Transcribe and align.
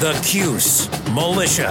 the 0.00 0.18
Cuse 0.24 0.88
Militia. 1.10 1.68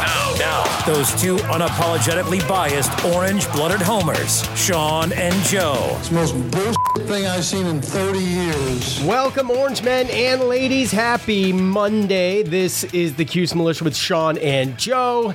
Now, 0.00 0.34
now, 0.38 0.82
those 0.86 1.10
two 1.20 1.38
unapologetically 1.38 2.46
biased 2.48 3.04
orange-blooded 3.06 3.82
homers, 3.82 4.48
Sean 4.56 5.12
and 5.14 5.34
Joe. 5.42 5.96
It's 5.98 6.10
the 6.10 6.14
most 6.14 6.34
bullshit 6.52 7.08
thing 7.08 7.26
I've 7.26 7.44
seen 7.44 7.66
in 7.66 7.82
30 7.82 8.20
years. 8.20 9.02
Welcome, 9.02 9.50
Orange 9.50 9.82
Men 9.82 10.08
and 10.10 10.42
ladies. 10.42 10.92
Happy 10.92 11.52
Monday. 11.52 12.44
This 12.44 12.84
is 12.94 13.16
the 13.16 13.24
Cuse 13.24 13.56
Militia 13.56 13.82
with 13.82 13.96
Sean 13.96 14.38
and 14.38 14.78
Joe. 14.78 15.34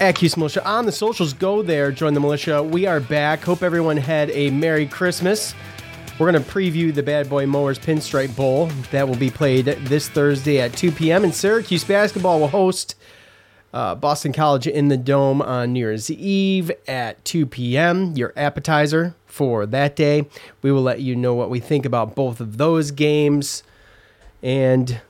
At 0.00 0.14
Cuse 0.14 0.36
Militia 0.36 0.64
on 0.64 0.86
the 0.86 0.92
socials, 0.92 1.32
go 1.32 1.62
there, 1.62 1.90
join 1.90 2.14
the 2.14 2.20
militia. 2.20 2.62
We 2.62 2.86
are 2.86 3.00
back. 3.00 3.42
Hope 3.42 3.64
everyone 3.64 3.96
had 3.96 4.30
a 4.30 4.50
Merry 4.50 4.86
Christmas. 4.86 5.52
We're 6.18 6.32
going 6.32 6.42
to 6.42 6.50
preview 6.50 6.94
the 6.94 7.02
Bad 7.02 7.28
Boy 7.28 7.44
Mowers 7.44 7.78
Pinstripe 7.78 8.34
Bowl 8.34 8.68
that 8.90 9.06
will 9.06 9.16
be 9.16 9.28
played 9.28 9.66
this 9.66 10.08
Thursday 10.08 10.58
at 10.62 10.72
2 10.72 10.90
p.m. 10.92 11.24
And 11.24 11.34
Syracuse 11.34 11.84
basketball 11.84 12.40
will 12.40 12.48
host 12.48 12.94
uh, 13.74 13.96
Boston 13.96 14.32
College 14.32 14.66
in 14.66 14.88
the 14.88 14.96
Dome 14.96 15.42
on 15.42 15.74
New 15.74 15.80
Year's 15.80 16.10
Eve 16.10 16.70
at 16.88 17.22
2 17.26 17.44
p.m. 17.44 18.14
Your 18.16 18.32
appetizer 18.34 19.14
for 19.26 19.66
that 19.66 19.94
day. 19.94 20.26
We 20.62 20.72
will 20.72 20.80
let 20.80 21.00
you 21.00 21.14
know 21.14 21.34
what 21.34 21.50
we 21.50 21.60
think 21.60 21.84
about 21.84 22.14
both 22.14 22.40
of 22.40 22.56
those 22.56 22.92
games. 22.92 23.62
And 24.42 25.02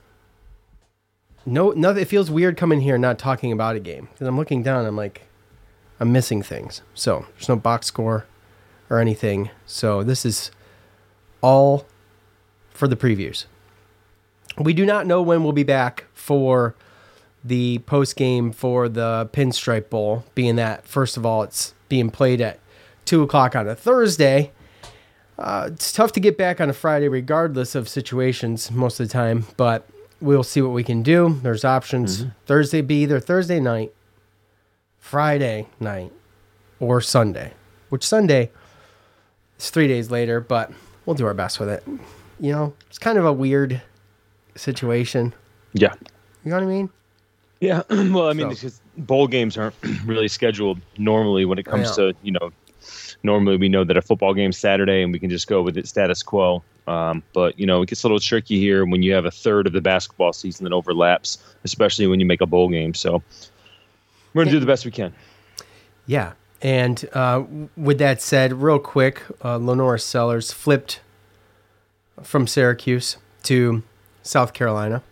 no, 1.45 1.71
nothing. 1.71 2.01
It 2.01 2.09
feels 2.09 2.29
weird 2.29 2.57
coming 2.57 2.81
here 2.81 2.97
not 2.97 3.17
talking 3.17 3.53
about 3.53 3.77
a 3.77 3.79
game 3.79 4.09
because 4.11 4.27
I'm 4.27 4.35
looking 4.35 4.61
down. 4.61 4.85
I'm 4.85 4.97
like, 4.97 5.21
I'm 6.01 6.11
missing 6.11 6.43
things. 6.43 6.81
So 6.93 7.25
there's 7.35 7.47
no 7.47 7.55
box 7.55 7.87
score 7.87 8.25
or 8.89 8.99
anything. 8.99 9.51
So 9.65 10.03
this 10.03 10.25
is 10.25 10.51
all 11.41 11.85
for 12.71 12.87
the 12.87 12.95
previews. 12.95 13.45
We 14.57 14.73
do 14.73 14.85
not 14.85 15.05
know 15.05 15.21
when 15.21 15.43
we'll 15.43 15.53
be 15.53 15.63
back 15.63 16.05
for 16.13 16.75
the 17.43 17.79
post 17.79 18.15
game 18.15 18.51
for 18.51 18.89
the 18.89 19.29
Pinstripe 19.31 19.89
Bowl, 19.89 20.25
being 20.35 20.55
that 20.55 20.85
first 20.85 21.17
of 21.17 21.25
all 21.25 21.43
it's 21.43 21.73
being 21.89 22.09
played 22.09 22.41
at 22.41 22.59
two 23.05 23.23
o'clock 23.23 23.55
on 23.55 23.67
a 23.67 23.75
Thursday. 23.75 24.51
Uh, 25.37 25.69
it's 25.71 25.91
tough 25.91 26.11
to 26.13 26.19
get 26.19 26.37
back 26.37 26.59
on 26.59 26.69
a 26.69 26.73
Friday, 26.73 27.07
regardless 27.07 27.75
of 27.75 27.87
situations, 27.87 28.71
most 28.71 28.99
of 28.99 29.07
the 29.07 29.13
time. 29.13 29.45
But 29.55 29.87
we'll 30.19 30.43
see 30.43 30.61
what 30.61 30.71
we 30.71 30.83
can 30.83 31.03
do. 31.03 31.39
There's 31.43 31.63
options. 31.63 32.25
Thursday 32.47 32.81
be 32.81 33.03
either 33.03 33.19
Thursday 33.19 33.59
night, 33.59 33.93
Friday 34.97 35.67
night, 35.79 36.11
or 36.79 37.01
Sunday. 37.01 37.53
Which 37.89 38.03
Sunday 38.03 38.51
is 39.59 39.69
three 39.69 39.87
days 39.87 40.09
later, 40.09 40.41
but 40.41 40.71
we'll 41.07 41.15
do 41.15 41.25
our 41.25 41.33
best 41.33 41.59
with 41.59 41.69
it. 41.69 41.83
You 42.39 42.51
know, 42.51 42.73
it's 42.87 42.99
kind 42.99 43.17
of 43.17 43.25
a 43.25 43.33
weird 43.33 43.81
situation. 44.55 45.33
Yeah. 45.73 45.93
You 46.43 46.51
know 46.51 46.57
what 46.57 46.63
I 46.63 46.67
mean? 46.67 46.89
Yeah. 47.59 47.81
well, 47.89 48.27
I 48.29 48.33
mean, 48.33 48.47
So- 48.47 48.51
it's 48.51 48.61
just 48.61 48.81
bowl 48.97 49.25
games 49.27 49.57
aren't 49.57 49.73
really 50.05 50.27
scheduled 50.27 50.79
normally 50.99 51.45
when 51.45 51.57
it 51.57 51.65
comes 51.65 51.95
to, 51.95 52.13
you 52.21 52.33
know, 52.33 52.51
normally 53.23 53.57
we 53.57 53.69
know 53.69 53.83
that 53.83 53.97
a 53.97 54.01
football 54.01 54.33
game's 54.35 54.57
Saturday 54.57 55.01
and 55.01 55.11
we 55.11 55.17
can 55.19 55.29
just 55.31 55.47
go 55.47 55.63
with 55.63 55.77
it 55.77 55.87
status 55.87 56.21
quo. 56.21 56.61
Um, 56.87 57.23
but, 57.33 57.57
you 57.59 57.65
know, 57.65 57.81
it 57.81 57.89
gets 57.89 58.03
a 58.03 58.07
little 58.07 58.19
tricky 58.19 58.59
here 58.59 58.85
when 58.85 59.01
you 59.01 59.13
have 59.13 59.25
a 59.25 59.31
third 59.31 59.65
of 59.65 59.73
the 59.73 59.81
basketball 59.81 60.33
season 60.33 60.63
that 60.65 60.73
overlaps, 60.73 61.37
especially 61.63 62.07
when 62.07 62.19
you 62.19 62.25
make 62.25 62.41
a 62.41 62.45
bowl 62.45 62.69
game. 62.69 62.93
So 62.93 63.23
we're 64.33 64.43
going 64.43 64.47
to 64.47 64.51
do 64.53 64.59
the 64.59 64.65
best 64.65 64.85
we 64.85 64.91
can. 64.91 65.13
Yeah. 66.05 66.33
And 66.61 67.07
uh, 67.13 67.43
with 67.75 67.99
that 67.99 68.21
said, 68.21 68.53
real 68.61 68.79
quick, 68.79 69.21
uh, 69.41 69.59
LaNorris 69.59 70.01
Sellers 70.01 70.51
flipped 70.51 71.01
from 72.23 72.47
Syracuse 72.47 73.17
to 73.43 73.83
South 74.23 74.53
Carolina, 74.53 75.03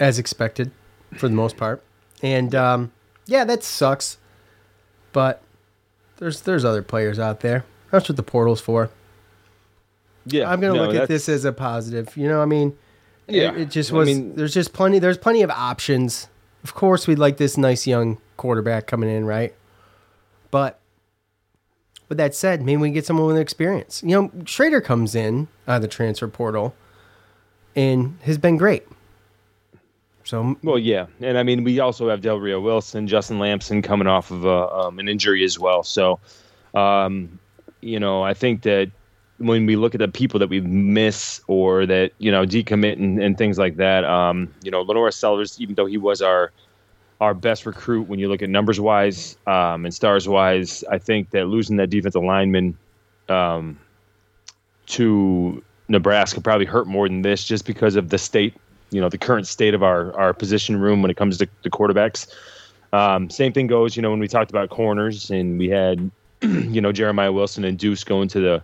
as 0.00 0.18
expected, 0.18 0.72
for 1.16 1.28
the 1.28 1.34
most 1.34 1.56
part. 1.56 1.82
And 2.22 2.54
um, 2.54 2.92
yeah, 3.26 3.44
that 3.44 3.62
sucks. 3.62 4.18
But 5.12 5.42
there's 6.18 6.40
there's 6.42 6.64
other 6.64 6.82
players 6.82 7.18
out 7.18 7.40
there. 7.40 7.64
That's 7.92 8.08
what 8.08 8.16
the 8.16 8.22
portal's 8.24 8.60
for. 8.60 8.90
Yeah. 10.26 10.50
I'm 10.50 10.60
gonna 10.60 10.74
no, 10.74 10.86
look 10.86 10.96
at 10.96 11.08
this 11.08 11.28
as 11.28 11.44
a 11.44 11.52
positive. 11.52 12.16
You 12.16 12.28
know, 12.28 12.42
I 12.42 12.46
mean, 12.46 12.76
Yeah. 13.28 13.52
it, 13.52 13.60
it 13.62 13.70
just 13.70 13.92
I 13.92 13.96
was. 13.96 14.06
mean- 14.08 14.34
there's 14.34 14.54
just 14.54 14.72
plenty. 14.72 14.98
There's 14.98 15.18
plenty 15.18 15.42
of 15.42 15.50
options. 15.50 16.28
Of 16.64 16.74
course, 16.74 17.06
we'd 17.06 17.18
like 17.18 17.36
this 17.36 17.56
nice 17.56 17.86
young 17.86 18.18
quarterback 18.36 18.86
coming 18.88 19.08
in, 19.08 19.24
right? 19.24 19.54
But 20.50 20.79
with 22.10 22.18
that 22.18 22.34
said, 22.34 22.60
maybe 22.60 22.76
we 22.76 22.90
get 22.90 23.06
someone 23.06 23.28
with 23.28 23.38
experience. 23.38 24.02
You 24.04 24.10
know, 24.10 24.28
Shrader 24.40 24.84
comes 24.84 25.14
in 25.14 25.48
out 25.66 25.76
of 25.76 25.82
the 25.82 25.88
transfer 25.88 26.28
portal, 26.28 26.74
and 27.74 28.18
has 28.24 28.36
been 28.36 28.58
great. 28.58 28.86
So 30.24 30.56
Well, 30.62 30.78
yeah, 30.78 31.06
and 31.20 31.38
I 31.38 31.44
mean, 31.44 31.64
we 31.64 31.78
also 31.80 32.10
have 32.10 32.20
Del 32.20 32.38
Rio 32.38 32.60
Wilson, 32.60 33.06
Justin 33.06 33.38
Lamson 33.38 33.80
coming 33.80 34.08
off 34.08 34.30
of 34.30 34.44
a, 34.44 34.68
um, 34.68 34.98
an 34.98 35.08
injury 35.08 35.44
as 35.44 35.58
well. 35.58 35.82
So, 35.82 36.18
um, 36.74 37.38
you 37.80 37.98
know, 37.98 38.22
I 38.22 38.34
think 38.34 38.62
that 38.62 38.90
when 39.38 39.64
we 39.64 39.76
look 39.76 39.94
at 39.94 40.00
the 40.00 40.08
people 40.08 40.40
that 40.40 40.50
we 40.50 40.60
miss 40.60 41.40
or 41.46 41.86
that 41.86 42.10
you 42.18 42.30
know 42.30 42.44
decommit 42.44 42.94
and, 42.94 43.22
and 43.22 43.38
things 43.38 43.56
like 43.56 43.76
that, 43.76 44.04
um, 44.04 44.52
you 44.62 44.72
know, 44.72 44.84
LaNorris 44.84 45.14
Sellers, 45.14 45.60
even 45.60 45.76
though 45.76 45.86
he 45.86 45.96
was 45.96 46.20
our 46.20 46.50
our 47.20 47.34
best 47.34 47.66
recruit 47.66 48.08
when 48.08 48.18
you 48.18 48.28
look 48.28 48.42
at 48.42 48.48
numbers 48.48 48.80
wise 48.80 49.36
um, 49.46 49.84
and 49.84 49.92
stars 49.94 50.26
wise, 50.26 50.82
I 50.90 50.98
think 50.98 51.30
that 51.30 51.46
losing 51.46 51.76
that 51.76 51.90
defensive 51.90 52.22
lineman 52.22 52.78
um, 53.28 53.78
to 54.86 55.62
Nebraska 55.88 56.40
probably 56.40 56.66
hurt 56.66 56.86
more 56.86 57.08
than 57.08 57.22
this, 57.22 57.44
just 57.44 57.66
because 57.66 57.96
of 57.96 58.08
the 58.08 58.18
state, 58.18 58.54
you 58.90 59.00
know, 59.00 59.08
the 59.08 59.18
current 59.18 59.46
state 59.46 59.74
of 59.74 59.82
our 59.82 60.16
our 60.18 60.32
position 60.32 60.80
room 60.80 61.02
when 61.02 61.10
it 61.10 61.16
comes 61.16 61.38
to, 61.38 61.48
the 61.62 61.70
quarterbacks. 61.70 62.32
Um, 62.92 63.30
same 63.30 63.52
thing 63.52 63.66
goes, 63.66 63.94
you 63.94 64.02
know, 64.02 64.10
when 64.10 64.18
we 64.18 64.26
talked 64.26 64.50
about 64.50 64.70
corners 64.70 65.30
and 65.30 65.58
we 65.58 65.68
had, 65.68 66.10
you 66.42 66.80
know, 66.80 66.90
Jeremiah 66.90 67.32
Wilson 67.32 67.64
and 67.64 67.78
Duce 67.78 68.02
going 68.02 68.28
to 68.28 68.40
the 68.40 68.62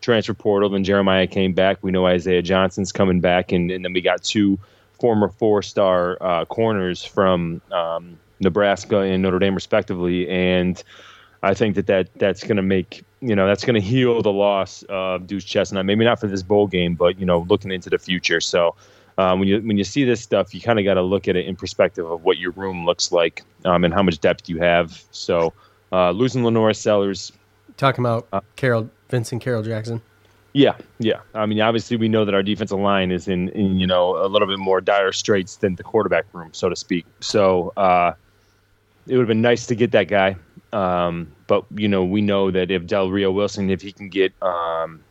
transfer 0.00 0.32
portal. 0.32 0.70
Then 0.70 0.84
Jeremiah 0.84 1.26
came 1.26 1.52
back. 1.52 1.78
We 1.82 1.90
know 1.90 2.06
Isaiah 2.06 2.42
Johnson's 2.42 2.92
coming 2.92 3.20
back, 3.20 3.52
and, 3.52 3.70
and 3.70 3.84
then 3.84 3.92
we 3.92 4.00
got 4.00 4.22
two 4.22 4.58
former 5.00 5.28
four-star 5.28 6.18
uh, 6.20 6.44
corners 6.44 7.04
from 7.04 7.60
um, 7.72 8.18
Nebraska 8.40 8.98
and 8.98 9.22
Notre 9.22 9.38
Dame, 9.38 9.54
respectively. 9.54 10.28
And 10.28 10.82
I 11.42 11.54
think 11.54 11.76
that, 11.76 11.86
that 11.86 12.08
that's 12.18 12.42
going 12.42 12.56
to 12.56 12.62
make 12.62 13.04
you 13.20 13.34
know 13.34 13.46
that's 13.46 13.64
going 13.64 13.74
to 13.74 13.80
heal 13.80 14.22
the 14.22 14.32
loss 14.32 14.84
of 14.88 15.26
Duce 15.26 15.44
Chestnut. 15.44 15.86
Maybe 15.86 16.04
not 16.04 16.20
for 16.20 16.26
this 16.26 16.42
bowl 16.42 16.66
game, 16.66 16.94
but 16.94 17.18
you 17.18 17.26
know, 17.26 17.46
looking 17.48 17.70
into 17.70 17.90
the 17.90 17.98
future. 17.98 18.40
So. 18.40 18.74
Um, 19.18 19.38
when 19.38 19.48
you 19.48 19.62
when 19.62 19.78
you 19.78 19.84
see 19.84 20.04
this 20.04 20.20
stuff, 20.20 20.54
you 20.54 20.60
kind 20.60 20.78
of 20.78 20.84
got 20.84 20.94
to 20.94 21.02
look 21.02 21.26
at 21.26 21.36
it 21.36 21.46
in 21.46 21.56
perspective 21.56 22.04
of 22.04 22.22
what 22.22 22.36
your 22.36 22.50
room 22.50 22.84
looks 22.84 23.10
like 23.10 23.44
um, 23.64 23.82
and 23.82 23.94
how 23.94 24.02
much 24.02 24.20
depth 24.20 24.46
you 24.46 24.58
have. 24.58 25.02
So 25.10 25.54
uh, 25.90 26.10
losing 26.10 26.42
LaNorris 26.42 26.76
Sellers, 26.76 27.32
talking 27.78 28.04
about 28.04 28.28
Uh, 28.30 28.42
Carol 28.56 28.90
Vincent 29.08 29.40
Carroll 29.40 29.62
Jackson. 29.62 30.02
Yeah, 30.56 30.74
yeah. 30.98 31.20
I 31.34 31.44
mean, 31.44 31.60
obviously, 31.60 31.98
we 31.98 32.08
know 32.08 32.24
that 32.24 32.34
our 32.34 32.42
defensive 32.42 32.78
line 32.78 33.12
is 33.12 33.28
in, 33.28 33.50
in 33.50 33.78
you 33.78 33.86
know 33.86 34.16
a 34.16 34.24
little 34.26 34.48
bit 34.48 34.58
more 34.58 34.80
dire 34.80 35.12
straits 35.12 35.56
than 35.56 35.74
the 35.74 35.82
quarterback 35.82 36.24
room, 36.32 36.48
so 36.52 36.70
to 36.70 36.74
speak. 36.74 37.04
So 37.20 37.74
uh, 37.76 38.14
it 39.06 39.12
would 39.16 39.20
have 39.20 39.28
been 39.28 39.42
nice 39.42 39.66
to 39.66 39.74
get 39.74 39.90
that 39.90 40.08
guy, 40.08 40.34
um, 40.72 41.30
but 41.46 41.66
you 41.74 41.88
know 41.88 42.02
we 42.06 42.22
know 42.22 42.50
that 42.50 42.70
if 42.70 42.86
Del 42.86 43.10
Rio 43.10 43.30
Wilson, 43.30 43.68
if 43.68 43.82
he 43.82 43.92
can 43.92 44.08
get 44.08 44.32
um, 44.40 45.04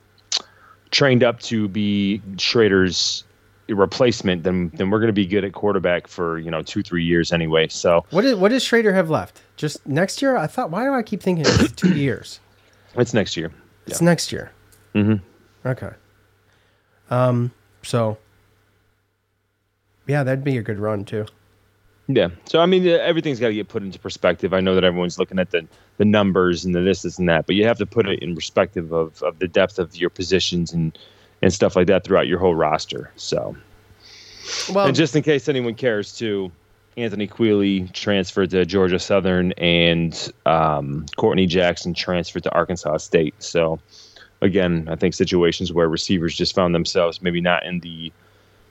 trained 0.89 1.23
up 1.23 1.39
to 1.41 1.67
be 1.67 2.23
Shrader's 2.37 3.23
replacement, 3.69 4.41
then 4.41 4.71
then 4.73 4.89
we're 4.89 4.99
going 4.99 5.09
to 5.09 5.13
be 5.13 5.27
good 5.27 5.43
at 5.43 5.53
quarterback 5.53 6.07
for 6.07 6.39
you 6.39 6.49
know 6.49 6.63
two 6.63 6.81
three 6.81 7.03
years 7.03 7.31
anyway. 7.31 7.67
So 7.67 8.03
What 8.09 8.25
is 8.25 8.33
what 8.33 8.49
does 8.49 8.63
Shrader 8.63 8.95
have 8.95 9.11
left? 9.11 9.43
Just 9.57 9.85
next 9.85 10.23
year? 10.23 10.37
I 10.37 10.47
thought. 10.47 10.71
Why 10.71 10.85
do 10.85 10.93
I 10.95 11.03
keep 11.03 11.21
thinking 11.21 11.45
it's 11.47 11.71
two 11.73 11.93
years? 11.95 12.39
it's 12.95 13.13
next 13.13 13.37
year. 13.37 13.51
It's 13.85 14.01
next 14.01 14.31
year. 14.31 14.51
Mm-hmm. 14.95 15.23
Okay. 15.65 15.91
Um. 17.09 17.51
So. 17.83 18.17
Yeah, 20.07 20.23
that'd 20.23 20.43
be 20.43 20.57
a 20.57 20.61
good 20.61 20.77
run 20.77 21.03
too. 21.03 21.25
Yeah. 22.07 22.29
So 22.45 22.59
I 22.59 22.67
mean, 22.67 22.85
everything's 22.87 23.39
got 23.39 23.47
to 23.47 23.53
get 23.55 23.67
put 23.67 23.81
into 23.81 23.97
perspective. 23.97 24.53
I 24.53 24.59
know 24.59 24.75
that 24.75 24.83
everyone's 24.83 25.17
looking 25.17 25.39
at 25.39 25.51
the 25.51 25.67
the 25.97 26.05
numbers 26.05 26.65
and 26.65 26.75
the 26.75 26.81
this, 26.81 27.01
this, 27.01 27.17
and 27.17 27.27
that, 27.29 27.47
but 27.47 27.55
you 27.55 27.65
have 27.65 27.77
to 27.79 27.85
put 27.85 28.07
it 28.07 28.19
in 28.19 28.35
perspective 28.35 28.91
of, 28.91 29.23
of 29.23 29.39
the 29.39 29.47
depth 29.47 29.79
of 29.79 29.95
your 29.95 30.09
positions 30.09 30.73
and 30.73 30.97
and 31.41 31.53
stuff 31.53 31.75
like 31.75 31.87
that 31.87 32.03
throughout 32.03 32.27
your 32.27 32.39
whole 32.39 32.55
roster. 32.55 33.11
So, 33.15 33.55
Well, 34.71 34.87
and 34.87 34.95
just 34.95 35.15
in 35.15 35.23
case 35.23 35.49
anyone 35.49 35.75
cares, 35.75 36.15
too, 36.15 36.51
Anthony 36.97 37.27
Queeley 37.27 37.91
transferred 37.93 38.51
to 38.51 38.65
Georgia 38.65 38.99
Southern, 38.99 39.51
and 39.53 40.31
um, 40.45 41.05
Courtney 41.17 41.45
Jackson 41.45 41.93
transferred 41.93 42.43
to 42.43 42.51
Arkansas 42.51 42.97
State. 42.97 43.35
So, 43.39 43.79
again, 44.41 44.87
I 44.89 44.95
think 44.95 45.13
situations 45.13 45.73
where 45.73 45.87
receivers 45.87 46.35
just 46.35 46.55
found 46.55 46.75
themselves 46.75 47.21
maybe 47.21 47.41
not 47.41 47.65
in 47.65 47.79
the 47.79 48.11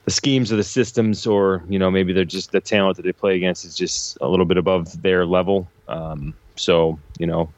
the 0.05 0.11
schemes 0.11 0.53
or 0.53 0.55
the 0.55 0.63
systems, 0.63 1.25
or 1.25 1.63
you 1.67 1.79
know, 1.79 1.89
maybe 1.89 2.13
they're 2.13 2.23
just 2.23 2.51
the 2.51 2.61
talent 2.61 2.97
that 2.97 3.03
they 3.03 3.11
play 3.11 3.35
against 3.35 3.65
is 3.65 3.75
just 3.75 4.17
a 4.21 4.27
little 4.27 4.45
bit 4.45 4.57
above 4.57 5.01
their 5.01 5.25
level. 5.25 5.67
Um, 5.87 6.35
so, 6.55 6.99
you 7.17 7.25
know, 7.25 7.49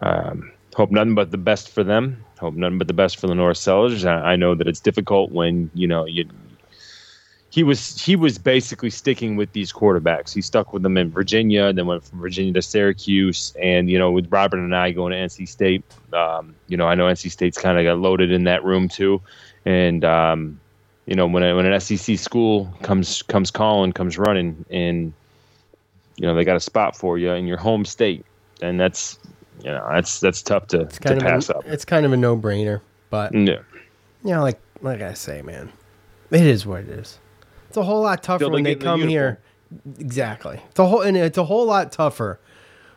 um, 0.00 0.52
hope 0.74 0.90
nothing 0.92 1.14
but 1.14 1.32
the 1.32 1.38
best 1.38 1.70
for 1.70 1.82
them. 1.82 2.24
Hope 2.38 2.54
nothing 2.54 2.78
but 2.78 2.86
the 2.86 2.94
best 2.94 3.18
for 3.18 3.26
LaNorris 3.26 3.56
Sellers. 3.56 4.04
I, 4.04 4.32
I 4.32 4.36
know 4.36 4.54
that 4.54 4.68
it's 4.68 4.80
difficult 4.80 5.32
when 5.32 5.70
you 5.74 5.88
know 5.88 6.06
you. 6.06 6.28
He 7.56 7.62
was 7.62 7.98
he 7.98 8.16
was 8.16 8.36
basically 8.36 8.90
sticking 8.90 9.34
with 9.34 9.50
these 9.52 9.72
quarterbacks. 9.72 10.34
He 10.34 10.42
stuck 10.42 10.74
with 10.74 10.82
them 10.82 10.98
in 10.98 11.10
Virginia, 11.10 11.64
and 11.64 11.78
then 11.78 11.86
went 11.86 12.04
from 12.04 12.20
Virginia 12.20 12.52
to 12.52 12.60
Syracuse, 12.60 13.56
and 13.58 13.88
you 13.88 13.98
know 13.98 14.10
with 14.10 14.30
Robert 14.30 14.58
Anae 14.58 14.94
going 14.94 15.12
to 15.12 15.16
NC 15.16 15.48
State, 15.48 15.82
um, 16.12 16.54
you 16.68 16.76
know 16.76 16.86
I 16.86 16.94
know 16.94 17.06
NC 17.06 17.30
State's 17.30 17.56
kind 17.56 17.78
of 17.78 17.84
got 17.84 17.98
loaded 17.98 18.30
in 18.30 18.44
that 18.44 18.62
room 18.62 18.90
too, 18.90 19.22
and 19.64 20.04
um, 20.04 20.60
you 21.06 21.14
know 21.14 21.26
when 21.26 21.42
a, 21.42 21.56
when 21.56 21.64
an 21.64 21.80
SEC 21.80 22.18
school 22.18 22.70
comes 22.82 23.22
comes 23.22 23.50
calling, 23.50 23.90
comes 23.94 24.18
running, 24.18 24.62
and 24.68 25.14
you 26.16 26.26
know 26.26 26.34
they 26.34 26.44
got 26.44 26.56
a 26.56 26.60
spot 26.60 26.94
for 26.94 27.16
you 27.16 27.30
in 27.30 27.46
your 27.46 27.56
home 27.56 27.86
state, 27.86 28.26
and 28.60 28.78
that's 28.78 29.18
you 29.64 29.70
know 29.70 29.82
that's 29.90 30.20
that's 30.20 30.42
tough 30.42 30.66
to, 30.66 30.84
to 30.84 31.00
kind 31.00 31.16
of 31.16 31.24
pass 31.24 31.48
a, 31.48 31.56
up. 31.56 31.64
it's 31.66 31.86
kind 31.86 32.04
of 32.04 32.12
a 32.12 32.18
no 32.18 32.36
brainer, 32.36 32.82
but 33.08 33.32
you 33.32 33.44
Yeah. 33.44 33.62
know, 34.24 34.42
like 34.42 34.60
like 34.82 35.00
I 35.00 35.14
say, 35.14 35.40
man, 35.40 35.72
it 36.30 36.42
is 36.42 36.66
what 36.66 36.80
it 36.80 36.90
is. 36.90 37.18
It's 37.68 37.76
a 37.76 37.82
whole 37.82 38.02
lot 38.02 38.22
tougher 38.22 38.48
when 38.48 38.64
they 38.64 38.72
in 38.72 38.78
the 38.78 38.84
come 38.84 39.06
here. 39.08 39.40
Exactly. 39.98 40.60
It's 40.70 40.78
a 40.78 40.86
whole 40.86 41.02
and 41.02 41.16
it's 41.16 41.38
a 41.38 41.44
whole 41.44 41.66
lot 41.66 41.92
tougher 41.92 42.38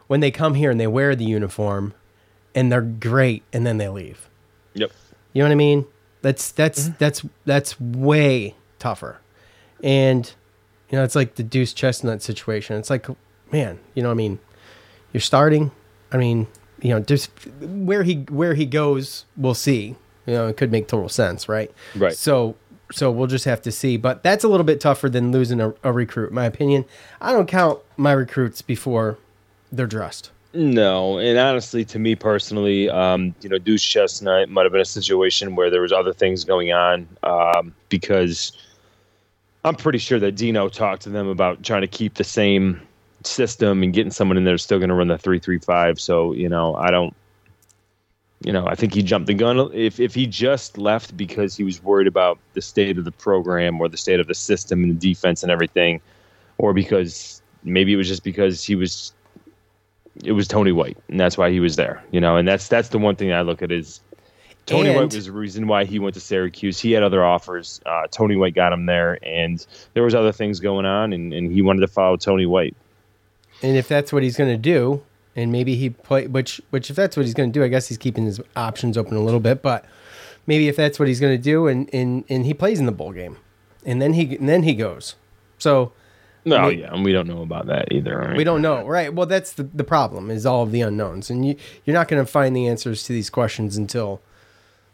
when 0.07 0.19
they 0.19 0.31
come 0.31 0.53
here 0.55 0.71
and 0.71 0.79
they 0.79 0.87
wear 0.87 1.15
the 1.15 1.25
uniform 1.25 1.93
and 2.53 2.71
they're 2.71 2.81
great 2.81 3.43
and 3.51 3.65
then 3.65 3.77
they 3.77 3.89
leave. 3.89 4.29
Yep. 4.73 4.91
You 5.33 5.41
know 5.43 5.47
what 5.49 5.51
I 5.51 5.55
mean? 5.55 5.85
That's 6.21 6.51
that's 6.51 6.83
Mm-hmm. 6.85 6.93
that's 6.99 7.25
that's 7.45 7.79
way 7.79 8.55
tougher. 8.77 9.19
And 9.83 10.31
you 10.89 10.97
know, 10.97 11.03
it's 11.03 11.15
like 11.15 11.35
the 11.35 11.43
Duce 11.43 11.73
Chestnut 11.73 12.21
situation. 12.21 12.75
It's 12.77 12.89
like, 12.89 13.07
man, 13.51 13.79
you 13.93 14.01
know, 14.03 14.09
what 14.09 14.13
I 14.13 14.17
mean, 14.17 14.39
you're 15.13 15.21
starting. 15.21 15.71
I 16.11 16.17
mean, 16.17 16.47
you 16.81 16.89
know, 16.89 16.99
just 16.99 17.29
where 17.61 18.03
he 18.03 18.25
where 18.29 18.53
he 18.55 18.65
goes, 18.65 19.25
we'll 19.37 19.53
see. 19.53 19.95
You 20.25 20.33
know, 20.33 20.47
it 20.47 20.57
could 20.57 20.71
make 20.71 20.87
total 20.87 21.09
sense, 21.09 21.47
right? 21.49 21.71
Right. 21.95 22.15
So 22.15 22.55
so 22.91 23.11
we'll 23.11 23.27
just 23.27 23.45
have 23.45 23.61
to 23.63 23.71
see. 23.71 23.97
But 23.97 24.23
that's 24.23 24.43
a 24.43 24.47
little 24.47 24.65
bit 24.65 24.79
tougher 24.79 25.09
than 25.09 25.31
losing 25.31 25.61
a, 25.61 25.73
a 25.83 25.91
recruit, 25.91 26.29
in 26.29 26.35
my 26.35 26.45
opinion. 26.45 26.85
I 27.21 27.31
don't 27.31 27.47
count 27.47 27.79
my 27.97 28.11
recruits 28.11 28.61
before 28.61 29.17
they're 29.71 29.87
dressed. 29.87 30.31
No, 30.53 31.19
and 31.19 31.37
honestly, 31.37 31.85
to 31.85 31.99
me 31.99 32.15
personally, 32.15 32.89
um, 32.89 33.35
you 33.41 33.49
know, 33.49 33.59
Duce 33.59 33.83
Chestnut 33.83 34.49
might 34.49 34.63
have 34.63 34.71
been 34.71 34.81
a 34.81 34.85
situation 34.85 35.55
where 35.55 35.69
there 35.69 35.81
was 35.81 35.91
other 35.91 36.11
things 36.11 36.43
going 36.43 36.71
on 36.71 37.07
um, 37.21 37.75
because 37.89 38.53
I'm 39.63 39.75
pretty 39.75 39.99
sure 39.99 40.19
that 40.19 40.31
Dino 40.31 40.67
talked 40.67 41.03
to 41.03 41.09
them 41.09 41.27
about 41.27 41.61
trying 41.61 41.81
to 41.81 41.87
keep 41.87 42.15
the 42.15 42.23
same 42.23 42.81
system 43.23 43.83
and 43.83 43.93
getting 43.93 44.11
someone 44.11 44.37
in 44.37 44.43
there 44.45 44.57
still 44.57 44.79
going 44.79 44.89
to 44.89 44.95
run 44.95 45.09
the 45.09 45.17
three 45.19 45.39
three 45.39 45.59
five. 45.59 45.99
So 45.99 46.33
you 46.33 46.49
know, 46.49 46.75
I 46.75 46.89
don't. 46.89 47.15
You 48.41 48.53
know, 48.53 48.65
I 48.67 48.75
think 48.75 48.93
he 48.93 49.03
jumped 49.03 49.27
the 49.27 49.33
gun. 49.33 49.69
If 49.73 49.99
if 49.99 50.15
he 50.15 50.25
just 50.25 50.77
left 50.77 51.17
because 51.17 51.57
he 51.57 51.63
was 51.63 51.83
worried 51.83 52.07
about 52.07 52.39
the 52.53 52.61
state 52.61 52.97
of 52.97 53.03
the 53.03 53.11
program 53.11 53.81
or 53.81 53.89
the 53.89 53.97
state 53.97 54.19
of 54.19 54.27
the 54.27 54.35
system 54.35 54.83
and 54.83 54.91
the 54.99 55.09
defense 55.13 55.43
and 55.43 55.51
everything, 55.51 55.99
or 56.57 56.73
because 56.73 57.41
maybe 57.63 57.91
it 57.91 57.97
was 57.97 58.07
just 58.07 58.23
because 58.23 58.63
he 58.63 58.75
was 58.75 59.11
it 60.23 60.31
was 60.31 60.47
Tony 60.47 60.71
White, 60.71 60.97
and 61.09 61.19
that's 61.19 61.37
why 61.37 61.51
he 61.51 61.59
was 61.59 61.75
there. 61.75 62.01
You 62.11 62.21
know, 62.21 62.37
and 62.37 62.47
that's 62.47 62.69
that's 62.69 62.89
the 62.89 62.97
one 62.97 63.17
thing 63.17 63.33
I 63.33 63.41
look 63.41 63.61
at 63.61 63.71
is 63.73 63.99
Tony 64.65 64.89
And- 64.89 64.97
White 64.97 65.13
was 65.13 65.25
the 65.25 65.31
reason 65.33 65.67
why 65.67 65.83
he 65.83 65.99
went 65.99 66.13
to 66.13 66.21
Syracuse. 66.21 66.79
He 66.79 66.91
had 66.93 67.03
other 67.03 67.25
offers. 67.25 67.81
Uh, 67.85 68.07
Tony 68.09 68.37
White 68.37 68.55
got 68.55 68.71
him 68.71 68.85
there, 68.85 69.19
and 69.21 69.65
there 69.95 70.03
was 70.03 70.15
other 70.15 70.31
things 70.31 70.61
going 70.61 70.85
on, 70.85 71.11
and, 71.11 71.33
and 71.33 71.51
he 71.51 71.61
wanted 71.61 71.81
to 71.81 71.87
follow 71.87 72.15
Tony 72.15 72.45
White. 72.45 72.75
And 73.61 73.75
if 73.75 73.89
that's 73.89 74.13
what 74.13 74.23
he's 74.23 74.37
going 74.37 74.49
to 74.51 74.57
do, 74.57 75.01
and 75.35 75.51
maybe 75.51 75.75
he 75.75 75.89
play, 75.91 76.27
which 76.27 76.61
which 76.69 76.89
if 76.89 76.95
that's 76.95 77.15
what 77.15 77.25
he's 77.25 77.33
going 77.33 77.51
to 77.51 77.59
do, 77.59 77.63
I 77.63 77.67
guess 77.67 77.87
he's 77.87 77.97
keeping 77.97 78.25
his 78.25 78.39
options 78.55 78.97
open 78.97 79.15
a 79.17 79.21
little 79.21 79.39
bit. 79.39 79.61
But 79.61 79.85
maybe 80.47 80.67
if 80.67 80.75
that's 80.75 80.99
what 80.99 81.07
he's 81.07 81.19
going 81.19 81.37
to 81.37 81.41
do, 81.43 81.67
and 81.67 81.89
and 81.93 82.23
and 82.29 82.45
he 82.45 82.53
plays 82.53 82.79
in 82.79 82.85
the 82.85 82.91
bowl 82.91 83.11
game, 83.11 83.37
and 83.85 84.01
then 84.01 84.13
he 84.13 84.35
and 84.35 84.49
then 84.49 84.63
he 84.63 84.73
goes. 84.73 85.15
So 85.57 85.91
No, 86.45 86.69
mean- 86.69 86.79
yeah, 86.79 86.93
and 86.93 87.03
we 87.03 87.11
don't 87.11 87.27
know 87.27 87.41
about 87.41 87.67
that 87.67 87.91
either. 87.91 88.17
Right? 88.17 88.37
we 88.37 88.43
don't 88.43 88.61
know, 88.61 88.85
right? 88.85 89.13
Well, 89.13 89.27
that's 89.27 89.53
the 89.53 89.63
the 89.63 89.83
problem 89.83 90.31
is 90.31 90.45
all 90.45 90.63
of 90.63 90.71
the 90.71 90.81
unknowns, 90.81 91.29
and 91.29 91.45
you 91.45 91.55
you're 91.85 91.93
not 91.93 92.07
going 92.07 92.23
to 92.23 92.31
find 92.31 92.55
the 92.55 92.67
answers 92.67 93.03
to 93.03 93.13
these 93.13 93.29
questions 93.29 93.77
until 93.77 94.21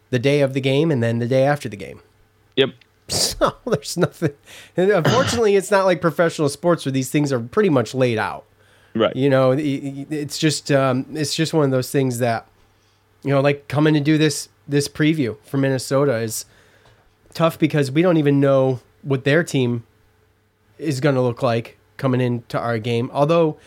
the 0.09 0.19
day 0.19 0.41
of 0.41 0.53
the 0.53 0.61
game, 0.61 0.91
and 0.91 1.01
then 1.01 1.19
the 1.19 1.27
day 1.27 1.43
after 1.43 1.67
the 1.69 1.77
game. 1.77 2.01
Yep. 2.55 2.69
So 3.07 3.53
there's 3.67 3.97
nothing. 3.97 4.33
And 4.75 4.89
unfortunately, 4.89 5.55
it's 5.55 5.69
not 5.69 5.85
like 5.85 6.01
professional 6.01 6.49
sports 6.49 6.85
where 6.85 6.91
these 6.91 7.11
things 7.11 7.31
are 7.31 7.39
pretty 7.39 7.69
much 7.69 7.93
laid 7.93 8.17
out. 8.17 8.45
Right. 8.95 9.15
You 9.15 9.29
know, 9.29 9.51
it's 9.51 10.37
just 10.37 10.71
um, 10.71 11.05
it's 11.13 11.35
just 11.35 11.53
one 11.53 11.65
of 11.65 11.71
those 11.71 11.91
things 11.91 12.19
that 12.19 12.47
you 13.23 13.31
know, 13.31 13.41
like 13.41 13.67
coming 13.67 13.93
to 13.93 13.99
do 13.99 14.17
this 14.17 14.49
this 14.67 14.87
preview 14.87 15.37
for 15.43 15.57
Minnesota 15.57 16.15
is 16.17 16.45
tough 17.33 17.59
because 17.59 17.91
we 17.91 18.01
don't 18.01 18.17
even 18.17 18.39
know 18.39 18.79
what 19.01 19.25
their 19.25 19.43
team 19.43 19.83
is 20.79 20.99
going 20.99 21.15
to 21.15 21.21
look 21.21 21.43
like 21.43 21.77
coming 21.97 22.21
into 22.21 22.57
our 22.57 22.79
game. 22.79 23.09
Although 23.13 23.57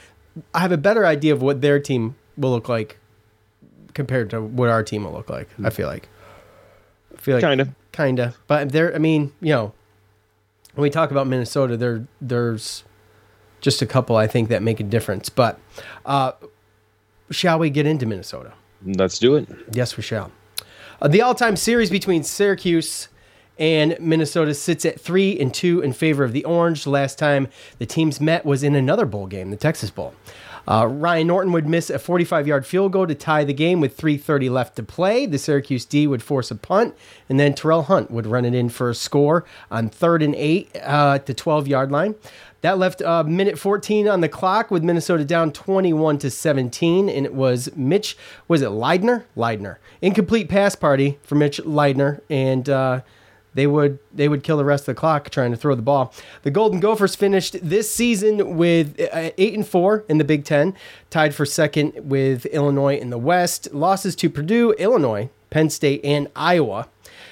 I 0.55 0.61
have 0.61 0.73
a 0.73 0.77
better 0.79 1.05
idea 1.07 1.33
of 1.33 1.43
what 1.43 1.61
their 1.61 1.79
team 1.79 2.17
will 2.37 2.51
look 2.51 2.69
like 2.69 2.99
compared 3.95 4.31
to 4.31 4.41
what 4.41 4.71
our 4.71 4.83
team 4.83 5.05
will 5.05 5.13
look 5.13 5.29
like. 5.29 5.49
I 5.63 5.71
feel 5.71 5.89
like. 5.89 6.09
I 7.15 7.21
feel 7.21 7.35
like 7.37 7.43
Kinda. 7.45 7.75
kinda. 7.93 8.35
But 8.47 8.71
there, 8.71 8.95
I 8.95 8.99
mean, 8.99 9.33
you 9.41 9.53
know, 9.53 9.73
when 10.75 10.83
we 10.85 10.91
talk 10.91 11.11
about 11.11 11.27
Minnesota, 11.27 11.77
there 11.77 12.07
there's 12.21 12.85
just 13.61 13.83
a 13.83 13.87
couple 13.87 14.17
I 14.17 14.27
think 14.27 14.49
that 14.49 14.63
make 14.63 14.81
a 14.81 14.85
difference. 14.85 15.29
But 15.29 15.59
uh, 16.07 16.33
shall 17.31 17.59
we 17.59 17.71
get 17.71 17.87
into 17.87 18.07
Minnesota? 18.07 18.53
Let's 18.85 19.19
do 19.19 19.35
it. 19.37 19.49
Yes, 19.73 19.97
we 19.97 20.03
shall. 20.03 20.31
Uh, 21.01 21.09
the 21.09 21.23
all-time 21.23 21.57
series 21.57 21.91
between 21.91 22.25
Syracuse 22.25 23.09
and 23.59 23.97
Minnesota 24.01 24.55
sits 24.55 24.85
at 24.85 25.01
three 25.01 25.39
and 25.39 25.53
two 25.53 25.81
in 25.81 25.93
favor 25.93 26.25
of 26.25 26.33
the 26.33 26.45
Orange. 26.45 26.85
The 26.85 26.91
last 26.91 27.19
time 27.19 27.49
the 27.79 27.87
teams 27.87 28.21
met 28.21 28.45
was 28.45 28.63
in 28.63 28.75
another 28.75 29.07
bowl 29.07 29.27
game, 29.27 29.51
the 29.51 29.57
Texas 29.57 29.91
Bowl. 29.91 30.15
Uh, 30.69 30.87
Ryan 30.87 31.29
Norton 31.29 31.53
would 31.53 31.67
miss 31.67 31.89
a 31.89 31.95
45-yard 31.99 32.67
field 32.67 32.93
goal 32.93 33.07
to 33.07 33.15
tie 33.15 33.43
the 33.43 33.55
game 33.55 33.81
with 33.81 33.97
3:30 33.97 34.51
left 34.51 34.77
to 34.77 34.83
play. 34.83 35.25
The 35.25 35.39
Syracuse 35.39 35.87
D 35.87 36.07
would 36.07 36.23
force 36.23 36.51
a 36.51 36.55
punt, 36.55 36.95
and 37.27 37.41
then 37.41 37.55
Terrel 37.55 37.87
Hunt 37.87 38.11
would 38.11 38.27
run 38.27 38.45
it 38.45 38.55
in 38.55 38.69
for 38.69 38.91
a 38.91 38.95
score 38.95 39.47
on 39.71 39.89
third 39.89 40.23
and 40.23 40.35
eight 40.35 40.69
uh, 40.77 41.15
at 41.15 41.25
the 41.25 41.35
12-yard 41.35 41.91
line. 41.91 42.17
That 42.61 42.79
left 42.79 43.03
uh, 43.03 43.23
minute 43.23 43.59
14 43.59 44.09
on 44.09 44.21
the 44.21 44.29
clock 44.29 44.71
with 44.71 44.83
Minnesota 44.83 45.25
down 45.25 45.53
21 45.53 46.19
to 46.19 46.31
17, 46.31 47.09
and 47.09 47.25
it 47.25 47.35
was 47.35 47.75
Mitch. 47.77 48.17
Was 48.49 48.63
it 48.63 48.71
Leidner? 48.71 49.25
Leidner. 49.37 49.77
Incomplete 50.03 50.49
pass 50.49 50.75
party 50.75 51.19
for 51.23 51.37
Mitch 51.37 51.59
Leidner, 51.59 52.21
and 52.29 52.69
uh, 52.69 53.03
they 53.55 53.67
would 53.67 53.99
they 54.13 54.29
would 54.29 54.43
kill 54.43 54.57
the 54.57 54.65
rest 54.65 54.83
of 54.83 54.97
the 54.97 55.01
clock 55.01 55.31
trying 55.31 55.53
to 55.53 55.57
throw 55.57 55.77
the 55.77 55.83
ball. 55.83 56.13
The 56.43 56.51
Golden 56.51 56.81
Gophers 56.81 57.15
finished 57.15 57.57
this 57.63 57.93
season 57.93 58.57
with 58.57 59.01
uh, 59.01 59.31
eight 59.39 59.55
and 59.55 59.67
four 59.67 60.05
in 60.09 60.19
the 60.19 60.25
Big 60.25 60.45
Ten, 60.45 60.75
tied 61.11 61.35
for 61.35 61.47
second 61.47 61.93
with 62.11 62.45
Illinois 62.47 62.97
in 62.97 63.11
the 63.11 63.19
West. 63.19 63.73
Losses 63.73 64.17
to 64.17 64.29
Purdue, 64.29 64.73
Illinois, 64.73 65.31
Penn 65.51 65.71
State, 65.71 66.01
and 66.05 66.29
Iowa. 66.35 66.89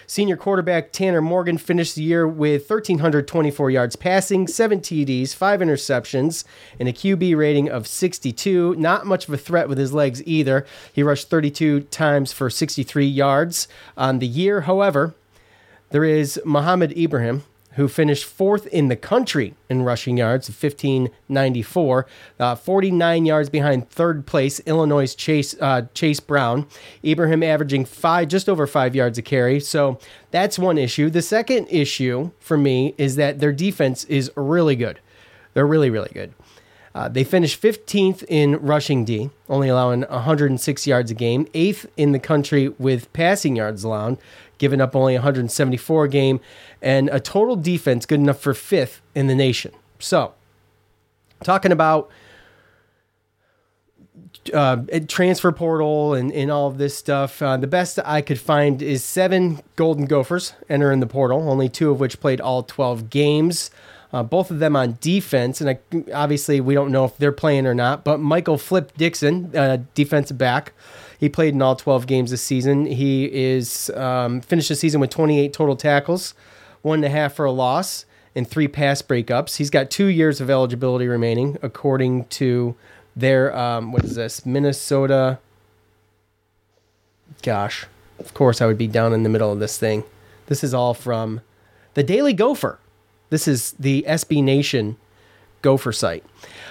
Senior 0.08 0.36
quarterback 0.36 0.92
Tanner 0.92 1.20
Morgan 1.20 1.58
finished 1.58 1.96
the 1.96 2.02
year 2.02 2.28
with 2.28 2.70
1,324 2.70 3.70
yards 3.70 3.96
passing, 3.96 4.46
seven 4.46 4.80
TDs, 4.80 5.34
five 5.34 5.58
interceptions, 5.58 6.44
and 6.78 6.88
a 6.88 6.92
QB 6.92 7.36
rating 7.36 7.68
of 7.68 7.88
62. 7.88 8.76
Not 8.76 9.04
much 9.04 9.26
of 9.26 9.34
a 9.34 9.38
threat 9.38 9.68
with 9.68 9.78
his 9.78 9.92
legs 9.92 10.22
either. 10.24 10.64
He 10.92 11.02
rushed 11.02 11.28
32 11.28 11.80
times 11.82 12.32
for 12.32 12.48
63 12.48 13.04
yards 13.04 13.66
on 13.96 14.20
the 14.20 14.28
year. 14.28 14.60
However, 14.62 15.14
there 15.90 16.04
is 16.04 16.40
Mohamed 16.44 16.96
Ibrahim, 16.96 17.42
who 17.76 17.88
finished 17.88 18.24
fourth 18.24 18.66
in 18.68 18.88
the 18.88 18.96
country 18.96 19.54
in 19.68 19.82
rushing 19.82 20.16
yards, 20.16 20.48
1594, 20.48 22.06
uh, 22.40 22.54
49 22.54 23.26
yards 23.26 23.50
behind 23.50 23.88
third 23.90 24.26
place 24.26 24.60
Illinois 24.60 25.14
Chase 25.14 25.54
uh, 25.60 25.82
Chase 25.94 26.20
Brown. 26.20 26.66
Ibrahim 27.04 27.42
averaging 27.42 27.84
five, 27.84 28.28
just 28.28 28.48
over 28.48 28.66
five 28.66 28.94
yards 28.94 29.18
a 29.18 29.22
carry. 29.22 29.60
So 29.60 29.98
that's 30.30 30.58
one 30.58 30.78
issue. 30.78 31.10
The 31.10 31.22
second 31.22 31.68
issue 31.68 32.30
for 32.40 32.56
me 32.56 32.94
is 32.96 33.16
that 33.16 33.40
their 33.40 33.52
defense 33.52 34.04
is 34.04 34.30
really 34.36 34.76
good. 34.76 34.98
They're 35.52 35.66
really, 35.66 35.90
really 35.90 36.10
good. 36.12 36.32
Uh, 36.96 37.10
they 37.10 37.24
finished 37.24 37.60
15th 37.60 38.24
in 38.26 38.56
rushing 38.56 39.04
D, 39.04 39.28
only 39.50 39.68
allowing 39.68 40.00
106 40.00 40.86
yards 40.86 41.10
a 41.10 41.14
game, 41.14 41.46
eighth 41.52 41.84
in 41.98 42.12
the 42.12 42.18
country 42.18 42.70
with 42.70 43.12
passing 43.12 43.54
yards 43.54 43.84
allowed, 43.84 44.16
giving 44.58 44.80
up 44.80 44.96
only 44.96 45.14
174 45.14 46.04
a 46.04 46.08
game, 46.08 46.40
and 46.80 47.08
a 47.10 47.20
total 47.20 47.56
defense 47.56 48.06
good 48.06 48.20
enough 48.20 48.40
for 48.40 48.54
fifth 48.54 49.02
in 49.14 49.26
the 49.26 49.34
nation. 49.34 49.72
So, 49.98 50.34
talking 51.42 51.72
about 51.72 52.10
uh, 54.52 54.78
transfer 55.08 55.52
portal 55.52 56.14
and, 56.14 56.32
and 56.32 56.50
all 56.50 56.68
of 56.68 56.78
this 56.78 56.96
stuff, 56.96 57.40
uh, 57.42 57.56
the 57.56 57.66
best 57.66 57.98
I 58.04 58.20
could 58.20 58.40
find 58.40 58.82
is 58.82 59.04
seven 59.04 59.60
Golden 59.76 60.06
Gophers 60.06 60.54
enter 60.68 60.92
in 60.92 61.00
the 61.00 61.06
portal, 61.06 61.48
only 61.48 61.68
two 61.68 61.90
of 61.90 62.00
which 62.00 62.20
played 62.20 62.40
all 62.40 62.62
12 62.62 63.10
games. 63.10 63.70
Uh, 64.12 64.22
both 64.22 64.50
of 64.50 64.60
them 64.60 64.76
on 64.76 64.96
defense, 65.00 65.60
and 65.60 65.68
I, 65.68 65.78
obviously 66.14 66.60
we 66.60 66.74
don't 66.74 66.92
know 66.92 67.04
if 67.04 67.16
they're 67.18 67.32
playing 67.32 67.66
or 67.66 67.74
not. 67.74 68.04
But 68.04 68.18
Michael 68.18 68.56
Flip 68.56 68.92
Dixon, 68.96 69.54
uh, 69.54 69.78
defensive 69.94 70.38
back, 70.38 70.72
he 71.18 71.28
played 71.28 71.54
in 71.54 71.62
all 71.62 71.76
12 71.76 72.06
games 72.06 72.30
this 72.30 72.42
season. 72.42 72.86
He 72.86 73.24
is 73.32 73.90
um, 73.90 74.40
finished 74.40 74.68
the 74.68 74.76
season 74.76 75.00
with 75.00 75.10
28 75.10 75.52
total 75.52 75.76
tackles, 75.76 76.34
one 76.82 76.98
and 76.98 77.04
a 77.04 77.08
half 77.08 77.34
for 77.34 77.44
a 77.44 77.52
loss, 77.52 78.04
and 78.34 78.46
three 78.46 78.68
pass 78.68 79.02
breakups. 79.02 79.56
He's 79.56 79.70
got 79.70 79.90
two 79.90 80.06
years 80.06 80.40
of 80.40 80.50
eligibility 80.50 81.08
remaining, 81.08 81.56
according 81.62 82.26
to 82.26 82.74
their 83.14 83.56
um, 83.56 83.92
what 83.92 84.04
is 84.04 84.14
this 84.14 84.44
Minnesota? 84.44 85.38
Gosh, 87.42 87.86
of 88.18 88.34
course 88.34 88.60
I 88.60 88.66
would 88.66 88.78
be 88.78 88.86
down 88.86 89.12
in 89.12 89.22
the 89.22 89.28
middle 89.28 89.50
of 89.50 89.58
this 89.58 89.78
thing. 89.78 90.04
This 90.46 90.62
is 90.62 90.74
all 90.74 90.94
from 90.94 91.40
the 91.94 92.02
Daily 92.02 92.34
Gopher. 92.34 92.78
This 93.30 93.48
is 93.48 93.72
the 93.72 94.04
SB 94.06 94.44
Nation 94.44 94.96
Gopher 95.62 95.92
site. 95.92 96.24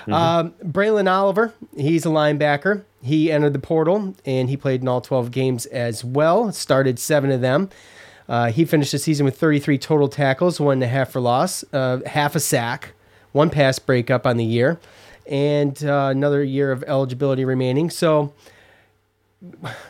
Mm-hmm. 0.07 0.13
Um, 0.13 0.53
Braelen 0.63 1.11
Oliver, 1.11 1.53
he's 1.75 2.05
a 2.05 2.09
linebacker. 2.09 2.83
He 3.01 3.31
entered 3.31 3.53
the 3.53 3.59
portal 3.59 4.15
and 4.25 4.49
he 4.49 4.57
played 4.57 4.81
in 4.81 4.87
all 4.87 5.01
12 5.01 5.31
games 5.31 5.65
as 5.67 6.03
well. 6.03 6.51
Started 6.51 6.99
seven 6.99 7.31
of 7.31 7.41
them. 7.41 7.69
Uh, 8.27 8.51
he 8.51 8.65
finished 8.65 8.91
the 8.91 8.99
season 8.99 9.25
with 9.25 9.37
33 9.37 9.77
total 9.77 10.07
tackles, 10.07 10.59
one 10.59 10.73
and 10.73 10.83
a 10.83 10.87
half 10.87 11.11
for 11.11 11.19
loss, 11.19 11.63
uh, 11.73 11.99
half 12.05 12.35
a 12.35 12.39
sack, 12.39 12.93
one 13.33 13.49
pass 13.49 13.77
breakup 13.77 14.25
on 14.25 14.37
the 14.37 14.45
year, 14.45 14.79
and 15.27 15.83
uh, 15.83 16.07
another 16.11 16.43
year 16.43 16.71
of 16.71 16.83
eligibility 16.87 17.45
remaining. 17.45 17.89
So, 17.89 18.33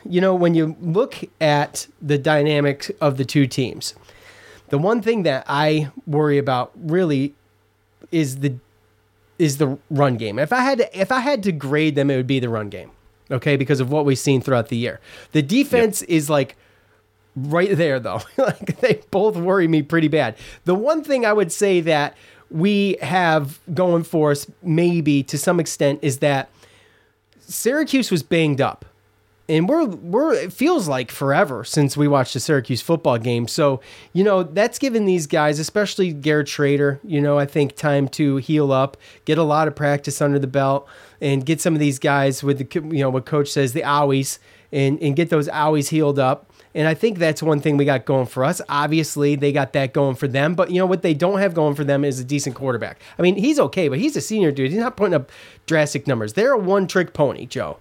you 0.03 0.19
know, 0.19 0.35
when 0.35 0.53
you 0.53 0.75
look 0.81 1.19
at 1.39 1.87
the 2.01 2.17
dynamics 2.17 2.91
of 2.99 3.15
the 3.15 3.23
two 3.23 3.47
teams, 3.47 3.95
the 4.67 4.77
one 4.77 5.01
thing 5.01 5.23
that 5.23 5.45
I 5.47 5.91
worry 6.05 6.37
about 6.37 6.71
really 6.75 7.33
is 8.11 8.39
the 8.39 8.55
is 9.37 9.57
the 9.57 9.77
run 9.89 10.17
game. 10.17 10.39
If 10.39 10.53
I 10.53 10.61
had 10.61 10.77
to, 10.79 10.99
if 10.99 11.11
I 11.11 11.19
had 11.19 11.43
to 11.43 11.51
grade 11.51 11.95
them, 11.95 12.09
it 12.09 12.17
would 12.17 12.27
be 12.27 12.39
the 12.39 12.49
run 12.49 12.69
game. 12.69 12.91
Okay, 13.31 13.57
because 13.57 13.79
of 13.79 13.91
what 13.91 14.05
we've 14.05 14.19
seen 14.19 14.41
throughout 14.41 14.69
the 14.69 14.77
year. 14.77 14.99
The 15.31 15.41
defense 15.41 16.01
yep. 16.01 16.09
is 16.09 16.29
like 16.29 16.55
right 17.35 17.75
there 17.75 17.99
though. 17.99 18.21
like 18.37 18.79
they 18.79 19.01
both 19.11 19.35
worry 19.35 19.67
me 19.67 19.81
pretty 19.81 20.07
bad. 20.07 20.35
The 20.65 20.75
one 20.75 21.03
thing 21.03 21.25
I 21.25 21.33
would 21.33 21.51
say 21.51 21.81
that 21.81 22.15
we 22.51 22.97
have 23.01 23.59
going 23.73 24.03
for 24.03 24.31
us 24.31 24.47
maybe 24.61 25.23
to 25.23 25.37
some 25.37 25.59
extent 25.59 25.99
is 26.01 26.19
that 26.19 26.49
Syracuse 27.39 28.11
was 28.11 28.23
banged 28.23 28.61
up 28.61 28.85
and 29.47 29.69
we're 29.69 29.85
we're 29.85 30.33
it 30.33 30.53
feels 30.53 30.87
like 30.87 31.11
forever 31.11 31.63
since 31.63 31.95
we 31.95 32.07
watched 32.07 32.33
the 32.33 32.39
Syracuse 32.39 32.81
football 32.81 33.17
game. 33.17 33.47
So 33.47 33.79
you 34.13 34.23
know 34.23 34.43
that's 34.43 34.79
given 34.79 35.05
these 35.05 35.27
guys, 35.27 35.59
especially 35.59 36.13
Garrett 36.13 36.47
Shrader, 36.47 36.99
you 37.03 37.21
know 37.21 37.37
I 37.37 37.45
think 37.45 37.75
time 37.75 38.07
to 38.09 38.37
heal 38.37 38.71
up, 38.71 38.97
get 39.25 39.37
a 39.37 39.43
lot 39.43 39.67
of 39.67 39.75
practice 39.75 40.21
under 40.21 40.39
the 40.39 40.47
belt, 40.47 40.87
and 41.21 41.45
get 41.45 41.61
some 41.61 41.73
of 41.73 41.79
these 41.79 41.99
guys 41.99 42.43
with 42.43 42.57
the 42.57 42.81
you 42.95 43.01
know 43.01 43.09
what 43.09 43.25
coach 43.25 43.49
says 43.49 43.73
the 43.73 43.81
owies 43.81 44.39
and 44.71 44.99
and 45.01 45.15
get 45.15 45.29
those 45.29 45.47
owies 45.49 45.89
healed 45.89 46.19
up. 46.19 46.51
And 46.73 46.89
I 46.89 46.93
think 46.93 47.19
that's 47.19 47.41
one 47.41 47.61
thing 47.61 47.77
we 47.77 47.85
got 47.85 48.03
going 48.03 48.25
for 48.25 48.43
us. 48.43 48.61
Obviously, 48.67 49.35
they 49.37 49.53
got 49.53 49.71
that 49.73 49.93
going 49.93 50.15
for 50.15 50.27
them. 50.27 50.55
But 50.55 50.71
you 50.71 50.79
know 50.79 50.85
what 50.85 51.03
they 51.03 51.13
don't 51.13 51.39
have 51.39 51.53
going 51.53 51.75
for 51.75 51.85
them 51.85 52.03
is 52.03 52.19
a 52.19 52.23
decent 52.25 52.55
quarterback. 52.55 52.99
I 53.17 53.21
mean, 53.21 53.35
he's 53.37 53.59
okay, 53.59 53.87
but 53.87 53.97
he's 53.99 54.17
a 54.17 54.21
senior 54.21 54.51
dude. 54.51 54.71
He's 54.71 54.79
not 54.79 54.97
putting 54.97 55.13
up 55.13 55.31
drastic 55.67 56.05
numbers. 56.05 56.33
They're 56.33 56.51
a 56.51 56.57
one 56.57 56.87
trick 56.87 57.13
pony, 57.13 57.45
Joe. 57.45 57.77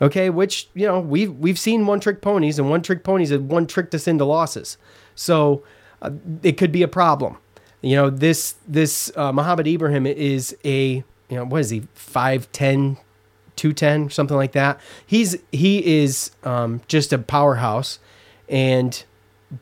Okay, 0.00 0.30
which 0.30 0.68
you 0.74 0.86
know 0.86 1.00
we've 1.00 1.32
we've 1.32 1.58
seen 1.58 1.86
one 1.86 2.00
trick 2.00 2.20
ponies, 2.20 2.58
and 2.58 2.68
one 2.68 2.82
trick 2.82 3.04
ponies 3.04 3.30
have 3.30 3.42
one 3.42 3.66
tricked 3.66 3.94
us 3.94 4.08
into 4.08 4.24
losses. 4.24 4.78
So 5.14 5.62
uh, 6.00 6.10
it 6.42 6.56
could 6.56 6.72
be 6.72 6.82
a 6.82 6.88
problem. 6.88 7.36
You 7.82 7.96
know, 7.96 8.10
this 8.10 8.56
this 8.66 9.10
uh, 9.16 9.32
Mohamed 9.32 9.66
Ibrahim 9.66 10.06
is 10.06 10.56
a 10.64 11.04
you 11.28 11.36
know 11.36 11.44
what 11.44 11.60
is 11.60 11.70
he 11.70 11.80
5'10", 11.96 12.98
210, 13.56 14.10
something 14.10 14.36
like 14.36 14.52
that. 14.52 14.80
He's 15.06 15.36
he 15.50 16.02
is 16.02 16.30
um, 16.44 16.80
just 16.88 17.12
a 17.12 17.18
powerhouse, 17.18 17.98
and 18.48 19.02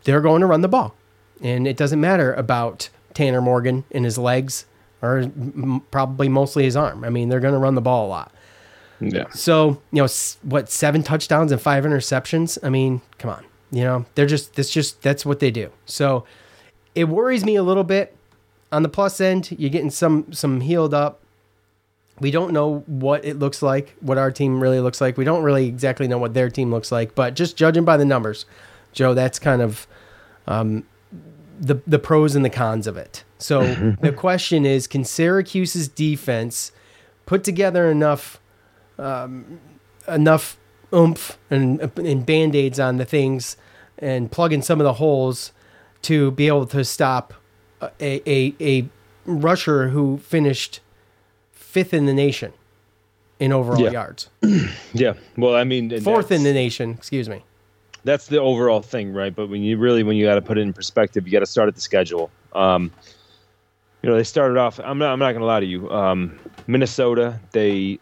they're 0.04 0.20
going 0.20 0.40
to 0.40 0.46
run 0.46 0.60
the 0.60 0.68
ball, 0.68 0.94
and 1.42 1.66
it 1.66 1.76
doesn't 1.76 2.00
matter 2.00 2.32
about 2.34 2.88
Tanner 3.14 3.40
Morgan 3.40 3.84
and 3.90 4.04
his 4.04 4.18
legs, 4.18 4.66
or 5.02 5.30
probably 5.90 6.28
mostly 6.28 6.64
his 6.64 6.76
arm. 6.76 7.04
I 7.04 7.10
mean, 7.10 7.28
they're 7.28 7.40
going 7.40 7.54
to 7.54 7.58
run 7.58 7.74
the 7.74 7.80
ball 7.80 8.06
a 8.06 8.08
lot. 8.08 8.32
Yeah. 9.00 9.30
So 9.30 9.80
you 9.92 10.02
know 10.02 10.08
what? 10.42 10.70
Seven 10.70 11.02
touchdowns 11.02 11.52
and 11.52 11.60
five 11.60 11.84
interceptions. 11.84 12.58
I 12.62 12.68
mean, 12.68 13.00
come 13.18 13.30
on. 13.30 13.44
You 13.72 13.84
know 13.84 14.04
they're 14.14 14.26
just 14.26 14.54
that's 14.54 14.70
just 14.70 15.02
that's 15.02 15.24
what 15.24 15.40
they 15.40 15.50
do. 15.50 15.70
So 15.86 16.24
it 16.94 17.04
worries 17.04 17.44
me 17.44 17.56
a 17.56 17.62
little 17.62 17.84
bit. 17.84 18.16
On 18.72 18.82
the 18.82 18.88
plus 18.88 19.20
end, 19.20 19.52
you're 19.58 19.70
getting 19.70 19.90
some 19.90 20.32
some 20.32 20.60
healed 20.60 20.94
up. 20.94 21.20
We 22.18 22.30
don't 22.30 22.52
know 22.52 22.80
what 22.86 23.24
it 23.24 23.38
looks 23.38 23.62
like, 23.62 23.96
what 24.00 24.18
our 24.18 24.30
team 24.30 24.60
really 24.62 24.80
looks 24.80 25.00
like. 25.00 25.16
We 25.16 25.24
don't 25.24 25.42
really 25.42 25.66
exactly 25.66 26.06
know 26.06 26.18
what 26.18 26.34
their 26.34 26.50
team 26.50 26.70
looks 26.70 26.92
like, 26.92 27.14
but 27.14 27.34
just 27.34 27.56
judging 27.56 27.84
by 27.84 27.96
the 27.96 28.04
numbers, 28.04 28.44
Joe, 28.92 29.14
that's 29.14 29.38
kind 29.38 29.62
of 29.62 29.86
um, 30.46 30.84
the 31.58 31.80
the 31.86 31.98
pros 31.98 32.34
and 32.34 32.44
the 32.44 32.50
cons 32.50 32.86
of 32.86 32.96
it. 32.96 33.24
So 33.38 33.74
the 34.00 34.12
question 34.12 34.66
is, 34.66 34.86
can 34.86 35.04
Syracuse's 35.04 35.88
defense 35.88 36.72
put 37.24 37.44
together 37.44 37.90
enough 37.90 38.40
um, 39.00 39.60
enough 40.08 40.56
oomph 40.92 41.38
and, 41.50 41.80
and 41.98 42.26
band 42.26 42.54
aids 42.54 42.80
on 42.80 42.96
the 42.96 43.04
things 43.04 43.56
and 43.98 44.30
plug 44.30 44.52
in 44.52 44.62
some 44.62 44.80
of 44.80 44.84
the 44.84 44.94
holes 44.94 45.52
to 46.02 46.30
be 46.32 46.46
able 46.46 46.66
to 46.66 46.84
stop 46.84 47.34
a, 48.00 48.22
a, 48.30 48.54
a 48.60 48.88
rusher 49.24 49.88
who 49.88 50.18
finished 50.18 50.80
fifth 51.52 51.94
in 51.94 52.06
the 52.06 52.14
nation 52.14 52.52
in 53.38 53.52
overall 53.52 53.80
yeah. 53.80 53.90
yards. 53.90 54.28
yeah. 54.92 55.14
Well, 55.36 55.54
I 55.54 55.64
mean, 55.64 56.00
fourth 56.00 56.30
in 56.32 56.42
the 56.42 56.52
nation, 56.52 56.90
excuse 56.90 57.28
me. 57.28 57.42
That's 58.02 58.28
the 58.28 58.40
overall 58.40 58.80
thing, 58.80 59.12
right? 59.12 59.34
But 59.34 59.48
when 59.48 59.62
you 59.62 59.76
really, 59.76 60.02
when 60.02 60.16
you 60.16 60.24
got 60.24 60.36
to 60.36 60.42
put 60.42 60.56
it 60.58 60.62
in 60.62 60.72
perspective, 60.72 61.26
you 61.26 61.32
got 61.32 61.40
to 61.40 61.46
start 61.46 61.68
at 61.68 61.74
the 61.74 61.80
schedule. 61.80 62.30
Um, 62.54 62.90
you 64.02 64.08
know, 64.08 64.16
they 64.16 64.24
started 64.24 64.56
off. 64.56 64.80
I'm 64.82 64.98
not. 64.98 65.12
I'm 65.12 65.18
not 65.18 65.32
going 65.32 65.40
to 65.40 65.46
lie 65.46 65.60
to 65.60 65.66
you. 65.66 65.90
Um, 65.90 66.38
Minnesota. 66.66 67.38
They 67.52 67.98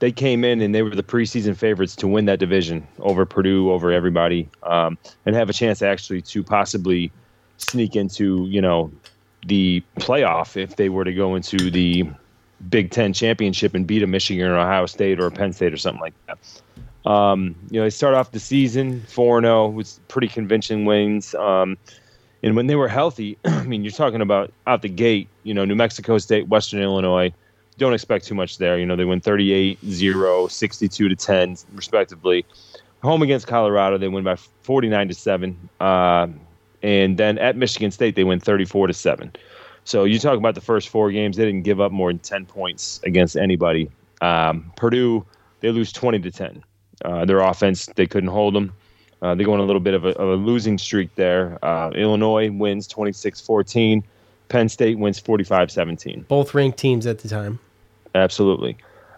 they 0.00 0.10
came 0.10 0.44
in 0.44 0.60
and 0.60 0.74
they 0.74 0.82
were 0.82 0.90
the 0.90 1.02
preseason 1.02 1.56
favorites 1.56 1.94
to 1.96 2.08
win 2.08 2.24
that 2.24 2.38
division 2.38 2.86
over 2.98 3.24
Purdue, 3.24 3.70
over 3.70 3.92
everybody, 3.92 4.48
um, 4.64 4.98
and 5.24 5.36
have 5.36 5.48
a 5.48 5.52
chance 5.52 5.82
actually 5.82 6.22
to 6.22 6.42
possibly 6.42 7.12
sneak 7.58 7.94
into 7.94 8.46
you 8.46 8.60
know 8.60 8.90
the 9.46 9.82
playoff 9.98 10.56
if 10.56 10.76
they 10.76 10.88
were 10.88 11.04
to 11.04 11.12
go 11.12 11.34
into 11.34 11.70
the 11.70 12.04
Big 12.68 12.90
Ten 12.90 13.12
championship 13.12 13.74
and 13.74 13.86
beat 13.86 14.02
a 14.02 14.06
Michigan 14.06 14.46
or 14.46 14.58
Ohio 14.58 14.86
State 14.86 15.20
or 15.20 15.30
Penn 15.30 15.52
State 15.52 15.72
or 15.72 15.78
something 15.78 16.00
like 16.00 16.14
that. 16.26 16.38
Um, 17.10 17.54
you 17.70 17.78
know, 17.78 17.84
they 17.84 17.90
start 17.90 18.14
off 18.14 18.32
the 18.32 18.40
season 18.40 19.02
4 19.08 19.40
0 19.40 19.68
with 19.68 19.98
pretty 20.08 20.28
convincing 20.28 20.84
wins. 20.84 21.34
Um, 21.34 21.78
and 22.42 22.56
when 22.56 22.66
they 22.66 22.74
were 22.74 22.88
healthy, 22.88 23.38
I 23.44 23.64
mean, 23.64 23.84
you're 23.84 23.92
talking 23.92 24.20
about 24.20 24.52
out 24.66 24.82
the 24.82 24.88
gate, 24.88 25.28
you 25.42 25.54
know, 25.54 25.64
New 25.64 25.74
Mexico 25.74 26.18
State, 26.18 26.48
Western 26.48 26.82
Illinois, 26.82 27.32
don't 27.80 27.94
expect 27.94 28.26
too 28.26 28.34
much 28.34 28.58
there. 28.58 28.78
You 28.78 28.86
know, 28.86 28.94
they 28.94 29.04
win 29.04 29.20
38 29.20 29.78
0, 29.84 30.46
62 30.46 31.08
to 31.08 31.16
10, 31.16 31.56
respectively. 31.72 32.44
Home 33.02 33.22
against 33.22 33.46
Colorado, 33.46 33.96
they 33.98 34.08
win 34.08 34.22
by 34.22 34.36
49 34.36 35.08
to 35.08 35.14
7. 35.14 35.68
Uh, 35.80 36.28
and 36.82 37.16
then 37.16 37.38
at 37.38 37.56
Michigan 37.56 37.90
State, 37.90 38.14
they 38.14 38.24
win 38.24 38.38
34 38.38 38.88
to 38.88 38.92
7. 38.92 39.32
So 39.84 40.04
you 40.04 40.18
talk 40.18 40.36
about 40.36 40.54
the 40.54 40.60
first 40.60 40.90
four 40.90 41.10
games, 41.10 41.38
they 41.38 41.46
didn't 41.46 41.62
give 41.62 41.80
up 41.80 41.90
more 41.90 42.12
than 42.12 42.18
10 42.18 42.44
points 42.44 43.00
against 43.04 43.36
anybody. 43.36 43.90
Um, 44.20 44.70
Purdue, 44.76 45.24
they 45.60 45.70
lose 45.70 45.90
20 45.90 46.20
to 46.20 46.30
10. 46.30 46.62
Uh, 47.02 47.24
their 47.24 47.40
offense, 47.40 47.86
they 47.96 48.06
couldn't 48.06 48.28
hold 48.28 48.54
them. 48.54 48.74
Uh, 49.22 49.34
they 49.34 49.44
go 49.44 49.54
on 49.54 49.60
a 49.60 49.64
little 49.64 49.80
bit 49.80 49.94
of 49.94 50.04
a, 50.04 50.10
of 50.10 50.28
a 50.28 50.34
losing 50.34 50.76
streak 50.76 51.14
there. 51.14 51.58
Uh, 51.64 51.90
Illinois 51.90 52.50
wins 52.50 52.86
26 52.86 53.40
14. 53.40 54.04
Penn 54.48 54.68
State 54.68 54.98
wins 54.98 55.18
45 55.18 55.70
17. 55.70 56.26
Both 56.28 56.54
ranked 56.54 56.78
teams 56.78 57.06
at 57.06 57.20
the 57.20 57.28
time. 57.28 57.58
Absolutely. 58.14 58.76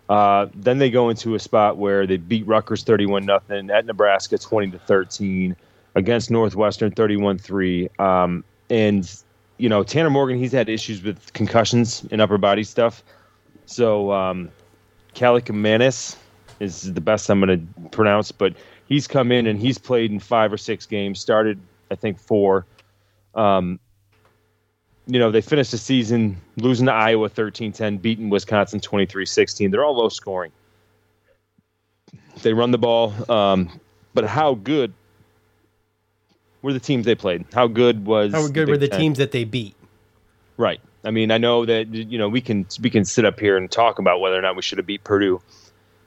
Uh, 0.08 0.46
then 0.54 0.78
they 0.78 0.90
go 0.90 1.08
into 1.08 1.34
a 1.34 1.38
spot 1.38 1.78
where 1.78 2.06
they 2.06 2.16
beat 2.16 2.46
Rutgers 2.46 2.82
31 2.82 3.24
nothing 3.24 3.70
at 3.70 3.86
Nebraska 3.86 4.36
20 4.36 4.72
to 4.72 4.78
13 4.78 5.56
against 5.94 6.30
Northwestern 6.30 6.90
31 6.90 7.38
3. 7.38 7.88
Um, 7.98 8.44
and, 8.68 9.10
you 9.58 9.68
know, 9.68 9.82
Tanner 9.82 10.10
Morgan, 10.10 10.38
he's 10.38 10.52
had 10.52 10.68
issues 10.68 11.02
with 11.02 11.32
concussions 11.32 12.06
and 12.10 12.20
upper 12.20 12.38
body 12.38 12.64
stuff. 12.64 13.02
So, 13.66 14.12
um, 14.12 14.50
Kaliakmanis 15.14 16.16
is 16.60 16.92
the 16.92 17.00
best 17.00 17.30
I'm 17.30 17.40
going 17.40 17.66
to 17.66 17.88
pronounce, 17.90 18.32
but 18.32 18.54
he's 18.86 19.06
come 19.06 19.32
in 19.32 19.46
and 19.46 19.58
he's 19.58 19.78
played 19.78 20.10
in 20.10 20.18
five 20.18 20.52
or 20.52 20.58
six 20.58 20.86
games, 20.86 21.20
started, 21.20 21.60
I 21.90 21.94
think, 21.94 22.18
four. 22.18 22.66
Um, 23.34 23.78
you 25.06 25.18
know, 25.18 25.30
they 25.30 25.40
finished 25.40 25.72
the 25.72 25.78
season 25.78 26.36
losing 26.56 26.86
to 26.86 26.92
Iowa 26.92 27.28
13 27.28 27.72
10, 27.72 27.98
beating 27.98 28.30
Wisconsin 28.30 28.80
23 28.80 29.26
16. 29.26 29.70
They're 29.70 29.84
all 29.84 29.96
low 29.96 30.08
scoring. 30.08 30.52
They 32.42 32.52
run 32.52 32.70
the 32.70 32.78
ball. 32.78 33.12
Um, 33.30 33.80
but 34.14 34.24
how 34.24 34.54
good 34.54 34.92
were 36.62 36.72
the 36.72 36.80
teams 36.80 37.04
they 37.04 37.14
played? 37.14 37.44
How 37.52 37.66
good 37.66 38.06
was 38.06 38.32
how 38.32 38.46
good 38.48 38.68
the 38.68 38.72
were 38.72 38.78
the 38.78 38.88
teams 38.88 39.18
that 39.18 39.32
they 39.32 39.44
beat? 39.44 39.74
Right. 40.56 40.80
I 41.04 41.10
mean, 41.10 41.30
I 41.30 41.38
know 41.38 41.64
that 41.64 41.88
you 41.88 42.18
know 42.18 42.28
we 42.28 42.40
can 42.40 42.66
we 42.80 42.90
can 42.90 43.04
sit 43.04 43.24
up 43.24 43.40
here 43.40 43.56
and 43.56 43.70
talk 43.70 43.98
about 43.98 44.20
whether 44.20 44.38
or 44.38 44.42
not 44.42 44.54
we 44.54 44.62
should 44.62 44.78
have 44.78 44.86
beat 44.86 45.02
Purdue, 45.02 45.40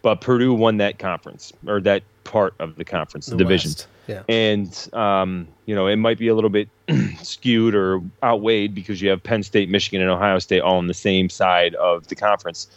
but 0.02 0.22
Purdue 0.22 0.54
won 0.54 0.78
that 0.78 1.00
conference 1.00 1.52
or 1.68 1.82
that 1.82 2.04
part 2.24 2.54
of 2.60 2.76
the 2.76 2.86
conference, 2.86 3.26
the, 3.26 3.36
the 3.36 3.44
division. 3.44 3.72
West. 3.72 3.88
Yeah. 4.08 4.24
And 4.30 4.90
um, 4.94 5.48
you 5.66 5.76
know, 5.76 5.88
it 5.88 5.96
might 5.96 6.18
be 6.18 6.28
a 6.28 6.36
little 6.36 6.50
bit 6.50 6.70
skewed 7.22 7.76
or 7.76 8.02
outweighed 8.24 8.76
because 8.76 9.02
you 9.02 9.10
have 9.10 9.24
Penn 9.24 9.44
State, 9.44 9.70
Michigan, 9.70 10.02
and 10.02 10.10
Ohio 10.10 10.40
State 10.40 10.62
all 10.62 10.78
on 10.78 10.88
the 10.88 10.94
same 10.94 11.30
side 11.30 11.76
of 11.76 12.08
the 12.08 12.16
conference. 12.16 12.68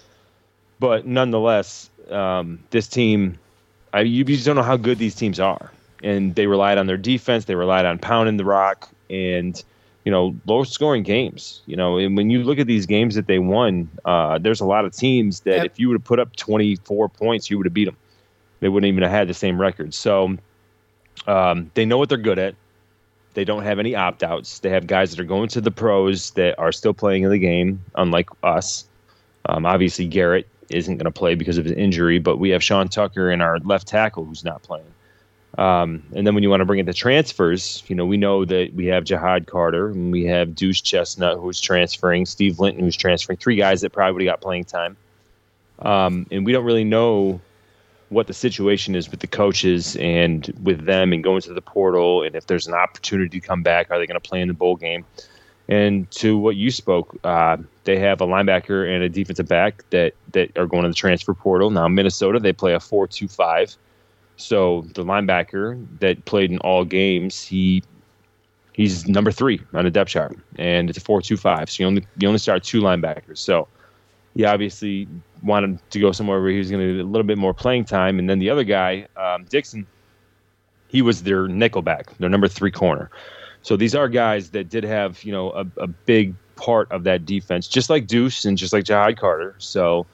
But 0.81 1.07
nonetheless, 1.07 1.91
um, 2.11 2.61
this 2.71 2.87
team, 2.87 3.39
I, 3.93 4.01
you 4.01 4.25
just 4.25 4.47
don't 4.47 4.57
know 4.57 4.63
how 4.63 4.77
good 4.77 4.99
these 4.99 5.15
teams 5.15 5.41
are. 5.41 5.71
And 6.03 6.35
they 6.35 6.47
relied 6.47 6.79
on 6.79 6.87
their 6.87 6.97
defense. 6.97 7.47
They 7.47 7.57
relied 7.57 7.85
on 7.85 7.99
pounding 7.99 8.37
the 8.37 8.45
rock 8.45 8.89
and 9.11 9.63
you 10.05 10.13
know 10.13 10.37
low 10.47 10.63
scoring 10.63 11.03
games. 11.03 11.61
You 11.67 11.77
know, 11.77 11.99
and 11.99 12.17
when 12.17 12.31
you 12.31 12.45
look 12.45 12.59
at 12.59 12.67
these 12.67 12.87
games 12.87 13.17
that 13.17 13.27
they 13.27 13.39
won, 13.39 13.91
uh, 14.05 14.39
there's 14.39 14.61
a 14.61 14.65
lot 14.65 14.85
of 14.85 14.95
teams 14.95 15.41
that 15.41 15.57
yep. 15.57 15.67
if 15.67 15.79
you 15.79 15.89
would 15.89 15.95
have 15.95 16.05
put 16.05 16.21
up 16.21 16.37
24 16.37 17.09
points, 17.09 17.51
you 17.51 17.59
would 17.59 17.67
have 17.67 17.75
beat 17.75 17.87
them. 17.87 17.97
They 18.61 18.69
wouldn't 18.69 18.89
even 18.89 19.03
have 19.03 19.13
had 19.13 19.29
the 19.29 19.35
same 19.35 19.61
record. 19.61 19.93
So 19.95 20.37
um, 21.27 21.71
they 21.75 21.85
know 21.85 21.99
what 21.99 22.09
they're 22.09 22.19
good 22.19 22.39
at. 22.39 22.55
They 23.35 23.45
don't 23.45 23.63
have 23.63 23.79
any 23.79 23.95
opt 23.95 24.23
outs. 24.23 24.59
They 24.61 24.71
have 24.71 24.87
guys 24.87 25.11
that 25.11 25.21
are 25.21 25.25
going 25.25 25.49
to 25.51 25.61
the 25.61 25.71
pros 25.71 26.33
that 26.33 26.59
are 26.59 26.73
still 26.73 26.95
playing 26.95 27.23
in 27.23 27.31
the 27.31 27.39
game, 27.39 27.85
unlike 27.95 28.31
us. 28.43 28.87
Um, 29.47 29.65
obviously, 29.65 30.07
Garrett 30.07 30.47
isn't 30.71 30.97
going 30.97 31.05
to 31.05 31.11
play 31.11 31.35
because 31.35 31.59
of 31.59 31.65
his 31.65 31.75
injury, 31.75 32.19
but 32.19 32.39
we 32.39 32.51
have 32.51 32.63
Sean 32.63 32.89
Tucker 32.89 33.31
in 33.31 33.41
our 33.41 33.59
left 33.61 33.87
tackle 33.87 34.25
who's 34.25 34.45
not 34.45 34.63
playing. 34.63 34.87
Um, 35.57 36.03
and 36.15 36.27
then 36.27 36.35
when 36.35 36.43
you 36.43 36.51
want 36.51 36.61
to 36.61 36.67
bring 36.67 36.79
in 36.79 36.87
the 36.87 36.93
transfers, 36.93 37.83
you 37.89 37.97
know, 37.97 38.05
we 38.05 38.17
know 38.17 38.45
that 38.45 38.75
we 38.75 38.87
have 38.87 39.05
Ja'Had 39.05 39.47
Carter 39.47 39.89
and 39.89 40.13
we 40.13 40.25
have 40.27 40.55
Duce 40.55 40.81
Chestnut 40.81 41.39
who's 41.39 41.61
transferring, 41.61 42.27
Steve 42.27 42.61
Linton 42.61 42.85
who's 42.85 42.97
transferring, 42.97 43.39
three 43.39 43.57
guys 43.57 43.81
that 43.81 43.91
probably 43.91 44.25
got 44.25 44.41
playing 44.41 44.65
time. 44.65 44.97
Um, 45.81 46.27
and 46.31 46.45
we 46.45 46.53
don't 46.53 46.65
really 46.65 46.85
know 46.85 47.41
what 48.11 48.27
the 48.27 48.35
situation 48.35 48.95
is 48.95 49.11
with 49.11 49.21
the 49.21 49.27
coaches 49.27 49.97
and 49.97 50.53
with 50.63 50.87
them 50.87 51.13
and 51.13 51.23
going 51.23 51.41
to 51.43 51.53
the 51.53 51.61
portal 51.61 52.23
and 52.23 52.35
if 52.35 52.47
there's 52.47 52.67
an 52.67 52.75
opportunity 52.75 53.41
to 53.41 53.47
come 53.47 53.63
back 53.63 53.91
are 53.91 53.99
they 53.99 54.07
going 54.07 54.21
to 54.21 54.29
play 54.29 54.41
in 54.41 54.49
the 54.49 54.55
bowl 54.55 54.77
game? 54.77 55.05
And 55.71 56.11
to 56.13 56.39
what 56.39 56.57
you 56.57 56.71
spoke 56.71 57.17
uh, 57.25 57.59
they 57.85 57.99
have 57.99 58.21
a 58.21 58.27
linebacker 58.27 58.89
and 58.93 59.03
a 59.03 59.09
defensive 59.09 59.49
back 59.49 59.85
that 59.91 60.15
that 60.33 60.57
are 60.57 60.67
going 60.67 60.83
to 60.83 60.89
the 60.89 60.95
transfer 60.95 61.35
portal. 61.35 61.71
Now 61.71 61.89
minnesota 61.89 62.39
they 62.39 62.53
play 62.53 62.75
a 62.75 62.79
4-2-5 62.79 63.77
so 64.37 64.87
the 64.95 65.05
linebacker 65.05 65.85
that 66.01 66.25
played 66.25 66.51
in 66.51 66.59
all 66.59 66.85
games 66.85 67.43
he 67.43 67.83
he's 68.73 69.07
number 69.07 69.33
three 69.33 69.61
on 69.75 69.85
the 69.85 69.91
depth 69.91 70.11
chart 70.11 70.39
and 70.57 70.89
it's 70.89 70.99
a 70.99 71.03
4-2-5 71.03 71.69
so 71.69 71.83
you 71.83 71.87
only 71.87 72.07
you 72.19 72.29
only 72.29 72.39
start 72.39 72.65
two 72.65 72.81
linebackers. 72.81 73.39
So 73.39 73.69
he 74.35 74.45
obviously 74.45 75.09
wanted 75.43 75.79
to 75.91 76.01
go 76.01 76.13
somewhere 76.13 76.41
where 76.41 76.51
he 76.51 76.59
was 76.59 76.71
going 76.71 76.87
to 76.87 76.97
get 76.97 77.05
a 77.05 77.09
little 77.09 77.27
bit 77.27 77.39
more 77.39 77.55
playing 77.55 77.85
time. 77.85 78.19
And 78.19 78.29
then 78.29 78.39
the 78.39 78.51
other 78.51 78.65
guy, 78.65 79.07
um, 79.17 79.45
Dixon, 79.45 79.87
he 80.89 81.03
was 81.03 81.23
their 81.23 81.47
nickelback, 81.47 82.17
their 82.19 82.29
number 82.29 82.49
three 82.49 82.71
corner. 82.71 83.11
So 83.63 83.77
these 83.77 83.95
are 83.95 84.09
guys 84.09 84.51
that 84.51 84.69
did 84.69 84.85
have, 84.85 85.23
you 85.25 85.33
know, 85.33 85.51
a, 85.51 85.67
a 85.79 85.87
big 85.87 86.35
part 86.57 86.91
of 86.91 87.05
that 87.05 87.25
defense, 87.25 87.69
just 87.69 87.91
like 87.91 88.07
Duce 88.07 88.45
and 88.45 88.57
just 88.57 88.73
like 88.73 88.85
Ja'Had 88.85 89.19
Carter. 89.19 89.55
So, 89.59 90.07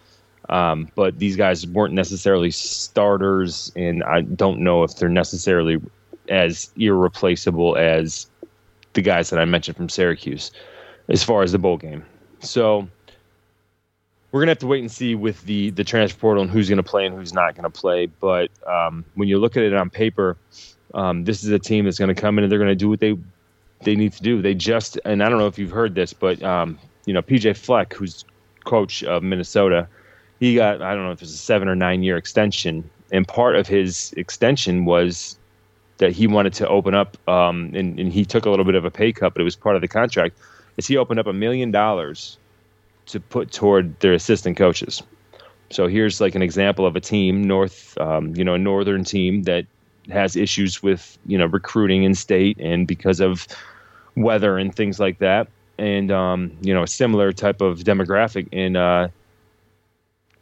um, 0.48 0.88
but 0.94 1.18
these 1.18 1.36
guys 1.36 1.66
weren't 1.66 1.94
necessarily 1.94 2.50
starters, 2.50 3.72
and 3.76 4.02
I 4.04 4.22
don't 4.22 4.60
know 4.60 4.82
if 4.82 4.96
they're 4.96 5.08
necessarily 5.08 5.80
as 6.28 6.70
irreplaceable 6.76 7.76
as 7.76 8.26
the 8.94 9.02
guys 9.02 9.30
that 9.30 9.38
I 9.38 9.44
mentioned 9.44 9.76
from 9.76 9.88
Syracuse 9.88 10.50
as 11.08 11.22
far 11.22 11.42
as 11.42 11.52
the 11.52 11.58
bowl 11.58 11.76
game. 11.76 12.04
So 12.40 12.88
we're 14.34 14.40
gonna 14.40 14.50
have 14.50 14.58
to 14.58 14.66
wait 14.66 14.80
and 14.80 14.90
see 14.90 15.14
with 15.14 15.40
the 15.42 15.70
the 15.70 15.84
transfer 15.84 16.18
portal 16.18 16.42
and 16.42 16.50
who's 16.50 16.68
gonna 16.68 16.82
play 16.82 17.06
and 17.06 17.14
who's 17.14 17.32
not 17.32 17.54
gonna 17.54 17.70
play. 17.70 18.06
But 18.06 18.50
um, 18.66 19.04
when 19.14 19.28
you 19.28 19.38
look 19.38 19.56
at 19.56 19.62
it 19.62 19.72
on 19.72 19.90
paper, 19.90 20.36
um, 20.92 21.22
this 21.22 21.44
is 21.44 21.50
a 21.50 21.58
team 21.60 21.84
that's 21.84 22.00
gonna 22.00 22.16
come 22.16 22.36
in 22.36 22.42
and 22.42 22.50
they're 22.50 22.58
gonna 22.58 22.74
do 22.74 22.88
what 22.88 22.98
they 22.98 23.16
they 23.84 23.94
need 23.94 24.12
to 24.14 24.22
do. 24.24 24.42
They 24.42 24.52
just 24.52 24.98
and 25.04 25.22
I 25.22 25.28
don't 25.28 25.38
know 25.38 25.46
if 25.46 25.56
you've 25.56 25.70
heard 25.70 25.94
this, 25.94 26.12
but 26.12 26.42
um, 26.42 26.80
you 27.06 27.14
know 27.14 27.22
PJ 27.22 27.56
Fleck, 27.56 27.94
who's 27.94 28.24
coach 28.64 29.04
of 29.04 29.22
Minnesota, 29.22 29.86
he 30.40 30.56
got 30.56 30.82
I 30.82 30.96
don't 30.96 31.04
know 31.04 31.12
if 31.12 31.22
it's 31.22 31.32
a 31.32 31.36
seven 31.36 31.68
or 31.68 31.76
nine 31.76 32.02
year 32.02 32.16
extension, 32.16 32.90
and 33.12 33.28
part 33.28 33.54
of 33.54 33.68
his 33.68 34.12
extension 34.16 34.84
was 34.84 35.38
that 35.98 36.10
he 36.10 36.26
wanted 36.26 36.54
to 36.54 36.66
open 36.66 36.92
up, 36.92 37.16
um, 37.28 37.70
and, 37.72 38.00
and 38.00 38.12
he 38.12 38.24
took 38.24 38.46
a 38.46 38.50
little 38.50 38.64
bit 38.64 38.74
of 38.74 38.84
a 38.84 38.90
pay 38.90 39.12
cut, 39.12 39.32
but 39.32 39.42
it 39.42 39.44
was 39.44 39.54
part 39.54 39.76
of 39.76 39.80
the 39.80 39.86
contract. 39.86 40.36
Is 40.76 40.88
he 40.88 40.96
opened 40.96 41.20
up 41.20 41.28
a 41.28 41.32
million 41.32 41.70
dollars 41.70 42.36
to 43.06 43.20
put 43.20 43.52
toward 43.52 43.98
their 44.00 44.12
assistant 44.12 44.56
coaches. 44.56 45.02
So 45.70 45.86
here's 45.88 46.20
like 46.20 46.34
an 46.34 46.42
example 46.42 46.86
of 46.86 46.96
a 46.96 47.00
team, 47.00 47.42
North, 47.42 47.98
um, 47.98 48.34
you 48.36 48.44
know, 48.44 48.54
a 48.54 48.58
northern 48.58 49.04
team 49.04 49.42
that 49.44 49.66
has 50.10 50.36
issues 50.36 50.82
with 50.82 51.18
you 51.26 51.38
know 51.38 51.46
recruiting 51.46 52.04
in 52.04 52.14
state 52.14 52.58
and 52.60 52.86
because 52.86 53.20
of 53.20 53.46
weather 54.16 54.58
and 54.58 54.74
things 54.74 55.00
like 55.00 55.18
that, 55.18 55.48
and 55.78 56.10
um, 56.10 56.56
you 56.60 56.74
know 56.74 56.82
a 56.82 56.86
similar 56.86 57.32
type 57.32 57.60
of 57.60 57.80
demographic. 57.80 58.48
And 58.52 58.76
uh, 58.76 59.08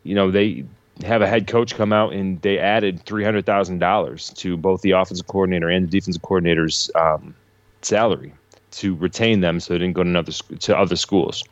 you 0.02 0.14
know 0.14 0.30
they 0.30 0.64
have 1.04 1.22
a 1.22 1.28
head 1.28 1.46
coach 1.46 1.74
come 1.74 1.92
out 1.92 2.12
and 2.12 2.40
they 2.42 2.58
added 2.58 3.04
three 3.04 3.24
hundred 3.24 3.46
thousand 3.46 3.78
dollars 3.78 4.30
to 4.36 4.56
both 4.56 4.82
the 4.82 4.90
offensive 4.90 5.26
coordinator 5.28 5.68
and 5.68 5.86
the 5.86 5.90
defensive 5.90 6.22
coordinator's 6.22 6.90
um, 6.94 7.34
salary 7.82 8.34
to 8.72 8.96
retain 8.96 9.40
them, 9.40 9.60
so 9.60 9.72
they 9.72 9.78
didn't 9.78 9.94
go 9.94 10.02
to 10.02 10.10
another 10.10 10.32
to 10.32 10.76
other 10.76 10.96
schools 10.96 11.44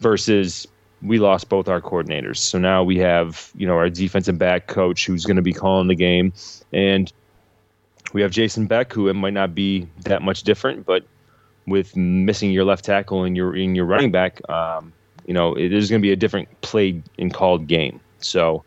versus 0.00 0.66
we 1.02 1.18
lost 1.18 1.48
both 1.48 1.68
our 1.68 1.80
coordinators. 1.80 2.38
So 2.38 2.58
now 2.58 2.82
we 2.82 2.98
have, 2.98 3.50
you 3.56 3.66
know, 3.66 3.74
our 3.74 3.88
defensive 3.88 4.38
back 4.38 4.66
coach 4.66 5.06
who's 5.06 5.24
going 5.24 5.36
to 5.36 5.42
be 5.42 5.52
calling 5.52 5.88
the 5.88 5.94
game. 5.94 6.32
And 6.72 7.10
we 8.12 8.22
have 8.22 8.30
Jason 8.30 8.66
Beck, 8.66 8.92
who 8.92 9.08
it 9.08 9.14
might 9.14 9.32
not 9.32 9.54
be 9.54 9.88
that 10.00 10.22
much 10.22 10.42
different, 10.42 10.84
but 10.84 11.04
with 11.66 11.96
missing 11.96 12.50
your 12.50 12.64
left 12.64 12.84
tackle 12.84 13.24
and 13.24 13.36
your 13.36 13.54
in 13.56 13.74
your 13.74 13.84
running 13.84 14.10
back, 14.10 14.46
um, 14.50 14.92
you 15.26 15.34
know, 15.34 15.54
it 15.54 15.72
is 15.72 15.88
going 15.88 16.00
to 16.00 16.02
be 16.02 16.12
a 16.12 16.16
different 16.16 16.48
played 16.60 17.02
and 17.18 17.32
called 17.32 17.66
game. 17.66 18.00
So 18.18 18.64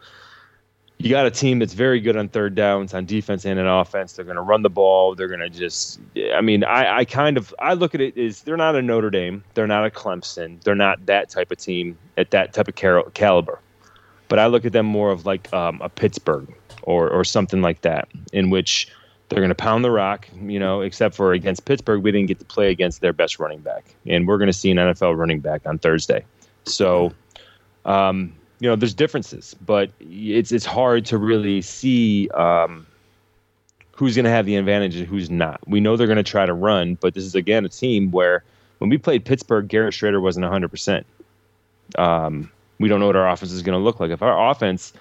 you 0.98 1.10
got 1.10 1.26
a 1.26 1.32
team 1.32 1.60
that's 1.60 1.74
very 1.74 2.00
good 2.00 2.16
on 2.16 2.30
third 2.30 2.56
downs 2.56 2.94
on 2.94 3.06
defense 3.06 3.46
and 3.46 3.60
on 3.60 3.68
offense. 3.68 4.14
They're 4.14 4.26
going 4.26 4.38
to 4.38 4.42
run 4.42 4.62
the 4.62 4.70
ball. 4.70 5.16
They're 5.16 5.28
going 5.28 5.40
to 5.42 5.50
just, 5.50 6.00
I 6.34 6.42
mean, 6.42 6.64
I, 6.64 7.00
I 7.00 7.06
kind 7.06 7.38
of, 7.38 7.54
I 7.60 7.74
look 7.74 7.94
at 7.94 8.02
it 8.02 8.18
as 8.18 8.42
they're 8.42 8.58
not 8.58 8.76
a 8.76 8.82
Notre 8.82 9.10
Dame. 9.10 9.44
They're 9.54 9.68
not 9.68 9.86
a 9.86 9.90
Clemson. 9.90 10.62
They're 10.64 10.76
not 10.76 11.06
that 11.08 11.30
type 11.30 11.52
of 11.52 11.58
team 11.58 11.98
at 12.18 12.32
that 12.32 12.54
type 12.54 12.68
of 12.68 12.76
car- 12.76 13.10
caliber. 13.14 13.60
But 14.30 14.40
I 14.40 14.48
look 14.48 14.66
at 14.66 14.72
them 14.72 14.86
more 14.86 15.12
of 15.12 15.26
like 15.26 15.52
um, 15.54 15.82
a 15.82 15.90
Pittsburgh 15.90 16.54
or, 16.84 17.10
or 17.10 17.24
something 17.24 17.62
like 17.62 17.82
that, 17.82 18.08
in 18.32 18.50
which 18.50 18.88
they're 19.30 19.42
going 19.42 19.50
to 19.50 19.56
pound 19.56 19.84
the 19.84 19.92
rock, 19.92 20.30
you 20.42 20.60
know, 20.60 20.82
except 20.82 21.16
for 21.16 21.34
against 21.34 21.66
Pittsburgh, 21.66 22.04
we 22.04 22.12
didn't 22.12 22.28
get 22.28 22.40
to 22.40 22.46
play 22.46 22.70
against 22.70 23.02
their 23.02 23.14
best 23.14 23.40
running 23.40 23.60
back. 23.60 23.84
And 24.06 24.28
we're 24.28 24.38
going 24.38 24.48
to 24.48 24.54
see 24.54 24.72
an 24.72 24.78
NFL 24.78 25.18
running 25.18 25.40
back 25.40 25.66
on 25.66 25.80
Thursday. 25.80 26.24
So, 26.66 27.14
um, 27.86 28.34
you 28.64 28.70
know, 28.70 28.78
there's 28.78 28.94
differences, 28.94 29.54
but 29.66 29.92
it's 30.00 30.54
it's 30.54 30.66
hard 30.66 31.06
to 31.08 31.18
really 31.18 31.62
see 31.62 32.30
um, 32.30 32.88
who's 33.92 34.16
going 34.16 34.24
to 34.24 34.32
have 34.32 34.46
the 34.46 34.56
advantage 34.56 34.96
and 34.96 35.06
who's 35.06 35.30
not. 35.30 35.60
We 35.68 35.82
know 35.82 35.98
they're 35.98 36.08
going 36.08 36.16
to 36.16 36.24
try 36.24 36.46
to 36.46 36.54
run, 36.54 36.96
but 37.02 37.14
this 37.14 37.26
is 37.26 37.36
again 37.36 37.66
a 37.66 37.70
team 37.70 38.10
where 38.12 38.42
when 38.78 38.90
we 38.90 38.98
played 38.98 39.26
Pittsburgh, 39.26 39.68
Garrett 39.68 39.94
Shrader 39.94 40.22
wasn't 40.22 40.46
100. 40.46 40.64
Um, 40.64 40.70
percent 40.70 41.06
We 42.80 42.88
don't 42.88 43.02
know 43.02 43.08
what 43.08 43.18
our 43.18 43.28
offense 43.28 43.52
is 43.52 43.62
going 43.64 43.78
to 43.78 43.84
look 43.84 44.00
like. 44.00 44.12
If 44.12 44.22
our 44.22 44.50
offense, 44.50 44.94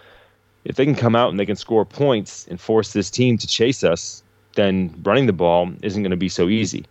if 0.64 0.75
they 0.75 0.85
can 0.85 0.96
come 0.96 1.14
out 1.14 1.31
and 1.31 1.38
they 1.38 1.46
can 1.46 1.55
score 1.55 1.85
points 1.85 2.48
and 2.48 2.61
force 2.61 2.92
this 2.92 3.12
team 3.12 3.38
to 3.38 3.46
chase 3.46 3.85
us, 3.85 4.25
then 4.57 4.92
running 5.05 5.27
the 5.27 5.33
ball 5.33 5.70
isn't 5.83 6.03
going 6.03 6.11
to 6.11 6.16
be 6.16 6.29
so 6.29 6.48
easy. 6.48 6.85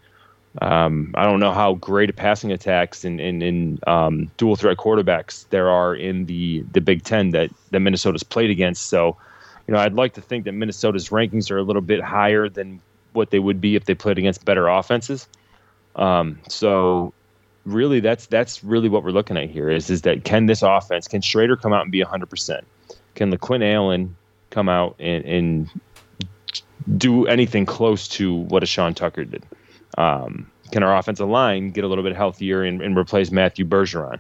Um, 0.60 1.14
I 1.16 1.24
don't 1.24 1.40
know 1.40 1.54
how 1.54 1.76
great 1.76 2.10
at 2.10 2.18
passing 2.18 2.52
attacks 2.52 3.06
and 3.06 3.22
in, 3.22 3.42
in, 3.42 3.78
in 3.78 3.80
um, 3.88 4.32
dual 4.36 4.58
threat 4.58 4.78
quarterbacks 4.78 5.46
there 5.50 5.70
are 5.70 5.96
in 5.96 6.26
the 6.26 6.66
the 6.74 6.82
Big 6.82 7.04
Ten 7.04 7.30
that 7.30 7.50
that 7.72 7.80
Minnesota's 7.80 8.24
played 8.24 8.50
against. 8.50 8.88
So, 8.88 9.16
you 9.68 9.74
know, 9.74 9.80
I'd 9.80 9.94
like 9.94 10.14
to 10.16 10.22
think 10.22 10.44
that 10.46 10.52
Minnesota's 10.52 11.10
rankings 11.10 11.52
are 11.52 11.58
a 11.58 11.64
little 11.64 11.82
bit 11.82 12.02
higher 12.02 12.50
than 12.50 12.82
what 13.14 13.30
they 13.30 13.40
would 13.40 13.62
be 13.62 13.76
if 13.76 13.86
they 13.86 13.96
played 13.96 14.18
against 14.18 14.44
better 14.44 14.68
offenses. 14.68 15.28
Um, 15.96 16.40
so, 16.50 17.14
really, 17.66 18.02
that's 18.02 18.26
that's 18.26 18.62
really 18.62 18.90
what 18.90 19.04
we're 19.04 19.12
looking 19.12 19.38
at 19.38 19.50
here 19.50 19.70
is 19.70 19.90
is 19.90 20.02
that 20.02 20.26
can 20.26 20.48
this 20.48 20.64
offense 20.64 21.08
can 21.08 21.22
Shrader 21.22 21.60
come 21.60 21.72
out 21.72 21.84
and 21.84 21.92
be 21.94 22.02
100 22.02 22.30
percent? 22.30 22.68
Can 23.16 23.32
LeQuint 23.32 23.74
Allen 23.74 24.18
come 24.50 24.68
out 24.68 24.96
and, 25.00 25.24
and 25.24 25.70
do 26.98 27.26
anything 27.28 27.66
close 27.66 28.10
to 28.10 28.36
what 28.36 28.64
a 28.64 28.66
Sean 28.66 28.94
Tucker 28.94 29.24
did? 29.24 29.44
Um, 29.98 30.50
can 30.72 30.84
our 30.84 30.98
offensive 30.98 31.28
line 31.28 31.72
get 31.72 31.84
a 31.84 31.88
little 31.88 32.04
bit 32.04 32.16
healthier 32.16 32.64
and, 32.64 32.82
and 32.82 32.98
replace 32.98 33.32
Matthew 33.32 33.66
Bergeron? 33.66 34.20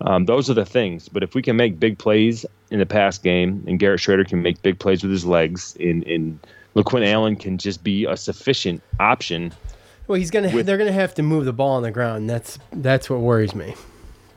Um, 0.00 0.26
those 0.26 0.50
are 0.50 0.54
the 0.54 0.64
things. 0.64 1.08
But 1.08 1.22
if 1.22 1.34
we 1.34 1.42
can 1.42 1.56
make 1.56 1.80
big 1.80 1.98
plays 1.98 2.44
in 2.70 2.78
the 2.78 2.86
pass 2.86 3.18
game, 3.18 3.64
and 3.66 3.78
Garrett 3.78 4.00
Shrader 4.00 4.26
can 4.26 4.42
make 4.42 4.60
big 4.62 4.78
plays 4.78 5.02
with 5.02 5.12
his 5.12 5.24
legs, 5.24 5.76
and, 5.80 6.04
and 6.04 6.38
LeQuint 6.74 7.06
Allen 7.06 7.36
can 7.36 7.56
just 7.56 7.82
be 7.82 8.04
a 8.04 8.16
sufficient 8.16 8.82
option. 9.00 9.52
Well, 10.06 10.18
he's 10.18 10.30
gonna. 10.30 10.50
With, 10.50 10.66
they're 10.66 10.78
gonna 10.78 10.92
have 10.92 11.14
to 11.14 11.22
move 11.22 11.46
the 11.46 11.52
ball 11.52 11.76
on 11.76 11.82
the 11.82 11.90
ground. 11.90 12.28
That's 12.28 12.58
that's 12.72 13.10
what 13.10 13.20
worries 13.20 13.54
me, 13.54 13.74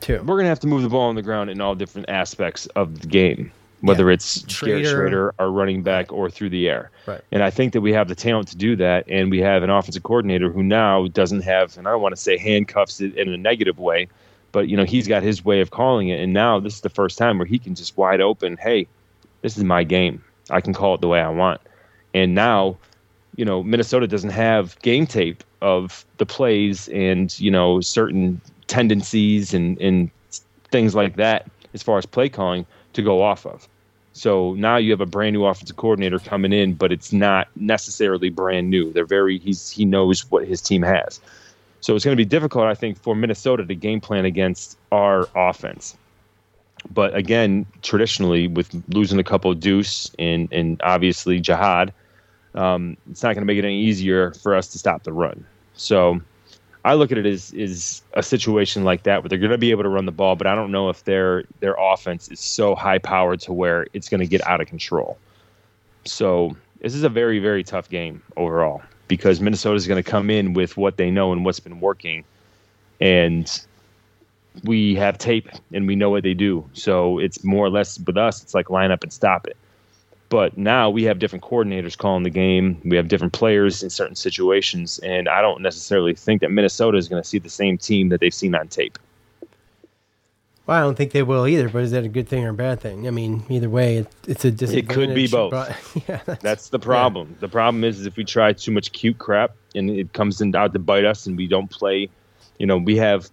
too. 0.00 0.22
We're 0.24 0.36
gonna 0.36 0.48
have 0.48 0.60
to 0.60 0.66
move 0.66 0.82
the 0.82 0.88
ball 0.88 1.08
on 1.08 1.14
the 1.14 1.22
ground 1.22 1.50
in 1.50 1.60
all 1.60 1.74
different 1.74 2.08
aspects 2.08 2.66
of 2.74 3.00
the 3.00 3.06
game 3.06 3.52
whether 3.80 4.08
yeah. 4.08 4.14
it's 4.14 4.42
Shrader. 4.42 4.82
Garrett 4.82 5.12
Shrader, 5.12 5.32
our 5.38 5.50
running 5.50 5.82
back, 5.82 6.12
or 6.12 6.30
through 6.30 6.50
the 6.50 6.68
air. 6.68 6.90
Right. 7.06 7.20
And 7.32 7.42
I 7.42 7.50
think 7.50 7.72
that 7.72 7.80
we 7.80 7.92
have 7.92 8.08
the 8.08 8.14
talent 8.14 8.48
to 8.48 8.56
do 8.56 8.76
that, 8.76 9.04
and 9.08 9.30
we 9.30 9.38
have 9.40 9.62
an 9.62 9.70
offensive 9.70 10.02
coordinator 10.02 10.50
who 10.50 10.62
now 10.62 11.06
doesn't 11.08 11.42
have, 11.42 11.76
and 11.76 11.88
I 11.88 11.92
don't 11.92 12.02
want 12.02 12.14
to 12.14 12.20
say 12.20 12.36
handcuffs 12.36 13.00
it 13.00 13.16
in 13.16 13.28
a 13.32 13.36
negative 13.36 13.78
way, 13.78 14.08
but 14.52 14.68
you 14.68 14.76
know 14.76 14.84
he's 14.84 15.08
got 15.08 15.22
his 15.22 15.44
way 15.44 15.60
of 15.60 15.70
calling 15.70 16.08
it, 16.08 16.20
and 16.20 16.32
now 16.32 16.60
this 16.60 16.74
is 16.74 16.80
the 16.80 16.90
first 16.90 17.18
time 17.18 17.38
where 17.38 17.46
he 17.46 17.58
can 17.58 17.74
just 17.74 17.96
wide 17.96 18.20
open, 18.20 18.56
hey, 18.58 18.86
this 19.42 19.56
is 19.56 19.64
my 19.64 19.84
game. 19.84 20.22
I 20.50 20.60
can 20.60 20.74
call 20.74 20.94
it 20.94 21.00
the 21.00 21.08
way 21.08 21.20
I 21.20 21.28
want. 21.28 21.60
And 22.12 22.34
now, 22.34 22.76
you 23.36 23.44
know, 23.44 23.62
Minnesota 23.62 24.06
doesn't 24.06 24.30
have 24.30 24.78
game 24.82 25.06
tape 25.06 25.44
of 25.62 26.04
the 26.16 26.26
plays 26.26 26.88
and 26.88 27.38
you 27.38 27.50
know 27.50 27.80
certain 27.80 28.40
tendencies 28.66 29.54
and 29.54 29.78
and 29.80 30.10
things 30.70 30.94
like 30.94 31.16
that 31.16 31.48
as 31.74 31.82
far 31.82 31.98
as 31.98 32.06
play 32.06 32.28
calling 32.28 32.64
to 32.92 33.02
go 33.02 33.22
off 33.22 33.46
of. 33.46 33.68
So 34.12 34.54
now 34.54 34.76
you 34.76 34.90
have 34.90 35.00
a 35.00 35.06
brand 35.06 35.34
new 35.34 35.44
offensive 35.44 35.76
coordinator 35.76 36.18
coming 36.18 36.52
in, 36.52 36.74
but 36.74 36.92
it's 36.92 37.12
not 37.12 37.48
necessarily 37.56 38.28
brand 38.28 38.68
new. 38.68 38.92
They're 38.92 39.04
very 39.04 39.38
he's 39.38 39.70
he 39.70 39.84
knows 39.84 40.30
what 40.30 40.46
his 40.46 40.60
team 40.60 40.82
has. 40.82 41.20
So 41.80 41.94
it's 41.94 42.04
going 42.04 42.16
to 42.16 42.20
be 42.20 42.28
difficult, 42.28 42.66
I 42.66 42.74
think, 42.74 42.98
for 43.00 43.14
Minnesota 43.14 43.64
to 43.64 43.74
game 43.74 44.00
plan 44.00 44.24
against 44.24 44.76
our 44.92 45.28
offense. 45.34 45.96
But 46.92 47.14
again, 47.14 47.66
traditionally, 47.82 48.48
with 48.48 48.82
losing 48.88 49.18
a 49.18 49.24
couple 49.24 49.50
of 49.50 49.60
Duce 49.60 50.10
and 50.18 50.52
and 50.52 50.80
obviously 50.82 51.40
Ja'Had, 51.40 51.92
um, 52.54 52.96
it's 53.10 53.22
not 53.22 53.34
going 53.34 53.42
to 53.42 53.46
make 53.46 53.58
it 53.58 53.64
any 53.64 53.80
easier 53.80 54.32
for 54.32 54.54
us 54.54 54.68
to 54.68 54.78
stop 54.78 55.04
the 55.04 55.12
run. 55.12 55.44
So 55.74 56.20
I 56.84 56.94
look 56.94 57.12
at 57.12 57.18
it 57.18 57.26
as 57.26 57.52
is 57.52 58.02
a 58.14 58.22
situation 58.22 58.84
like 58.84 59.02
that 59.02 59.22
where 59.22 59.28
they're 59.28 59.38
going 59.38 59.50
to 59.50 59.58
be 59.58 59.70
able 59.70 59.82
to 59.82 59.88
run 59.88 60.06
the 60.06 60.12
ball, 60.12 60.36
but 60.36 60.46
I 60.46 60.54
don't 60.54 60.70
know 60.70 60.88
if 60.88 61.04
their 61.04 61.44
their 61.60 61.74
offense 61.78 62.28
is 62.30 62.40
so 62.40 62.74
high 62.74 62.98
powered 62.98 63.40
to 63.40 63.52
where 63.52 63.86
it's 63.92 64.08
going 64.08 64.20
to 64.20 64.26
get 64.26 64.46
out 64.46 64.60
of 64.60 64.66
control. 64.66 65.18
So 66.04 66.56
this 66.80 66.94
is 66.94 67.02
a 67.02 67.08
very 67.08 67.38
very 67.38 67.62
tough 67.62 67.88
game 67.88 68.22
overall 68.36 68.82
because 69.08 69.40
Minnesota 69.40 69.76
is 69.76 69.86
going 69.86 70.02
to 70.02 70.08
come 70.08 70.30
in 70.30 70.54
with 70.54 70.76
what 70.76 70.96
they 70.96 71.10
know 71.10 71.32
and 71.32 71.44
what's 71.44 71.60
been 71.60 71.80
working, 71.80 72.24
and 73.00 73.60
we 74.64 74.94
have 74.94 75.18
tape 75.18 75.48
and 75.72 75.86
we 75.86 75.96
know 75.96 76.10
what 76.10 76.22
they 76.22 76.34
do. 76.34 76.68
So 76.72 77.18
it's 77.18 77.44
more 77.44 77.66
or 77.66 77.70
less 77.70 77.98
with 78.00 78.16
us. 78.16 78.42
It's 78.42 78.54
like 78.54 78.70
line 78.70 78.90
up 78.90 79.02
and 79.02 79.12
stop 79.12 79.46
it. 79.46 79.56
But 80.30 80.56
now 80.56 80.88
we 80.88 81.02
have 81.04 81.18
different 81.18 81.44
coordinators 81.44 81.98
calling 81.98 82.22
the 82.22 82.30
game. 82.30 82.80
We 82.84 82.96
have 82.96 83.08
different 83.08 83.32
players 83.32 83.82
in 83.82 83.90
certain 83.90 84.14
situations, 84.14 85.00
and 85.00 85.28
I 85.28 85.42
don't 85.42 85.60
necessarily 85.60 86.14
think 86.14 86.40
that 86.40 86.52
Minnesota 86.52 86.96
is 86.98 87.08
going 87.08 87.20
to 87.20 87.28
see 87.28 87.38
the 87.38 87.50
same 87.50 87.76
team 87.76 88.10
that 88.10 88.20
they've 88.20 88.32
seen 88.32 88.54
on 88.54 88.68
tape. 88.68 88.96
Well, 90.66 90.78
I 90.78 90.82
don't 90.82 90.94
think 90.94 91.10
they 91.10 91.24
will 91.24 91.48
either. 91.48 91.68
But 91.68 91.82
is 91.82 91.90
that 91.90 92.04
a 92.04 92.08
good 92.08 92.28
thing 92.28 92.44
or 92.44 92.50
a 92.50 92.54
bad 92.54 92.78
thing? 92.78 93.08
I 93.08 93.10
mean, 93.10 93.42
either 93.48 93.68
way, 93.68 93.96
it, 93.96 94.14
it's 94.28 94.44
a 94.44 94.52
disadvantage. 94.52 94.90
It 94.90 94.94
could 94.94 95.14
be 95.16 95.26
both. 95.26 95.50
But, 95.50 95.76
yeah, 96.08 96.20
that's, 96.24 96.42
that's, 96.44 96.68
the 96.68 96.78
problem. 96.78 97.30
Yeah. 97.32 97.40
The 97.40 97.48
problem 97.48 97.82
is, 97.82 97.98
is 97.98 98.06
if 98.06 98.16
we 98.16 98.24
try 98.24 98.52
too 98.52 98.70
much 98.70 98.92
cute 98.92 99.18
crap 99.18 99.50
and 99.74 99.90
it 99.90 100.12
comes 100.12 100.40
in 100.40 100.54
out 100.54 100.72
to 100.74 100.78
bite 100.78 101.04
us, 101.04 101.26
and 101.26 101.36
we 101.36 101.48
don't 101.48 101.68
play. 101.68 102.08
You 102.60 102.66
know, 102.66 102.76
we 102.76 102.96
have 102.98 103.28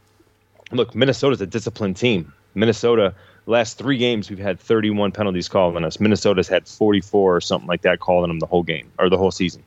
look. 0.72 0.96
Minnesota's 0.96 1.42
a 1.42 1.46
disciplined 1.46 1.96
team. 1.96 2.34
Minnesota 2.56 3.14
last 3.48 3.78
three 3.78 3.98
games 3.98 4.30
we've 4.30 4.38
had 4.38 4.60
31 4.60 5.12
penalties 5.12 5.48
called 5.48 5.76
on 5.76 5.84
us. 5.84 6.00
Minnesota's 6.00 6.48
had 6.48 6.68
44 6.68 7.36
or 7.36 7.42
something 7.42 7.68
like 7.68 7.82
that 7.82 8.00
called 8.00 8.24
on 8.24 8.30
them 8.30 8.40
the 8.40 8.46
whole 8.46 8.64
game 8.64 8.92
or 9.00 9.10
the 9.10 9.18
whole 9.18 9.32
season. 9.32 9.64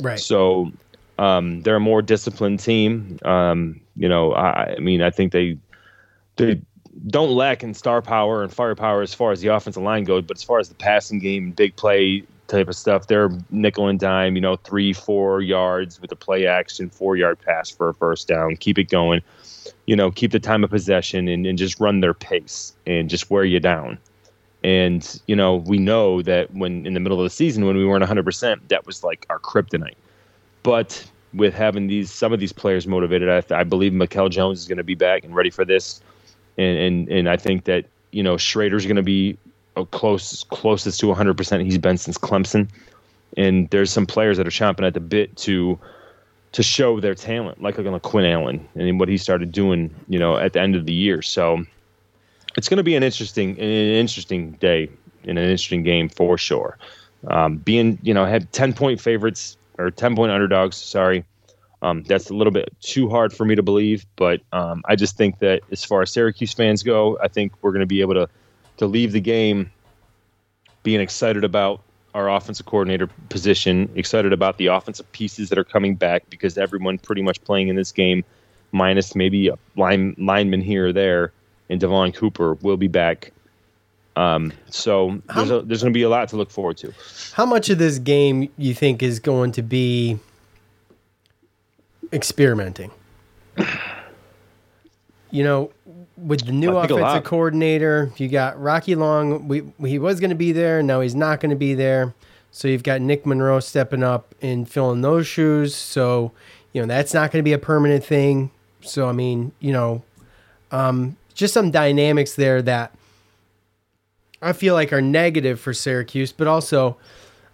Right. 0.00 0.18
So 0.18 0.72
um, 1.18 1.62
they're 1.62 1.76
a 1.76 1.80
more 1.80 2.02
disciplined 2.02 2.60
team. 2.60 3.18
Um, 3.24 3.80
you 3.96 4.08
know, 4.08 4.32
I, 4.32 4.74
I, 4.74 4.78
mean, 4.78 5.02
I 5.02 5.10
think 5.10 5.32
they 5.32 5.58
they 6.36 6.60
don't 7.06 7.30
lack 7.30 7.62
in 7.62 7.74
star 7.74 8.02
power 8.02 8.42
and 8.42 8.52
firepower 8.52 9.02
as 9.02 9.14
far 9.14 9.30
as 9.30 9.40
the 9.40 9.48
offensive 9.48 9.82
line 9.82 10.04
goes, 10.04 10.24
but 10.24 10.38
as 10.38 10.42
far 10.42 10.58
as 10.58 10.68
the 10.68 10.74
passing 10.74 11.18
game, 11.18 11.44
and 11.44 11.56
big 11.56 11.76
play 11.76 12.24
type 12.48 12.68
of 12.68 12.76
stuff, 12.76 13.06
they're 13.06 13.30
nickel 13.50 13.88
and 13.88 14.00
dime. 14.00 14.34
You 14.34 14.40
know, 14.40 14.56
three, 14.56 14.94
four 14.94 15.42
yards 15.42 16.00
with 16.00 16.10
a 16.12 16.16
play 16.16 16.46
action, 16.46 16.88
four 16.88 17.16
yard 17.16 17.38
pass 17.38 17.70
for 17.70 17.90
a 17.90 17.94
first 17.94 18.26
down. 18.26 18.56
Keep 18.56 18.78
it 18.78 18.88
going 18.88 19.20
you 19.86 19.96
know, 19.96 20.10
keep 20.10 20.30
the 20.30 20.40
time 20.40 20.64
of 20.64 20.70
possession 20.70 21.28
and, 21.28 21.46
and 21.46 21.58
just 21.58 21.80
run 21.80 22.00
their 22.00 22.14
pace 22.14 22.74
and 22.86 23.10
just 23.10 23.30
wear 23.30 23.44
you 23.44 23.60
down. 23.60 23.98
And, 24.64 25.20
you 25.26 25.34
know, 25.34 25.56
we 25.56 25.78
know 25.78 26.22
that 26.22 26.54
when 26.54 26.86
in 26.86 26.94
the 26.94 27.00
middle 27.00 27.18
of 27.18 27.24
the 27.24 27.30
season, 27.30 27.66
when 27.66 27.76
we 27.76 27.84
weren't 27.84 28.04
100%, 28.04 28.60
that 28.68 28.86
was 28.86 29.02
like 29.02 29.26
our 29.28 29.40
kryptonite. 29.40 29.96
But 30.62 31.04
with 31.34 31.54
having 31.54 31.88
these 31.88 32.12
some 32.12 32.32
of 32.32 32.38
these 32.38 32.52
players 32.52 32.86
motivated, 32.86 33.28
I, 33.28 33.60
I 33.60 33.64
believe 33.64 33.92
Mikel 33.92 34.28
Jones 34.28 34.60
is 34.60 34.68
going 34.68 34.78
to 34.78 34.84
be 34.84 34.94
back 34.94 35.24
and 35.24 35.34
ready 35.34 35.50
for 35.50 35.64
this. 35.64 36.00
And, 36.56 36.78
and, 36.78 37.08
and 37.08 37.28
I 37.28 37.36
think 37.36 37.64
that, 37.64 37.86
you 38.12 38.22
know, 38.22 38.36
Shrader's 38.36 38.86
going 38.86 38.96
to 38.96 39.02
be 39.02 39.36
close 39.90 40.44
closest 40.44 41.00
to 41.00 41.06
100% 41.06 41.64
he's 41.64 41.78
been 41.78 41.96
since 41.96 42.18
Clemson. 42.18 42.68
And 43.36 43.68
there's 43.70 43.90
some 43.90 44.06
players 44.06 44.36
that 44.36 44.46
are 44.46 44.50
chomping 44.50 44.86
at 44.86 44.94
the 44.94 45.00
bit 45.00 45.36
to– 45.38 45.76
to 46.52 46.62
show 46.62 47.00
their 47.00 47.14
talent, 47.14 47.62
like 47.62 47.78
like 47.78 48.02
Quinn 48.02 48.26
Allen 48.26 48.68
and 48.74 49.00
what 49.00 49.08
he 49.08 49.16
started 49.16 49.52
doing, 49.52 49.94
you 50.08 50.18
know, 50.18 50.36
at 50.36 50.52
the 50.52 50.60
end 50.60 50.76
of 50.76 50.86
the 50.86 50.92
year. 50.92 51.22
So 51.22 51.64
it's 52.56 52.68
going 52.68 52.76
to 52.76 52.82
be 52.82 52.94
an 52.94 53.02
interesting, 53.02 53.58
an 53.58 53.64
interesting 53.64 54.52
day 54.52 54.90
and 55.24 55.38
an 55.38 55.44
interesting 55.44 55.82
game 55.82 56.08
for 56.08 56.36
sure. 56.36 56.76
Um, 57.28 57.56
being, 57.56 57.98
you 58.02 58.12
know, 58.12 58.26
had 58.26 58.52
ten 58.52 58.72
point 58.72 59.00
favorites 59.00 59.56
or 59.78 59.90
ten 59.90 60.14
point 60.14 60.32
underdogs. 60.32 60.76
Sorry, 60.76 61.24
um, 61.80 62.02
that's 62.02 62.30
a 62.30 62.34
little 62.34 62.52
bit 62.52 62.74
too 62.80 63.08
hard 63.08 63.32
for 63.32 63.44
me 63.44 63.54
to 63.54 63.62
believe, 63.62 64.04
but 64.16 64.40
um, 64.52 64.82
I 64.86 64.96
just 64.96 65.16
think 65.16 65.38
that 65.38 65.62
as 65.70 65.84
far 65.84 66.02
as 66.02 66.12
Syracuse 66.12 66.52
fans 66.52 66.82
go, 66.82 67.18
I 67.22 67.28
think 67.28 67.52
we're 67.62 67.70
going 67.70 67.80
to 67.80 67.86
be 67.86 68.00
able 68.00 68.14
to 68.14 68.28
to 68.78 68.86
leave 68.86 69.12
the 69.12 69.20
game 69.20 69.70
being 70.82 71.00
excited 71.00 71.44
about 71.44 71.82
our 72.14 72.30
offensive 72.30 72.66
coordinator 72.66 73.08
position. 73.28 73.90
Excited 73.94 74.32
about 74.32 74.58
the 74.58 74.66
offensive 74.66 75.10
pieces 75.12 75.48
that 75.48 75.58
are 75.58 75.64
coming 75.64 75.94
back 75.94 76.28
because 76.30 76.58
everyone 76.58 76.98
pretty 76.98 77.22
much 77.22 77.42
playing 77.44 77.68
in 77.68 77.76
this 77.76 77.92
game, 77.92 78.24
minus 78.72 79.14
maybe 79.14 79.48
a 79.48 79.58
line, 79.76 80.14
lineman 80.18 80.60
here 80.60 80.88
or 80.88 80.92
there, 80.92 81.32
and 81.68 81.80
Devon 81.80 82.12
Cooper 82.12 82.54
will 82.54 82.76
be 82.76 82.88
back. 82.88 83.32
Um, 84.14 84.52
so 84.68 85.22
there's, 85.34 85.50
a, 85.50 85.62
there's 85.62 85.82
going 85.82 85.92
to 85.92 85.96
be 85.96 86.02
a 86.02 86.08
lot 86.08 86.28
to 86.30 86.36
look 86.36 86.50
forward 86.50 86.76
to. 86.78 86.92
How 87.32 87.46
much 87.46 87.70
of 87.70 87.78
this 87.78 87.98
game 87.98 88.50
you 88.58 88.74
think 88.74 89.02
is 89.02 89.18
going 89.18 89.52
to 89.52 89.62
be 89.62 90.18
experimenting? 92.12 92.90
you 95.32 95.42
know, 95.42 95.70
with 96.16 96.46
the 96.46 96.52
new 96.52 96.76
offensive 96.76 97.24
coordinator, 97.24 98.12
you 98.18 98.28
got 98.28 98.60
Rocky 98.60 98.94
Long. 98.94 99.48
We 99.48 99.64
he 99.88 99.98
was 99.98 100.20
going 100.20 100.30
to 100.30 100.36
be 100.36 100.52
there. 100.52 100.82
Now 100.82 101.00
he's 101.00 101.14
not 101.14 101.40
going 101.40 101.50
to 101.50 101.56
be 101.56 101.74
there. 101.74 102.14
So 102.50 102.68
you've 102.68 102.82
got 102.82 103.00
Nick 103.00 103.24
Monroe 103.24 103.60
stepping 103.60 104.04
up 104.04 104.34
and 104.42 104.68
filling 104.68 105.00
those 105.00 105.26
shoes. 105.26 105.74
So 105.74 106.32
you 106.72 106.82
know 106.82 106.86
that's 106.86 107.14
not 107.14 107.32
going 107.32 107.42
to 107.42 107.44
be 107.44 107.54
a 107.54 107.58
permanent 107.58 108.04
thing. 108.04 108.50
So 108.82 109.08
I 109.08 109.12
mean, 109.12 109.52
you 109.58 109.72
know, 109.72 110.02
um, 110.70 111.16
just 111.34 111.54
some 111.54 111.70
dynamics 111.70 112.34
there 112.34 112.60
that 112.62 112.94
I 114.42 114.52
feel 114.52 114.74
like 114.74 114.92
are 114.92 115.00
negative 115.00 115.58
for 115.58 115.72
Syracuse, 115.72 116.30
but 116.30 116.46
also 116.46 116.98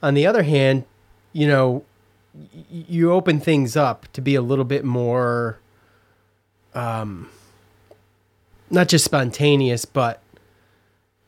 on 0.03 0.15
the 0.15 0.27
other 0.27 0.43
hand, 0.43 0.85
you 1.33 1.47
know, 1.47 1.85
you 2.69 3.13
open 3.13 3.39
things 3.39 3.77
up 3.77 4.11
to 4.15 4.21
be 4.21 4.35
a 4.35 4.43
little 4.43 4.65
bit 4.65 4.85
more. 4.85 5.61
Um, 6.75 7.31
not 8.71 8.89
just 8.89 9.05
spontaneous, 9.05 9.85
but 9.85 10.23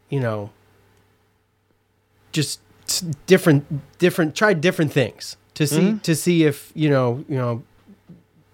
you 0.08 0.20
know, 0.20 0.50
just 2.32 2.60
different, 3.26 3.98
different. 3.98 4.34
Try 4.34 4.52
different 4.52 4.92
things 4.92 5.36
to 5.54 5.66
to 5.66 5.66
see 5.66 5.98
to 5.98 6.14
see 6.14 6.44
if 6.44 6.72
you 6.74 6.88
know 6.90 7.24
you 7.28 7.36
know 7.36 7.62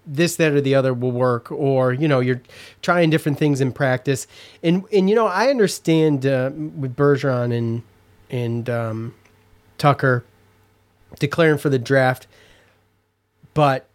this 0.05 0.35
that 0.37 0.53
or 0.53 0.61
the 0.61 0.75
other 0.75 0.93
will 0.93 1.11
work 1.11 1.51
or 1.51 1.93
you 1.93 2.07
know 2.07 2.19
you're 2.19 2.41
trying 2.81 3.09
different 3.09 3.37
things 3.37 3.59
in 3.59 3.71
practice 3.71 4.25
and 4.63 4.83
and 4.93 5.09
you 5.09 5.15
know 5.15 5.27
I 5.27 5.49
understand 5.49 6.25
uh, 6.25 6.51
with 6.53 6.95
Bergeron 6.95 7.55
and 7.55 7.83
and 8.29 8.69
um, 8.69 9.15
Tucker 9.77 10.23
declaring 11.19 11.57
for 11.57 11.69
the 11.69 11.79
draft 11.79 12.27
but 13.53 13.87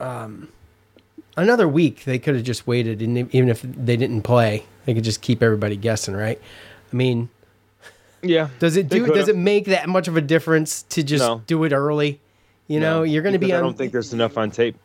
um, 0.00 0.48
another 1.36 1.66
week 1.68 2.04
they 2.04 2.18
could 2.18 2.34
have 2.34 2.44
just 2.44 2.66
waited 2.66 3.02
and 3.02 3.16
even 3.34 3.48
if 3.48 3.62
they 3.62 3.96
didn't 3.96 4.22
play 4.22 4.64
they 4.86 4.94
could 4.94 5.04
just 5.04 5.20
keep 5.20 5.42
everybody 5.42 5.76
guessing 5.76 6.14
right 6.14 6.40
I 6.92 6.96
mean 6.96 7.28
Yeah. 8.22 8.48
does 8.58 8.76
it 8.76 8.88
do? 8.88 9.06
Does 9.06 9.28
it 9.28 9.36
make 9.36 9.66
that 9.66 9.88
much 9.88 10.08
of 10.08 10.16
a 10.16 10.20
difference 10.20 10.82
to 10.90 11.02
just 11.02 11.22
No. 11.22 11.42
do 11.46 11.62
it 11.64 11.72
early? 11.72 12.20
You 12.68 12.80
know, 12.80 13.02
you're 13.02 13.22
going 13.22 13.34
to 13.34 13.38
be 13.38 13.52
on. 13.52 13.58
I 13.58 13.60
don't 13.60 13.76
think 13.76 13.92
there's 13.92 14.14
enough 14.14 14.38
on 14.38 14.50
tape. 14.50 14.76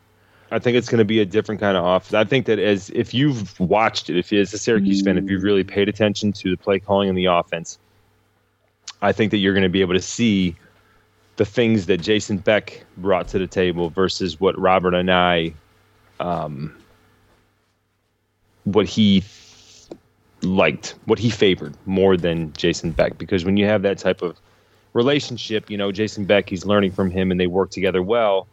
I 0.51 0.59
think 0.59 0.75
it's 0.75 0.89
going 0.89 0.97
to 0.99 1.05
be 1.05 1.19
a 1.21 1.25
different 1.25 1.61
kind 1.61 1.77
of 1.77 1.85
off. 1.85 2.13
I 2.13 2.25
think 2.25 2.45
that 2.47 2.59
as 2.59 2.89
if 2.89 3.13
you've 3.13 3.57
watched 3.59 4.09
it, 4.09 4.17
if 4.17 4.33
as 4.33 4.53
a 4.53 4.57
Syracuse 4.57 5.01
fan, 5.01 5.17
if 5.17 5.29
you've 5.29 5.43
really 5.43 5.63
paid 5.63 5.87
attention 5.87 6.33
to 6.33 6.49
the 6.49 6.57
play 6.57 6.79
calling 6.79 7.07
and 7.07 7.17
the 7.17 7.25
offense, 7.25 7.77
I 9.01 9.13
think 9.13 9.31
that 9.31 9.37
you're 9.37 9.53
going 9.53 9.63
to 9.63 9.69
be 9.69 9.79
able 9.81 9.93
to 9.93 10.01
see 10.01 10.55
the 11.37 11.45
things 11.45 11.85
that 11.85 11.99
Jason 12.01 12.37
Beck 12.39 12.83
brought 12.97 13.29
to 13.29 13.39
the 13.39 13.47
table 13.47 13.89
versus 13.89 14.39
what 14.41 14.59
Robert 14.59 14.93
Anae, 14.93 15.53
um, 16.19 16.75
what 18.63 18.85
he 18.85 19.23
liked, 20.41 20.95
what 21.05 21.19
he 21.19 21.29
favored 21.29 21.75
more 21.85 22.17
than 22.17 22.53
Jason 22.53 22.91
Beck. 22.91 23.17
Because 23.17 23.45
when 23.45 23.57
you 23.57 23.65
have 23.65 23.81
that 23.83 23.97
type 23.97 24.21
of 24.21 24.39
relationship, 24.93 25.69
you 25.69 25.77
know, 25.77 25.91
Jason 25.91 26.25
Beck, 26.25 26.49
he's 26.49 26.65
learning 26.65 26.91
from 26.91 27.11
him 27.11 27.31
and 27.31 27.39
they 27.39 27.47
work 27.47 27.71
together 27.71 28.01
well. 28.01 28.47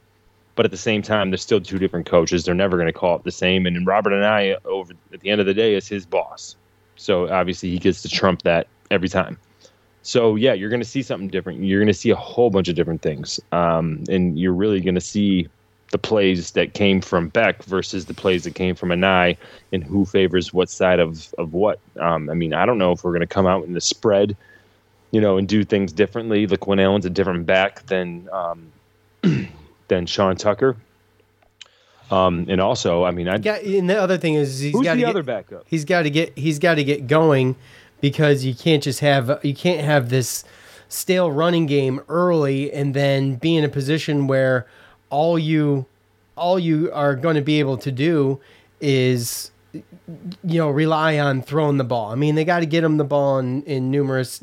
But 0.54 0.64
at 0.64 0.70
the 0.70 0.78
same 0.78 1.02
time, 1.02 1.30
they're 1.30 1.36
still 1.36 1.60
two 1.60 1.78
different 1.78 2.06
coaches. 2.06 2.44
They're 2.44 2.54
never 2.54 2.76
going 2.76 2.86
to 2.86 2.92
call 2.92 3.16
it 3.16 3.24
the 3.24 3.30
same. 3.30 3.66
And 3.66 3.86
Robert 3.86 4.10
Anae, 4.10 4.56
over 4.64 4.94
at 5.12 5.20
the 5.20 5.28
end 5.28 5.40
of 5.40 5.46
the 5.46 5.52
day, 5.52 5.74
is 5.74 5.86
his 5.86 6.06
boss. 6.06 6.56
So 6.96 7.28
obviously, 7.28 7.70
he 7.70 7.78
gets 7.78 8.00
to 8.02 8.08
trump 8.08 8.42
that 8.42 8.66
every 8.90 9.10
time. 9.10 9.38
So 10.00 10.36
yeah, 10.36 10.54
you're 10.54 10.70
going 10.70 10.80
to 10.80 10.88
see 10.88 11.02
something 11.02 11.28
different. 11.28 11.62
You're 11.62 11.80
going 11.80 11.88
to 11.88 11.94
see 11.94 12.10
a 12.10 12.16
whole 12.16 12.48
bunch 12.48 12.68
of 12.68 12.76
different 12.76 13.02
things, 13.02 13.40
um, 13.52 14.04
and 14.08 14.38
you're 14.38 14.54
really 14.54 14.80
going 14.80 14.94
to 14.94 15.00
see 15.00 15.48
the 15.96 16.08
plays 16.08 16.50
that 16.50 16.74
came 16.74 17.00
from 17.00 17.28
Beck 17.28 17.62
versus 17.64 18.04
the 18.04 18.12
plays 18.12 18.44
that 18.44 18.54
came 18.54 18.74
from 18.74 18.90
Anae, 18.90 19.34
and 19.72 19.82
who 19.82 20.04
favors 20.04 20.52
what 20.52 20.68
side 20.68 21.00
of 21.00 21.32
of 21.38 21.54
what. 21.54 21.80
Um, 21.98 22.28
I 22.28 22.34
mean, 22.34 22.52
I 22.52 22.66
don't 22.66 22.76
know 22.76 22.92
if 22.92 23.02
we're 23.02 23.12
going 23.12 23.20
to 23.20 23.26
come 23.26 23.46
out 23.46 23.64
in 23.64 23.72
the 23.72 23.80
spread, 23.80 24.36
you 25.10 25.22
know, 25.22 25.38
and 25.38 25.48
do 25.48 25.64
things 25.64 25.92
differently. 25.92 26.46
Like 26.46 26.60
Quinn 26.60 26.78
Allen's 26.78 27.06
a 27.06 27.10
different 27.10 27.46
back 27.46 27.86
than 27.86 28.28
um, 28.30 28.70
than 29.88 30.04
Sean 30.04 30.36
Tucker. 30.36 30.76
Um, 32.10 32.44
and 32.46 32.60
also, 32.60 33.04
I 33.04 33.10
mean, 33.10 33.26
I 33.26 33.36
Yeah, 33.36 33.56
and 33.56 33.88
the 33.88 33.98
other 33.98 34.18
thing 34.18 34.34
is 34.34 34.60
he's 34.60 34.74
who's 34.74 34.84
got 34.84 34.96
the 34.96 35.04
to 35.04 35.08
other 35.08 35.22
backup? 35.22 35.64
he's 35.66 35.86
got 35.86 36.02
to 36.02 36.10
get 36.10 36.36
he's 36.36 36.58
got 36.58 36.74
to 36.74 36.84
get 36.84 37.06
going 37.06 37.56
because 38.02 38.44
you 38.44 38.54
can't 38.54 38.82
just 38.82 39.00
have 39.00 39.40
you 39.42 39.54
can't 39.54 39.80
have 39.80 40.10
this 40.10 40.44
stale 40.88 41.32
running 41.32 41.64
game 41.64 42.02
early 42.10 42.70
and 42.70 42.92
then 42.92 43.36
be 43.36 43.56
in 43.56 43.64
a 43.64 43.68
position 43.68 44.26
where 44.26 44.66
all 45.10 45.38
you 45.38 45.86
all 46.36 46.58
you 46.58 46.90
are 46.92 47.14
going 47.16 47.36
to 47.36 47.42
be 47.42 47.60
able 47.60 47.78
to 47.78 47.90
do 47.90 48.40
is 48.80 49.50
you 49.72 49.82
know 50.44 50.70
rely 50.70 51.18
on 51.18 51.42
throwing 51.42 51.76
the 51.76 51.84
ball. 51.84 52.10
I 52.12 52.14
mean, 52.14 52.34
they 52.34 52.44
got 52.44 52.60
to 52.60 52.66
get 52.66 52.84
him 52.84 52.96
the 52.96 53.04
ball 53.04 53.38
in, 53.38 53.62
in 53.64 53.90
numerous 53.90 54.42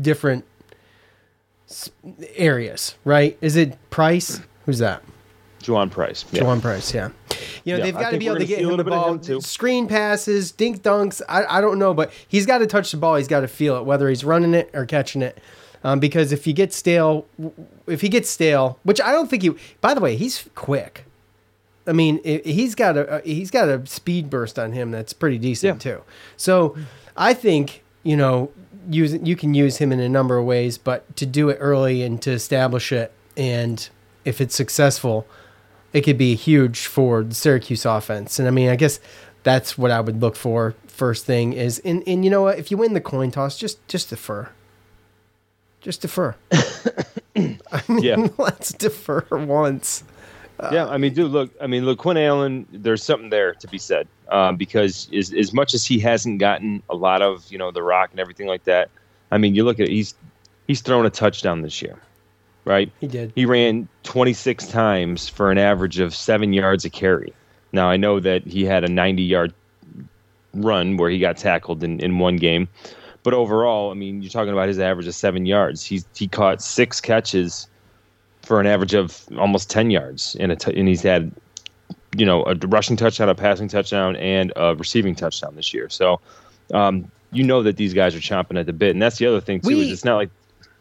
different 0.00 0.44
areas, 2.36 2.96
right? 3.04 3.36
Is 3.40 3.56
it 3.56 3.78
Price? 3.90 4.40
Who's 4.66 4.78
that? 4.78 5.02
Juwaun 5.62 5.90
Price. 5.90 6.24
Yeah. 6.32 6.42
Juwaun 6.42 6.62
Price, 6.62 6.94
yeah. 6.94 7.10
You 7.64 7.74
know, 7.74 7.78
Yeah, 7.78 7.84
they've 7.84 7.94
got 7.94 8.10
to 8.10 8.18
be 8.18 8.26
able 8.26 8.38
to 8.38 8.46
get 8.46 8.60
him 8.60 8.64
the 8.64 8.70
little 8.70 8.84
bit 8.84 8.94
of 8.94 9.22
ball, 9.22 9.36
him, 9.36 9.40
screen 9.42 9.86
passes, 9.86 10.52
dink 10.52 10.82
dunks. 10.82 11.20
I, 11.28 11.58
I 11.58 11.60
don't 11.60 11.78
know, 11.78 11.92
but 11.92 12.12
he's 12.26 12.46
got 12.46 12.58
to 12.58 12.66
touch 12.66 12.90
the 12.90 12.96
ball. 12.96 13.16
He's 13.16 13.28
got 13.28 13.40
to 13.40 13.48
feel 13.48 13.76
it, 13.76 13.84
whether 13.84 14.08
he's 14.08 14.24
running 14.24 14.54
it 14.54 14.70
or 14.72 14.86
catching 14.86 15.22
it. 15.22 15.38
Um, 15.82 15.98
because 15.98 16.30
if 16.30 16.44
he 16.44 16.52
gets 16.52 16.76
stale, 16.76 17.26
if 17.86 18.02
he 18.02 18.08
gets 18.08 18.28
stale, 18.28 18.78
which 18.82 19.00
I 19.00 19.12
don't 19.12 19.28
think 19.30 19.42
he. 19.42 19.50
By 19.80 19.94
the 19.94 20.00
way, 20.00 20.16
he's 20.16 20.48
quick. 20.54 21.04
I 21.86 21.92
mean, 21.92 22.20
he's 22.22 22.74
got 22.74 22.98
a 22.98 23.22
he's 23.24 23.50
got 23.50 23.68
a 23.68 23.86
speed 23.86 24.28
burst 24.28 24.58
on 24.58 24.72
him 24.72 24.90
that's 24.90 25.12
pretty 25.14 25.38
decent 25.38 25.84
Yeah. 25.84 25.94
too. 25.96 26.02
So 26.36 26.76
I 27.16 27.32
think 27.32 27.82
you 28.02 28.16
know 28.16 28.50
use 28.90 29.14
you 29.22 29.36
can 29.36 29.54
use 29.54 29.78
him 29.78 29.90
in 29.90 30.00
a 30.00 30.08
number 30.08 30.36
of 30.36 30.44
ways, 30.44 30.76
but 30.76 31.16
to 31.16 31.24
do 31.26 31.48
it 31.48 31.56
early 31.60 32.02
and 32.02 32.20
to 32.22 32.30
establish 32.30 32.92
it, 32.92 33.10
and 33.36 33.88
if 34.26 34.40
it's 34.42 34.54
successful, 34.54 35.26
it 35.94 36.02
could 36.02 36.18
be 36.18 36.34
huge 36.34 36.80
for 36.86 37.22
the 37.24 37.34
Syracuse 37.34 37.86
offense. 37.86 38.38
And 38.38 38.46
I 38.46 38.50
mean, 38.50 38.68
I 38.68 38.76
guess 38.76 39.00
that's 39.42 39.78
what 39.78 39.90
I 39.90 40.00
would 40.02 40.20
look 40.20 40.36
for 40.36 40.74
first 40.86 41.24
thing 41.24 41.54
is 41.54 41.78
and, 41.78 42.02
and 42.06 42.22
you 42.26 42.30
know 42.30 42.42
what, 42.42 42.58
if 42.58 42.70
you 42.70 42.76
win 42.76 42.92
the 42.92 43.00
coin 43.00 43.30
toss, 43.30 43.56
just 43.56 43.86
just 43.88 44.10
defer. 44.10 44.50
Just 45.80 46.02
defer. 46.02 46.34
I 47.36 47.82
mean, 47.88 48.02
Yeah. 48.02 48.28
let's 48.38 48.72
defer 48.72 49.24
once. 49.30 50.04
yeah, 50.70 50.86
I 50.86 50.98
mean, 50.98 51.14
dude, 51.14 51.30
look, 51.30 51.50
I 51.60 51.66
mean, 51.66 51.86
look, 51.86 51.98
Quinn 51.98 52.18
Allen, 52.18 52.66
there's 52.70 53.02
something 53.02 53.30
there 53.30 53.54
to 53.54 53.68
be 53.68 53.78
said 53.78 54.06
um, 54.28 54.56
because 54.56 55.08
as, 55.16 55.32
as 55.32 55.54
much 55.54 55.72
as 55.72 55.86
he 55.86 55.98
hasn't 55.98 56.38
gotten 56.38 56.82
a 56.90 56.94
lot 56.94 57.22
of, 57.22 57.50
you 57.50 57.56
know, 57.56 57.70
the 57.70 57.82
rock 57.82 58.10
and 58.10 58.20
everything 58.20 58.46
like 58.46 58.64
that, 58.64 58.90
I 59.30 59.38
mean, 59.38 59.54
you 59.54 59.64
look 59.64 59.80
at 59.80 59.88
it, 59.88 59.92
he's 59.92 60.14
he's 60.66 60.82
thrown 60.82 61.06
a 61.06 61.10
touchdown 61.10 61.62
this 61.62 61.80
year, 61.80 61.98
right? 62.66 62.92
He 63.00 63.06
did. 63.06 63.32
He 63.34 63.46
ran 63.46 63.88
26 64.02 64.68
times 64.68 65.28
for 65.28 65.50
an 65.50 65.56
average 65.58 65.98
of 65.98 66.14
seven 66.14 66.52
yards 66.52 66.84
a 66.84 66.90
carry. 66.90 67.32
Now, 67.72 67.88
I 67.88 67.96
know 67.96 68.20
that 68.20 68.44
he 68.46 68.64
had 68.64 68.84
a 68.84 68.88
90 68.88 69.22
yard 69.22 69.54
run 70.52 70.96
where 70.96 71.08
he 71.08 71.18
got 71.20 71.36
tackled 71.36 71.82
in, 71.84 72.00
in 72.00 72.18
one 72.18 72.36
game. 72.36 72.68
But 73.22 73.34
overall, 73.34 73.90
I 73.90 73.94
mean, 73.94 74.22
you're 74.22 74.30
talking 74.30 74.52
about 74.52 74.68
his 74.68 74.78
average 74.78 75.06
of 75.06 75.14
seven 75.14 75.44
yards. 75.46 75.84
He's, 75.84 76.06
he 76.14 76.26
caught 76.26 76.62
six 76.62 77.00
catches 77.00 77.66
for 78.42 78.60
an 78.60 78.66
average 78.66 78.94
of 78.94 79.22
almost 79.38 79.68
10 79.70 79.90
yards. 79.90 80.36
And, 80.40 80.50
a 80.52 80.56
t- 80.56 80.78
and 80.78 80.88
he's 80.88 81.02
had, 81.02 81.30
you 82.16 82.24
know, 82.24 82.42
a 82.44 82.54
rushing 82.66 82.96
touchdown, 82.96 83.28
a 83.28 83.34
passing 83.34 83.68
touchdown, 83.68 84.16
and 84.16 84.52
a 84.56 84.74
receiving 84.74 85.14
touchdown 85.14 85.54
this 85.54 85.74
year. 85.74 85.88
So, 85.90 86.20
um, 86.72 87.10
you 87.32 87.44
know 87.44 87.62
that 87.62 87.76
these 87.76 87.92
guys 87.94 88.14
are 88.14 88.20
chomping 88.20 88.58
at 88.58 88.66
the 88.66 88.72
bit. 88.72 88.90
And 88.92 89.02
that's 89.02 89.18
the 89.18 89.26
other 89.26 89.40
thing, 89.40 89.60
too, 89.60 89.68
We- 89.68 89.82
is 89.82 89.92
it's 89.92 90.04
not 90.04 90.16
like, 90.16 90.30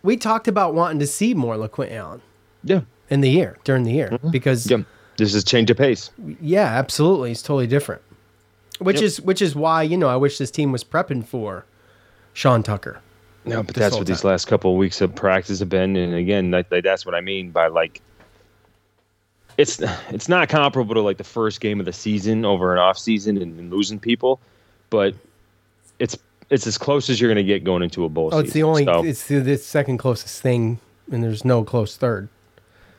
We 0.01 0.15
talked 0.15 0.47
about 0.47 0.73
wanting 0.73 0.99
to 0.99 1.07
see 1.07 1.33
more 1.33 1.55
LeQuint 1.57 1.91
Allen 1.91 2.21
yeah, 2.63 2.81
in 3.09 3.19
the 3.21 3.29
year, 3.29 3.57
during 3.65 3.83
the 3.83 3.91
year, 3.91 4.17
because 4.31 4.65
Mm-hmm. 4.67 4.79
yeah, 4.81 4.85
this 5.17 5.35
is 5.35 5.43
change 5.43 5.69
of 5.69 5.75
pace. 5.77 6.09
yeah, 6.41 6.63
absolutely, 6.67 7.31
it's 7.31 7.41
totally 7.41 7.67
different. 7.67 8.01
Which 8.79 8.95
Yep. 8.97 9.03
is 9.03 9.21
which 9.21 9.41
is 9.41 9.55
why 9.57 9.83
you 9.83 9.97
know 9.97 10.07
I 10.07 10.15
wish 10.15 10.37
this 10.37 10.49
team 10.49 10.71
was 10.71 10.85
prepping 10.85 11.25
for 11.25 11.65
Sean 12.39 12.63
Tucker. 12.63 13.01
No, 13.43 13.61
but 13.63 13.75
that's 13.75 13.91
whole 13.91 13.99
what 13.99 14.07
these 14.07 14.23
last 14.23 14.45
couple 14.47 14.71
of 14.71 14.77
weeks 14.77 15.01
of 15.01 15.13
practice 15.13 15.59
have 15.59 15.67
been, 15.67 15.97
and 15.97 16.13
again, 16.15 16.51
that, 16.51 16.69
that- 16.69 16.85
that's 16.85 17.05
what 17.05 17.13
I 17.13 17.19
mean 17.19 17.51
by 17.51 17.67
like, 17.67 18.01
it's 19.57 19.81
it's 20.09 20.29
not 20.29 20.47
comparable 20.47 20.95
to 20.95 21.01
like 21.01 21.17
the 21.17 21.25
first 21.25 21.59
game 21.59 21.81
of 21.81 21.85
the 21.85 21.91
season 21.91 22.45
over 22.45 22.71
an 22.71 22.79
off 22.79 22.97
season 22.97 23.35
and, 23.41 23.59
and 23.59 23.69
losing 23.69 23.99
people, 23.99 24.39
but 24.89 25.13
it's 25.99 26.17
it's 26.49 26.65
as 26.65 26.77
close 26.77 27.09
as 27.09 27.19
you're 27.19 27.27
going 27.27 27.45
to 27.45 27.53
get 27.53 27.65
going 27.65 27.83
into 27.83 28.05
a 28.05 28.09
bowl. 28.09 28.29
Oh, 28.31 28.39
it's 28.39 28.53
the 28.53 28.63
only 28.63 28.85
So- 28.85 29.03
it's 29.03 29.27
the, 29.27 29.39
the 29.41 29.57
second 29.57 29.97
closest 29.97 30.41
thing, 30.41 30.79
and 31.11 31.21
there's 31.21 31.43
no 31.43 31.65
close 31.65 31.97
third. 31.97 32.29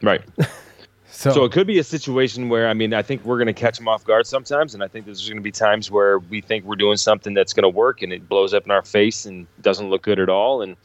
right. 0.02 0.20
So, 1.10 1.30
So 1.30 1.44
it 1.44 1.52
could 1.52 1.66
be 1.66 1.78
a 1.78 1.84
situation 1.84 2.48
where 2.48 2.68
I 2.68 2.74
mean 2.74 2.94
I 2.94 3.02
think 3.02 3.24
we're 3.24 3.36
going 3.36 3.46
to 3.46 3.52
catch 3.52 3.76
them 3.76 3.88
off 3.88 4.04
guard 4.04 4.26
sometimes, 4.26 4.74
and 4.74 4.82
I 4.82 4.88
think 4.88 5.06
there's 5.06 5.26
going 5.26 5.38
to 5.38 5.42
be 5.42 5.52
times 5.52 5.90
where 5.90 6.18
we 6.18 6.40
think 6.40 6.64
we're 6.64 6.76
doing 6.76 6.96
something 6.96 7.34
that's 7.34 7.52
going 7.52 7.64
to 7.64 7.68
work, 7.68 8.02
and 8.02 8.12
it 8.12 8.28
blows 8.28 8.54
up 8.54 8.64
in 8.64 8.70
our 8.70 8.82
face 8.82 9.26
and 9.26 9.46
doesn't 9.60 9.90
look 9.90 10.02
good 10.02 10.20
at 10.20 10.28
all. 10.28 10.62
And 10.62 10.76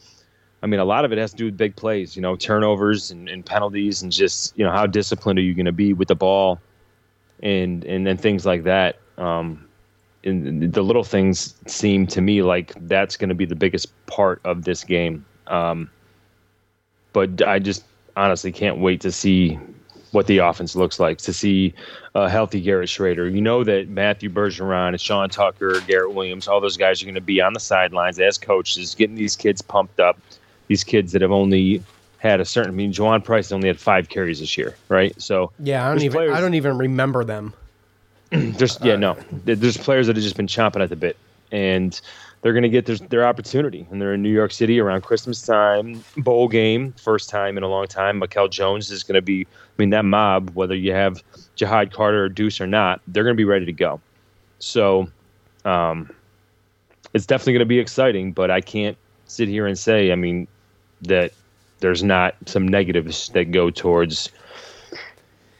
I 0.62 0.66
mean 0.66 0.80
a 0.80 0.84
lot 0.84 1.04
of 1.04 1.12
it 1.12 1.18
has 1.18 1.30
to 1.30 1.36
do 1.36 1.44
with 1.46 1.56
big 1.56 1.76
plays, 1.76 2.16
you 2.16 2.22
know, 2.22 2.36
turnovers 2.36 3.10
and, 3.10 3.28
and 3.28 3.46
penalties, 3.46 4.02
and 4.02 4.10
just 4.10 4.56
you 4.58 4.64
know 4.64 4.72
how 4.72 4.86
disciplined 4.86 5.38
are 5.38 5.42
you 5.42 5.54
going 5.54 5.66
to 5.66 5.72
be 5.72 5.92
with 5.92 6.08
the 6.08 6.16
ball, 6.16 6.60
and 7.42 7.84
and 7.84 8.06
then 8.06 8.16
things 8.16 8.44
like 8.44 8.64
that. 8.64 8.98
Um, 9.16 9.66
and 10.24 10.72
the 10.72 10.82
little 10.82 11.04
things 11.04 11.54
seem 11.66 12.06
to 12.08 12.20
me 12.20 12.42
like 12.42 12.74
that's 12.88 13.16
going 13.16 13.28
to 13.28 13.34
be 13.34 13.46
the 13.46 13.54
biggest 13.54 13.88
part 14.06 14.40
of 14.44 14.64
this 14.64 14.82
game. 14.82 15.24
Um, 15.46 15.88
but 17.12 17.46
I 17.46 17.60
just 17.60 17.84
honestly 18.16 18.50
can't 18.50 18.78
wait 18.78 19.00
to 19.02 19.12
see 19.12 19.58
what 20.12 20.26
the 20.26 20.38
offense 20.38 20.76
looks 20.76 20.98
like, 21.00 21.18
to 21.18 21.32
see 21.32 21.74
a 22.14 22.28
healthy 22.28 22.60
Garrett 22.60 22.88
Shrader. 22.88 23.32
You 23.32 23.40
know 23.40 23.64
that 23.64 23.88
Matthew 23.88 24.30
Bergeron 24.30 24.88
and 24.88 25.00
Sean 25.00 25.28
Tucker, 25.28 25.80
Garrett 25.86 26.14
Williams, 26.14 26.48
all 26.48 26.60
those 26.60 26.76
guys 26.76 27.02
are 27.02 27.06
going 27.06 27.14
to 27.16 27.20
be 27.20 27.40
on 27.40 27.52
the 27.52 27.60
sidelines 27.60 28.18
as 28.18 28.38
coaches, 28.38 28.94
getting 28.94 29.16
these 29.16 29.36
kids 29.36 29.60
pumped 29.62 30.00
up. 30.00 30.18
These 30.68 30.84
kids 30.84 31.12
that 31.12 31.22
have 31.22 31.32
only 31.32 31.82
had 32.18 32.40
a 32.40 32.44
certain, 32.44 32.72
I 32.72 32.74
mean, 32.74 32.92
Juwaun 32.92 33.22
Price 33.22 33.52
only 33.52 33.68
had 33.68 33.78
five 33.78 34.08
carries 34.08 34.40
this 34.40 34.56
year, 34.56 34.74
right? 34.88 35.14
So 35.20 35.52
yeah, 35.60 35.86
I 35.86 35.90
don't 35.92 36.02
even 36.02 36.12
players- 36.12 36.32
I 36.36 36.40
don't 36.40 36.54
even 36.54 36.78
remember 36.78 37.24
them. 37.24 37.52
there's, 38.30 38.78
yeah, 38.82 38.94
uh, 38.94 38.96
no, 38.96 39.16
there's 39.44 39.76
players 39.76 40.06
that 40.08 40.16
have 40.16 40.22
just 40.22 40.36
been 40.36 40.48
chomping 40.48 40.82
at 40.82 40.88
the 40.88 40.96
bit. 40.96 41.16
and 41.52 42.00
they're 42.42 42.52
going 42.52 42.62
to 42.62 42.68
get 42.68 42.86
their, 42.86 42.96
their 42.96 43.26
opportunity. 43.26 43.86
And 43.90 44.00
they're 44.00 44.14
in 44.14 44.22
New 44.22 44.30
York 44.32 44.52
City 44.52 44.78
around 44.78 45.02
Christmas 45.02 45.42
time, 45.42 46.04
bowl 46.16 46.46
game, 46.48 46.92
first 46.92 47.28
time 47.28 47.56
in 47.56 47.64
a 47.64 47.68
long 47.68 47.86
time. 47.86 48.18
Mikel 48.18 48.46
Jones 48.48 48.90
is 48.90 49.02
going 49.02 49.14
to 49.16 49.22
be, 49.22 49.46
mean, 49.78 49.90
that 49.90 50.04
mob, 50.04 50.50
whether 50.54 50.74
you 50.74 50.92
have 50.92 51.22
Ja'Had 51.56 51.92
Carter 51.92 52.24
or 52.24 52.28
Duce 52.28 52.60
or 52.60 52.66
not, 52.66 53.00
they're 53.08 53.24
going 53.24 53.34
to 53.34 53.38
be 53.38 53.44
ready 53.44 53.66
to 53.66 53.72
go. 53.72 54.00
So 54.58 55.08
um, 55.64 56.10
it's 57.14 57.26
definitely 57.26 57.54
going 57.54 57.60
to 57.60 57.66
be 57.66 57.78
exciting, 57.78 58.32
but 58.32 58.50
I 58.50 58.60
can't 58.60 58.96
sit 59.26 59.48
here 59.48 59.66
and 59.66 59.78
say, 59.78 60.12
I 60.12 60.14
mean, 60.14 60.46
that 61.02 61.32
there's 61.80 62.02
not 62.02 62.34
some 62.46 62.66
negatives 62.66 63.28
that 63.30 63.50
go 63.50 63.70
towards 63.70 64.30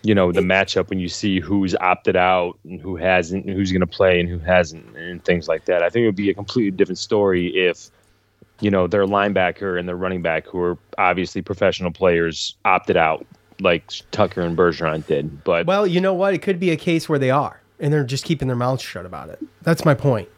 you 0.03 0.15
know 0.15 0.31
the 0.31 0.41
matchup 0.41 0.89
when 0.89 1.01
you 1.01 1.09
see 1.09 1.41
who's 1.41 1.75
opted 1.77 2.15
out 2.17 2.57
and 2.65 2.81
who 2.81 2.97
hasn't 2.97 3.45
and 3.45 3.57
who's 3.57 3.73
going 3.73 3.81
to 3.81 3.87
play 3.87 4.21
and 4.21 4.29
who 4.29 4.39
hasn't 4.39 4.97
and 4.97 5.25
things 5.25 5.49
like 5.49 5.65
that 5.65 5.83
i 5.83 5.91
think 5.91 6.05
it 6.05 6.07
would 6.07 6.15
be 6.15 6.31
a 6.31 6.35
completely 6.35 6.71
different 6.71 6.99
story 6.99 7.49
if 7.49 7.91
you 8.61 8.71
know 8.71 8.87
their 8.87 9.05
linebacker 9.05 9.79
and 9.79 9.89
their 9.89 9.97
running 9.97 10.23
back 10.23 10.47
who 10.47 10.61
are 10.61 10.79
obviously 10.97 11.43
professional 11.43 11.91
players 11.91 12.55
opted 12.65 12.97
out 12.97 13.27
like 13.61 13.91
tucker 14.11 14.41
and 14.43 14.57
bergeron 14.57 15.07
did 15.07 15.43
but 15.45 15.67
Well, 15.67 15.87
you 15.87 16.01
know 16.01 16.15
what? 16.15 16.35
It 16.35 16.43
could 16.43 16.61
be 16.61 16.71
a 16.71 16.77
case 16.77 17.09
where 17.09 17.19
they 17.19 17.31
are, 17.31 17.61
and 17.81 17.93
they're 17.93 18.05
just 18.05 18.25
keeping 18.25 18.49
their 18.49 18.57
mouths 18.57 18.83
shut 18.83 19.07
about 19.07 19.29
it. 19.31 19.39
That's 19.63 19.85
my 19.85 19.95
point. 19.95 20.29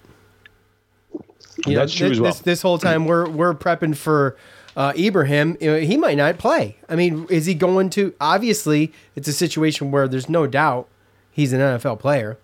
You 1.66 1.74
That's 1.74 1.92
true 1.92 2.08
thi- 2.08 2.12
as 2.12 2.20
well. 2.20 2.32
This, 2.32 2.40
this 2.40 2.62
whole 2.62 2.78
time 2.78 3.04
we're 3.06 3.28
we're 3.28 3.54
prepping 3.54 3.96
for 3.96 4.36
uh, 4.76 4.92
Ibrahim. 4.96 5.56
You 5.60 5.72
know, 5.72 5.80
he 5.80 5.96
might 5.96 6.16
not 6.16 6.38
play. 6.38 6.76
I 6.88 6.94
mean, 6.94 7.26
is 7.30 7.46
he 7.46 7.54
going 7.54 7.90
to? 7.90 8.14
Obviously, 8.20 8.92
it's 9.16 9.26
a 9.26 9.32
situation 9.32 9.90
where 9.90 10.06
there's 10.06 10.28
no 10.28 10.46
doubt 10.46 10.88
he's 11.32 11.52
an 11.52 11.60
NFL 11.60 11.98
player, 11.98 12.38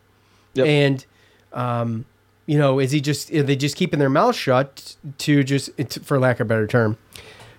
Yep. 0.54 0.66
and 0.66 1.06
um, 1.52 2.06
you 2.46 2.58
know, 2.58 2.80
is 2.80 2.90
he 2.90 3.00
just? 3.00 3.32
Are 3.32 3.44
they 3.44 3.54
just 3.54 3.76
keeping 3.76 4.00
their 4.00 4.10
mouth 4.10 4.34
shut 4.34 4.96
to 5.18 5.44
just, 5.44 5.70
for 6.02 6.18
lack 6.18 6.40
of 6.40 6.46
a 6.46 6.48
better 6.48 6.66
term, 6.66 6.98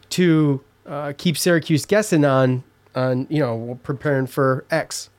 to 0.10 0.62
uh, 0.86 1.14
keep 1.18 1.38
Syracuse 1.38 1.86
guessing 1.86 2.26
on 2.26 2.64
on 2.96 3.28
you 3.30 3.40
know 3.40 3.80
preparing 3.84 4.28
for 4.28 4.66
X? 4.72 5.10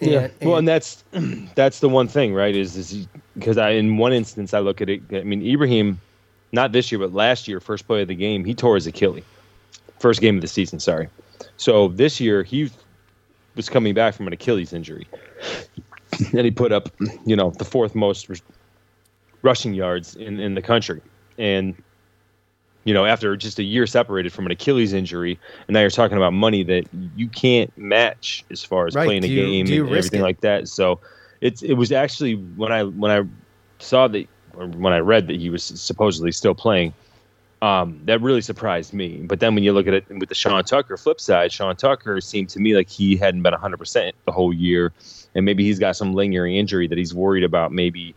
Yeah. 0.00 0.28
And- 0.40 0.48
well, 0.48 0.58
and 0.58 0.66
that's 0.68 1.04
that's 1.54 1.80
the 1.80 1.88
one 1.88 2.08
thing, 2.08 2.34
right? 2.34 2.54
Is 2.54 2.76
is 2.76 3.06
because 3.38 3.58
I 3.58 3.70
in 3.70 3.96
one 3.96 4.12
instance 4.12 4.52
I 4.54 4.58
look 4.58 4.80
at 4.80 4.88
it. 4.90 5.02
I 5.12 5.22
mean, 5.22 5.46
Ibrahim, 5.46 6.00
not 6.52 6.72
this 6.72 6.90
year, 6.92 6.98
but 6.98 7.12
last 7.12 7.46
year, 7.48 7.60
first 7.60 7.86
play 7.86 8.02
of 8.02 8.08
the 8.08 8.14
game, 8.14 8.44
he 8.44 8.54
tore 8.54 8.74
his 8.74 8.86
Achilles. 8.86 9.24
First 10.00 10.20
game 10.20 10.34
of 10.36 10.40
the 10.42 10.48
season, 10.48 10.80
sorry. 10.80 11.08
So 11.56 11.88
this 11.88 12.18
year 12.20 12.42
he 12.42 12.70
was 13.54 13.68
coming 13.68 13.94
back 13.94 14.14
from 14.14 14.26
an 14.26 14.32
Achilles 14.32 14.72
injury, 14.72 15.06
and 16.34 16.44
he 16.44 16.50
put 16.50 16.72
up, 16.72 16.88
you 17.24 17.36
know, 17.36 17.50
the 17.50 17.64
fourth 17.64 17.94
most 17.94 18.28
r- 18.28 18.36
rushing 19.42 19.72
yards 19.74 20.16
in 20.16 20.40
in 20.40 20.54
the 20.54 20.62
country, 20.62 21.00
and 21.38 21.80
you 22.84 22.92
know, 22.94 23.04
after 23.04 23.36
just 23.36 23.58
a 23.58 23.62
year 23.62 23.86
separated 23.86 24.32
from 24.32 24.46
an 24.46 24.52
Achilles 24.52 24.92
injury, 24.92 25.38
and 25.68 25.74
now 25.74 25.80
you're 25.80 25.90
talking 25.90 26.16
about 26.16 26.32
money 26.32 26.62
that 26.64 26.84
you 27.16 27.28
can't 27.28 27.76
match 27.78 28.44
as 28.50 28.64
far 28.64 28.86
as 28.86 28.94
Right. 28.94 29.06
playing 29.06 29.24
a 29.24 29.28
you- 29.28 29.36
game 29.46 29.66
and 29.66 29.88
everything 29.88 30.20
it? 30.20 30.24
like 30.24 30.40
that. 30.40 30.68
So 30.68 31.00
it's 31.40 31.62
it 31.62 31.74
was 31.74 31.92
actually 31.92 32.34
when 32.34 32.72
I 32.72 32.84
when 32.84 33.10
I 33.10 33.22
saw 33.78 34.08
that 34.08 34.26
or 34.54 34.66
when 34.66 34.92
I 34.92 34.98
read 34.98 35.28
that 35.28 35.40
he 35.40 35.48
was 35.50 35.62
supposedly 35.62 36.30
still 36.32 36.54
playing, 36.54 36.92
um, 37.62 38.00
that 38.04 38.20
really 38.20 38.40
surprised 38.40 38.92
me. 38.92 39.22
But 39.24 39.40
then 39.40 39.54
when 39.54 39.62
you 39.64 39.72
look 39.72 39.86
at 39.86 39.94
it 39.94 40.04
with 40.18 40.28
the 40.28 40.34
Sean 40.34 40.62
Tucker 40.64 40.96
flip 40.96 41.20
side, 41.20 41.52
Sean 41.52 41.74
Tucker 41.76 42.20
seemed 42.20 42.48
to 42.50 42.60
me 42.60 42.74
like 42.74 42.90
he 42.90 43.16
hadn't 43.16 43.42
been 43.42 43.52
100 43.54 43.76
percent 43.78 44.14
the 44.26 44.32
whole 44.32 44.52
year, 44.52 44.92
and 45.34 45.44
maybe 45.44 45.62
he's 45.64 45.78
got 45.78 45.94
some 45.96 46.12
lingering 46.14 46.56
injury 46.56 46.86
that 46.88 46.98
he's 46.98 47.14
worried 47.14 47.44
about 47.44 47.72
maybe. 47.72 48.14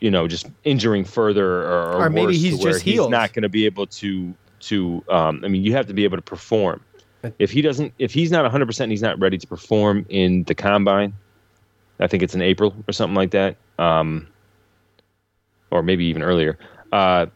You 0.00 0.10
know, 0.10 0.28
just 0.28 0.46
injuring 0.64 1.04
further, 1.04 1.62
or, 1.62 1.92
or, 1.92 2.04
Or 2.04 2.10
maybe 2.10 2.36
he's 2.36 2.58
just 2.58 2.82
he's 2.82 3.06
not 3.08 3.32
going 3.32 3.42
to 3.42 3.48
be 3.48 3.66
able 3.66 3.86
to 3.86 4.34
to. 4.60 5.04
Um, 5.08 5.42
I 5.44 5.48
mean, 5.48 5.62
you 5.62 5.72
have 5.72 5.86
to 5.86 5.94
be 5.94 6.04
able 6.04 6.16
to 6.16 6.22
perform. 6.22 6.82
If 7.38 7.50
he 7.50 7.62
doesn't, 7.62 7.94
if 7.98 8.12
he's 8.12 8.30
not 8.30 8.42
100, 8.42 8.66
percent 8.66 8.90
he's 8.90 9.00
not 9.00 9.18
ready 9.18 9.38
to 9.38 9.46
perform 9.46 10.04
in 10.10 10.44
the 10.44 10.54
combine. 10.54 11.14
I 12.00 12.06
think 12.06 12.22
it's 12.22 12.34
in 12.34 12.42
April 12.42 12.74
or 12.88 12.92
something 12.92 13.14
like 13.14 13.30
that, 13.30 13.56
um, 13.78 14.26
or 15.70 15.82
maybe 15.82 16.04
even 16.06 16.22
earlier. 16.22 16.58
Uh, 16.92 17.26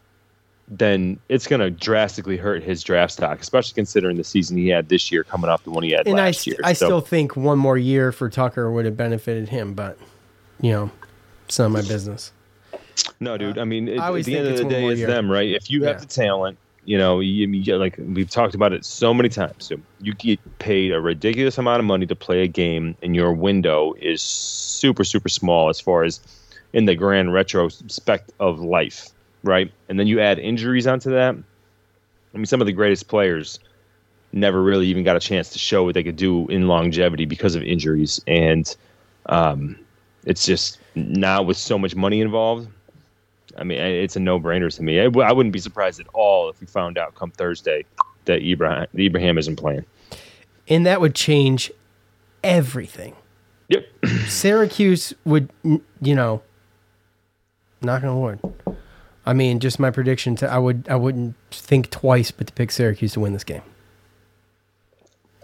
then 0.69 1.19
it's 1.29 1.47
going 1.47 1.59
to 1.59 1.71
drastically 1.71 2.37
hurt 2.37 2.61
his 2.61 2.83
draft 2.83 3.13
stock, 3.13 3.41
especially 3.41 3.73
considering 3.73 4.17
the 4.17 4.23
season 4.23 4.57
he 4.57 4.67
had 4.67 4.89
this 4.89 5.11
year 5.11 5.23
coming 5.23 5.49
off 5.49 5.63
the 5.63 5.71
one 5.71 5.83
he 5.83 5.91
had 5.91 6.07
and 6.07 6.19
I, 6.19 6.25
last 6.25 6.45
year. 6.45 6.57
I 6.63 6.73
So- 6.73 6.85
still 6.85 7.01
think 7.01 7.35
one 7.35 7.57
more 7.57 7.77
year 7.77 8.11
for 8.11 8.29
Tucker 8.29 8.71
would 8.71 8.85
have 8.85 8.95
benefited 8.95 9.49
him, 9.49 9.73
but 9.73 9.97
you 10.61 10.71
know, 10.71 10.91
it's 11.45 11.57
not 11.57 11.71
my 11.71 11.81
business. 11.81 12.31
No, 13.19 13.37
dude. 13.37 13.57
I 13.57 13.65
mean, 13.65 13.87
it, 13.87 13.99
I 13.99 14.15
at 14.17 14.25
the 14.25 14.37
end 14.37 14.47
of 14.47 14.57
the 14.57 14.63
day, 14.65 14.87
it's 14.87 14.99
year. 14.99 15.07
them, 15.07 15.29
right? 15.29 15.49
If 15.49 15.69
you 15.69 15.83
have 15.83 15.97
Yeah. 15.97 15.99
the 16.01 16.05
talent, 16.07 16.57
you 16.85 16.97
know, 16.97 17.19
you, 17.19 17.47
you 17.49 17.77
like 17.77 17.95
we've 17.97 18.29
talked 18.29 18.55
about 18.55 18.71
it 18.71 18.85
so 18.85 19.13
many 19.13 19.29
times. 19.29 19.65
So 19.65 19.75
you 19.99 20.13
get 20.13 20.39
paid 20.59 20.93
a 20.93 21.01
ridiculous 21.01 21.57
amount 21.57 21.79
of 21.79 21.85
money 21.85 22.05
to 22.05 22.15
play 22.15 22.43
a 22.43 22.47
game, 22.47 22.95
and 23.01 23.15
your 23.15 23.33
window 23.33 23.93
is 23.99 24.21
super, 24.21 25.03
super 25.03 25.29
small 25.29 25.69
as 25.69 25.79
far 25.79 26.03
as 26.03 26.19
in 26.71 26.85
the 26.85 26.95
grand 26.95 27.33
retrospect 27.33 28.31
of 28.39 28.59
life, 28.59 29.09
right? 29.43 29.71
And 29.89 29.99
then 29.99 30.07
you 30.07 30.19
add 30.21 30.39
injuries 30.39 30.87
onto 30.87 31.11
that. 31.11 31.35
I 32.33 32.37
mean, 32.37 32.45
some 32.45 32.61
of 32.61 32.67
the 32.67 32.73
greatest 32.73 33.07
players 33.07 33.59
never 34.31 34.61
really 34.61 34.87
even 34.87 35.03
got 35.03 35.15
a 35.15 35.19
chance 35.19 35.49
to 35.49 35.59
show 35.59 35.83
what 35.83 35.95
they 35.95 36.03
could 36.03 36.15
do 36.15 36.47
in 36.47 36.67
longevity 36.67 37.25
because 37.25 37.55
of 37.55 37.63
injuries, 37.63 38.21
and 38.27 38.73
um, 39.25 39.77
it's 40.25 40.45
just 40.45 40.79
now 40.95 41.41
with 41.41 41.57
so 41.57 41.77
much 41.77 41.95
money 41.95 42.21
involved. 42.21 42.69
I 43.59 43.63
mean, 43.63 43.79
it's 43.79 44.15
a 44.15 44.19
no-brainer 44.19 44.73
to 44.75 44.83
me. 44.83 44.99
I, 44.99 45.05
w- 45.05 45.25
I 45.27 45.31
wouldn't 45.31 45.53
be 45.53 45.59
surprised 45.59 45.99
at 45.99 46.07
all 46.13 46.49
if 46.49 46.61
we 46.61 46.67
found 46.67 46.97
out 46.97 47.15
come 47.15 47.31
Thursday 47.31 47.85
that 48.25 48.41
Ibrahim, 48.41 48.87
Ibrahim 48.97 49.37
isn't 49.37 49.57
playing. 49.57 49.85
And 50.67 50.85
that 50.85 51.01
would 51.01 51.13
change 51.15 51.71
everything. 52.43 53.15
Yep. 53.67 53.85
Syracuse 54.27 55.13
would, 55.25 55.49
you 55.63 56.15
know, 56.15 56.41
knock 57.81 58.03
on 58.03 58.19
wood. 58.21 58.39
I 59.25 59.33
mean, 59.33 59.59
just 59.59 59.79
my 59.79 59.91
prediction. 59.91 60.35
To, 60.37 60.49
I 60.51 60.57
would, 60.57 60.87
I 60.89 60.95
wouldn't 60.95 61.35
think 61.51 61.89
twice, 61.91 62.31
but 62.31 62.47
to 62.47 62.53
pick 62.53 62.71
Syracuse 62.71 63.13
to 63.13 63.19
win 63.19 63.33
this 63.33 63.43
game. 63.43 63.61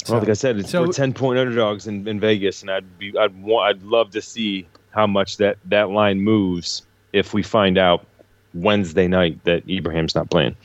well, 0.10 0.20
like 0.20 0.30
I 0.30 0.34
said, 0.34 0.58
it's 0.58 0.72
so- 0.72 0.84
we're 0.84 0.92
ten-point 0.94 1.40
underdogs 1.40 1.88
in, 1.88 2.08
in 2.08 2.20
Vegas, 2.20 2.62
and 2.62 2.72
I'd 2.72 2.98
be, 2.98 3.16
I'd 3.18 3.36
want, 3.44 3.68
I'd 3.78 3.84
love 3.84 4.12
to 4.12 4.22
see 4.22 4.68
how 4.92 5.06
much 5.08 5.38
that 5.38 5.58
that 5.66 5.90
line 5.90 6.22
moves 6.22 6.84
if 7.16 7.34
we 7.34 7.42
find 7.44 7.78
out 7.78 8.06
Wednesday 8.54 9.08
night 9.08 9.44
that 9.44 9.68
Ibrahim's 9.70 10.16
not 10.16 10.30
playing. 10.30 10.56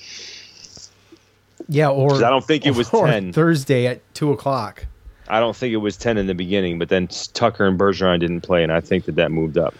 Yeah, 1.69 1.89
or 1.89 2.17
I 2.17 2.31
don't 2.31 2.45
think 2.45 2.67
it 2.67 2.75
was 2.75 2.89
10. 2.91 3.33
Thursday 3.33 3.87
at 3.87 4.01
two 4.15 4.33
o'clock. 4.33 4.87
I 5.29 5.39
don't 5.39 5.55
think 5.55 5.73
it 5.73 5.79
was 5.79 5.97
ten 5.97 6.19
in 6.19 6.27
the 6.27 6.35
beginning, 6.35 6.79
but 6.79 6.89
then 6.89 7.07
Tucker 7.07 7.67
and 7.67 7.79
Bergeron 7.79 8.19
didn't 8.21 8.41
play, 8.41 8.65
and 8.65 8.73
I 8.73 8.81
think 8.81 9.05
that 9.05 9.15
that 9.15 9.31
moved 9.31 9.57
up. 9.57 9.75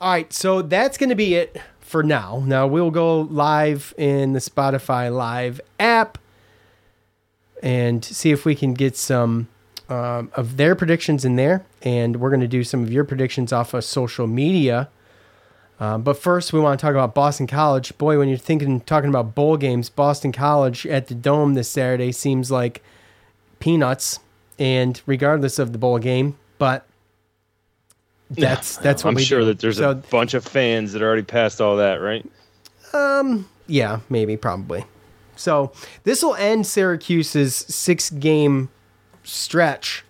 All 0.00 0.10
right, 0.10 0.32
so 0.32 0.62
that's 0.62 0.98
going 0.98 1.10
to 1.10 1.14
be 1.14 1.34
it 1.34 1.60
for 1.80 2.02
now. 2.02 2.42
Now 2.44 2.66
we'll 2.66 2.90
go 2.90 3.20
live 3.20 3.94
in 3.96 4.32
the 4.32 4.40
Spotify 4.40 5.14
Live 5.14 5.60
app 5.78 6.18
and 7.62 8.04
see 8.04 8.32
if 8.32 8.44
we 8.44 8.56
can 8.56 8.74
get 8.74 8.96
some 8.96 9.46
um, 9.88 10.32
of 10.34 10.56
their 10.56 10.74
predictions 10.74 11.24
in 11.24 11.36
there. 11.36 11.64
And 11.82 12.16
we're 12.16 12.30
going 12.30 12.40
to 12.40 12.48
do 12.48 12.64
some 12.64 12.82
of 12.82 12.90
your 12.90 13.04
predictions 13.04 13.52
off 13.52 13.74
of 13.74 13.84
social 13.84 14.26
media. 14.26 14.88
Um, 15.82 16.02
but 16.02 16.16
first, 16.16 16.52
we 16.52 16.60
want 16.60 16.78
to 16.78 16.86
talk 16.86 16.92
about 16.92 17.12
Boston 17.12 17.48
College. 17.48 17.98
Boy, 17.98 18.16
when 18.16 18.28
you're 18.28 18.38
thinking, 18.38 18.80
talking 18.82 19.10
about 19.10 19.34
bowl 19.34 19.56
games, 19.56 19.88
Boston 19.90 20.30
College 20.30 20.86
at 20.86 21.08
the 21.08 21.14
Dome 21.14 21.54
this 21.54 21.68
Saturday 21.68 22.12
seems 22.12 22.52
like 22.52 22.84
peanuts. 23.58 24.20
And 24.60 25.02
regardless 25.06 25.58
of 25.58 25.72
the 25.72 25.78
bowl 25.78 25.98
game, 25.98 26.38
but 26.58 26.86
that's 28.30 28.76
that's 28.76 29.02
what 29.02 29.10
I'm 29.10 29.18
sure 29.18 29.40
do. 29.40 29.46
that 29.46 29.58
there's 29.58 29.78
So- 29.78 29.90
a 29.90 29.94
bunch 29.96 30.34
of 30.34 30.44
fans 30.44 30.92
that 30.92 31.02
already 31.02 31.22
passed 31.22 31.60
all 31.60 31.76
that, 31.78 31.96
right? 32.00 32.24
Um, 32.92 33.48
Yeah, 33.66 34.00
maybe, 34.08 34.36
probably. 34.36 34.84
So 35.34 35.72
this 36.04 36.22
will 36.22 36.36
end 36.36 36.64
Syracuse's 36.66 37.56
six 37.56 38.08
game 38.10 38.68
stretch 39.24 40.04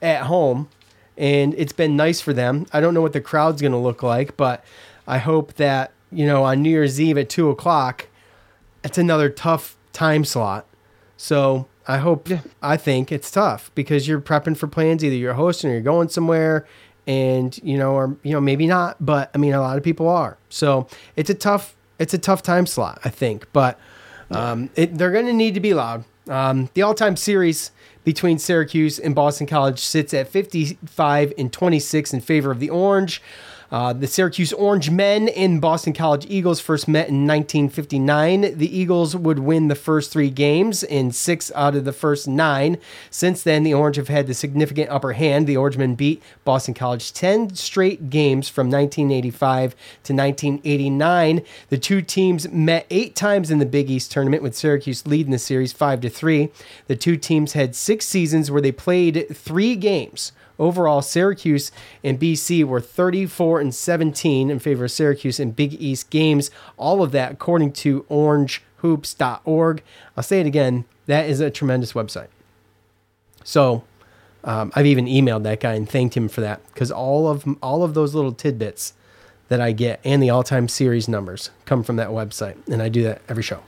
at 0.00 0.22
home, 0.22 0.68
and 1.16 1.54
it's 1.56 1.72
been 1.74 1.94
nice 1.96 2.20
for 2.20 2.32
them. 2.32 2.66
I 2.72 2.80
don't 2.80 2.92
know 2.94 3.02
what 3.02 3.12
the 3.12 3.20
crowd's 3.20 3.60
going 3.62 3.72
to 3.72 3.78
look 3.78 4.02
like, 4.02 4.36
but 4.36 4.64
I 5.06 5.18
hope 5.18 5.54
that, 5.54 5.92
you 6.10 6.26
know, 6.26 6.44
on 6.44 6.62
New 6.62 6.70
Year's 6.70 7.00
Eve 7.00 7.18
at 7.18 7.28
two 7.28 7.50
o'clock, 7.50 8.08
it's 8.84 8.98
another 8.98 9.28
tough 9.28 9.76
time 9.92 10.24
slot. 10.24 10.66
So 11.16 11.66
I 11.86 11.98
hope, 11.98 12.28
I 12.62 12.76
think 12.76 13.12
it's 13.12 13.30
tough 13.30 13.70
because 13.74 14.06
you're 14.06 14.20
prepping 14.20 14.56
for 14.56 14.66
plans. 14.66 15.04
Either 15.04 15.16
you're 15.16 15.34
hosting 15.34 15.70
or 15.70 15.74
you're 15.74 15.82
going 15.82 16.08
somewhere, 16.08 16.66
and 17.06 17.58
you 17.62 17.76
know, 17.76 17.92
or 17.92 18.16
you 18.22 18.32
know, 18.32 18.40
maybe 18.40 18.66
not. 18.66 19.04
But 19.04 19.30
I 19.34 19.38
mean, 19.38 19.52
a 19.52 19.60
lot 19.60 19.76
of 19.76 19.82
people 19.82 20.08
are. 20.08 20.38
So 20.48 20.86
it's 21.16 21.30
a 21.30 21.34
tough, 21.34 21.76
it's 21.98 22.14
a 22.14 22.18
tough 22.18 22.42
time 22.42 22.66
slot. 22.66 23.00
I 23.04 23.08
think, 23.08 23.46
but 23.52 23.78
um, 24.30 24.70
it, 24.76 24.96
they're 24.96 25.12
going 25.12 25.26
to 25.26 25.32
need 25.32 25.54
to 25.54 25.60
be 25.60 25.74
loud. 25.74 26.04
Um, 26.28 26.70
the 26.74 26.82
all-time 26.82 27.16
series 27.16 27.72
between 28.04 28.38
Syracuse 28.38 28.98
and 28.98 29.14
Boston 29.14 29.46
College 29.46 29.80
sits 29.80 30.14
at 30.14 30.28
55 30.28 31.32
and 31.36 31.52
26 31.52 32.14
in 32.14 32.20
favor 32.20 32.50
of 32.50 32.60
the 32.60 32.70
Orange. 32.70 33.20
Uh, 33.72 33.94
the 33.94 34.06
Syracuse 34.06 34.52
Orange 34.52 34.90
men 34.90 35.30
and 35.30 35.58
Boston 35.58 35.94
College 35.94 36.26
Eagles 36.28 36.60
first 36.60 36.86
met 36.86 37.08
in 37.08 37.26
1959. 37.26 38.58
The 38.58 38.78
Eagles 38.78 39.16
would 39.16 39.38
win 39.38 39.68
the 39.68 39.74
first 39.74 40.12
three 40.12 40.28
games 40.28 40.82
in 40.82 41.10
six 41.10 41.50
out 41.54 41.74
of 41.74 41.86
the 41.86 41.92
first 41.92 42.28
nine. 42.28 42.76
Since 43.10 43.42
then, 43.42 43.62
the 43.62 43.72
Orange 43.72 43.96
have 43.96 44.08
had 44.08 44.26
the 44.26 44.34
significant 44.34 44.90
upper 44.90 45.14
hand. 45.14 45.46
The 45.46 45.56
Orangemen 45.56 45.94
beat 45.94 46.22
Boston 46.44 46.74
College 46.74 47.14
10 47.14 47.54
straight 47.54 48.10
games 48.10 48.46
from 48.46 48.66
1985 48.66 49.70
to 50.02 50.12
1989. 50.12 51.40
The 51.70 51.78
two 51.78 52.02
teams 52.02 52.50
met 52.50 52.86
eight 52.90 53.16
times 53.16 53.50
in 53.50 53.58
the 53.58 53.64
Big 53.64 53.88
East 53.88 54.12
tournament, 54.12 54.42
with 54.42 54.54
Syracuse 54.54 55.06
leading 55.06 55.32
the 55.32 55.38
series 55.38 55.72
5 55.72 56.02
to 56.02 56.10
3. 56.10 56.50
The 56.88 56.96
two 56.96 57.16
teams 57.16 57.54
had 57.54 57.74
six 57.74 58.06
seasons 58.06 58.50
where 58.50 58.60
they 58.60 58.70
played 58.70 59.34
three 59.34 59.76
games. 59.76 60.32
Overall, 60.62 61.02
Syracuse 61.02 61.72
and 62.04 62.20
BC 62.20 62.62
were 62.62 62.80
34 62.80 63.60
and 63.60 63.74
17 63.74 64.48
in 64.48 64.60
favor 64.60 64.84
of 64.84 64.92
Syracuse 64.92 65.40
in 65.40 65.50
Big 65.50 65.74
East 65.74 66.08
games. 66.08 66.52
All 66.76 67.02
of 67.02 67.10
that 67.10 67.32
according 67.32 67.72
to 67.72 68.04
orangehoops.org. 68.04 69.82
I'll 70.16 70.22
say 70.22 70.40
it 70.40 70.46
again. 70.46 70.84
That 71.06 71.28
is 71.28 71.40
a 71.40 71.50
tremendous 71.50 71.94
website. 71.94 72.28
So 73.42 73.82
um, 74.44 74.70
I've 74.76 74.86
even 74.86 75.06
emailed 75.06 75.42
that 75.42 75.58
guy 75.58 75.74
and 75.74 75.88
thanked 75.88 76.16
him 76.16 76.28
for 76.28 76.42
that 76.42 76.60
because 76.72 76.92
all 76.92 77.26
of 77.26 77.44
all 77.60 77.82
of 77.82 77.94
those 77.94 78.14
little 78.14 78.32
tidbits 78.32 78.94
that 79.52 79.60
I 79.60 79.72
get 79.72 80.00
and 80.02 80.22
the 80.22 80.30
all-time 80.30 80.66
series 80.66 81.08
numbers 81.08 81.50
come 81.66 81.82
from 81.82 81.96
that 81.96 82.08
website, 82.08 82.56
and 82.68 82.80
I 82.80 82.88
do 82.88 83.02
that 83.02 83.20
every 83.28 83.42
show. 83.42 83.62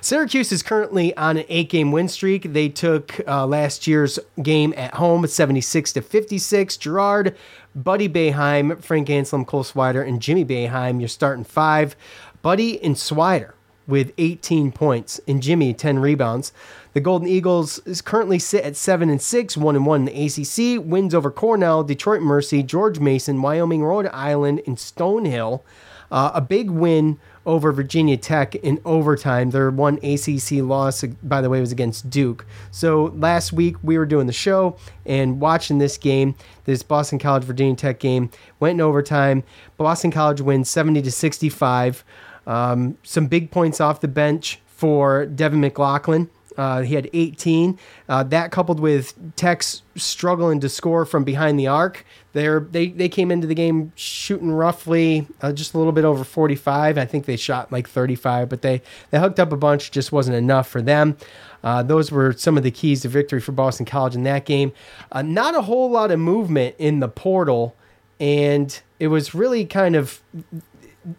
Syracuse 0.00 0.50
is 0.50 0.64
currently 0.64 1.16
on 1.16 1.36
an 1.36 1.44
eight-game 1.48 1.92
win 1.92 2.08
streak. 2.08 2.52
They 2.52 2.68
took 2.68 3.20
uh, 3.24 3.46
last 3.46 3.86
year's 3.86 4.18
game 4.42 4.74
at 4.76 4.94
home, 4.94 5.24
76 5.24 5.92
to 5.92 6.02
56. 6.02 6.76
Girard, 6.78 7.36
Buddy 7.72 8.08
Boeheim, 8.08 8.82
Frank 8.82 9.06
Anselem, 9.06 9.46
Cole 9.46 9.62
Swider, 9.62 10.04
and 10.04 10.20
Jimmy 10.20 10.44
Boeheim. 10.44 10.98
You're 10.98 11.06
starting 11.06 11.44
five. 11.44 11.94
Buddy 12.42 12.82
and 12.82 12.96
Swider 12.96 13.52
with 13.88 14.12
18 14.18 14.70
points, 14.70 15.20
and 15.26 15.42
Jimmy 15.42 15.74
10 15.74 15.98
rebounds. 15.98 16.52
The 16.92 17.00
Golden 17.00 17.26
Eagles 17.26 17.78
is 17.80 18.02
currently 18.02 18.38
sit 18.38 18.64
at 18.64 18.76
seven 18.76 19.08
and 19.10 19.20
six, 19.20 19.56
one 19.56 19.74
and 19.74 19.86
one 19.86 20.06
in 20.06 20.14
the 20.14 20.24
ACC. 20.26 20.84
Wins 20.84 21.14
over 21.14 21.30
Cornell, 21.30 21.82
Detroit 21.82 22.22
Mercy, 22.22 22.62
George 22.62 23.00
Mason, 23.00 23.42
Wyoming, 23.42 23.82
Rhode 23.82 24.08
Island, 24.08 24.62
and 24.66 24.76
Stonehill. 24.76 25.62
Uh, 26.10 26.30
a 26.34 26.40
big 26.40 26.70
win 26.70 27.18
over 27.44 27.72
Virginia 27.72 28.16
Tech 28.16 28.54
in 28.56 28.80
overtime. 28.84 29.50
Their 29.50 29.70
one 29.70 29.96
ACC 30.02 30.62
loss, 30.62 31.02
by 31.22 31.40
the 31.40 31.50
way, 31.50 31.60
was 31.60 31.72
against 31.72 32.10
Duke. 32.10 32.46
So 32.70 33.04
last 33.16 33.52
week 33.52 33.76
we 33.82 33.96
were 33.98 34.06
doing 34.06 34.26
the 34.26 34.32
show 34.32 34.76
and 35.06 35.40
watching 35.40 35.78
this 35.78 35.96
game, 35.96 36.34
this 36.64 36.82
Boston 36.82 37.18
College 37.18 37.44
Virginia 37.44 37.74
Tech 37.74 38.00
game, 38.00 38.30
went 38.60 38.74
in 38.74 38.80
overtime. 38.80 39.44
Boston 39.76 40.10
College 40.10 40.40
wins 40.40 40.68
70 40.68 41.02
to 41.02 41.10
65. 41.10 42.04
Um, 42.48 42.98
some 43.04 43.28
big 43.28 43.52
points 43.52 43.80
off 43.80 44.00
the 44.00 44.08
bench 44.08 44.60
for 44.66 45.26
Devin 45.26 45.60
McLaughlin. 45.60 46.30
Uh, 46.56 46.82
he 46.82 46.96
had 46.96 47.08
18. 47.12 47.78
Uh, 48.08 48.24
that 48.24 48.50
coupled 48.50 48.80
with 48.80 49.14
Tech's 49.36 49.82
struggling 49.94 50.58
to 50.58 50.68
score 50.68 51.04
from 51.04 51.22
behind 51.22 51.58
the 51.58 51.68
arc, 51.68 52.04
They're, 52.32 52.58
they 52.58 52.88
they 52.88 53.08
came 53.08 53.30
into 53.30 53.46
the 53.46 53.54
game 53.54 53.92
shooting 53.94 54.50
roughly 54.50 55.28
uh, 55.40 55.52
just 55.52 55.74
a 55.74 55.78
little 55.78 55.92
bit 55.92 56.04
over 56.04 56.24
45. 56.24 56.98
I 56.98 57.04
think 57.04 57.26
they 57.26 57.36
shot 57.36 57.70
like 57.70 57.88
35, 57.88 58.48
but 58.48 58.62
they 58.62 58.82
they 59.10 59.20
hooked 59.20 59.38
up 59.38 59.52
a 59.52 59.56
bunch. 59.56 59.92
Just 59.92 60.10
wasn't 60.10 60.36
enough 60.36 60.68
for 60.68 60.82
them. 60.82 61.16
Uh, 61.62 61.84
those 61.84 62.10
were 62.10 62.32
some 62.32 62.56
of 62.56 62.64
the 62.64 62.72
keys 62.72 63.02
to 63.02 63.08
victory 63.08 63.40
for 63.40 63.52
Boston 63.52 63.86
College 63.86 64.16
in 64.16 64.24
that 64.24 64.44
game. 64.44 64.72
Uh, 65.12 65.22
not 65.22 65.54
a 65.54 65.62
whole 65.62 65.88
lot 65.88 66.10
of 66.10 66.18
movement 66.18 66.74
in 66.78 66.98
the 66.98 67.08
portal, 67.08 67.76
and 68.18 68.80
it 68.98 69.08
was 69.08 69.32
really 69.32 69.64
kind 69.64 69.94
of 69.94 70.20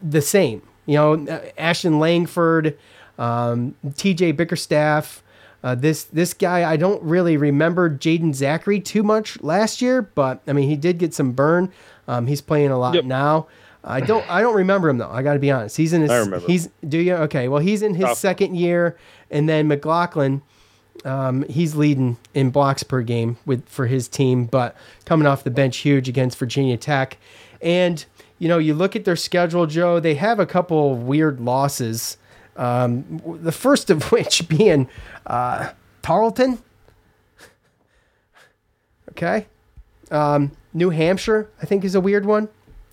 the 0.01 0.21
same. 0.21 0.61
You 0.89 0.95
know, 0.95 1.13
uh, 1.13 1.41
Ashton 1.55 1.99
Langford, 1.99 2.75
um, 3.19 3.75
T.J. 3.95 4.31
Bickerstaff. 4.31 5.21
Uh, 5.63 5.75
this 5.75 6.05
this 6.05 6.33
guy, 6.33 6.67
I 6.67 6.77
don't 6.77 7.03
really 7.03 7.37
remember 7.37 7.89
Jaden 7.89 8.29
Zackery 8.29 8.83
too 8.83 9.03
much 9.03 9.39
last 9.43 9.83
year, 9.83 10.01
but 10.01 10.41
I 10.47 10.53
mean 10.53 10.67
he 10.67 10.75
did 10.75 10.97
get 10.97 11.13
some 11.13 11.33
burn. 11.33 11.71
Um, 12.07 12.25
he's 12.25 12.41
playing 12.41 12.71
a 12.71 12.79
lot 12.79 12.95
yep. 12.95 13.05
now. 13.05 13.45
I 13.83 14.01
don't 14.01 14.27
I 14.31 14.41
don't 14.41 14.55
remember 14.55 14.89
him 14.89 14.97
though. 14.97 15.11
I 15.11 15.21
got 15.21 15.33
to 15.33 15.39
be 15.39 15.51
honest. 15.51 15.77
He's 15.77 15.93
in 15.93 16.01
his. 16.01 16.09
I 16.09 16.17
remember. 16.17 16.47
He's 16.47 16.69
do 16.87 16.97
you 16.97 17.13
okay? 17.15 17.49
Well, 17.49 17.61
he's 17.61 17.83
in 17.83 17.93
his 17.93 18.17
second 18.17 18.55
year, 18.55 18.97
and 19.29 19.47
then 19.47 19.67
McLaughlin. 19.67 20.41
Um, 21.05 21.43
he's 21.43 21.75
leading 21.75 22.17
in 22.33 22.49
blocks 22.49 22.81
per 22.81 23.03
game 23.03 23.37
with 23.45 23.67
for 23.69 23.85
his 23.85 24.07
team, 24.07 24.45
but 24.45 24.75
coming 25.05 25.27
off 25.27 25.43
the 25.43 25.51
bench, 25.51 25.77
huge 25.77 26.09
against 26.09 26.37
Virginia 26.39 26.77
Tech. 26.77 27.17
And 27.61 28.03
you 28.39 28.47
know, 28.47 28.57
you 28.57 28.73
look 28.73 28.95
at 28.95 29.05
their 29.05 29.15
schedule, 29.15 29.67
Joe. 29.67 29.99
They 29.99 30.15
have 30.15 30.39
a 30.39 30.45
couple 30.45 30.93
of 30.93 31.03
weird 31.03 31.39
losses. 31.39 32.17
Um, 32.55 33.21
the 33.41 33.51
first 33.51 33.89
of 33.89 34.03
which 34.11 34.47
being 34.49 34.89
uh, 35.25 35.71
Tarleton. 36.01 36.59
Okay. 39.11 39.45
Um, 40.11 40.51
New 40.73 40.89
Hampshire, 40.89 41.49
I 41.61 41.65
think, 41.65 41.83
is 41.83 41.95
a 41.95 42.01
weird 42.01 42.25
one. 42.25 42.49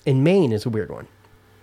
And 0.06 0.22
Maine 0.22 0.52
is 0.52 0.66
a 0.66 0.70
weird 0.70 0.90
one. 0.90 1.08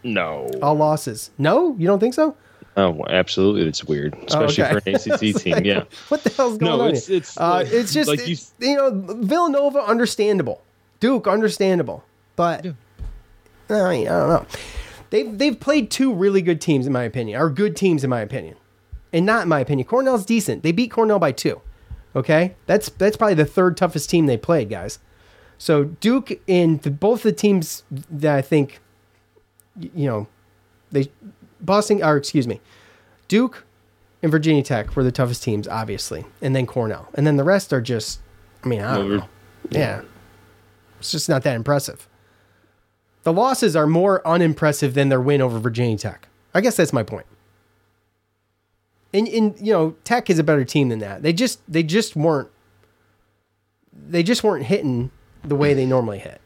No. 0.04 0.50
All 0.62 0.76
losses. 0.76 1.32
No? 1.38 1.76
You 1.78 1.88
don't 1.88 2.00
think 2.00 2.14
so? 2.14 2.36
Oh, 2.76 3.06
absolutely. 3.10 3.68
It's 3.68 3.84
weird, 3.84 4.16
especially 4.28 4.64
oh, 4.64 4.68
okay. 4.78 4.80
for 4.80 4.90
an 4.90 4.96
ACC 4.96 5.36
team. 5.42 5.54
like, 5.54 5.66
yeah. 5.66 5.84
What 6.10 6.24
the 6.24 6.30
hell's 6.30 6.58
going 6.58 6.78
no, 6.78 6.86
on? 6.86 6.92
It's, 6.92 7.10
it's, 7.10 7.38
uh, 7.38 7.64
it's 7.68 7.94
just, 7.94 8.10
like 8.10 8.28
you, 8.28 8.36
you, 8.60 8.76
know, 8.76 8.90
Villanova, 9.22 9.80
understandable. 9.80 10.62
Duke, 11.00 11.28
understandable. 11.28 12.04
But, 12.36 12.66
yeah. 12.66 12.72
I, 13.76 14.04
don't 14.04 14.30
know. 14.30 14.46
They've, 15.10 15.38
they've 15.38 15.60
played 15.60 15.92
two 15.92 16.14
really 16.14 16.42
good 16.42 16.60
teams, 16.60 16.88
in 16.88 16.94
my 16.94 17.04
opinion, 17.04 17.40
or 17.40 17.50
good 17.50 17.76
teams, 17.76 18.04
in 18.04 18.10
my 18.10 18.22
opinion 18.22 18.58
and 19.14 19.26
not 19.26 19.44
in 19.44 19.50
my 19.50 19.60
opinion. 19.60 19.88
Cornell's 19.88 20.26
decent. 20.26 20.64
They 20.64 20.72
beat 20.72 20.92
Cornell 20.92 21.20
by 21.20 21.32
two. 21.32 21.62
Okay, 22.16 22.56
that's 22.66 22.90
that's 22.90 23.16
probably 23.16 23.36
the 23.36 23.46
third 23.46 23.78
toughest 23.78 24.10
team 24.10 24.26
they 24.26 24.38
played, 24.38 24.70
guys. 24.70 25.00
So 25.58 25.86
Duke 25.86 26.42
and 26.48 26.82
the, 26.82 26.92
both 26.92 27.24
the 27.24 27.32
teams 27.32 27.84
that 27.92 28.36
I 28.36 28.42
think, 28.42 28.82
you 29.80 30.08
know, 30.08 30.28
they 30.92 31.10
Boston 31.62 32.04
or 32.04 32.18
excuse 32.18 32.48
me, 32.48 32.60
Duke 33.28 33.66
and 34.22 34.32
Virginia 34.32 34.64
Tech 34.64 34.96
were 34.96 35.04
the 35.04 35.12
toughest 35.12 35.44
teams, 35.44 35.68
obviously, 35.68 36.26
and 36.42 36.56
then 36.56 36.66
Cornell, 36.66 37.08
and 37.14 37.26
then 37.26 37.38
the 37.38 37.44
rest 37.44 37.72
are 37.72 37.82
just, 37.82 38.20
I 38.64 38.68
mean, 38.68 38.82
I 38.82 38.98
don't 38.98 39.18
know. 39.18 39.30
Yeah, 39.70 40.02
it's 41.00 41.12
just 41.12 41.30
not 41.30 41.44
that 41.44 41.56
impressive. 41.56 42.08
The 43.24 43.34
losses 43.34 43.76
are 43.76 43.88
more 43.88 44.26
unimpressive 44.28 44.94
than 44.94 45.10
their 45.10 45.22
win 45.22 45.42
over 45.42 45.60
Virginia 45.60 45.98
Tech. 45.98 46.28
I 46.54 46.62
guess 46.62 46.76
that's 46.76 46.94
my 46.94 47.04
point. 47.04 47.26
and, 49.14 49.28
and 49.28 49.56
you 49.60 49.72
know 49.74 49.96
Tech 50.04 50.30
is 50.30 50.40
a 50.40 50.44
better 50.44 50.66
team 50.66 50.90
than 50.90 51.00
that. 51.00 51.24
They 51.24 51.34
just 51.34 51.60
they 51.72 51.84
just 51.84 52.16
weren't 52.16 52.50
they 54.08 54.24
just 54.24 54.44
weren't 54.44 54.66
hitting 54.66 55.12
the 55.44 55.56
way 55.56 55.74
they 55.74 55.86
normally 55.86 56.20
hit. 56.20 56.42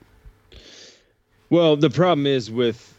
Well, 1.50 1.78
the 1.78 1.90
problem 1.90 2.28
is 2.28 2.52
with 2.52 2.94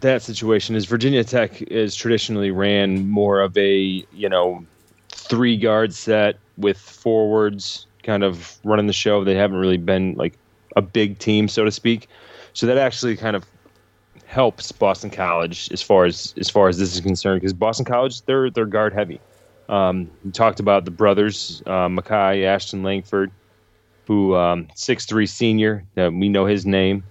that 0.00 0.22
situation 0.22 0.74
is 0.74 0.86
Virginia 0.86 1.22
Tech 1.22 1.60
is 1.62 1.94
traditionally 1.94 2.50
ran 2.50 3.08
more 3.08 3.40
of 3.40 3.56
a 3.56 4.04
you 4.12 4.28
know 4.28 4.64
three 5.10 5.56
guard 5.56 5.92
set 5.94 6.36
with 6.56 6.78
forwards 6.78 7.86
kind 8.02 8.24
of 8.24 8.58
running 8.64 8.86
the 8.86 8.92
show. 8.92 9.22
They 9.24 9.34
haven't 9.34 9.58
really 9.58 9.76
been 9.76 10.14
like 10.14 10.34
a 10.76 10.82
big 10.82 11.18
team, 11.18 11.48
so 11.48 11.64
to 11.64 11.70
speak. 11.70 12.08
So 12.52 12.66
that 12.66 12.78
actually 12.78 13.16
kind 13.16 13.36
of 13.36 13.46
helps 14.26 14.70
Boston 14.70 15.10
College 15.10 15.70
as 15.72 15.82
far 15.82 16.04
as 16.04 16.34
as 16.38 16.48
far 16.48 16.68
as 16.68 16.78
this 16.78 16.94
is 16.94 17.00
concerned 17.00 17.40
because 17.40 17.52
Boston 17.52 17.84
College 17.84 18.22
they're 18.22 18.50
they're 18.50 18.66
guard 18.66 18.92
heavy. 18.92 19.20
Um, 19.68 20.10
we 20.24 20.32
talked 20.32 20.60
about 20.60 20.84
the 20.84 20.90
brothers 20.90 21.62
uh, 21.66 21.88
Makai 21.88 22.44
Ashton 22.44 22.82
Langford, 22.82 23.30
who 24.06 24.34
um, 24.34 24.68
six 24.74 25.04
three 25.04 25.26
senior. 25.26 25.84
Uh, 25.96 26.10
we 26.12 26.28
know 26.28 26.46
his 26.46 26.66
name, 26.66 27.04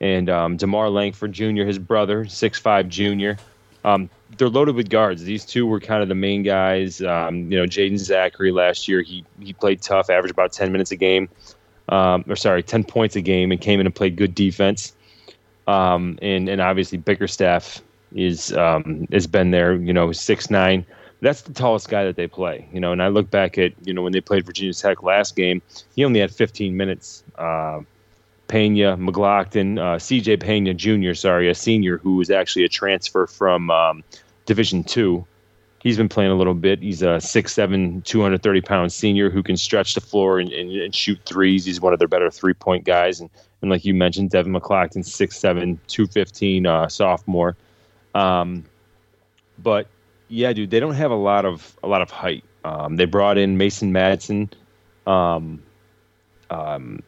and 0.00 0.28
um, 0.28 0.56
DeMarr 0.58 0.92
Langford 0.92 1.32
Jr. 1.32 1.62
His 1.62 1.78
brother 1.78 2.26
six 2.26 2.58
five 2.58 2.88
junior. 2.88 3.38
Um, 3.84 4.08
they're 4.38 4.48
loaded 4.48 4.74
with 4.74 4.88
guards. 4.88 5.22
These 5.22 5.44
two 5.44 5.66
were 5.66 5.78
kind 5.78 6.02
of 6.02 6.08
the 6.08 6.14
main 6.14 6.42
guys. 6.42 7.02
Um, 7.02 7.52
you 7.52 7.58
know, 7.58 7.66
Jaden 7.66 7.94
Zackery 7.94 8.52
last 8.52 8.88
year 8.88 9.02
he 9.02 9.24
he 9.40 9.52
played 9.52 9.82
tough, 9.82 10.10
averaged 10.10 10.32
about 10.32 10.52
ten 10.52 10.72
minutes 10.72 10.90
a 10.90 10.96
game, 10.96 11.28
um, 11.88 12.24
or 12.28 12.36
sorry, 12.36 12.62
ten 12.62 12.84
points 12.84 13.16
a 13.16 13.20
game, 13.20 13.52
and 13.52 13.60
came 13.60 13.80
in 13.80 13.86
and 13.86 13.94
played 13.94 14.16
good 14.16 14.34
defense. 14.34 14.92
Um, 15.66 16.18
and 16.22 16.48
and 16.48 16.60
obviously 16.60 16.98
Bickerstaff 16.98 17.82
is 18.14 18.52
um, 18.52 19.06
has 19.12 19.26
been 19.26 19.50
there. 19.50 19.74
You 19.74 19.92
know, 19.92 20.12
six 20.12 20.50
nine. 20.50 20.86
That's 21.20 21.42
the 21.42 21.54
tallest 21.54 21.88
guy 21.88 22.04
that 22.04 22.16
they 22.16 22.26
play. 22.26 22.68
You 22.72 22.80
know, 22.80 22.92
and 22.92 23.02
I 23.02 23.08
look 23.08 23.30
back 23.30 23.56
at 23.58 23.72
you 23.84 23.94
know 23.94 24.02
when 24.02 24.12
they 24.12 24.20
played 24.20 24.44
Virginia 24.44 24.74
Tech 24.74 25.02
last 25.02 25.36
game, 25.36 25.62
he 25.96 26.04
only 26.04 26.20
had 26.20 26.30
15 26.34 26.76
minutes. 26.76 27.22
Uh, 27.36 27.80
Penha, 28.46 28.98
McLaughlin, 28.98 29.78
uh, 29.78 29.98
C.J. 29.98 30.36
Penha 30.36 30.76
Jr. 30.76 31.14
Sorry, 31.14 31.48
a 31.48 31.54
senior 31.54 31.96
who 31.96 32.16
was 32.16 32.30
actually 32.30 32.64
a 32.64 32.68
transfer 32.68 33.26
from 33.26 33.70
um, 33.70 34.04
Division 34.44 34.84
Two, 34.84 35.26
he's 35.84 35.96
been 35.96 36.08
playing 36.08 36.32
a 36.32 36.34
little 36.34 36.54
bit. 36.54 36.82
He's 36.82 37.02
a 37.02 37.18
6'7", 37.18 38.02
230 38.02 38.60
pound 38.62 38.92
senior 38.92 39.30
who 39.30 39.44
can 39.44 39.56
stretch 39.56 39.94
the 39.94 40.00
floor 40.00 40.40
and, 40.40 40.50
and, 40.50 40.72
and 40.72 40.92
shoot 40.92 41.20
threes. 41.24 41.64
He's 41.64 41.80
one 41.80 41.92
of 41.92 42.00
their 42.00 42.08
better 42.08 42.30
three 42.30 42.54
point 42.54 42.84
guys. 42.84 43.20
And, 43.20 43.30
and 43.62 43.70
like 43.70 43.84
you 43.84 43.94
mentioned, 43.94 44.30
Devin 44.30 44.52
McGlockton, 44.52 45.04
6'7", 45.04 45.78
215 45.86 46.66
uh, 46.66 46.88
sophomore. 46.88 47.56
Um, 48.14 48.64
but 49.62 49.86
yeah, 50.28 50.52
dude, 50.52 50.70
they 50.70 50.80
don't 50.80 50.94
have 50.94 51.12
a 51.12 51.16
lot 51.16 51.44
of 51.44 51.76
a 51.82 51.86
lot 51.86 52.02
of 52.02 52.10
height. 52.10 52.42
Um, 52.64 52.96
they 52.96 53.04
brought 53.04 53.38
in 53.38 53.58
Mason 53.58 53.92
Madsen, 53.92 54.50
um, 55.06 55.62
um, 56.50 57.02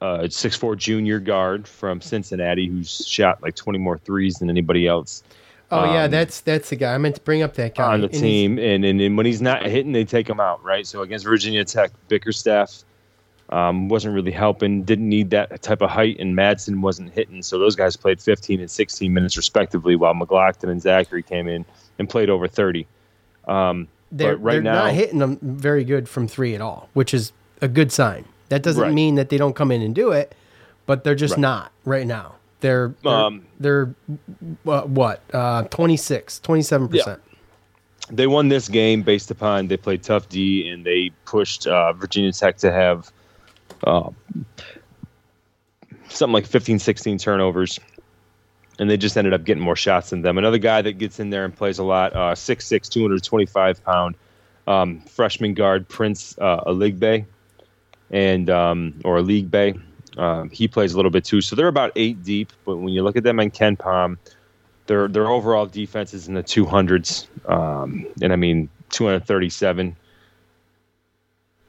uh, 0.00 0.28
six 0.28 0.54
four 0.54 0.76
junior 0.76 1.18
guard 1.18 1.66
from 1.66 2.00
Cincinnati, 2.00 2.68
who's 2.68 3.06
shot 3.06 3.42
like 3.42 3.54
twenty 3.56 3.78
more 3.78 3.98
threes 3.98 4.34
than 4.34 4.50
anybody 4.50 4.86
else. 4.86 5.22
Oh 5.70 5.84
yeah, 5.84 6.04
Um, 6.04 6.10
that's 6.10 6.40
that's 6.40 6.70
the 6.70 6.76
guy. 6.76 6.94
I 6.94 6.98
meant 6.98 7.16
to 7.16 7.20
bring 7.20 7.42
up 7.42 7.54
that 7.54 7.74
guy 7.74 7.92
on 7.92 8.00
the 8.00 8.06
And 8.06 8.14
team, 8.14 8.58
and, 8.58 8.84
and 8.84 9.00
and 9.00 9.16
when 9.16 9.26
he's 9.26 9.42
not 9.42 9.66
hitting, 9.66 9.92
they 9.92 10.04
take 10.04 10.28
him 10.28 10.40
out, 10.40 10.62
right? 10.64 10.86
So 10.86 11.02
against 11.02 11.26
Virginia 11.26 11.64
Tech, 11.64 11.90
Bickerstaff 12.08 12.84
um, 13.50 13.88
wasn't 13.88 14.14
really 14.14 14.30
helping. 14.30 14.82
Didn't 14.82 15.08
need 15.08 15.30
that 15.30 15.60
type 15.62 15.82
of 15.82 15.90
height, 15.90 16.16
and 16.20 16.34
Madsen 16.36 16.80
wasn't 16.80 17.12
hitting. 17.12 17.42
So 17.42 17.58
those 17.58 17.76
guys 17.76 17.96
played 17.96 18.20
15 18.20 18.60
and 18.60 18.70
16 18.70 19.12
minutes 19.12 19.36
respectively, 19.36 19.94
while 19.96 20.14
McLaughlin 20.14 20.70
and 20.70 20.80
Zackery 20.82 21.24
came 21.24 21.48
in 21.48 21.64
and 21.98 22.08
played 22.08 22.30
over 22.30 22.46
30. 22.48 22.86
Um, 23.46 23.88
They're, 24.12 24.36
but 24.36 24.42
right 24.42 24.52
they're 24.54 24.62
now, 24.62 24.84
not 24.84 24.92
hitting 24.92 25.18
them 25.18 25.38
very 25.42 25.84
good 25.84 26.08
from 26.08 26.28
three 26.28 26.54
at 26.54 26.60
all, 26.60 26.88
which 26.94 27.12
is 27.14 27.32
a 27.62 27.68
good 27.68 27.90
sign. 27.92 28.24
That 28.50 28.62
doesn't 28.62 28.82
Right. 28.82 28.92
mean 28.92 29.14
that 29.16 29.28
they 29.30 29.36
don't 29.38 29.54
come 29.54 29.70
in 29.70 29.82
and 29.82 29.94
do 29.94 30.12
it, 30.12 30.34
but 30.86 31.04
they're 31.04 31.14
just 31.14 31.32
Right. 31.34 31.40
not 31.40 31.72
right 31.84 32.06
now. 32.06 32.36
They're 32.60 32.94
they're, 33.02 33.12
Um, 33.12 33.46
they're 33.60 33.94
uh, 34.66 34.82
what 34.82 35.22
uh, 35.32 35.62
26, 35.64 36.40
27 36.40 36.88
percent. 36.88 37.20
they 38.10 38.26
won 38.26 38.48
this 38.48 38.68
game 38.68 39.02
based 39.02 39.30
upon 39.30 39.68
they 39.68 39.76
played 39.76 40.02
tough 40.02 40.28
D 40.28 40.68
and 40.68 40.84
they 40.84 41.10
pushed 41.24 41.66
uh, 41.66 41.92
Virginia 41.92 42.32
Tech 42.32 42.56
to 42.58 42.72
have 42.72 43.10
uh, 43.84 44.10
something 46.08 46.32
like 46.32 46.46
15, 46.46 46.78
16 46.78 47.18
turnovers. 47.18 47.78
And 48.80 48.88
they 48.88 48.96
just 48.96 49.16
ended 49.16 49.34
up 49.34 49.42
getting 49.44 49.62
more 49.62 49.74
shots 49.76 50.10
than 50.10 50.22
them. 50.22 50.38
Another 50.38 50.58
guy 50.58 50.82
that 50.82 50.98
gets 50.98 51.18
in 51.18 51.30
there 51.30 51.44
and 51.44 51.54
plays 51.54 51.78
a 51.78 51.82
lot, 51.82 52.12
uh, 52.14 52.34
6'6", 52.34 52.88
225 52.88 53.84
pound 53.84 54.14
um, 54.68 55.00
freshman 55.00 55.54
guard 55.54 55.88
Prince 55.88 56.36
uh, 56.38 56.60
Aligbe, 56.64 57.26
and 58.12 58.50
um, 58.50 58.94
or 59.04 59.20
League 59.20 59.50
Bay. 59.50 59.74
Um, 60.18 60.50
he 60.50 60.68
plays 60.68 60.92
a 60.92 60.96
little 60.96 61.10
bit 61.10 61.24
too. 61.24 61.40
So 61.40 61.56
they're 61.56 61.68
about 61.68 61.92
eight 61.96 62.22
deep. 62.22 62.52
But 62.64 62.76
when 62.76 62.92
you 62.92 63.02
look 63.02 63.16
at 63.16 63.22
them 63.22 63.38
and 63.38 63.52
KenPom, 63.52 64.18
their 64.86 65.06
their 65.08 65.28
overall 65.28 65.66
defense 65.66 66.12
is 66.12 66.28
in 66.28 66.34
the 66.34 66.42
200s, 66.42 67.26
um, 67.48 68.06
and 68.20 68.32
I 68.32 68.36
mean 68.36 68.68
237. 68.90 69.96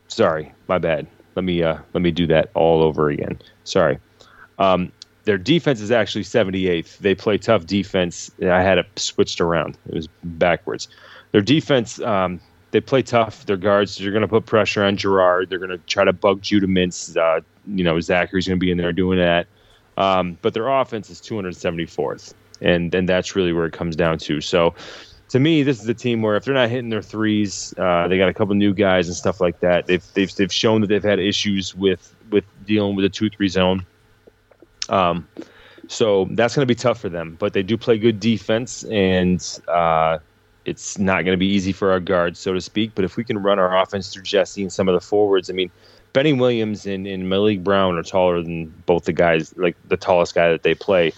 Sorry, 0.07 0.51
my 0.67 0.77
bad. 0.77 1.05
Let 1.35 1.43
me 1.43 1.61
uh, 1.61 1.77
let 1.93 2.01
me 2.01 2.11
do 2.11 2.25
that 2.27 2.49
all 2.55 2.81
over 2.81 3.09
again. 3.09 3.39
Sorry. 3.63 3.99
Um, 4.57 4.91
their 5.25 5.37
defense 5.37 5.79
is 5.79 5.91
actually 5.91 6.23
78th. 6.23 6.97
They 6.97 7.13
play 7.13 7.37
tough 7.37 7.65
defense. 7.65 8.31
I 8.41 8.63
had 8.63 8.79
it 8.79 8.87
switched 8.95 9.39
around. 9.39 9.77
It 9.87 9.93
was 9.93 10.07
backwards. 10.23 10.87
Their 11.31 11.41
defense, 11.41 11.99
um, 12.01 12.41
they 12.71 12.81
play 12.81 13.03
tough. 13.03 13.45
Their 13.45 13.57
guards, 13.57 13.97
they're 13.97 14.11
going 14.11 14.23
to 14.23 14.27
put 14.27 14.47
pressure 14.47 14.83
on 14.83 14.97
Girard. 14.97 15.49
They're 15.49 15.59
going 15.59 15.69
to 15.69 15.77
try 15.77 16.03
to 16.03 16.13
bug 16.13 16.41
Judah 16.41 16.67
Mintz. 16.67 17.15
Uh, 17.15 17.41
you 17.73 17.83
know, 17.83 17.99
Zackery's 17.99 18.47
going 18.47 18.59
to 18.59 18.63
be 18.63 18.71
in 18.71 18.77
there 18.77 18.93
doing 18.93 19.19
that. 19.19 19.47
Um, 19.97 20.37
but 20.41 20.53
their 20.53 20.67
offense 20.67 21.09
is 21.09 21.19
274th, 21.21 22.33
and 22.61 22.93
and 22.95 23.07
that's 23.07 23.35
really 23.35 23.51
where 23.51 23.65
it 23.65 23.73
comes 23.73 23.95
down 23.95 24.17
to. 24.19 24.39
So, 24.39 24.73
to 25.29 25.39
me, 25.39 25.61
this 25.61 25.81
is 25.81 25.89
a 25.89 25.93
team 25.93 26.21
where 26.21 26.37
if 26.37 26.45
they're 26.45 26.53
not 26.53 26.69
hitting 26.69 26.89
their 26.89 27.01
threes, 27.01 27.73
uh, 27.77 28.07
they 28.07 28.17
got 28.17 28.29
a 28.29 28.33
couple 28.33 28.55
new 28.55 28.73
guys 28.73 29.07
and 29.07 29.15
stuff 29.15 29.41
like 29.41 29.59
that. 29.59 29.87
They've 29.87 30.03
they've 30.13 30.33
they've 30.33 30.53
shown 30.53 30.81
that 30.81 30.87
they've 30.87 31.03
had 31.03 31.19
issues 31.19 31.75
with 31.75 32.15
with 32.31 32.45
dealing 32.65 32.95
with 32.95 33.03
the 33.03 33.09
two 33.09 33.29
three 33.29 33.49
zone. 33.49 33.85
Um, 34.87 35.27
so 35.87 36.27
that's 36.31 36.55
going 36.55 36.65
to 36.65 36.71
be 36.71 36.75
tough 36.75 36.99
for 36.99 37.09
them. 37.09 37.35
But 37.37 37.53
they 37.53 37.63
do 37.63 37.77
play 37.77 37.97
good 37.97 38.19
defense, 38.19 38.83
and 38.85 39.45
uh, 39.67 40.19
it's 40.65 40.97
not 40.97 41.25
going 41.25 41.33
to 41.33 41.37
be 41.37 41.47
easy 41.47 41.73
for 41.73 41.91
our 41.91 41.99
guards, 41.99 42.39
so 42.39 42.53
to 42.53 42.61
speak. 42.61 42.91
But 42.95 43.05
if 43.05 43.17
we 43.17 43.23
can 43.23 43.39
run 43.39 43.59
our 43.59 43.77
offense 43.81 44.13
through 44.13 44.23
Jesse 44.23 44.61
and 44.61 44.71
some 44.71 44.87
of 44.87 44.93
the 44.93 45.01
forwards, 45.01 45.49
I 45.49 45.53
mean, 45.53 45.71
Benny 46.13 46.33
Williams 46.33 46.85
and, 46.85 47.05
and 47.05 47.23
Maliq 47.23 47.63
Brown 47.63 47.97
are 47.97 48.03
taller 48.03 48.41
than 48.41 48.67
both 48.85 49.05
the 49.05 49.13
guys, 49.13 49.55
like 49.57 49.75
the 49.87 49.97
tallest 49.97 50.35
guy 50.35 50.49
that 50.49 50.63
they 50.63 50.73
play, 50.73 51.13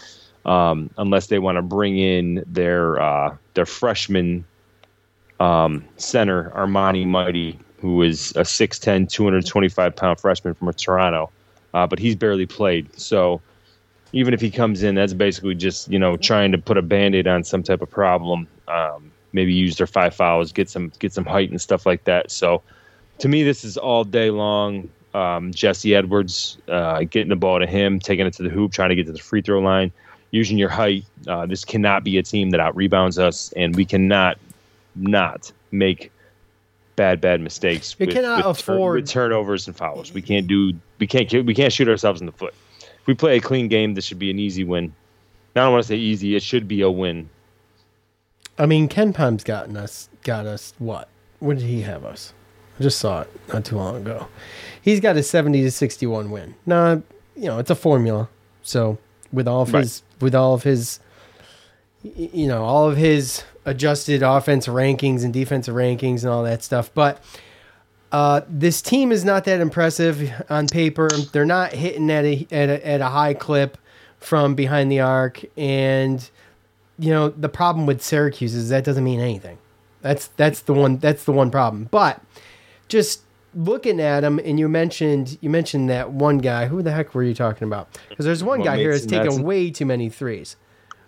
um, 0.45 0.89
unless 0.97 1.27
they 1.27 1.39
want 1.39 1.57
to 1.57 1.61
bring 1.61 1.97
in 1.97 2.43
their 2.45 3.01
uh, 3.01 3.35
their 3.53 3.65
freshman 3.65 4.45
um, 5.39 5.85
center, 5.97 6.51
Armani 6.55 7.05
Mighty, 7.05 7.57
who 7.79 8.01
is 8.01 8.31
a 8.31 8.41
6'10", 8.41 9.09
225 9.09 9.95
pound 9.95 10.19
freshman 10.19 10.53
from 10.53 10.71
Toronto, 10.73 11.29
uh, 11.73 11.87
but 11.87 11.99
he's 11.99 12.15
barely 12.15 12.45
played. 12.45 12.99
So 12.99 13.41
even 14.13 14.33
if 14.33 14.41
he 14.41 14.51
comes 14.51 14.83
in, 14.83 14.95
that's 14.95 15.13
basically 15.13 15.55
just 15.55 15.89
you 15.89 15.99
know 15.99 16.17
trying 16.17 16.51
to 16.51 16.57
put 16.57 16.77
a 16.77 16.81
band-aid 16.81 17.27
on 17.27 17.43
some 17.43 17.63
type 17.63 17.81
of 17.81 17.89
problem. 17.89 18.47
Um, 18.67 19.11
maybe 19.33 19.53
use 19.53 19.77
their 19.77 19.87
five 19.87 20.13
fouls, 20.13 20.51
get 20.51 20.69
some 20.69 20.91
get 20.99 21.13
some 21.13 21.25
height 21.25 21.49
and 21.49 21.61
stuff 21.61 21.85
like 21.85 22.03
that. 22.05 22.31
So 22.31 22.61
to 23.21 23.27
me, 23.27 23.43
this 23.43 23.63
is 23.63 23.77
all 23.77 24.03
day 24.03 24.31
long. 24.31 24.89
Um, 25.13 25.53
Jesse 25.53 25.93
Edwards 25.93 26.57
uh, 26.67 27.03
getting 27.03 27.29
the 27.29 27.35
ball 27.35 27.59
to 27.59 27.67
him, 27.67 27.99
taking 27.99 28.25
it 28.25 28.33
to 28.35 28.43
the 28.43 28.49
hoop, 28.49 28.71
trying 28.71 28.89
to 28.89 28.95
get 28.95 29.05
to 29.05 29.11
the 29.11 29.19
free 29.19 29.41
throw 29.41 29.59
line, 29.59 29.91
using 30.31 30.57
your 30.57 30.69
height. 30.69 31.05
Uh, 31.27 31.45
this 31.45 31.63
cannot 31.63 32.03
be 32.03 32.17
a 32.17 32.23
team 32.23 32.49
that 32.49 32.59
out 32.59 32.75
rebounds 32.75 33.19
us, 33.19 33.53
and 33.55 33.75
we 33.75 33.85
cannot 33.85 34.37
not 34.95 35.51
make 35.71 36.11
bad 36.95 37.21
bad 37.21 37.41
mistakes. 37.41 37.95
You 37.99 38.07
cannot 38.07 38.41
turn- 38.41 38.51
afford- 38.51 39.01
with 39.01 39.09
turnovers 39.09 39.67
and 39.67 39.75
fouls. 39.75 40.13
We 40.13 40.21
can't 40.21 40.47
do 40.47 40.73
we 40.97 41.05
can't 41.05 41.31
we 41.45 41.53
can't 41.53 41.71
shoot 41.71 41.87
ourselves 41.87 42.21
in 42.21 42.25
the 42.25 42.33
foot. 42.33 42.55
If 42.79 43.07
we 43.07 43.13
play 43.13 43.37
a 43.37 43.41
clean 43.41 43.67
game, 43.67 43.93
this 43.93 44.05
should 44.05 44.19
be 44.19 44.31
an 44.31 44.39
easy 44.39 44.63
win. 44.63 44.93
Now, 45.55 45.63
I 45.63 45.65
don't 45.65 45.73
want 45.73 45.83
to 45.83 45.87
say 45.89 45.97
easy; 45.97 46.35
it 46.35 46.41
should 46.41 46.67
be 46.67 46.81
a 46.81 46.89
win. 46.89 47.29
I 48.57 48.65
mean, 48.65 48.87
KenPom's 48.89 49.43
gotten 49.43 49.77
us 49.77 50.09
got 50.23 50.45
us 50.45 50.73
what? 50.79 51.09
What 51.39 51.57
did 51.57 51.67
he 51.67 51.81
have 51.81 52.05
us? 52.05 52.33
I 52.81 52.83
just 52.83 52.97
saw 52.97 53.21
it 53.21 53.29
not 53.53 53.63
too 53.63 53.75
long 53.75 53.97
ago. 53.97 54.25
He's 54.81 54.99
got 54.99 55.15
a 55.15 55.21
seventy 55.21 55.61
to 55.61 55.69
sixty 55.69 56.07
one 56.07 56.31
win. 56.31 56.55
Now, 56.65 57.03
you 57.35 57.45
know, 57.45 57.59
it's 57.59 57.69
a 57.69 57.75
formula. 57.75 58.27
So 58.63 58.97
with 59.31 59.47
all 59.47 59.61
of 59.61 59.71
Right. 59.71 59.81
his 59.83 60.01
with 60.19 60.33
all 60.33 60.55
of 60.55 60.63
his 60.63 60.99
you 62.01 62.47
know, 62.47 62.63
all 62.63 62.89
of 62.89 62.97
his 62.97 63.43
adjusted 63.65 64.23
offense 64.23 64.65
rankings 64.65 65.23
and 65.23 65.31
defensive 65.31 65.75
rankings 65.75 66.21
and 66.23 66.29
all 66.31 66.41
that 66.41 66.63
stuff. 66.63 66.89
But 66.95 67.23
uh, 68.11 68.41
this 68.49 68.81
team 68.81 69.11
is 69.11 69.23
not 69.23 69.45
that 69.45 69.61
impressive 69.61 70.31
on 70.49 70.65
paper. 70.65 71.07
They're 71.31 71.45
not 71.45 71.73
hitting 71.73 72.09
at 72.09 72.25
a, 72.25 72.47
at 72.51 72.69
a 72.69 72.87
at 72.87 73.01
a 73.01 73.09
high 73.09 73.35
clip 73.35 73.77
from 74.17 74.55
behind 74.55 74.91
the 74.91 75.01
arc, 75.01 75.43
and 75.55 76.27
you 76.97 77.11
know 77.11 77.29
the 77.29 77.47
problem 77.49 77.85
with 77.85 78.01
Syracuse 78.01 78.55
is 78.55 78.69
that 78.69 78.83
doesn't 78.83 79.03
mean 79.03 79.19
anything. 79.19 79.59
That's 80.01 80.29
that's 80.29 80.61
the 80.61 80.73
one 80.73 80.97
that's 80.97 81.25
the 81.25 81.31
one 81.31 81.51
problem. 81.51 81.87
But 81.91 82.19
just 82.91 83.21
looking 83.55 83.99
at 83.99 84.23
him 84.23 84.39
and 84.39 84.59
you 84.59 84.69
mentioned 84.69 85.37
you 85.41 85.49
mentioned 85.49 85.89
that 85.89 86.11
one 86.11 86.37
guy. 86.37 86.67
Who 86.67 86.81
the 86.81 86.91
heck 86.91 87.15
were 87.15 87.23
you 87.23 87.33
talking 87.33 87.67
about? 87.67 87.97
Because 88.09 88.25
there's 88.25 88.43
one 88.43 88.59
What, 88.59 88.65
guy 88.65 88.77
here 88.77 88.91
that's 88.91 89.05
Mason 89.05 89.23
taken 89.25 89.39
Madsen? 89.39 89.43
way 89.45 89.71
too 89.71 89.85
many 89.85 90.09
threes. 90.09 90.55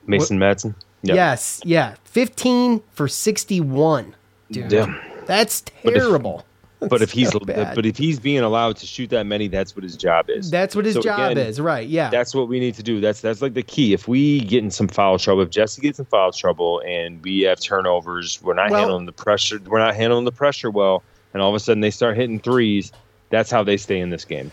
Mason 0.08 0.40
Madsen. 0.40 0.74
Yeah. 1.04 1.16
Yes, 1.16 1.62
yeah, 1.66 1.96
fifteen 2.06 2.82
for 2.92 3.08
sixty-one. 3.10 4.16
Dude, 4.52 4.72
Yeah. 4.72 4.96
that's 5.26 5.64
if- 5.84 5.94
terrible. 5.94 6.46
But 6.90 7.02
if 7.02 7.12
he's 7.12 7.30
so 7.32 7.40
but 7.40 7.86
if 7.86 7.96
he's 7.96 8.20
being 8.20 8.40
allowed 8.42 8.76
to 8.78 8.86
shoot 8.86 9.10
that 9.12 9.26
many, 9.26 9.48
that's 9.48 9.74
what 9.74 9.84
his 9.84 9.96
job 9.96 10.26
is. 10.30 10.52
That's 10.52 10.76
what 10.76 10.84
his 10.84 10.96
So 10.96 11.02
job 11.02 11.32
again, 11.32 11.48
is, 11.48 11.62
right? 11.62 11.88
Yeah. 11.88 12.10
That's 12.10 12.36
what 12.36 12.50
we 12.50 12.60
need 12.60 12.76
to 12.76 12.84
do. 12.84 13.00
That's 13.00 13.22
that's 13.22 13.42
like 13.42 13.54
the 13.54 13.64
key. 13.64 13.94
If 13.94 14.10
we 14.10 14.42
get 14.42 14.66
in 14.66 14.70
some 14.70 14.90
foul 14.90 15.18
trouble, 15.18 15.44
if 15.44 15.50
Jesse 15.50 15.82
gets 15.82 15.98
in 16.00 16.04
foul 16.04 16.34
trouble, 16.34 16.82
and 16.86 17.24
we 17.24 17.42
have 17.44 17.62
turnovers, 17.62 18.40
we're 18.44 18.54
not 18.54 18.70
Well- 18.70 18.82
handling 18.82 19.06
the 19.06 19.14
pressure. 19.14 19.62
We're 19.66 19.80
not 19.80 19.96
handling 19.96 20.26
the 20.26 20.34
pressure 20.34 20.70
well, 20.70 21.04
and 21.34 21.42
all 21.42 21.50
of 21.50 21.56
a 21.56 21.60
sudden 21.60 21.82
they 21.82 21.92
start 21.92 22.16
hitting 22.16 22.40
threes. 22.40 22.92
That's 23.30 23.52
how 23.52 23.64
they 23.64 23.78
stay 23.78 24.00
in 24.00 24.10
this 24.10 24.26
game. 24.26 24.52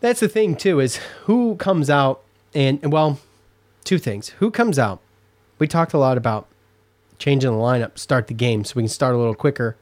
That's 0.00 0.20
the 0.20 0.28
thing 0.28 0.56
too 0.56 0.80
is 0.80 0.96
who 1.24 1.56
comes 1.56 1.88
out 1.90 2.22
and 2.54 2.92
well, 2.92 3.20
two 3.84 3.98
things. 3.98 4.30
Who 4.40 4.50
comes 4.50 4.78
out? 4.78 5.00
We 5.58 5.66
talked 5.66 5.92
a 5.92 5.98
lot 5.98 6.16
about 6.16 6.46
changing 7.18 7.50
the 7.50 7.56
lineup, 7.56 7.98
start 7.98 8.26
the 8.26 8.34
game 8.34 8.64
so 8.64 8.74
we 8.76 8.82
can 8.82 8.88
start 8.88 9.14
a 9.14 9.18
little 9.18 9.34
quicker 9.34 9.76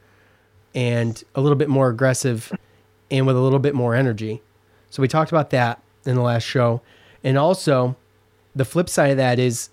and 0.75 1.23
a 1.35 1.41
little 1.41 1.57
bit 1.57 1.69
more 1.69 1.89
aggressive 1.89 2.51
and 3.11 3.27
with 3.27 3.35
a 3.35 3.39
little 3.39 3.59
bit 3.59 3.75
more 3.75 3.95
energy. 3.95 4.41
So 4.89 5.01
we 5.01 5.07
talked 5.07 5.31
about 5.31 5.49
that 5.51 5.81
in 6.05 6.15
the 6.15 6.21
last 6.21 6.43
show. 6.43 6.81
And 7.23 7.37
also 7.37 7.95
the 8.55 8.65
flip 8.65 8.89
side 8.89 9.11
of 9.11 9.17
that 9.17 9.39
is 9.39 9.69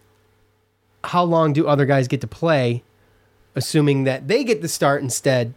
how 1.04 1.22
long 1.22 1.52
do 1.52 1.66
other 1.66 1.86
guys 1.86 2.08
get 2.08 2.20
to 2.20 2.26
play 2.26 2.82
assuming 3.54 4.04
that 4.04 4.28
they 4.28 4.44
get 4.44 4.62
the 4.62 4.68
start 4.68 5.02
instead 5.02 5.54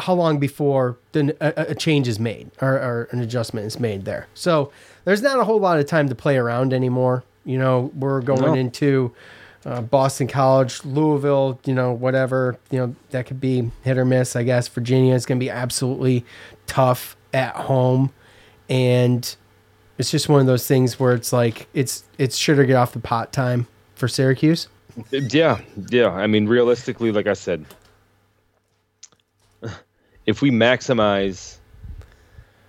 how 0.00 0.12
long 0.14 0.38
before 0.38 0.98
the, 1.12 1.36
a, 1.40 1.70
a 1.70 1.74
change 1.74 2.08
is 2.08 2.18
made 2.18 2.50
or, 2.60 2.72
or 2.74 3.08
an 3.12 3.20
adjustment 3.20 3.66
is 3.66 3.78
made 3.78 4.04
there. 4.04 4.26
So 4.34 4.72
there's 5.04 5.22
not 5.22 5.38
a 5.38 5.44
whole 5.44 5.60
lot 5.60 5.78
of 5.78 5.86
time 5.86 6.08
to 6.08 6.14
play 6.14 6.36
around 6.36 6.72
anymore. 6.72 7.22
You 7.44 7.58
know, 7.58 7.92
we're 7.94 8.20
going 8.20 8.42
No. 8.42 8.54
into 8.54 9.12
uh, 9.64 9.80
Boston 9.82 10.26
College, 10.26 10.84
Louisville, 10.84 11.60
you 11.64 11.74
know, 11.74 11.92
whatever, 11.92 12.58
you 12.70 12.78
know, 12.78 12.94
that 13.10 13.26
could 13.26 13.40
be 13.40 13.70
hit 13.82 13.96
or 13.96 14.04
miss, 14.04 14.34
I 14.36 14.42
guess. 14.42 14.66
Virginia 14.68 15.14
is 15.14 15.24
going 15.26 15.38
to 15.38 15.44
be 15.44 15.50
absolutely 15.50 16.24
tough 16.66 17.16
at 17.32 17.54
home. 17.54 18.12
And 18.68 19.34
it's 19.98 20.10
just 20.10 20.28
one 20.28 20.40
of 20.40 20.46
those 20.46 20.66
things 20.66 20.98
where 20.98 21.14
it's 21.14 21.32
like, 21.32 21.68
it's, 21.72 22.04
it's 22.18 22.36
sure 22.36 22.56
to 22.56 22.66
get 22.66 22.76
off 22.76 22.92
the 22.92 22.98
pot 22.98 23.32
time 23.32 23.66
for 23.94 24.08
Syracuse. 24.08 24.68
Yeah, 25.10 25.60
yeah. 25.90 26.10
I 26.10 26.26
mean, 26.26 26.46
realistically, 26.46 27.12
like 27.12 27.26
I 27.26 27.32
said, 27.34 27.64
if 30.26 30.42
we 30.42 30.50
maximize 30.50 31.56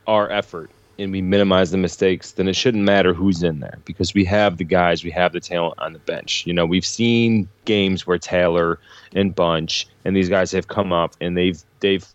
our 0.08 0.30
effort 0.30 0.70
and 0.98 1.12
we 1.12 1.22
minimize 1.22 1.72
the 1.72 1.78
mistakes, 1.78 2.34
then 2.34 2.48
it 2.48 2.56
shouldn't 2.56 2.84
matter 2.84 3.14
who's 3.14 3.44
in 3.44 3.60
there 3.60 3.80
because 3.86 4.14
we 4.14 4.24
have 4.26 4.58
the 4.58 4.64
guys, 4.64 5.04
we 5.04 5.12
have 5.12 5.34
the 5.34 5.40
talent 5.40 5.76
on 5.80 5.94
the 5.94 6.00
bench. 6.00 6.46
You 6.46 6.54
know, 6.54 6.66
we've 6.66 6.86
seen 6.86 7.50
games 7.66 8.08
where 8.08 8.18
Taylor 8.18 8.80
and 9.14 9.36
Bunch 9.36 9.88
and 10.06 10.16
these 10.16 10.30
guys 10.30 10.52
have 10.52 10.68
come 10.68 10.94
up 10.94 11.16
and 11.20 11.36
they've 11.36 11.62
they've 11.80 12.06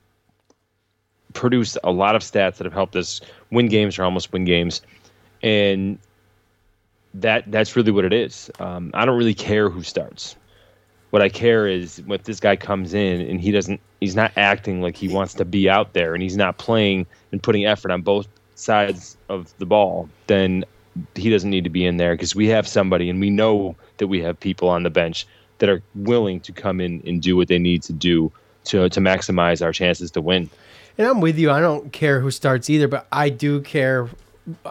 produced 1.33 1.79
a 1.85 1.93
lot 1.93 2.17
of 2.17 2.23
stats 2.23 2.57
that 2.57 2.65
have 2.65 2.73
helped 2.73 2.97
us 2.97 3.21
win 3.51 3.69
games 3.69 3.99
or 3.99 4.05
almost 4.05 4.33
win 4.33 4.45
games, 4.45 4.83
and 5.43 5.99
that 7.15 7.51
that's 7.51 7.77
really 7.77 7.93
what 7.93 8.05
it 8.05 8.13
is. 8.13 8.51
Um, 8.59 8.91
I 8.95 9.05
don't 9.05 9.19
really 9.19 9.35
care 9.35 9.69
who 9.69 9.83
starts. 9.83 10.37
What 11.11 11.23
I 11.23 11.29
care 11.29 11.67
is 11.67 12.03
if 12.09 12.23
this 12.25 12.41
guy 12.41 12.57
comes 12.57 12.95
in 12.95 13.21
and 13.21 13.41
he 13.41 13.51
doesn't, 13.51 13.81
he's 14.01 14.15
not 14.15 14.33
acting 14.37 14.81
like 14.81 14.97
he 14.97 15.09
wants 15.09 15.35
to 15.35 15.45
be 15.45 15.69
out 15.69 15.93
there, 15.93 16.15
and 16.15 16.23
he's 16.23 16.37
not 16.37 16.59
playing 16.59 17.07
and 17.33 17.43
putting 17.43 17.67
effort 17.67 17.91
on 17.91 18.03
both 18.03 18.29
sides 18.55 19.17
of 19.29 19.53
the 19.59 19.67
ball, 19.67 20.09
then 20.27 20.65
he 21.15 21.31
doesn't 21.31 21.51
need 21.51 21.65
to 21.65 21.71
be 21.71 21.85
in 21.85 21.97
there 21.97 22.15
because 22.15 22.35
we 22.35 22.49
have 22.49 22.67
somebody 22.67 23.09
and 23.09 23.21
we 23.21 23.31
know 23.31 23.77
that 23.99 24.09
we 24.09 24.21
have 24.21 24.39
people 24.39 24.69
on 24.69 24.83
the 24.83 24.91
bench 24.91 25.27
that 25.59 25.69
are 25.69 25.83
willing 25.95 26.41
to 26.41 26.53
come 26.53 26.81
in 26.81 27.03
and 27.07 27.23
do 27.23 27.37
what 27.37 27.49
they 27.49 27.59
need 27.59 27.83
to 27.83 27.93
do 27.93 28.31
to 28.65 28.89
to 28.89 29.01
maximize 29.01 29.65
our 29.65 29.73
chances 29.73 30.11
to 30.11 30.21
win. 30.21 30.51
And 30.99 31.07
I'm 31.07 31.21
with 31.21 31.39
you. 31.39 31.51
I 31.51 31.61
don't 31.61 31.93
care 31.93 32.21
who 32.21 32.31
starts 32.31 32.69
either, 32.69 32.89
but 32.89 33.07
I 33.13 33.31
do 33.31 33.61
care 33.63 34.09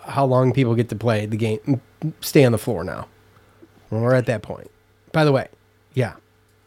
how 0.06 0.26
long 0.26 0.54
people 0.54 0.76
get 0.76 0.90
to 0.90 0.96
play 0.96 1.26
the 1.26 1.38
game, 1.38 1.82
stay 2.22 2.44
on 2.44 2.52
the 2.52 2.58
floor 2.58 2.84
now. 2.84 3.08
We're 3.90 4.14
at 4.14 4.28
that 4.28 4.42
point. 4.42 4.70
By 5.12 5.26
the 5.26 5.32
way, 5.32 5.48
yeah. 5.94 6.16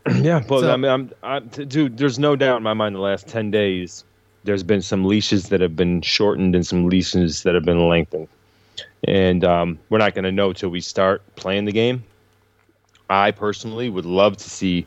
Yeah, 0.21 0.41
but 0.47 0.61
So- 0.61 0.71
I 0.73 0.77
mean, 0.77 1.11
I'm, 1.23 1.47
dude. 1.49 1.97
There's 1.99 2.19
no 2.19 2.37
doubt 2.37 2.57
in 2.59 2.63
my 2.63 2.75
mind. 2.75 2.95
The 2.97 3.01
last 3.01 3.29
ten 3.29 3.51
days, 3.51 4.05
there's 4.45 4.63
been 4.63 4.83
some 4.83 5.05
leashes 5.05 5.49
that 5.51 5.61
have 5.61 5.77
been 5.77 6.03
shortened 6.03 6.55
and 6.55 6.67
some 6.67 6.89
leashes 6.89 7.43
that 7.45 7.55
have 7.55 7.65
been 7.65 7.89
lengthened, 7.89 8.29
and 9.05 9.45
um, 9.45 9.79
we're 9.91 9.99
not 9.99 10.15
going 10.15 10.25
to 10.25 10.33
know 10.33 10.53
till 10.53 10.71
we 10.71 10.81
start 10.81 11.23
playing 11.37 11.65
the 11.67 11.73
game. 11.73 12.03
I 13.11 13.31
personally 13.31 13.91
would 13.91 14.07
love 14.07 14.37
to 14.39 14.49
see 14.51 14.87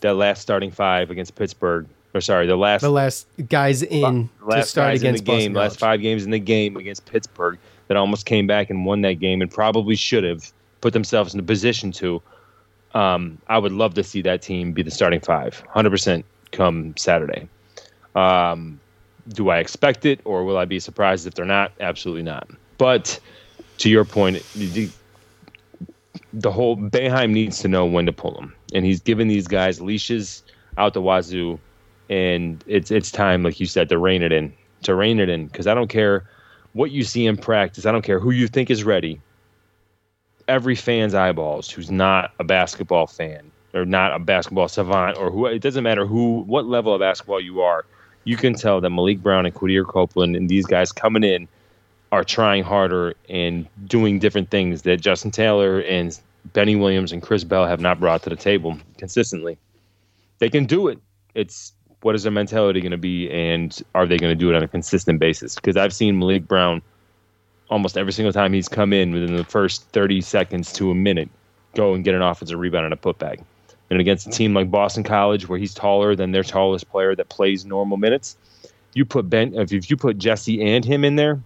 that 0.00 0.14
last 0.14 0.40
starting 0.42 0.70
five 0.70 1.10
against 1.10 1.34
Pittsburgh. 1.34 1.86
Or 2.14 2.20
sorry, 2.20 2.46
the 2.46 2.56
last 2.56 2.80
The 2.80 2.88
last 2.90 3.26
guys 3.48 3.82
in 3.82 4.28
to 4.50 4.62
start 4.64 4.94
against 4.94 5.20
in 5.20 5.24
the 5.26 5.38
game, 5.38 5.52
last 5.52 5.78
five 5.78 6.00
games 6.00 6.24
in 6.24 6.30
the 6.30 6.38
game 6.38 6.76
against 6.76 7.04
Pittsburgh 7.04 7.58
that 7.88 7.96
almost 7.96 8.24
came 8.24 8.46
back 8.46 8.70
and 8.70 8.86
won 8.86 9.02
that 9.02 9.14
game 9.14 9.42
and 9.42 9.50
probably 9.50 9.94
should 9.96 10.24
have 10.24 10.50
put 10.80 10.92
themselves 10.94 11.34
in 11.34 11.40
a 11.40 11.42
position 11.42 11.92
to. 11.92 12.22
Um, 12.96 13.38
I 13.46 13.58
would 13.58 13.72
love 13.72 13.92
to 13.94 14.02
see 14.02 14.22
that 14.22 14.40
team 14.40 14.72
be 14.72 14.82
the 14.82 14.90
starting 14.90 15.20
five, 15.20 15.62
hundred 15.68 15.90
percent 15.90 16.24
come 16.52 16.96
Saturday. 16.96 17.46
Um, 18.14 18.80
do 19.28 19.50
I 19.50 19.58
expect 19.58 20.06
it, 20.06 20.20
or 20.24 20.44
will 20.44 20.56
I 20.56 20.64
be 20.64 20.80
surprised 20.80 21.26
if 21.26 21.34
they're 21.34 21.44
not? 21.44 21.72
Absolutely 21.78 22.22
not. 22.22 22.48
But 22.78 23.20
to 23.78 23.90
your 23.90 24.06
point, 24.06 24.42
the, 24.54 24.88
the 26.32 26.50
whole 26.50 26.76
Boeheim 26.76 27.32
needs 27.32 27.60
to 27.60 27.68
know 27.68 27.84
when 27.84 28.06
to 28.06 28.12
pull 28.12 28.32
them, 28.32 28.54
and 28.72 28.86
he's 28.86 29.00
given 29.00 29.28
these 29.28 29.46
guys 29.46 29.78
leashes 29.80 30.42
out 30.78 30.94
the 30.94 31.02
wazoo, 31.02 31.58
and 32.08 32.64
it's 32.66 32.90
it's 32.90 33.10
time, 33.10 33.42
like 33.42 33.60
you 33.60 33.66
said, 33.66 33.90
to 33.90 33.98
rein 33.98 34.22
it 34.22 34.32
in, 34.32 34.54
to 34.84 34.94
rein 34.94 35.20
it 35.20 35.28
in, 35.28 35.48
because 35.48 35.66
I 35.66 35.74
don't 35.74 35.88
care 35.88 36.24
what 36.72 36.90
you 36.92 37.04
see 37.04 37.26
in 37.26 37.36
practice, 37.36 37.84
I 37.84 37.92
don't 37.92 38.04
care 38.04 38.20
who 38.20 38.30
you 38.30 38.48
think 38.48 38.70
is 38.70 38.84
ready. 38.84 39.20
Every 40.48 40.76
fan's 40.76 41.14
eyeballs, 41.14 41.70
who's 41.70 41.90
not 41.90 42.32
a 42.38 42.44
basketball 42.44 43.06
fan 43.06 43.50
or 43.76 43.84
not 43.84 44.14
a 44.14 44.18
basketball 44.18 44.68
savant, 44.68 45.18
or 45.18 45.30
who 45.30 45.46
it 45.46 45.60
doesn't 45.60 45.84
matter 45.84 46.06
who, 46.06 46.40
what 46.46 46.66
level 46.66 46.94
of 46.94 47.00
basketball 47.00 47.40
you 47.40 47.60
are, 47.60 47.84
you 48.24 48.36
can 48.36 48.54
tell 48.54 48.80
that 48.80 48.88
Maliq 48.88 49.22
Brown 49.22 49.44
and 49.44 49.54
Quadir 49.54 49.86
Copeland 49.86 50.34
and 50.34 50.48
these 50.48 50.66
guys 50.66 50.92
coming 50.92 51.22
in 51.22 51.46
are 52.10 52.24
trying 52.24 52.64
harder 52.64 53.14
and 53.28 53.66
doing 53.86 54.18
different 54.18 54.50
things 54.50 54.82
that 54.82 55.00
Justin 55.00 55.30
Taylor 55.30 55.80
and 55.80 56.18
Benny 56.52 56.74
Williams 56.74 57.12
and 57.12 57.22
Chris 57.22 57.44
Bell 57.44 57.66
have 57.66 57.80
not 57.80 58.00
brought 58.00 58.22
to 58.22 58.30
the 58.30 58.36
table 58.36 58.78
consistently. 58.96 59.58
They 60.38 60.48
can 60.48 60.64
do 60.64 60.88
it. 60.88 60.98
It's 61.34 61.72
what 62.02 62.14
is 62.14 62.22
their 62.22 62.32
mentality 62.32 62.80
going 62.80 62.92
to 62.92 62.98
be, 62.98 63.30
and 63.30 63.82
are 63.94 64.06
they 64.06 64.16
going 64.16 64.30
to 64.30 64.36
do 64.38 64.50
it 64.50 64.56
on 64.56 64.62
a 64.62 64.68
consistent 64.68 65.18
basis? 65.18 65.54
Because 65.56 65.76
I've 65.76 65.92
seen 65.92 66.20
Maliq 66.20 66.46
Brown 66.46 66.80
almost 67.68 67.96
every 67.96 68.12
single 68.12 68.32
time 68.32 68.52
he's 68.52 68.68
come 68.68 68.92
in 68.92 69.12
within 69.12 69.36
the 69.36 69.44
first 69.44 69.88
30 69.90 70.20
seconds 70.20 70.72
to 70.74 70.90
a 70.90 70.94
minute 70.94 71.28
go 71.74 71.94
and 71.94 72.04
get 72.04 72.14
an 72.14 72.22
offensive 72.22 72.58
rebound 72.58 72.86
and 72.86 72.94
a 72.94 72.96
putback. 72.96 73.42
And 73.90 74.00
against 74.00 74.26
a 74.26 74.30
team 74.30 74.54
like 74.54 74.70
Boston 74.70 75.04
College, 75.04 75.48
where 75.48 75.58
he's 75.58 75.72
taller 75.72 76.16
than 76.16 76.32
their 76.32 76.42
tallest 76.42 76.90
player 76.90 77.14
that 77.14 77.28
plays 77.28 77.64
normal 77.64 77.96
minutes, 77.96 78.36
you 78.94 79.04
put 79.04 79.30
Ben, 79.30 79.54
if 79.54 79.90
you 79.90 79.96
put 79.96 80.18
Jesse 80.18 80.60
and 80.62 80.84
him 80.84 81.04
in 81.04 81.14
there, 81.14 81.40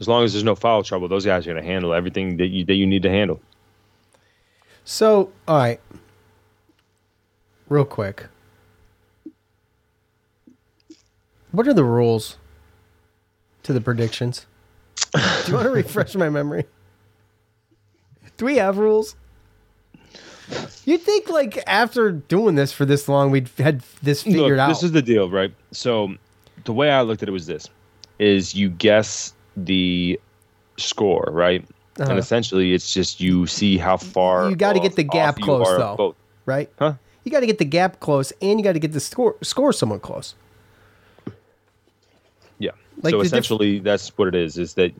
as 0.00 0.08
long 0.08 0.24
as 0.24 0.32
there's 0.32 0.44
no 0.44 0.54
foul 0.54 0.82
trouble, 0.82 1.08
those 1.08 1.26
guys 1.26 1.46
are 1.46 1.52
going 1.52 1.62
to 1.62 1.68
handle 1.68 1.92
everything 1.92 2.36
that 2.36 2.46
you 2.46 2.64
that 2.64 2.74
you 2.74 2.86
need 2.86 3.02
to 3.02 3.10
handle. 3.10 3.40
So, 4.84 5.32
all 5.46 5.58
right. 5.58 5.80
Real 7.68 7.84
quick. 7.84 8.26
What 11.50 11.66
are 11.66 11.74
the 11.74 11.84
rules 11.84 12.36
to 13.64 13.72
the 13.72 13.80
predictions? 13.80 14.46
Do 15.14 15.20
you 15.48 15.54
want 15.54 15.66
to 15.66 15.70
refresh 15.70 16.14
my 16.14 16.28
memory? 16.28 16.64
Do 18.36 18.44
we 18.44 18.56
have 18.56 18.78
rules? 18.78 19.16
You'd 20.84 21.02
think, 21.02 21.28
like, 21.28 21.62
after 21.66 22.10
doing 22.10 22.54
this 22.54 22.72
for 22.72 22.84
this 22.84 23.08
long, 23.08 23.30
we'd 23.30 23.50
had 23.58 23.82
this 24.02 24.22
figured 24.22 24.52
Look, 24.52 24.58
out. 24.58 24.68
This 24.68 24.82
is 24.82 24.92
the 24.92 25.02
deal, 25.02 25.28
right? 25.28 25.52
So 25.72 26.14
the 26.64 26.72
way 26.72 26.90
I 26.90 27.02
looked 27.02 27.22
at 27.22 27.28
it 27.28 27.32
was 27.32 27.46
this: 27.46 27.68
is 28.18 28.54
you 28.54 28.70
guess 28.70 29.34
the 29.56 30.18
score, 30.78 31.28
right? 31.30 31.62
Uh-huh. 31.98 32.10
And 32.10 32.18
essentially, 32.18 32.72
it's 32.72 32.94
just 32.94 33.20
you 33.20 33.46
see 33.46 33.76
how 33.76 33.96
far 33.96 34.48
You 34.48 34.56
gotta 34.56 34.80
get 34.80 34.96
the 34.96 35.02
gap 35.02 35.36
close, 35.36 35.66
though. 35.66 36.14
right? 36.46 36.70
Huh? 36.78 36.94
You 37.24 37.32
got 37.32 37.40
to 37.40 37.46
get 37.46 37.58
the 37.58 37.66
gap 37.66 38.00
close, 38.00 38.32
and 38.40 38.58
you 38.58 38.64
got 38.64 38.72
to 38.72 38.78
get 38.78 38.92
the 38.92 39.00
score 39.00 39.36
score 39.42 39.70
somewhat 39.74 40.00
close. 40.00 40.34
Like 43.02 43.12
so 43.12 43.18
the 43.18 43.24
diff- 43.24 43.26
essentially, 43.32 43.78
that's 43.80 44.08
what 44.18 44.28
it 44.28 44.34
is: 44.34 44.58
is 44.58 44.74
that 44.74 44.92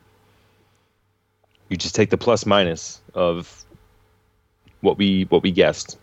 you 1.69 1.77
just 1.77 1.95
take 1.95 2.11
the 2.11 2.17
plus 2.17 2.47
minus 2.47 3.01
of 3.15 3.65
what 4.81 4.97
we 4.99 5.25
what 5.31 5.43
we 5.43 5.51
guessed. 5.51 5.99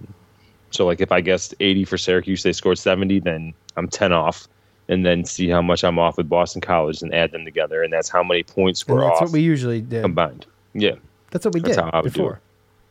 So, 0.71 0.85
like, 0.85 0.99
if 0.99 1.11
I 1.11 1.21
guessed 1.21 1.55
80 1.61 1.85
for 1.85 1.97
Syracuse, 1.97 2.43
they 2.43 2.51
scored 2.51 2.77
70, 2.77 3.19
then 3.21 3.53
I'm 3.77 3.87
10 3.87 4.11
off, 4.11 4.45
and 4.89 5.05
then 5.05 5.23
see 5.23 5.47
how 5.47 5.61
much 5.61 5.85
I'm 5.85 5.97
off 5.97 6.17
with 6.17 6.27
Boston 6.27 6.59
College 6.59 7.01
and 7.01 7.13
add 7.13 7.31
them 7.31 7.45
together, 7.45 7.81
and 7.81 7.93
that's 7.93 8.09
how 8.09 8.21
many 8.23 8.43
points 8.43 8.83
And 8.83 8.95
we're 8.97 9.03
that's 9.03 9.15
off 9.15 9.21
what 9.21 9.31
we 9.31 9.39
usually 9.41 9.79
did. 9.79 10.01
combined. 10.01 10.45
Yeah, 10.73 10.95
That's 11.31 11.45
what 11.45 11.53
we 11.53 11.61
that's 11.61 11.77
did 11.77 11.81
how 11.85 11.91
I 11.91 12.01
would 12.01 12.11
do 12.11 12.19
before. 12.19 12.33
it. 12.33 12.39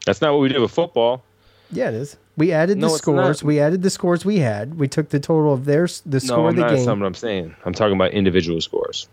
That's 0.06 0.22
not 0.22 0.32
what 0.32 0.40
we 0.40 0.48
did 0.48 0.60
with 0.60 0.70
football. 0.70 1.22
Yeah, 1.70 1.88
it 1.88 1.94
is. 1.94 2.16
We 2.36 2.50
added 2.52 2.78
No, 2.78 2.88
the 2.88 2.98
scores. 2.98 3.42
not. 3.42 3.46
We 3.46 3.60
added 3.60 3.82
the 3.82 3.90
scores 3.90 4.24
we 4.24 4.38
had. 4.38 4.76
We 4.78 4.88
took 4.88 5.10
the 5.10 5.20
total 5.20 5.52
of 5.52 5.64
their 5.66 5.86
the 6.04 6.14
No, 6.16 6.18
score 6.18 6.38
I'm 6.40 6.46
of 6.46 6.56
the 6.56 6.60
not. 6.62 6.68
That's 6.70 6.80
game. 6.80 6.86
not 6.86 6.98
what 6.98 7.06
I'm 7.06 7.14
saying. 7.14 7.54
I'm 7.64 7.72
talking 7.72 7.94
about 7.94 8.10
individual 8.12 8.60
scores. 8.60 9.08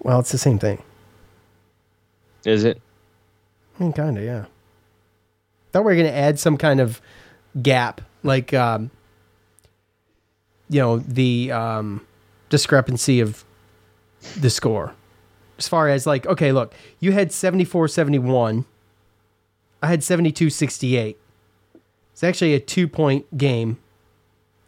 Well, 0.00 0.20
it's 0.20 0.32
the 0.32 0.38
same 0.38 0.58
thing. 0.58 0.82
Is 2.44 2.64
it? 2.64 2.80
I 3.78 3.82
mean, 3.82 3.92
kind 3.92 4.16
of, 4.18 4.24
yeah. 4.24 4.44
Thought 5.72 5.84
we 5.84 5.92
were 5.92 5.94
going 6.00 6.06
to 6.12 6.16
add 6.18 6.38
some 6.38 6.56
kind 6.56 6.80
of 6.80 7.00
gap, 7.62 8.00
like, 8.22 8.52
um, 8.54 8.90
you 10.68 10.80
know, 10.80 10.98
the 10.98 11.52
um, 11.52 12.06
discrepancy 12.48 13.20
of 13.20 13.44
the 14.38 14.50
score. 14.50 14.94
As 15.58 15.68
far 15.68 15.88
as, 15.88 16.06
like, 16.06 16.26
okay, 16.26 16.52
look, 16.52 16.74
you 16.98 17.12
had 17.12 17.32
74 17.32 17.88
71. 17.88 18.64
I 19.82 19.86
had 19.86 20.02
72 20.02 20.50
68. 20.50 21.18
It's 22.20 22.24
actually 22.24 22.52
a 22.52 22.60
two 22.60 22.86
point 22.86 23.38
game, 23.38 23.78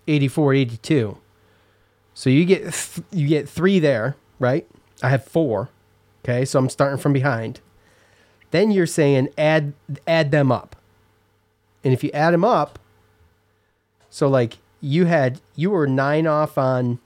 84 0.09 0.55
82. 0.55 1.19
So 2.15 2.31
you 2.31 2.47
get 2.47 2.63
th- 2.63 3.07
you 3.11 3.29
get 3.29 3.47
three 3.47 3.79
there, 3.79 4.17
right? 4.39 4.67
I 5.03 5.11
have 5.11 5.23
four. 5.23 5.69
Okay, 6.25 6.47
so 6.47 6.59
I'm 6.59 6.71
starting 6.71 6.97
from 6.99 7.13
behind. 7.13 7.61
Then 8.53 8.71
you're 8.71 8.87
saying 8.87 9.29
add 9.37 9.75
add 10.07 10.31
them 10.31 10.51
up. 10.51 10.77
And 11.85 11.93
if 11.93 12.03
you 12.03 12.11
add 12.13 12.33
them 12.33 12.43
up, 12.43 12.79
so 14.09 14.29
like 14.29 14.57
you 14.81 15.05
had 15.05 15.43
you 15.55 15.73
were 15.73 15.87
9 15.87 16.27
off 16.27 16.57
on 16.57 17.01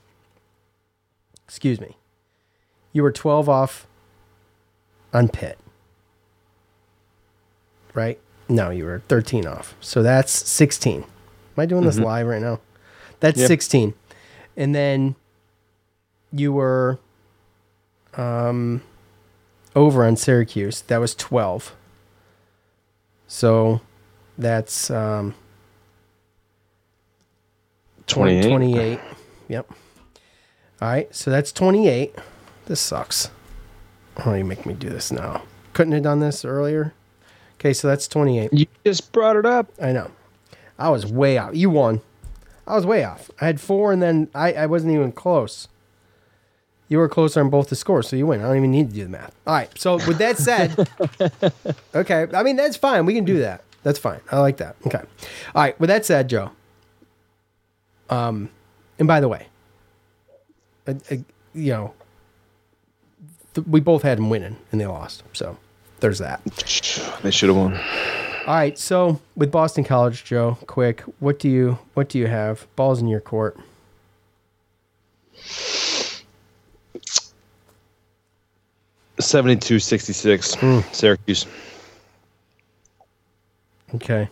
excuse 1.43 1.81
me. 1.81 1.97
You 2.93 3.03
were 3.03 3.11
12 3.11 3.49
off 3.49 3.85
on 5.13 5.27
Pitt. 5.27 5.59
Right? 7.93 8.21
No, 8.49 8.69
you 8.69 8.85
were 8.85 9.01
13 9.07 9.45
off. 9.45 9.75
So 9.81 10.01
that's 10.03 10.31
16. 10.31 11.01
Am 11.03 11.07
I 11.57 11.65
doing 11.65 11.83
this 11.83 11.97
live 11.99 12.27
right 12.27 12.41
now? 12.41 12.59
That's 13.19 13.39
Yeah. 13.39 13.47
16. 13.47 13.93
And 14.55 14.73
then 14.73 15.15
you 16.31 16.53
were 16.53 16.99
um, 18.15 18.81
over 19.75 20.05
on 20.05 20.15
Syracuse. 20.15 20.81
That 20.81 20.97
was 20.99 21.13
12. 21.15 21.75
So 23.27 23.81
that's 24.37 24.89
um, 24.89 25.35
20 28.07 28.41
28. 28.43 28.49
28. 28.49 28.99
Yep. 29.49 29.71
All 30.81 30.87
right. 30.87 31.13
So 31.15 31.29
that's 31.31 31.51
28. 31.51 32.15
This 32.65 32.79
sucks. 32.79 33.29
Why 34.15 34.33
do 34.33 34.37
you 34.39 34.45
make 34.45 34.65
me 34.65 34.73
do 34.73 34.89
this 34.89 35.11
now? 35.11 35.43
Couldn't 35.73 35.93
have 35.93 36.03
done 36.03 36.19
this 36.19 36.43
earlier. 36.45 36.93
Okay, 37.59 37.73
so 37.73 37.87
that's 37.87 38.07
28. 38.07 38.53
You 38.53 38.67
just 38.85 39.11
brought 39.11 39.35
it 39.35 39.45
up. 39.45 39.71
I 39.81 39.91
know. 39.91 40.11
I 40.77 40.89
was 40.89 41.05
way 41.05 41.37
off. 41.37 41.55
You 41.55 41.69
won. 41.69 42.01
I 42.67 42.75
was 42.75 42.85
way 42.85 43.03
off. 43.03 43.31
I 43.41 43.45
had 43.45 43.59
four, 43.59 43.91
and 43.91 44.01
then 44.01 44.29
I, 44.35 44.53
I 44.53 44.65
wasn't 44.67 44.93
even 44.93 45.11
close. 45.11 45.67
You 46.89 46.99
were 46.99 47.09
closer 47.09 47.41
on 47.41 47.49
both 47.49 47.69
the 47.69 47.75
scores, 47.75 48.07
so 48.07 48.15
you 48.15 48.27
win. 48.27 48.41
I 48.41 48.47
don't 48.47 48.57
even 48.57 48.71
need 48.71 48.89
to 48.89 48.95
do 48.95 49.03
the 49.03 49.09
math. 49.09 49.35
All 49.45 49.53
right. 49.53 49.69
So 49.77 49.95
with 49.95 50.19
that 50.19 50.37
said, 50.37 50.87
okay. 51.95 52.27
I 52.33 52.43
mean 52.43 52.55
that's 52.55 52.77
fine. 52.77 53.05
We 53.05 53.13
can 53.13 53.25
do 53.25 53.39
that. 53.39 53.63
That's 53.83 53.99
fine. 53.99 54.21
I 54.31 54.39
like 54.39 54.57
that. 54.57 54.75
Okay. 54.85 54.99
All 54.99 55.61
right. 55.63 55.77
With 55.79 55.89
that 55.89 56.05
said, 56.05 56.29
Joe. 56.29 56.51
Um, 58.09 58.49
and 58.99 59.07
by 59.07 59.19
the 59.19 59.27
way, 59.27 59.47
uh, 60.87 60.93
uh, 61.11 61.15
you 61.53 61.71
know, 61.73 61.93
th- 63.53 63.67
we 63.67 63.81
both 63.81 64.03
had 64.03 64.17
them 64.17 64.29
winning, 64.29 64.55
and 64.71 64.79
they 64.79 64.85
lost. 64.85 65.23
So 65.33 65.57
there's 65.99 66.19
that. 66.19 66.43
They 67.23 67.31
should 67.31 67.49
have 67.49 67.57
won. 67.57 67.73
All 68.47 68.53
right, 68.53 68.77
so 68.77 69.19
with 69.35 69.51
Boston 69.51 69.83
College, 69.83 70.23
Joe, 70.23 70.57
quick, 70.67 71.01
what 71.19 71.39
do 71.39 71.49
you 71.49 71.77
what 71.95 72.09
do 72.09 72.17
you 72.17 72.27
have? 72.27 72.65
Balls 72.75 73.01
in 73.01 73.07
your 73.07 73.19
court. 73.19 73.59
Seventy-two, 79.19 79.79
sixty-six. 79.79 80.53
Hmm. 80.55 80.79
Syracuse. 80.91 81.45
Okay. 83.95 84.29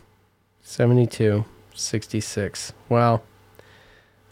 72, 0.63 1.45
66. 1.73 2.73
Wow. 2.89 3.21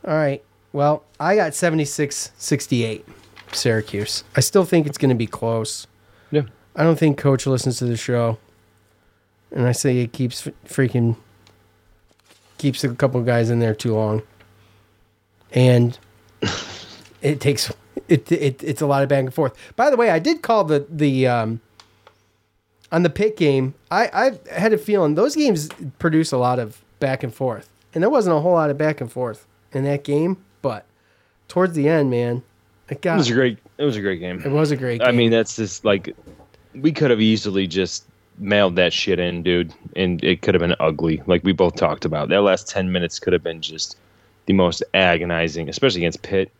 All 0.05 0.13
right. 0.15 0.43
Well, 0.73 1.03
I 1.19 1.35
got 1.35 1.53
76, 1.53 2.31
68, 2.37 3.05
Syracuse. 3.51 4.23
I 4.35 4.41
still 4.41 4.65
think 4.65 4.87
it's 4.87 4.97
going 4.97 5.09
to 5.09 5.15
be 5.15 5.27
close. 5.27 5.87
I 6.75 6.83
don't 6.83 6.97
think 6.97 7.17
coach 7.17 7.45
listens 7.45 7.77
to 7.79 7.85
the 7.85 7.97
show. 7.97 8.37
And 9.51 9.67
I 9.67 9.71
say 9.71 9.99
it 9.99 10.13
keeps 10.13 10.47
freaking 10.65 11.15
keeps 12.57 12.83
a 12.83 12.89
couple 12.95 13.21
guys 13.21 13.49
in 13.49 13.59
there 13.59 13.75
too 13.75 13.93
long. 13.93 14.23
And 15.51 15.97
it 17.21 17.39
takes 17.39 17.71
it, 18.07 18.31
it 18.31 18.63
it's 18.63 18.81
a 18.81 18.87
lot 18.87 19.03
of 19.03 19.09
back 19.09 19.19
and 19.19 19.33
forth. 19.33 19.55
By 19.75 19.89
the 19.89 19.97
way, 19.97 20.09
I 20.09 20.19
did 20.19 20.41
call 20.41 20.63
the 20.63 20.85
the 20.89 21.27
um 21.27 21.61
on 22.91 23.01
the 23.01 23.09
pit 23.09 23.35
game, 23.35 23.73
I, 23.89 24.09
I 24.13 24.55
had 24.55 24.71
a 24.71 24.77
feeling 24.77 25.15
those 25.15 25.35
games 25.35 25.67
produce 25.97 26.31
a 26.31 26.37
lot 26.37 26.59
of 26.59 26.79
back 26.99 27.23
and 27.23 27.33
forth. 27.33 27.67
And 27.93 28.03
there 28.03 28.09
wasn't 28.09 28.35
a 28.35 28.39
whole 28.39 28.53
lot 28.53 28.69
of 28.69 28.77
back 28.77 29.01
and 29.01 29.11
forth 29.11 29.47
in 29.71 29.83
that 29.83 30.03
game, 30.03 30.37
but 30.61 30.85
towards 31.47 31.73
the 31.73 31.89
end, 31.89 32.11
man, 32.11 32.43
it 32.89 33.03
It 33.05 33.17
was 33.17 33.29
a 33.29 33.33
great. 33.33 33.57
It 33.77 33.83
was 33.83 33.97
a 33.97 34.01
great 34.01 34.19
game. 34.19 34.41
it 34.45 34.51
was 34.51 34.71
a 34.71 34.77
great 34.77 34.99
game. 34.99 35.07
I 35.07 35.11
mean, 35.11 35.31
that's 35.31 35.55
just 35.55 35.83
like 35.83 36.15
we 36.75 36.91
could 36.91 37.09
have 37.09 37.21
easily 37.21 37.67
just 37.67 38.05
mailed 38.37 38.75
that 38.75 38.93
shit 38.93 39.19
in, 39.19 39.43
dude, 39.43 39.73
and 39.95 40.23
it 40.23 40.41
could 40.41 40.53
have 40.53 40.61
been 40.61 40.75
ugly. 40.79 41.21
Like 41.27 41.43
we 41.43 41.51
both 41.51 41.75
talked 41.75 42.05
about. 42.05 42.29
That 42.29 42.41
last 42.41 42.67
ten 42.67 42.91
minutes 42.91 43.19
could 43.19 43.33
have 43.33 43.43
been 43.43 43.61
just 43.61 43.97
the 44.45 44.53
most 44.53 44.83
agonizing, 44.93 45.69
especially 45.69 46.01
against 46.01 46.21
Pitt 46.21 46.51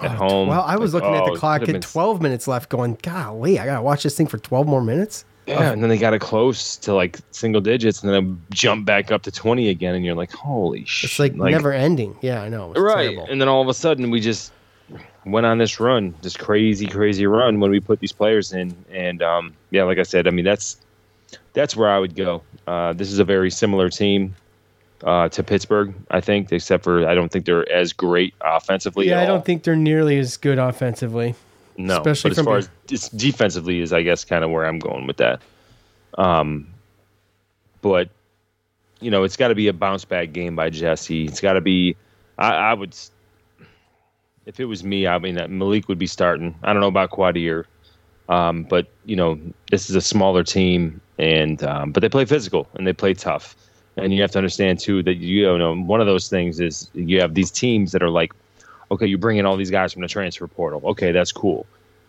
at 0.00 0.12
oh, 0.12 0.14
home. 0.14 0.48
well, 0.48 0.62
I 0.62 0.76
was 0.76 0.94
Like, 0.94 1.02
looking 1.02 1.16
at 1.16 1.22
oh, 1.22 1.34
the 1.34 1.38
clock 1.40 1.62
could 1.62 1.74
at 1.74 1.82
12 1.82 2.20
minutes 2.20 2.48
left 2.48 2.68
going, 2.68 2.98
golly, 3.02 3.58
I 3.58 3.66
got 3.66 3.76
to 3.76 3.82
watch 3.82 4.02
this 4.02 4.16
thing 4.16 4.26
for 4.26 4.38
12 4.38 4.66
more 4.66 4.82
minutes. 4.82 5.24
Yeah, 5.46 5.72
and 5.72 5.82
then 5.82 5.90
they 5.90 5.98
got 5.98 6.14
it 6.14 6.20
close 6.20 6.76
to 6.78 6.94
like 6.94 7.18
single 7.30 7.60
digits, 7.60 8.02
and 8.02 8.10
then 8.10 8.40
jump 8.50 8.86
back 8.86 9.12
up 9.12 9.24
to 9.24 9.30
twenty 9.30 9.68
again, 9.68 9.94
and 9.94 10.02
you're 10.02 10.14
like, 10.14 10.32
holy 10.32 10.86
shit! 10.86 11.10
It's 11.10 11.18
like, 11.18 11.34
never 11.34 11.70
ending. 11.70 12.16
Yeah, 12.22 12.40
I 12.40 12.48
know. 12.48 12.72
Right. 12.72 13.10
terrible. 13.10 13.26
And 13.30 13.42
then 13.42 13.48
all 13.48 13.60
of 13.60 13.68
a 13.68 13.74
sudden, 13.74 14.10
we 14.10 14.20
just 14.20 14.52
went 15.24 15.46
on 15.46 15.58
this 15.58 15.80
run, 15.80 16.14
this 16.22 16.36
crazy, 16.36 16.86
crazy 16.86 17.26
run 17.26 17.60
when 17.60 17.70
we 17.70 17.80
put 17.80 18.00
these 18.00 18.12
players 18.12 18.52
in. 18.52 18.74
And 18.90 19.22
um, 19.22 19.54
yeah, 19.70 19.84
like 19.84 19.98
I 19.98 20.02
said, 20.02 20.26
I 20.26 20.30
mean 20.30 20.44
that's 20.44 20.76
that's 21.52 21.76
where 21.76 21.90
I 21.90 21.98
would 21.98 22.14
go. 22.14 22.42
Uh, 22.66 22.92
this 22.92 23.10
is 23.10 23.18
a 23.18 23.24
very 23.24 23.50
similar 23.50 23.88
team 23.90 24.34
uh, 25.02 25.28
to 25.30 25.42
Pittsburgh, 25.42 25.94
I 26.10 26.20
think, 26.20 26.52
except 26.52 26.84
for 26.84 27.06
I 27.06 27.14
don't 27.14 27.30
think 27.30 27.44
they're 27.44 27.70
as 27.70 27.92
great 27.92 28.34
offensively. 28.40 29.08
yeah, 29.08 29.20
I 29.20 29.26
don't 29.26 29.38
all. 29.38 29.42
think 29.42 29.62
they're 29.62 29.76
nearly 29.76 30.18
as 30.18 30.36
good 30.36 30.58
offensively. 30.58 31.34
no, 31.76 31.98
especially 31.98 32.30
as 32.32 32.40
far 32.40 32.56
as 32.58 32.68
defensively 33.10 33.80
is, 33.80 33.92
I 33.92 34.02
guess, 34.02 34.24
kind 34.24 34.44
of 34.44 34.50
where 34.50 34.64
I'm 34.66 34.78
going 34.78 35.06
with 35.06 35.18
that. 35.18 35.42
Um, 36.16 36.68
but 37.82 38.08
you 39.00 39.10
know, 39.10 39.24
it's 39.24 39.36
got 39.36 39.48
to 39.48 39.54
be 39.54 39.68
a 39.68 39.72
bounce 39.72 40.04
back 40.04 40.32
game 40.32 40.56
by 40.56 40.70
Jesse. 40.70 41.26
It's 41.26 41.40
got 41.40 41.54
to 41.54 41.60
be. 41.60 41.96
I, 42.38 42.52
I 42.52 42.74
would, 42.74 42.96
if 44.46 44.60
it 44.60 44.66
was 44.66 44.84
me, 44.84 45.06
I 45.06 45.18
mean, 45.18 45.38
uh, 45.38 45.46
Maliq 45.46 45.88
would 45.88 45.98
be 45.98 46.06
starting. 46.06 46.54
I 46.62 46.72
don't 46.72 46.80
know 46.80 46.88
about 46.88 47.10
Quadir, 47.10 47.64
um, 48.28 48.64
but 48.68 48.86
you 49.04 49.16
know, 49.16 49.38
this 49.70 49.88
is 49.90 49.96
a 49.96 50.00
smaller 50.00 50.42
team, 50.44 51.00
and 51.18 51.62
um, 51.64 51.92
but 51.92 52.00
they 52.00 52.08
play 52.08 52.24
physical 52.24 52.68
and 52.74 52.86
they 52.86 52.92
play 52.92 53.14
tough. 53.14 53.56
And 53.96 54.12
you 54.12 54.20
have 54.22 54.32
to 54.32 54.38
understand 54.38 54.80
too 54.80 55.02
that 55.04 55.16
you 55.16 55.56
know 55.58 55.74
one 55.74 56.00
of 56.00 56.06
those 56.06 56.28
things 56.28 56.60
is 56.60 56.90
you 56.94 57.20
have 57.20 57.34
these 57.34 57.50
teams 57.50 57.92
that 57.92 58.02
are 58.02 58.10
like, 58.10 58.32
okay, 58.90 59.06
you 59.06 59.16
bring 59.18 59.38
in 59.38 59.46
all 59.46 59.56
these 59.56 59.70
guys 59.70 59.92
from 59.92 60.02
the 60.02 60.08
transfer 60.08 60.48
portal. 60.48 60.82
Okay, 60.84 61.12
that's 61.12 61.32
cool, 61.32 61.66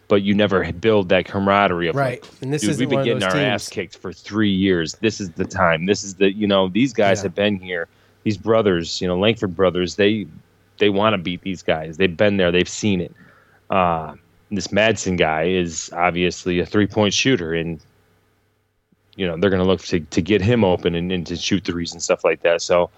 but 0.08 0.24
you 0.24 0.34
never 0.34 0.72
build 0.74 1.10
that 1.10 1.26
camaraderie 1.26 1.88
of 1.90 1.96
Right. 1.96 2.22
like, 2.24 2.42
And 2.42 2.52
this 2.52 2.64
isn't 2.64 2.80
we've 2.80 2.90
been 2.90 3.04
getting 3.06 3.24
our 3.24 3.32
teams. 3.32 3.44
ass 3.44 3.70
kicked 3.70 3.98
for 3.98 4.12
three 4.12 4.52
years. 4.52 4.94
This 5.02 5.22
is 5.22 5.32
the 5.32 5.46
time. 5.46 5.86
This 5.86 6.04
is 6.04 6.16
the 6.16 6.34
you 6.34 6.48
know 6.48 6.70
these 6.70 6.92
guys 6.92 7.20
Yeah. 7.20 7.24
have 7.24 7.36
been 7.36 7.58
here. 7.58 7.88
These 8.24 8.38
brothers, 8.40 9.00
you 9.02 9.08
know, 9.08 9.20
Langford 9.20 9.56
brothers, 9.56 9.96
they 9.98 10.26
they 10.78 10.90
want 10.90 11.14
to 11.14 11.18
beat 11.18 11.42
these 11.42 11.64
guys. 11.64 11.98
They've 11.98 12.16
been 12.16 12.38
there. 12.38 12.52
They've 12.52 12.70
seen 12.70 13.02
it. 13.02 13.14
Uh, 13.70 14.16
this 14.52 14.68
Madsen 14.68 15.18
guy 15.18 15.44
is 15.44 15.90
obviously 15.94 16.60
a 16.60 16.66
three 16.66 16.88
point 16.88 17.14
shooter, 17.14 17.54
and 17.54 17.80
you 19.16 19.26
know 19.28 19.38
they're 19.38 19.50
going 19.50 19.62
to 19.62 19.68
look 19.68 19.82
to 19.82 20.00
to 20.00 20.22
get 20.22 20.42
him 20.42 20.64
open 20.64 20.96
and, 20.96 21.12
and 21.12 21.26
to 21.28 21.36
shoot 21.36 21.64
threes 21.66 21.94
and 21.94 22.02
stuff 22.02 22.24
like 22.24 22.42
that. 22.42 22.62
So. 22.62 22.90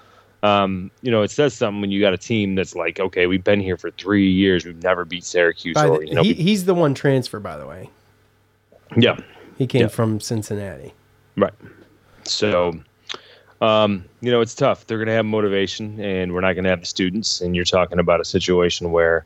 Um, 0.44 0.92
you 1.02 1.10
know, 1.10 1.24
it 1.24 1.32
says 1.32 1.56
something 1.56 1.82
when 1.82 1.90
you 1.90 2.00
got 2.00 2.14
a 2.14 2.18
team 2.18 2.54
that's 2.54 2.76
like, 2.76 3.00
okay, 3.00 3.26
we've 3.26 3.44
been 3.44 3.60
here 3.60 3.76
for 3.76 3.90
three 3.90 4.30
years, 4.30 4.66
we've 4.66 4.84
never 4.84 5.04
beat 5.04 5.24
Syracuse, 5.24 5.74
By 5.74 5.88
or 5.88 6.04
you 6.04 6.14
know, 6.14 6.22
he, 6.22 6.34
he's 6.36 6.66
the 6.66 6.76
one 6.76 6.94
transfer, 6.94 7.40
by 7.40 7.58
the 7.58 7.66
way. 7.66 7.90
yeah, 8.96 9.18
He 9.58 9.66
came 9.66 9.82
Yeah. 9.82 9.88
from 9.88 10.20
Cincinnati. 10.20 10.94
Right. 11.38 11.54
So, 12.24 12.80
um, 13.62 14.06
you 14.22 14.32
know, 14.32 14.42
it's 14.42 14.56
tough. 14.56 14.86
They're 14.86 14.98
going 14.98 15.08
to 15.08 15.14
have 15.14 15.26
motivation, 15.26 16.00
and 16.00 16.34
we're 16.34 16.42
not 16.42 16.54
going 16.54 16.64
to 16.66 16.70
have 16.70 16.82
the 16.82 16.86
students. 16.86 17.42
And 17.42 17.56
you're 17.56 17.66
talking 17.66 18.00
about 18.00 18.22
a 18.22 18.26
situation 18.26 18.92
where, 18.92 19.26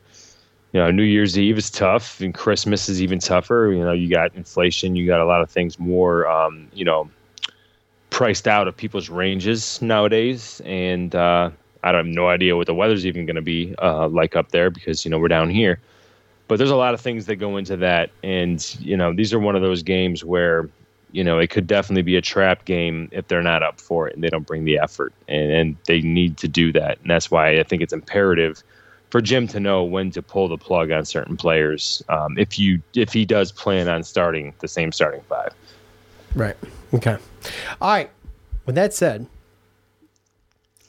you 0.72 0.80
know, 0.80 0.90
New 0.90 1.02
Year's 1.02 1.38
Eve 1.38 1.58
is 1.58 1.70
tough, 1.70 2.20
and 2.20 2.32
Christmas 2.32 2.88
is 2.88 3.02
even 3.02 3.18
tougher. 3.18 3.72
You 3.72 3.84
know, 3.84 3.92
you 3.92 4.08
got 4.08 4.34
inflation, 4.34 4.96
you 4.96 5.06
got 5.06 5.20
a 5.20 5.26
lot 5.26 5.42
of 5.42 5.50
things 5.50 5.78
more, 5.78 6.26
um, 6.26 6.68
you 6.72 6.84
know, 6.84 7.10
priced 8.10 8.48
out 8.48 8.68
of 8.68 8.76
people's 8.76 9.08
ranges 9.10 9.80
nowadays. 9.82 10.62
And 10.64 11.14
uh, 11.14 11.50
I 11.84 11.92
don't 11.92 12.06
have 12.06 12.14
no 12.14 12.28
idea 12.28 12.56
what 12.56 12.66
the 12.66 12.74
weather's 12.74 13.04
even 13.04 13.26
going 13.26 13.36
to 13.36 13.42
be 13.42 13.74
uh, 13.82 14.08
like 14.08 14.34
up 14.36 14.50
there 14.50 14.70
because 14.70 15.04
you 15.04 15.10
know 15.10 15.18
we're 15.18 15.28
down 15.28 15.50
here. 15.50 15.78
But 16.48 16.56
there's 16.56 16.70
a 16.70 16.76
lot 16.76 16.94
of 16.94 17.00
things 17.00 17.26
that 17.26 17.36
go 17.36 17.56
into 17.56 17.76
that, 17.78 18.10
and 18.22 18.76
you 18.80 18.96
know, 18.96 19.14
these 19.14 19.32
are 19.32 19.38
one 19.38 19.56
of 19.56 19.62
those 19.62 19.82
games 19.82 20.24
where 20.24 20.68
you 21.12 21.22
know, 21.22 21.38
it 21.38 21.50
could 21.50 21.66
definitely 21.66 22.02
be 22.02 22.16
a 22.16 22.22
trap 22.22 22.64
game 22.64 23.08
if 23.12 23.28
they're 23.28 23.42
not 23.42 23.62
up 23.62 23.80
for 23.80 24.08
it 24.08 24.14
and 24.14 24.24
they 24.24 24.28
don't 24.28 24.46
bring 24.46 24.64
the 24.64 24.78
effort. 24.78 25.12
And, 25.28 25.52
and 25.52 25.76
they 25.86 26.00
need 26.00 26.38
to 26.38 26.48
do 26.48 26.72
that. 26.72 26.98
And 27.00 27.10
that's 27.10 27.30
why 27.30 27.58
I 27.60 27.62
think 27.62 27.82
it's 27.82 27.92
imperative 27.92 28.62
for 29.10 29.20
Jim 29.20 29.46
to 29.48 29.60
know 29.60 29.84
when 29.84 30.10
to 30.12 30.22
pull 30.22 30.48
the 30.48 30.56
plug 30.56 30.90
on 30.90 31.04
certain 31.04 31.36
players. 31.36 32.02
Um, 32.08 32.38
if 32.38 32.58
you 32.58 32.82
if 32.94 33.12
he 33.12 33.24
does 33.24 33.52
plan 33.52 33.88
on 33.88 34.02
starting 34.02 34.54
the 34.60 34.68
same 34.68 34.90
starting 34.90 35.20
five. 35.28 35.52
Right. 36.34 36.56
Okay. 36.94 37.18
All 37.80 37.90
right. 37.90 38.10
With 38.64 38.74
that 38.76 38.94
said, 38.94 39.26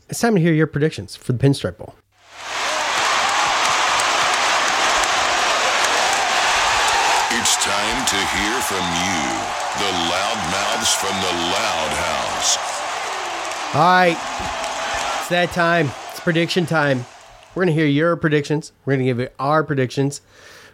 it's 0.10 0.20
time 0.20 0.36
to 0.36 0.42
hear 0.42 0.54
your 0.54 0.68
predictions 0.68 1.16
for 1.16 1.34
the 1.34 1.40
Pinstripe 1.40 1.78
Bowl. 1.78 1.96
From 11.04 11.20
the 11.20 11.34
Loud 11.34 11.92
House. 11.92 12.58
All 13.76 13.82
right. 13.82 14.18
It's 15.20 15.28
that 15.28 15.52
time. 15.52 15.92
It's 16.12 16.22
prediction 16.22 16.66
time. 16.66 17.04
We're 17.54 17.66
going 17.66 17.76
to 17.76 17.82
hear 17.82 17.86
your 17.86 18.16
predictions. 18.16 18.72
We're 18.86 18.94
going 18.94 19.06
to 19.06 19.12
give 19.12 19.20
you 19.20 19.28
our 19.38 19.66
predictions 19.66 20.22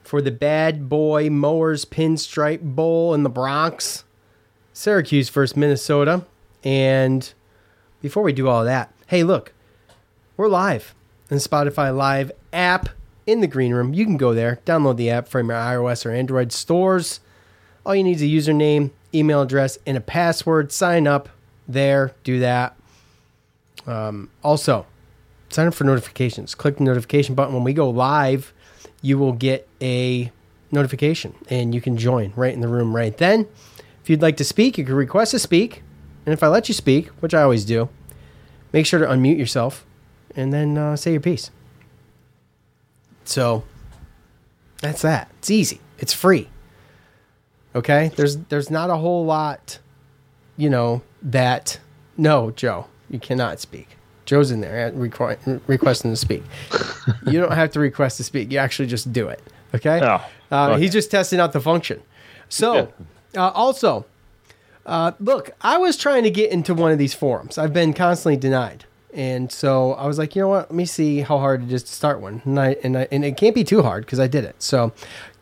for 0.04 0.22
the 0.22 0.30
Bad 0.30 0.88
Boy 0.88 1.32
Mowers 1.32 1.84
Pinstripe 1.84 2.62
Bowl 2.62 3.16
in 3.16 3.24
the 3.24 3.30
Bronx. 3.30 4.04
Syracuse 4.72 5.30
versus 5.30 5.58
Minnesota. 5.58 6.24
And 6.64 7.34
before 8.04 8.22
we 8.22 8.32
do 8.32 8.48
all 8.48 8.64
that, 8.66 8.94
hey, 9.08 9.24
look, 9.24 9.52
we're 10.38 10.48
live 10.48 10.94
in 11.32 11.38
Spotify 11.40 11.96
Live 11.96 12.32
app 12.54 12.90
in 13.26 13.42
the 13.42 13.48
green 13.48 13.74
room. 13.74 13.96
You 13.96 14.06
can 14.06 14.18
go 14.18 14.36
there, 14.36 14.60
download 14.64 14.98
the 14.98 15.10
app 15.10 15.28
from 15.28 15.50
your 15.50 15.58
iOS 15.58 16.06
or 16.06 16.12
Android 16.12 16.52
stores. 16.52 17.20
All 17.84 17.96
you 17.96 18.04
need 18.04 18.22
is 18.22 18.22
a 18.22 18.26
username, 18.26 18.92
email 19.14 19.42
address, 19.42 19.78
and 19.86 19.98
a 19.98 20.02
password. 20.02 20.72
Sign 20.72 21.08
up 21.08 21.30
there, 21.68 22.14
do 22.24 22.40
that. 22.40 22.76
Um, 23.86 24.30
also, 24.44 24.86
sign 25.50 25.68
up 25.68 25.74
for 25.74 25.84
notifications. 25.84 26.56
Click 26.56 26.78
the 26.78 26.84
notification 26.84 27.36
button. 27.36 27.54
When 27.54 27.64
we 27.64 27.74
go 27.74 27.90
live, 27.90 28.54
you 29.02 29.18
will 29.18 29.34
get 29.34 29.68
a 29.82 30.32
notification 30.72 31.34
and 31.50 31.74
you 31.74 31.82
can 31.82 31.98
join 31.98 32.34
right 32.36 32.54
in 32.54 32.62
the 32.62 32.68
room 32.68 32.96
right 32.96 33.18
then. 33.18 33.48
If 34.02 34.10
you'd 34.10 34.22
like 34.22 34.38
to 34.38 34.44
speak, 34.44 34.78
you 34.78 34.86
can 34.86 34.96
request 34.96 35.32
to 35.32 35.40
speak. 35.40 35.84
And 36.26 36.34
if 36.34 36.44
I 36.44 36.48
let 36.48 36.68
you 36.68 36.74
speak, 36.76 37.08
which 37.22 37.34
I 37.34 37.42
always 37.42 37.66
do, 37.66 37.90
make 38.72 38.86
sure 38.86 39.00
to 39.00 39.06
unmute 39.06 39.38
yourself 39.38 39.86
and 40.36 40.54
then 40.54 40.78
uh, 40.78 40.96
say 40.96 41.12
your 41.12 41.22
piece. 41.22 41.50
So 43.24 43.64
that's 44.82 45.02
that. 45.02 45.32
It's 45.40 45.50
easy. 45.50 45.82
It's 45.98 46.14
free. 46.14 46.50
Okay? 47.80 48.12
There's 48.16 48.38
there's 48.50 48.70
not 48.70 48.90
a 48.90 48.96
whole 48.98 49.26
lot, 49.26 49.80
you 50.58 50.70
know, 50.70 51.02
that 51.22 51.80
no, 52.18 52.52
Joe, 52.52 52.86
you 53.10 53.20
cannot 53.20 53.60
speak. 53.60 53.98
Joe's 54.26 54.52
in 54.52 54.62
there 54.62 54.92
requ- 54.92 55.60
requesting 55.68 56.12
to 56.12 56.16
speak. 56.16 56.44
you 57.26 57.40
don't 57.40 57.54
have 57.54 57.72
to 57.72 57.80
request 57.80 58.18
to 58.18 58.24
speak. 58.24 58.52
You 58.52 58.60
actually 58.60 58.88
just 58.88 59.12
do 59.12 59.28
it. 59.28 59.42
Okay? 59.74 60.00
Oh, 60.04 60.24
Uh, 60.52 60.70
okay. 60.72 60.82
He's 60.82 60.92
just 60.94 61.10
testing 61.10 61.40
out 61.40 61.52
the 61.52 61.60
function. 61.60 62.02
So, 62.48 62.92
uh, 63.36 63.50
also, 63.50 64.06
uh, 64.86 65.14
look, 65.20 65.52
I 65.62 65.78
was 65.80 65.98
trying 65.98 66.24
to 66.24 66.32
get 66.32 66.52
into 66.52 66.74
one 66.76 66.92
of 66.92 66.98
these 67.00 67.14
forums. 67.16 67.58
I've 67.58 67.74
been 67.74 67.94
constantly 67.94 68.38
denied. 68.38 68.86
And 69.14 69.52
so 69.52 69.94
I 69.94 70.06
was 70.06 70.20
like, 70.20 70.36
you 70.36 70.44
know 70.44 70.48
what? 70.50 70.70
Let 70.70 70.76
me 70.76 70.86
see 70.86 71.22
how 71.22 71.40
hard 71.40 71.64
it 71.64 71.72
is 71.72 71.82
to 71.84 71.92
start 71.92 72.20
one. 72.22 72.44
And, 72.46 72.60
I, 72.60 72.76
and, 72.84 72.96
I, 72.98 73.08
and 73.12 73.26
it 73.26 73.36
can't 73.38 73.56
be 73.56 73.64
too 73.64 73.82
hard 73.82 74.06
because 74.06 74.20
I 74.20 74.28
did 74.28 74.44
it. 74.44 74.56
So, 74.62 74.92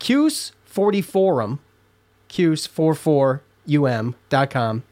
Qs40 0.00 1.04
Forum, 1.04 1.60
Qs44um.com. 2.28 4.82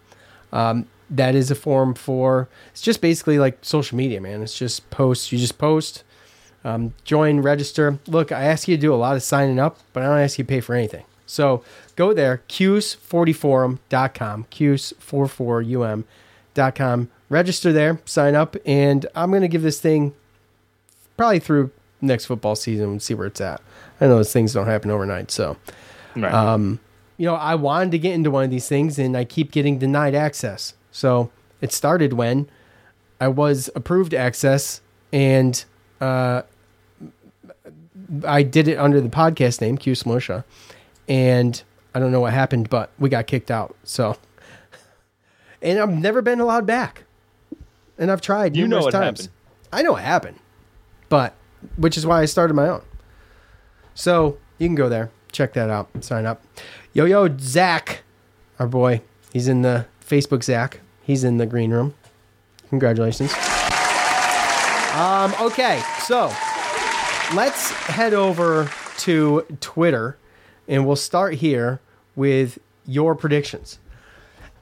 Um, 0.53 0.87
that 1.09 1.35
is 1.35 1.51
a 1.51 1.55
forum 1.55 1.95
for, 1.95 2.49
it's 2.73 2.83
just 2.83 3.01
basically 3.01 3.39
like 3.39 3.59
social 3.63 3.97
media, 3.97 4.21
man. 4.21 4.43
It's 4.43 4.59
just 4.59 4.89
posts. 4.91 5.31
You 5.31 5.39
just 5.39 5.57
post, 5.59 6.03
um, 6.65 6.95
join, 7.05 7.41
register. 7.41 7.99
Look, 8.07 8.33
I 8.33 8.43
ask 8.45 8.67
you 8.67 8.77
to 8.77 8.81
do 8.81 8.93
a 8.93 8.97
lot 8.97 9.15
of 9.17 9.23
signing 9.23 9.59
up, 9.61 9.79
but 9.93 10.03
I 10.03 10.07
don't 10.07 10.19
ask 10.19 10.39
you 10.39 10.45
to 10.45 10.49
pay 10.49 10.61
for 10.61 10.75
anything. 10.75 11.05
So 11.27 11.63
go 11.97 12.13
there, 12.13 12.43
Qs40forum.com, 12.49 14.47
Qs44um.com. 14.51 17.09
Register 17.29 17.73
there, 17.73 18.01
sign 18.05 18.37
up, 18.37 18.57
and 18.65 19.05
I'm 19.17 19.31
going 19.31 19.43
to 19.43 19.49
give 19.49 19.63
this 19.63 19.81
thing 19.81 20.15
probably 21.17 21.41
through 21.41 21.73
next 22.01 22.27
football 22.27 22.55
season 22.55 22.91
and 22.91 23.03
see 23.03 23.15
where 23.15 23.27
it's 23.27 23.41
at. 23.41 23.61
I 24.01 24.07
know 24.07 24.15
those 24.17 24.33
things 24.33 24.53
don't 24.53 24.67
happen 24.67 24.91
overnight, 24.93 25.33
so 25.33 25.57
Right. 26.15 26.33
um, 26.33 26.79
you 27.17 27.27
know, 27.27 27.35
I 27.35 27.55
wanted 27.55 27.93
to 27.93 27.99
get 27.99 28.13
into 28.15 28.31
one 28.31 28.45
of 28.45 28.51
these 28.51 28.69
things 28.69 28.99
and 28.99 29.17
I 29.17 29.25
keep 29.25 29.51
getting 29.53 29.79
denied 29.79 30.15
access. 30.15 30.75
So 30.91 31.31
it 31.61 31.73
started 31.73 32.13
when 32.13 32.49
I 33.21 33.29
was 33.29 33.71
approved 33.75 34.13
access 34.15 34.81
and 35.13 35.65
uh, 36.01 36.43
I 38.25 38.43
did 38.43 38.69
it 38.69 38.77
under 38.79 39.01
the 39.01 39.09
podcast 39.09 39.61
name, 39.61 39.79
Q 39.79 39.95
Militia. 40.05 40.45
And 41.09 41.63
I 41.95 41.99
don't 42.01 42.13
know 42.13 42.21
what 42.21 42.33
happened, 42.33 42.69
but 42.69 42.91
we 42.99 43.09
got 43.09 43.27
kicked 43.27 43.51
out. 43.51 43.75
So, 43.85 44.17
and 45.63 45.79
I've 45.79 45.91
never 45.91 46.21
been 46.21 46.41
allowed 46.41 46.67
back. 46.67 47.05
And 47.99 48.11
I've 48.11 48.21
tried 48.21 48.57
You 48.57 48.69
know 48.69 48.81
what 48.83 48.91
times. 48.93 49.21
happened. 49.23 49.33
I 49.73 49.83
know 49.83 49.93
what 49.93 50.03
happened, 50.03 50.39
but 51.09 51.35
which 51.77 51.97
is 51.97 52.05
why 52.07 52.21
I 52.21 52.27
started 52.27 52.55
my 52.55 52.69
own. 52.69 52.83
So 53.95 54.37
you 54.59 54.69
can 54.69 54.75
go 54.75 54.89
there, 54.91 55.11
check 55.33 55.55
that 55.55 55.71
out, 55.71 55.89
sign 56.05 56.27
up. 56.27 56.43
Yo 56.97 57.05
yo 57.05 57.29
Zach, 57.39 58.05
our 58.59 58.67
boy, 58.67 59.03
he's 59.31 59.49
in 59.49 59.61
the 59.61 59.85
Facebook 60.03 60.43
Zach. 60.43 60.81
He's 61.03 61.25
in 61.25 61.37
the 61.37 61.45
green 61.45 61.71
room. 61.71 61.93
Congratulations. 62.71 63.35
Um, 64.95 65.35
okay, 65.39 65.83
so 66.05 66.33
let's 67.35 67.71
head 67.73 68.15
over 68.15 68.71
to 69.01 69.43
Twitter 69.61 70.17
and 70.69 70.87
we'll 70.87 70.97
start 70.97 71.35
here 71.35 71.81
with 72.15 72.59
your 72.87 73.15
predictions. 73.15 73.79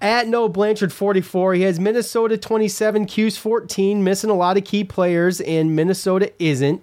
At 0.01 0.27
No 0.27 0.49
Blanchard 0.49 0.93
44, 0.93 1.55
he 1.55 1.63
has 1.63 1.79
Minnesota 1.79 2.37
27, 2.37 3.07
Q's 3.07 3.39
14, 3.39 4.03
missing 4.03 4.29
a 4.29 4.35
lot 4.35 4.57
of 4.57 4.65
key 4.65 4.83
players, 4.83 5.41
and 5.41 5.77
Minnesota 5.77 6.33
isn't. 6.41 6.83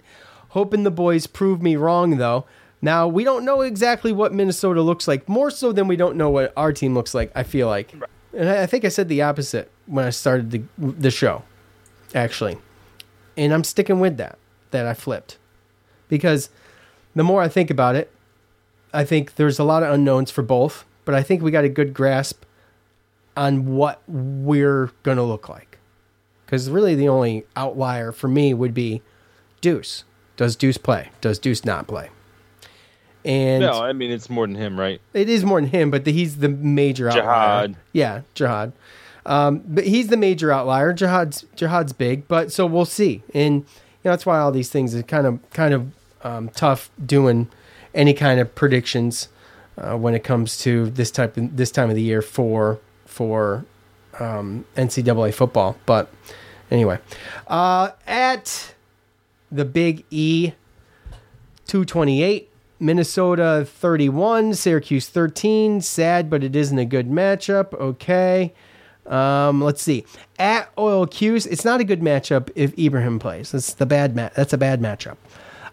Hoping 0.51 0.83
the 0.83 0.91
boys 0.91 1.27
prove 1.27 1.61
me 1.61 1.75
wrong, 1.75 2.19
though. 2.19 2.45
Now, 2.81 3.07
we 3.07 3.23
don't 3.23 3.45
know 3.45 3.61
exactly 3.61 4.11
what 4.11 4.33
Minnesota 4.33 4.81
looks 4.81 5.07
like, 5.07 5.29
more 5.29 5.51
so 5.51 5.71
than 5.71 5.87
we 5.87 5.95
don't 5.95 6.15
know 6.15 6.29
what 6.29 6.51
our 6.57 6.73
team 6.73 6.95
looks 6.95 7.13
like, 7.13 7.31
I 7.35 7.43
feel 7.43 7.67
like. 7.67 7.93
And 8.33 8.49
I 8.49 8.63
I 8.63 8.65
think 8.65 8.85
I 8.85 8.89
said 8.89 9.07
the 9.07 9.21
opposite 9.21 9.69
when 9.85 10.05
I 10.05 10.09
started 10.09 10.51
the, 10.51 10.63
the 10.77 11.11
show, 11.11 11.43
actually. 12.15 12.57
And 13.37 13.53
I'm 13.53 13.63
sticking 13.63 13.99
with 13.99 14.17
that, 14.17 14.37
that 14.71 14.87
I 14.87 14.93
flipped. 14.93 15.37
Because 16.09 16.49
the 17.15 17.23
more 17.23 17.41
I 17.41 17.47
think 17.47 17.69
about 17.69 17.95
it, 17.95 18.11
I 18.93 19.05
think 19.05 19.35
there's 19.35 19.59
a 19.59 19.63
lot 19.63 19.83
of 19.83 19.93
unknowns 19.93 20.31
for 20.31 20.41
both, 20.41 20.85
but 21.05 21.13
I 21.13 21.23
think 21.23 21.41
we 21.41 21.51
got 21.51 21.63
a 21.63 21.69
good 21.69 21.93
grasp 21.93 22.43
on 23.37 23.75
what 23.75 24.01
we're 24.07 24.91
going 25.03 25.17
to 25.17 25.23
look 25.23 25.47
like. 25.47 25.77
Because 26.45 26.69
really, 26.69 26.95
the 26.95 27.07
only 27.07 27.45
outlier 27.55 28.11
for 28.11 28.27
me 28.27 28.53
would 28.53 28.73
be 28.73 29.01
Duce. 29.61 30.03
Does 30.35 30.55
Duce 30.55 30.77
play? 30.77 31.11
Does 31.21 31.39
Duce 31.39 31.63
not 31.63 31.87
play? 31.87 32.09
And 33.23 33.61
no, 33.61 33.73
I 33.81 33.93
mean 33.93 34.11
it's 34.11 34.29
more 34.29 34.47
than 34.47 34.55
him, 34.55 34.79
right? 34.79 34.99
it 35.13 35.29
is 35.29 35.43
more 35.43 35.61
than 35.61 35.69
him, 35.69 35.91
but 35.91 36.05
the, 36.05 36.11
he's 36.11 36.37
the 36.37 36.49
major 36.49 37.09
outlier. 37.09 37.67
Ja'Had. 37.67 37.75
Yeah, 37.93 38.21
Ja'Had. 38.35 38.73
Um, 39.25 39.63
but 39.67 39.85
he's 39.85 40.07
the 40.07 40.17
major 40.17 40.51
outlier. 40.51 40.93
Ja'Had's 40.93 41.45
Ja'Had's 41.55 41.93
big, 41.93 42.27
but 42.27 42.51
so 42.51 42.65
we'll 42.65 42.85
see. 42.85 43.21
And 43.33 43.55
you 43.55 43.61
know 44.05 44.11
that's 44.11 44.25
why 44.25 44.39
all 44.39 44.51
these 44.51 44.69
things 44.69 44.95
are 44.95 45.03
kind 45.03 45.27
of 45.27 45.49
kind 45.51 45.73
of 45.73 45.91
um, 46.23 46.49
tough 46.49 46.89
doing 47.03 47.47
any 47.93 48.13
kind 48.13 48.39
of 48.39 48.55
predictions 48.55 49.29
uh, 49.77 49.95
when 49.95 50.13
it 50.15 50.23
comes 50.23 50.57
to 50.59 50.89
this 50.89 51.11
type 51.11 51.37
of, 51.37 51.55
this 51.55 51.71
time 51.71 51.89
of 51.89 51.95
the 51.95 52.01
year 52.01 52.21
for 52.21 52.79
for 53.05 53.65
um, 54.19 54.65
NCAA 54.75 55.33
football. 55.33 55.77
But 55.85 56.11
anyway, 56.69 56.99
uh, 57.47 57.91
at 58.07 58.73
the 59.51 59.65
Big 59.65 60.05
E, 60.09 60.53
two 61.67 61.85
twenty 61.85 62.23
eight. 62.23 62.50
Minnesota 62.81 63.63
31, 63.65 64.55
Syracuse 64.55 65.07
13. 65.07 65.79
Sad, 65.81 66.29
but 66.29 66.43
it 66.43 66.55
isn't 66.55 66.77
a 66.79 66.85
good 66.85 67.09
matchup. 67.09 67.73
Okay. 67.75 68.53
Um, 69.05 69.61
let's 69.61 69.81
see. 69.81 70.05
At 70.39 70.69
Oil 70.77 71.05
Q's, 71.05 71.45
it's 71.45 71.63
not 71.63 71.79
a 71.79 71.83
good 71.83 72.01
matchup 72.01 72.49
if 72.55 72.77
Ibrahim 72.77 73.19
plays. 73.19 73.51
That's 73.51 73.73
the 73.75 73.85
bad 73.85 74.15
ma- 74.15 74.29
That's 74.35 74.53
a 74.53 74.57
bad 74.57 74.81
matchup. 74.81 75.17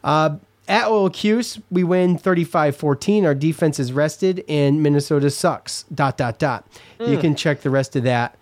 Uh, 0.04 0.36
at 0.68 0.86
Oil 0.88 1.08
Q's, 1.10 1.58
we 1.70 1.82
win 1.82 2.18
35-14. 2.18 3.24
Our 3.24 3.34
defense 3.34 3.78
is 3.80 3.92
rested, 3.92 4.44
and 4.48 4.82
Minnesota 4.82 5.30
sucks. 5.30 5.84
Dot 5.94 6.16
dot 6.18 6.38
dot. 6.38 6.66
You 7.00 7.16
can 7.18 7.34
check 7.34 7.62
the 7.62 7.70
rest 7.70 7.96
of 7.96 8.02
that 8.04 8.36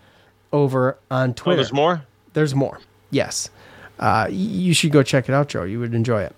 over 0.52 0.98
on 1.10 1.30
Oh, 1.30 1.32
Twitter. 1.34 1.56
there's 1.56 1.72
more. 1.72 2.02
There's 2.32 2.54
more. 2.54 2.80
Yes. 3.10 3.48
Uh, 4.00 4.26
you 4.30 4.74
should 4.74 4.90
go 4.92 5.02
check 5.02 5.28
it 5.28 5.34
out, 5.34 5.48
Joe. 5.48 5.62
You 5.64 5.78
would 5.80 5.94
enjoy 5.94 6.22
it. 6.22 6.34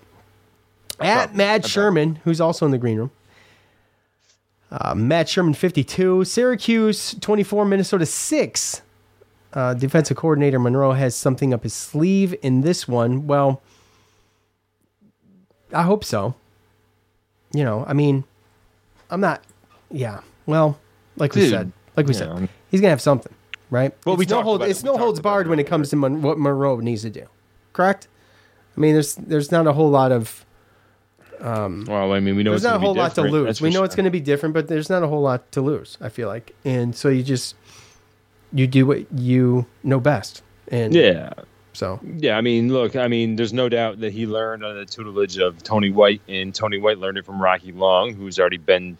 At 0.99 1.35
Matt 1.35 1.65
Sherman, 1.65 2.19
who's 2.23 2.41
also 2.41 2.65
in 2.65 2.71
the 2.71 2.77
green 2.77 2.97
room. 2.97 3.11
Uh, 4.71 4.93
Matt 4.95 5.29
Sherman, 5.29 5.53
52. 5.53 6.25
Syracuse, 6.25 7.15
24. 7.19 7.65
Minnesota, 7.65 8.05
6. 8.05 8.81
Uh, 9.51 9.73
defensive 9.73 10.15
coordinator 10.15 10.59
Monroe 10.59 10.91
has 10.91 11.15
something 11.15 11.53
up 11.53 11.63
his 11.63 11.73
sleeve 11.73 12.35
in 12.43 12.61
this 12.61 12.87
one. 12.87 13.25
Well, 13.25 13.61
I 15.73 15.81
hope 15.83 16.03
so. 16.03 16.35
You 17.51 17.63
know, 17.63 17.83
I 17.87 17.93
mean, 17.93 18.25
I'm 19.09 19.21
not. 19.21 19.43
Yeah. 19.89 20.21
Well, 20.45 20.79
like 21.15 21.33
we 21.33 21.49
said, 21.49 21.71
like 21.97 22.05
we 22.05 22.13
yeah. 22.13 22.19
said, 22.19 22.49
he's 22.69 22.79
gonna 22.79 22.91
have 22.91 23.01
something, 23.01 23.33
right? 23.71 23.91
Well, 24.05 24.13
it's 24.13 24.19
we 24.19 24.35
no 24.35 24.43
hold. 24.43 24.61
It's 24.61 24.83
We 24.83 24.89
no 24.89 24.97
holds 24.97 25.19
barred 25.19 25.47
it 25.47 25.49
when 25.49 25.59
it 25.59 25.65
comes 25.65 25.89
to 25.89 25.95
Mon- 25.95 26.21
what 26.21 26.37
Monroe 26.37 26.77
needs 26.77 27.01
to 27.01 27.09
do. 27.09 27.25
Correct. 27.73 28.07
I 28.77 28.79
mean, 28.79 28.93
there's 28.93 29.15
there's 29.15 29.51
not 29.51 29.65
a 29.65 29.73
whole 29.73 29.89
lot 29.89 30.11
of 30.11 30.45
Um, 31.41 31.85
well, 31.87 32.11
I 32.11 32.19
mean, 32.19 32.35
we 32.35 32.43
know 32.43 32.51
there's 32.51 32.63
it's 32.63 32.69
not 32.69 32.77
a 32.77 32.79
whole 32.79 32.95
lot 32.95 33.15
to 33.15 33.21
lose. 33.21 33.61
We 33.61 33.69
know 33.69 33.83
it's 33.83 33.95
going 33.95 34.05
to 34.05 34.11
be 34.11 34.19
different, 34.19 34.53
but 34.53 34.67
there's 34.67 34.89
not 34.89 35.03
a 35.03 35.07
whole 35.07 35.21
lot 35.21 35.51
to 35.53 35.61
lose. 35.61 35.97
I 36.01 36.09
feel 36.09 36.27
like, 36.27 36.53
and 36.65 36.95
so 36.95 37.09
you 37.09 37.23
just 37.23 37.55
you 38.51 38.67
do 38.67 38.85
what 38.85 39.11
you 39.13 39.65
know 39.83 39.99
best, 39.99 40.43
and 40.69 40.93
Yeah, 40.93 41.31
So 41.73 41.99
yeah. 42.17 42.37
I 42.37 42.41
mean, 42.41 42.73
look. 42.73 42.95
I 42.95 43.07
mean, 43.07 43.35
there's 43.35 43.53
no 43.53 43.69
doubt 43.69 43.99
that 44.01 44.11
he 44.11 44.25
learned 44.25 44.65
under 44.65 44.79
the 44.79 44.85
tutelage 44.85 45.37
of 45.37 45.63
Tony 45.63 45.91
White, 45.91 46.21
and 46.27 46.53
Tony 46.53 46.77
White 46.77 46.97
learned 46.97 47.17
it 47.17 47.25
from 47.25 47.41
Rocky 47.41 47.71
Long, 47.71 48.13
who's 48.13 48.39
already 48.39 48.57
been 48.57 48.97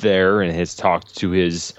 there 0.00 0.42
and 0.42 0.54
has 0.54 0.74
talked 0.74 1.16
to 1.16 1.30
his 1.30 1.74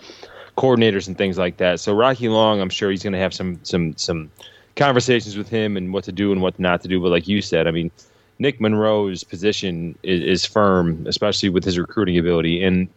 coordinators 0.58 1.08
and 1.08 1.18
things 1.18 1.38
like 1.38 1.58
that. 1.58 1.80
So 1.80 1.94
Rocky 1.94 2.30
Long, 2.30 2.62
I'm 2.62 2.70
sure 2.70 2.92
he's 2.92 3.04
going 3.04 3.14
to 3.14 3.20
have 3.20 3.34
some 3.34 3.60
some 3.64 3.96
some 3.98 4.32
conversations 4.76 5.38
with 5.38 5.50
him 5.50 5.78
and 5.78 5.94
what 5.94 6.04
to 6.06 6.12
do 6.12 6.32
and 6.32 6.42
what 6.42 6.60
not 6.60 6.82
to 6.82 6.88
do. 6.88 7.02
But 7.02 7.10
like 7.10 7.28
you 7.28 7.42
said, 7.42 7.68
I 7.68 7.72
mean, 7.72 7.92
Nick 8.40 8.60
Monroe's 8.60 9.24
position 9.24 9.98
is, 10.04 10.22
is 10.22 10.46
firm, 10.46 11.06
especially 11.08 11.50
with 11.50 11.64
his 11.64 11.78
recruiting 11.78 12.18
ability 12.18 12.64
and 12.64 12.88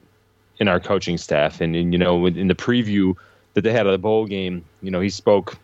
in 0.58 0.68
our 0.68 0.80
coaching 0.80 1.18
staff. 1.18 1.60
And, 1.60 1.76
and 1.76 1.92
you 1.92 1.98
know, 1.98 2.26
in 2.26 2.48
the 2.48 2.54
preview 2.54 3.14
that 3.54 3.62
they 3.62 3.72
had 3.72 3.86
of 3.86 3.92
the 3.92 3.98
bowl 3.98 4.26
game, 4.26 4.64
you 4.82 4.90
know, 4.90 5.00
he 5.00 5.10
spoke 5.10 5.56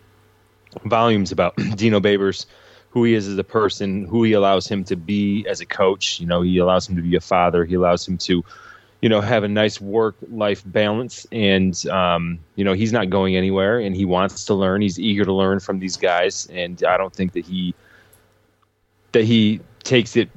volumes 0.85 1.33
about 1.33 1.57
Dino 1.77 2.01
Babers, 2.01 2.47
who 2.91 3.05
he 3.05 3.14
is 3.14 3.27
as 3.27 3.37
a 3.37 3.45
person, 3.45 4.07
who 4.07 4.22
he 4.22 4.33
allows 4.33 4.68
him 4.68 4.85
to 4.85 4.97
be 4.97 5.45
as 5.49 5.61
a 5.61 5.66
coach. 5.66 6.20
You 6.20 6.27
know, 6.27 6.43
he 6.43 6.59
allows 6.59 6.89
him 6.89 6.97
to 6.97 7.03
be 7.03 7.16
a 7.16 7.20
father. 7.20 7.64
He 7.64 7.75
allows 7.75 8.07
him 8.07 8.18
to, 8.18 8.45
you 9.01 9.09
know, 9.09 9.20
have 9.20 9.43
a 9.43 9.49
nice 9.49 9.81
work 9.81 10.14
life 10.31 10.62
balance. 10.64 11.27
And, 11.33 11.85
um, 11.89 12.39
you 12.55 12.64
know, 12.64 12.72
he's 12.72 12.93
not 12.93 13.11
going 13.11 13.37
anywhere 13.37 13.81
and 13.81 13.97
he 13.97 14.05
wants 14.05 14.45
to 14.45 14.55
learn. 14.55 14.81
He's 14.81 15.01
eager 15.01 15.25
to 15.25 15.33
learn 15.33 15.59
from 15.59 15.81
these 15.81 15.97
guys. 15.97 16.47
And 16.53 16.83
I 16.85 16.97
don't 16.97 17.12
think 17.12 17.33
that 17.33 17.45
he, 17.45 17.75
that 19.15 19.25
he 19.25 19.61
takes 19.83 20.15
it 20.15 20.29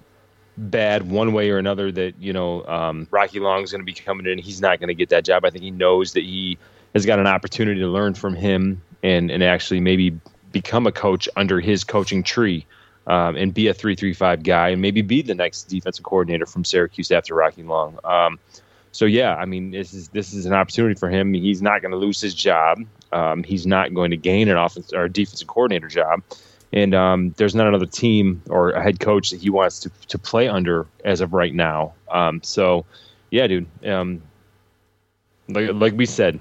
bad 0.58 1.12
one 1.12 1.34
way 1.34 1.52
or 1.52 1.58
another 1.60 1.92
that, 1.92 2.16
you 2.20 2.34
know, 2.34 2.66
um, 2.66 3.08
Rocky 3.12 3.40
Long 3.40 3.62
is 3.64 3.72
going 3.72 3.82
to 3.82 3.86
be 3.86 3.94
coming 3.94 4.26
in. 4.26 4.40
He's 4.40 4.62
not 4.62 4.80
going 4.80 4.88
to 4.88 4.96
get 4.96 5.10
that 5.10 5.26
job. 5.26 5.46
I 5.46 5.52
think 5.52 5.64
he 5.64 5.72
knows 5.72 6.14
that 6.14 6.24
he 6.24 6.58
has 6.94 7.06
got 7.06 7.20
an 7.20 7.28
opportunity 7.28 7.82
to 7.82 7.88
learn 7.88 8.16
from 8.16 8.34
him 8.34 8.82
and, 9.04 9.30
and 9.30 9.44
actually 9.44 9.82
maybe 9.82 10.18
become 10.52 10.88
a 10.88 10.92
coach 10.92 11.30
under 11.36 11.60
his 11.60 11.84
coaching 11.84 12.24
tree. 12.24 12.66
Um, 13.06 13.38
and 13.38 13.54
be 13.54 13.70
a 13.70 13.74
three-three-five 13.74 14.44
guy, 14.44 14.68
and 14.68 14.82
maybe 14.82 15.02
be 15.02 15.22
the 15.22 15.34
next 15.34 15.70
defensive 15.70 16.04
coordinator 16.04 16.46
from 16.46 16.66
Syracuse 16.66 17.10
after 17.10 17.36
Rocky 17.36 17.64
Long. 17.64 17.98
Um, 18.04 18.38
so 18.92 19.06
yeah, 19.06 19.34
I 19.34 19.46
mean, 19.46 19.72
this 19.72 19.94
is 19.94 20.10
this 20.10 20.34
is 20.34 20.46
an 20.46 20.52
opportunity 20.52 21.00
for 21.00 21.10
him. 21.10 21.34
He's 21.34 21.62
not 21.62 21.82
going 21.82 21.94
to 21.94 21.98
lose 21.98 22.20
his 22.20 22.36
job. 22.36 22.80
Um, 23.14 23.44
he's 23.44 23.66
not 23.66 23.94
going 23.94 24.12
to 24.12 24.18
gain 24.18 24.50
an 24.50 24.58
offense 24.58 24.92
or 24.92 25.08
defensive 25.08 25.48
coordinator 25.48 25.88
job, 25.88 26.22
and 26.74 26.94
um, 26.94 27.34
there's 27.38 27.56
not 27.56 27.68
another 27.68 27.86
team 27.86 28.42
or 28.50 28.72
a 28.72 28.84
head 28.84 29.00
coach 29.00 29.30
that 29.32 29.40
he 29.42 29.50
wants 29.50 29.80
to 29.80 29.92
to 30.08 30.18
play 30.20 30.48
under 30.48 30.86
as 31.06 31.22
of 31.22 31.34
right 31.34 31.54
now. 31.54 31.94
Um, 32.10 32.42
so 32.44 32.86
yeah, 33.32 33.48
dude. 33.48 33.68
Um, 33.86 34.22
like 35.50 35.70
like 35.74 35.94
we 35.96 36.06
said, 36.06 36.40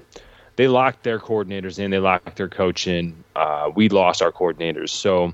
they 0.56 0.68
locked 0.68 1.04
their 1.04 1.18
coordinators 1.18 1.78
in. 1.78 1.90
They 1.90 1.98
locked 1.98 2.36
their 2.36 2.48
coach 2.48 2.86
in. 2.86 3.14
Uh, 3.36 3.70
we 3.74 3.88
lost 3.88 4.20
our 4.22 4.32
coordinators. 4.32 4.90
So 4.90 5.32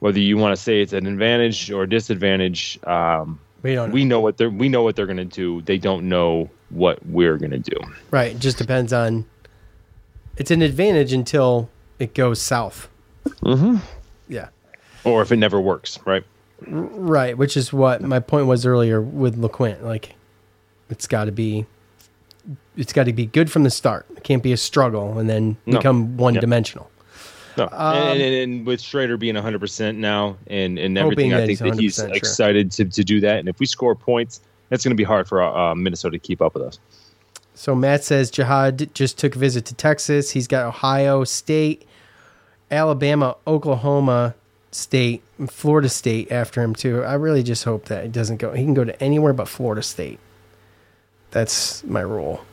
whether 0.00 0.18
you 0.18 0.36
want 0.36 0.54
to 0.54 0.62
say 0.62 0.82
it's 0.82 0.92
an 0.92 1.06
advantage 1.06 1.70
or 1.70 1.86
disadvantage, 1.86 2.78
um, 2.84 3.40
We 3.62 3.74
don't 3.74 3.88
know. 3.88 3.94
we 3.94 4.04
know 4.04 4.20
what 4.20 4.36
they're 4.36 4.50
we 4.50 4.68
know 4.68 4.82
what 4.82 4.96
they're 4.96 5.06
going 5.06 5.16
to 5.16 5.24
do. 5.24 5.62
They 5.62 5.78
don't 5.78 6.08
know 6.10 6.50
what 6.68 7.04
we're 7.06 7.38
going 7.38 7.52
to 7.52 7.58
do. 7.58 7.76
Right. 8.10 8.32
It 8.32 8.38
just 8.38 8.58
depends 8.58 8.92
on. 8.92 9.24
It's 10.36 10.50
an 10.50 10.60
advantage 10.60 11.14
until 11.14 11.70
it 11.98 12.12
goes 12.12 12.42
south. 12.42 12.90
Mm-hmm. 13.42 13.76
Yeah. 14.28 14.48
Or 15.04 15.22
if 15.22 15.30
it 15.32 15.36
never 15.36 15.60
works, 15.60 15.98
right? 16.04 16.24
Right. 16.66 17.36
Which 17.36 17.56
is 17.56 17.72
what 17.72 18.02
my 18.02 18.18
point 18.18 18.46
was 18.46 18.66
earlier 18.66 19.00
with 19.00 19.40
LeQuint. 19.40 19.82
Like, 19.82 20.14
it's 20.90 21.06
got 21.06 21.24
to 21.24 21.32
be. 21.32 21.66
It's 22.76 22.92
got 22.92 23.04
to 23.04 23.12
be 23.12 23.26
good 23.26 23.50
from 23.50 23.64
the 23.64 23.70
start. 23.70 24.06
It 24.16 24.22
can't 24.22 24.42
be 24.42 24.52
a 24.52 24.56
struggle 24.56 25.18
and 25.18 25.28
then 25.28 25.56
No. 25.66 25.78
become 25.78 26.16
one 26.16 26.34
dimensional. 26.34 26.90
No. 27.56 27.64
Um, 27.72 27.96
and, 27.96 28.20
and, 28.20 28.34
and 28.34 28.66
with 28.66 28.80
Shrader 28.80 29.18
being 29.18 29.34
100% 29.34 29.96
now 29.96 30.36
and, 30.46 30.78
and 30.78 30.96
everything, 30.98 31.32
I 31.32 31.46
think 31.46 31.58
that 31.60 31.78
he's 31.78 31.96
100% 31.96 32.06
sure. 32.06 32.14
excited 32.14 32.70
to, 32.72 32.84
to 32.84 33.02
do 33.02 33.20
that. 33.20 33.38
And 33.38 33.48
if 33.48 33.58
we 33.58 33.66
score 33.66 33.94
points, 33.94 34.40
that's 34.68 34.84
going 34.84 34.90
to 34.90 34.96
be 34.96 35.04
hard 35.04 35.26
for 35.26 35.42
uh, 35.42 35.74
Minnesota 35.74 36.18
to 36.18 36.18
keep 36.18 36.42
up 36.42 36.54
with 36.54 36.64
us. 36.64 36.78
So 37.54 37.74
Matt 37.74 38.04
says 38.04 38.30
Ja'Had 38.30 38.92
just 38.92 39.18
took 39.18 39.34
a 39.34 39.38
visit 39.38 39.64
to 39.66 39.74
Texas. 39.74 40.30
He's 40.30 40.46
got 40.46 40.66
Ohio 40.66 41.24
State, 41.24 41.86
Alabama, 42.70 43.36
Oklahoma 43.46 44.34
State, 44.70 45.22
Florida 45.48 45.88
State 45.88 46.30
after 46.30 46.62
him 46.62 46.74
too. 46.74 47.02
I 47.02 47.14
really 47.14 47.42
just 47.42 47.64
hope 47.64 47.86
that 47.86 48.04
he 48.04 48.08
doesn't 48.08 48.38
go. 48.38 48.52
He 48.52 48.64
can 48.64 48.74
go 48.74 48.84
to 48.84 49.02
anywhere 49.02 49.32
but 49.32 49.48
Florida 49.48 49.82
State. 49.82 50.18
That's 51.30 51.84
my 51.84 52.00
rule. 52.00 52.44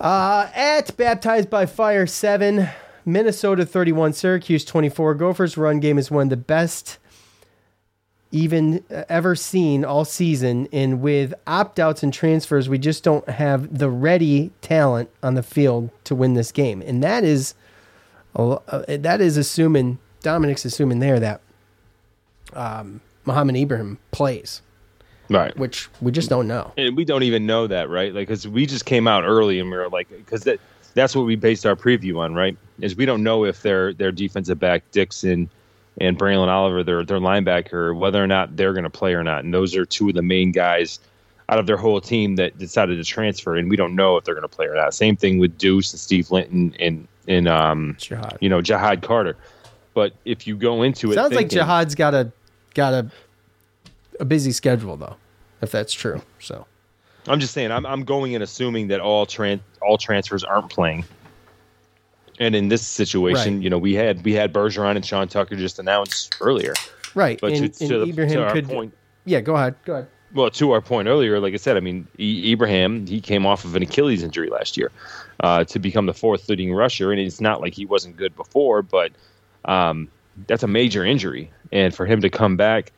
Uh, 0.00 0.48
at 0.54 0.96
baptized 0.96 1.48
by 1.48 1.66
fire 1.66 2.06
seven, 2.06 2.68
Minnesota 3.04 3.64
thirty 3.64 3.92
one, 3.92 4.12
Syracuse 4.12 4.64
twenty 4.64 4.88
four. 4.88 5.14
Gophers 5.14 5.56
run 5.56 5.80
game 5.80 5.98
is 5.98 6.10
one 6.10 6.24
of 6.24 6.30
the 6.30 6.36
best 6.36 6.98
even 8.32 8.84
uh, 8.90 9.04
ever 9.08 9.34
seen 9.34 9.84
all 9.84 10.04
season. 10.04 10.68
And 10.72 11.00
with 11.00 11.32
opt 11.46 11.78
outs 11.78 12.02
and 12.02 12.12
transfers, 12.12 12.68
we 12.68 12.76
just 12.76 13.04
don't 13.04 13.26
have 13.28 13.78
the 13.78 13.88
ready 13.88 14.50
talent 14.60 15.08
on 15.22 15.34
the 15.34 15.42
field 15.42 15.90
to 16.04 16.14
win 16.14 16.34
this 16.34 16.52
game. 16.52 16.82
And 16.82 17.02
that 17.02 17.24
is, 17.24 17.54
that 18.36 19.18
is 19.20 19.36
assuming 19.36 19.98
Dominic's 20.22 20.64
assuming 20.64 20.98
there 21.00 21.18
that 21.20 21.40
um, 22.52 23.00
Mohamed 23.24 23.56
Ibrahim 23.56 23.98
plays, 24.10 24.62
Right. 25.28 25.56
which 25.56 25.88
we 26.00 26.12
just 26.12 26.28
don't 26.30 26.46
know. 26.46 26.72
and 26.76 26.96
we 26.96 27.04
don't 27.04 27.22
even 27.24 27.46
know 27.46 27.66
that, 27.66 27.88
right? 27.88 28.14
Like, 28.14 28.28
because 28.28 28.46
we 28.46 28.66
just 28.66 28.84
came 28.84 29.08
out 29.08 29.24
early 29.24 29.58
and 29.58 29.70
we 29.70 29.76
were 29.76 29.88
like, 29.88 30.08
because 30.10 30.44
that 30.44 30.60
that's 30.94 31.14
what 31.14 31.26
we 31.26 31.36
based 31.36 31.66
our 31.66 31.76
preview 31.76 32.18
on, 32.20 32.34
right? 32.34 32.56
Is 32.80 32.96
we 32.96 33.04
don't 33.06 33.22
know 33.22 33.44
if 33.44 33.62
their 33.62 33.92
their 33.92 34.12
defensive 34.12 34.58
back 34.58 34.82
Dixon 34.92 35.50
and 36.00 36.18
Braelen 36.18 36.48
Oliver, 36.48 36.82
their 36.84 37.04
their 37.04 37.18
linebacker, 37.18 37.96
whether 37.98 38.22
or 38.22 38.26
not 38.26 38.56
they're 38.56 38.72
going 38.72 38.84
to 38.84 38.90
play 38.90 39.14
or 39.14 39.24
not, 39.24 39.44
and 39.44 39.52
those 39.52 39.74
are 39.76 39.84
two 39.84 40.08
of 40.08 40.14
the 40.14 40.22
main 40.22 40.52
guys 40.52 40.98
out 41.48 41.58
of 41.58 41.66
their 41.66 41.76
whole 41.76 42.00
team 42.00 42.36
that 42.36 42.58
decided 42.58 42.96
to 42.96 43.04
transfer, 43.04 43.54
and 43.56 43.70
we 43.70 43.76
don't 43.76 43.94
know 43.94 44.16
if 44.16 44.24
they're 44.24 44.34
going 44.34 44.42
to 44.42 44.48
play 44.48 44.66
or 44.66 44.74
not. 44.74 44.94
Same 44.94 45.16
thing 45.16 45.38
with 45.38 45.56
Duce 45.58 45.92
and 45.92 46.00
Steve 46.00 46.30
Linton 46.30 46.74
and 46.80 47.06
and 47.28 47.48
um, 47.48 47.96
Ja'Had. 47.98 48.36
you 48.40 48.48
know 48.48 48.60
Ja'Had 48.60 49.02
Carter. 49.02 49.36
But 49.94 50.12
if 50.24 50.46
you 50.46 50.56
go 50.56 50.82
into 50.82 51.10
it, 51.10 51.14
Sounds 51.14 51.32
like 51.32 51.48
thinking- 51.50 51.58
Ja'Had's 51.58 51.94
got 51.94 52.14
a 52.14 52.32
got 52.74 52.92
a 52.92 53.10
a 54.20 54.24
busy 54.24 54.52
schedule 54.52 54.96
though, 54.96 55.16
if 55.62 55.70
that's 55.70 55.92
true. 55.92 56.20
So 56.40 56.66
I'm 57.28 57.40
just 57.40 57.52
saying, 57.54 57.70
I'm 57.72 57.86
I'm 57.86 58.04
going 58.04 58.34
and 58.34 58.42
assuming 58.44 58.88
that 58.88 59.00
all 59.00 59.26
tran- 59.26 59.60
all 59.82 59.98
transfers 59.98 60.42
aren't 60.44 60.70
playing. 60.70 61.04
And 62.38 62.54
in 62.54 62.68
this 62.68 62.86
situation, 62.86 63.54
Right. 63.54 63.62
you 63.62 63.70
know, 63.70 63.78
we 63.78 63.94
had 63.94 64.22
we 64.24 64.32
had 64.34 64.52
Bergeron 64.52 64.96
and 64.96 65.04
Sean 65.06 65.26
Tucker 65.28 65.56
just 65.56 65.78
announced 65.78 66.36
earlier. 66.40 66.74
right, 67.14 67.40
But 67.40 67.52
and, 67.52 67.72
to, 67.72 67.84
and 67.84 67.90
to, 67.92 67.98
the, 68.00 68.06
Ibrahim 68.10 68.34
to 68.34 68.44
our 68.44 68.52
could. 68.52 68.68
point, 68.68 68.92
Yeah, 69.24 69.40
go 69.40 69.54
ahead. 69.56 69.74
Go 69.86 69.94
ahead. 69.94 70.08
Well, 70.34 70.50
to 70.50 70.72
our 70.72 70.80
point 70.80 71.08
earlier, 71.08 71.40
like 71.40 71.54
I 71.54 71.58
said, 71.58 71.76
I 71.76 71.80
mean, 71.80 72.06
e- 72.18 72.52
Ibrahim 72.52 73.06
he 73.06 73.20
came 73.20 73.46
off 73.46 73.64
of 73.64 73.76
an 73.76 73.82
Achilles 73.82 74.22
injury 74.22 74.48
last 74.48 74.76
year 74.76 74.90
uh, 75.40 75.64
to 75.64 75.78
become 75.78 76.06
the 76.06 76.14
fourth 76.14 76.48
leading 76.48 76.72
rusher, 76.72 77.12
and 77.12 77.20
it's 77.20 77.40
not 77.40 77.60
like 77.60 77.74
he 77.74 77.86
wasn't 77.86 78.16
good 78.16 78.34
before, 78.36 78.82
but 78.82 79.12
um, 79.64 80.08
that's 80.46 80.62
a 80.62 80.68
major 80.68 81.04
injury, 81.04 81.50
and 81.72 81.94
for 81.94 82.06
him 82.06 82.20
to 82.20 82.30
come 82.30 82.56
back 82.56 82.92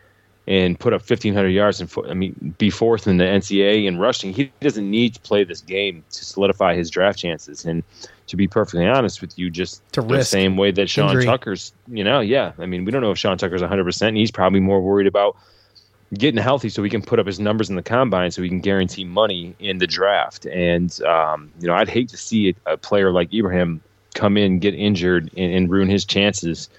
and 0.49 0.81
put 0.81 0.95
up 0.95 1.03
1,500 1.03 1.49
yards 1.49 1.79
and 1.79 1.93
I 2.09 2.14
mean 2.14 2.55
be 2.57 2.70
fourth 2.70 3.07
in 3.07 3.18
the 3.18 3.24
NCAA 3.24 3.85
in 3.85 3.99
rushing, 3.99 4.33
he 4.33 4.51
doesn't 4.61 4.91
need 4.91 5.14
to 5.14 5.20
play 5.20 5.45
this 5.45 5.61
game 5.61 6.03
to 6.11 6.24
solidify 6.24 6.74
his 6.74 6.89
draft 6.89 7.18
chances. 7.18 7.66
And 7.66 7.83
to 8.29 8.37
be 8.37 8.49
perfectly 8.49 8.87
honest 8.87 9.20
with 9.20 9.39
you, 9.39 9.51
just 9.51 9.87
To 9.93 10.01
the 10.01 10.07
risk 10.07 10.31
same 10.31 10.57
way 10.57 10.70
that 10.70 10.89
Sean 10.89 11.09
injury. 11.09 11.26
Tucker's, 11.26 11.74
you 11.87 12.03
know, 12.03 12.20
yeah, 12.20 12.53
I 12.59 12.64
mean, 12.64 12.87
we 12.87 12.93
don't 12.93 13.03
know 13.03 13.11
if 13.11 13.18
Sean 13.18 13.37
Tucker's 13.37 13.61
100. 13.61 13.85
percent 13.85 14.09
and 14.09 14.16
He's 14.16 14.31
probably 14.31 14.61
more 14.61 14.81
worried 14.81 15.07
about 15.07 15.37
getting 16.15 16.41
healthy 16.41 16.69
so 16.69 16.83
he 16.83 16.91
can 16.91 17.03
put 17.03 17.19
up 17.19 17.27
his 17.27 17.39
numbers 17.39 17.69
in 17.69 17.77
the 17.77 17.83
combine 17.83 18.31
so 18.31 18.43
he 18.43 18.49
can 18.49 18.61
guarantee 18.61 19.05
money 19.05 19.55
in 19.59 19.79
the 19.79 19.87
draft. 19.87 20.47
And, 20.47 21.01
um, 21.03 21.53
you 21.61 21.67
know, 21.67 21.75
I'd 21.75 21.89
hate 21.89 22.09
to 22.11 22.17
see 22.17 22.55
a, 22.67 22.77
player 22.77 23.13
like 23.13 23.33
Ibrahim 23.35 23.83
come 24.15 24.37
in, 24.37 24.59
get 24.59 24.75
injured, 24.75 25.31
and, 25.37 25.53
and 25.53 25.71
ruin 25.71 25.89
his 25.89 26.05
chances 26.05 26.71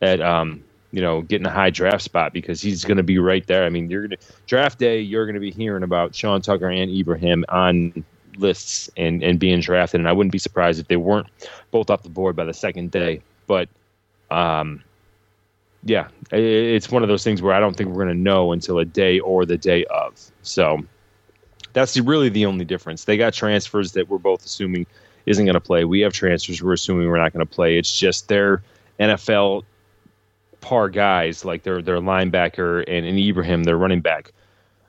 at, 0.00 0.20
um, 0.20 0.64
you 0.90 1.02
know, 1.02 1.20
getting 1.20 1.46
a 1.46 1.50
high 1.50 1.68
draft 1.68 2.02
spot 2.02 2.32
because 2.32 2.62
he's 2.62 2.84
going 2.84 2.96
to 2.96 3.02
be 3.02 3.18
right 3.18 3.46
there. 3.46 3.64
I 3.64 3.68
mean, 3.68 3.90
you're 3.90 4.06
going 4.06 4.18
to 4.18 4.26
draft 4.46 4.78
day, 4.78 5.00
you're 5.00 5.26
going 5.26 5.34
to 5.34 5.40
be 5.40 5.50
hearing 5.50 5.82
about 5.82 6.14
Sean 6.14 6.40
Tucker 6.40 6.70
and 6.70 6.90
Ibrahim 6.90 7.44
on 7.50 8.04
lists 8.38 8.88
and, 8.96 9.22
and 9.22 9.38
being 9.38 9.60
drafted. 9.60 10.00
And 10.00 10.08
I 10.08 10.12
wouldn't 10.12 10.32
be 10.32 10.38
surprised 10.38 10.80
if 10.80 10.88
they 10.88 10.96
weren't 10.96 11.26
both 11.72 11.90
off 11.90 12.04
the 12.04 12.08
board 12.08 12.36
by 12.36 12.44
the 12.44 12.54
second 12.54 12.90
day. 12.90 13.20
But, 13.46 13.68
um, 14.30 14.82
yeah, 15.84 16.08
it's 16.32 16.90
one 16.90 17.02
of 17.02 17.08
those 17.08 17.24
things 17.24 17.40
where 17.40 17.54
I 17.54 17.60
don't 17.60 17.76
think 17.76 17.90
we're 17.90 18.04
going 18.04 18.16
to 18.16 18.22
know 18.22 18.52
until 18.52 18.78
a 18.78 18.84
day 18.84 19.20
or 19.20 19.46
the 19.46 19.56
day 19.56 19.84
of. 19.86 20.20
So 20.42 20.84
that's 21.72 21.96
really 21.98 22.28
the 22.28 22.46
only 22.46 22.64
difference. 22.64 23.04
They 23.04 23.16
got 23.16 23.32
transfers 23.32 23.92
that 23.92 24.08
we're 24.08 24.18
both 24.18 24.44
assuming 24.44 24.86
isn't 25.26 25.44
going 25.44 25.54
to 25.54 25.60
play. 25.60 25.84
We 25.84 26.00
have 26.00 26.12
transfers 26.12 26.62
we're 26.62 26.72
assuming 26.72 27.08
we're 27.08 27.18
not 27.18 27.32
going 27.32 27.46
to 27.46 27.54
play. 27.54 27.78
It's 27.78 27.96
just 27.96 28.28
their 28.28 28.62
NFL 28.98 29.64
par 30.60 30.88
guys, 30.88 31.44
like 31.44 31.62
their 31.62 31.80
their 31.82 31.98
linebacker 31.98 32.84
and, 32.88 33.06
and 33.06 33.18
Ibrahim, 33.18 33.64
their 33.64 33.76
running 33.76 34.00
back. 34.00 34.32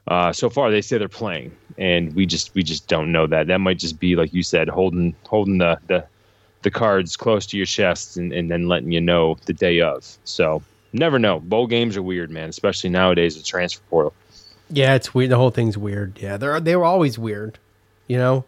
Uh, 0.08 0.34
so 0.34 0.50
far, 0.50 0.72
they 0.72 0.82
say 0.82 0.98
they're 0.98 1.08
playing, 1.08 1.56
and 1.78 2.14
we 2.16 2.26
just 2.26 2.56
we 2.56 2.64
just 2.64 2.88
don't 2.88 3.12
know 3.12 3.28
that. 3.28 3.48
That 3.48 3.60
might 3.60 3.78
just 3.78 4.00
be 4.00 4.16
like 4.16 4.34
you 4.34 4.42
said, 4.42 4.70
holding 4.70 5.16
holding 5.28 5.60
the 5.60 5.78
the, 5.88 6.06
the 6.64 6.72
cards 6.72 7.16
close 7.16 7.46
to 7.48 7.58
your 7.58 7.68
chest 7.68 8.18
and, 8.18 8.34
and 8.34 8.50
then 8.50 8.68
letting 8.68 8.92
you 8.92 9.02
know 9.02 9.38
the 9.46 9.54
day 9.54 9.82
of. 9.82 10.18
So 10.24 10.64
never 10.94 11.20
know. 11.20 11.40
Bowl 11.40 11.68
games 11.68 11.98
are 11.98 12.02
weird, 12.02 12.32
man, 12.32 12.50
especially 12.50 12.90
nowadays 12.90 13.36
with 13.36 13.46
transfer 13.46 13.82
portal. 13.90 14.14
Yeah, 14.70 14.96
it's 14.96 15.14
weird. 15.14 15.32
The 15.32 15.38
whole 15.38 15.50
thing's 15.52 15.78
weird. 15.78 16.20
Yeah, 16.22 16.38
they're 16.38 16.60
they 16.60 16.76
were 16.76 16.86
always 16.86 17.18
weird. 17.18 17.58
You 18.08 18.18
know, 18.18 18.46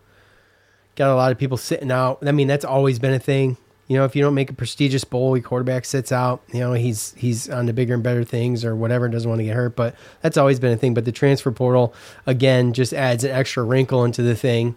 Got 0.96 1.14
a 1.14 1.16
lot 1.16 1.32
of 1.32 1.38
people 1.38 1.58
sitting 1.58 1.92
out. 1.92 2.20
I 2.26 2.32
mean, 2.32 2.48
that's 2.48 2.66
always 2.66 3.00
been 3.00 3.14
a 3.14 3.20
thing. 3.20 3.56
You 3.88 3.98
know, 3.98 4.06
if 4.06 4.16
you 4.16 4.22
don't 4.22 4.34
make 4.34 4.50
a 4.50 4.54
prestigious 4.54 5.04
bowl, 5.04 5.38
your 5.38 5.44
quarterback 5.44 5.86
sits 5.86 6.12
out. 6.12 6.44
You 6.54 6.60
know, 6.60 6.74
he's 6.74 7.14
he's 7.18 7.50
on 7.50 7.66
the 7.66 7.74
bigger 7.74 7.94
and 7.94 8.04
better 8.04 8.24
things 8.24 8.66
or 8.66 8.76
whatever, 8.76 9.08
doesn't 9.08 9.30
want 9.30 9.40
to 9.40 9.46
get 9.46 9.56
hurt. 9.56 9.76
But 9.76 9.96
that's 10.22 10.38
always 10.38 10.60
been 10.60 10.74
a 10.74 10.78
thing. 10.78 10.94
But 10.94 11.06
the 11.06 11.12
transfer 11.12 11.52
portal 11.52 11.94
again 12.26 12.74
just 12.74 12.94
adds 12.94 13.24
an 13.24 13.32
extra 13.32 13.64
wrinkle 13.64 14.04
into 14.04 14.22
the 14.22 14.36
thing, 14.36 14.76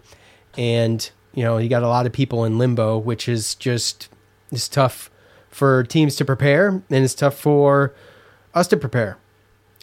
and 0.57 1.09
you 1.33 1.43
know, 1.43 1.57
you 1.57 1.67
got 1.69 1.83
a 1.83 1.87
lot 1.87 2.05
of 2.05 2.13
people 2.13 2.45
in 2.45 2.57
limbo, 2.57 2.97
which 2.97 3.27
is 3.27 3.55
just 3.55 4.09
is 4.51 4.69
tough 4.69 5.09
for 5.55 5.85
teams 5.85 6.17
to 6.17 6.25
prepare, 6.25 6.67
and 6.67 6.83
it's 6.89 7.15
tough 7.15 7.37
for 7.39 7.93
us 8.53 8.67
to 8.67 8.75
prepare 8.75 9.17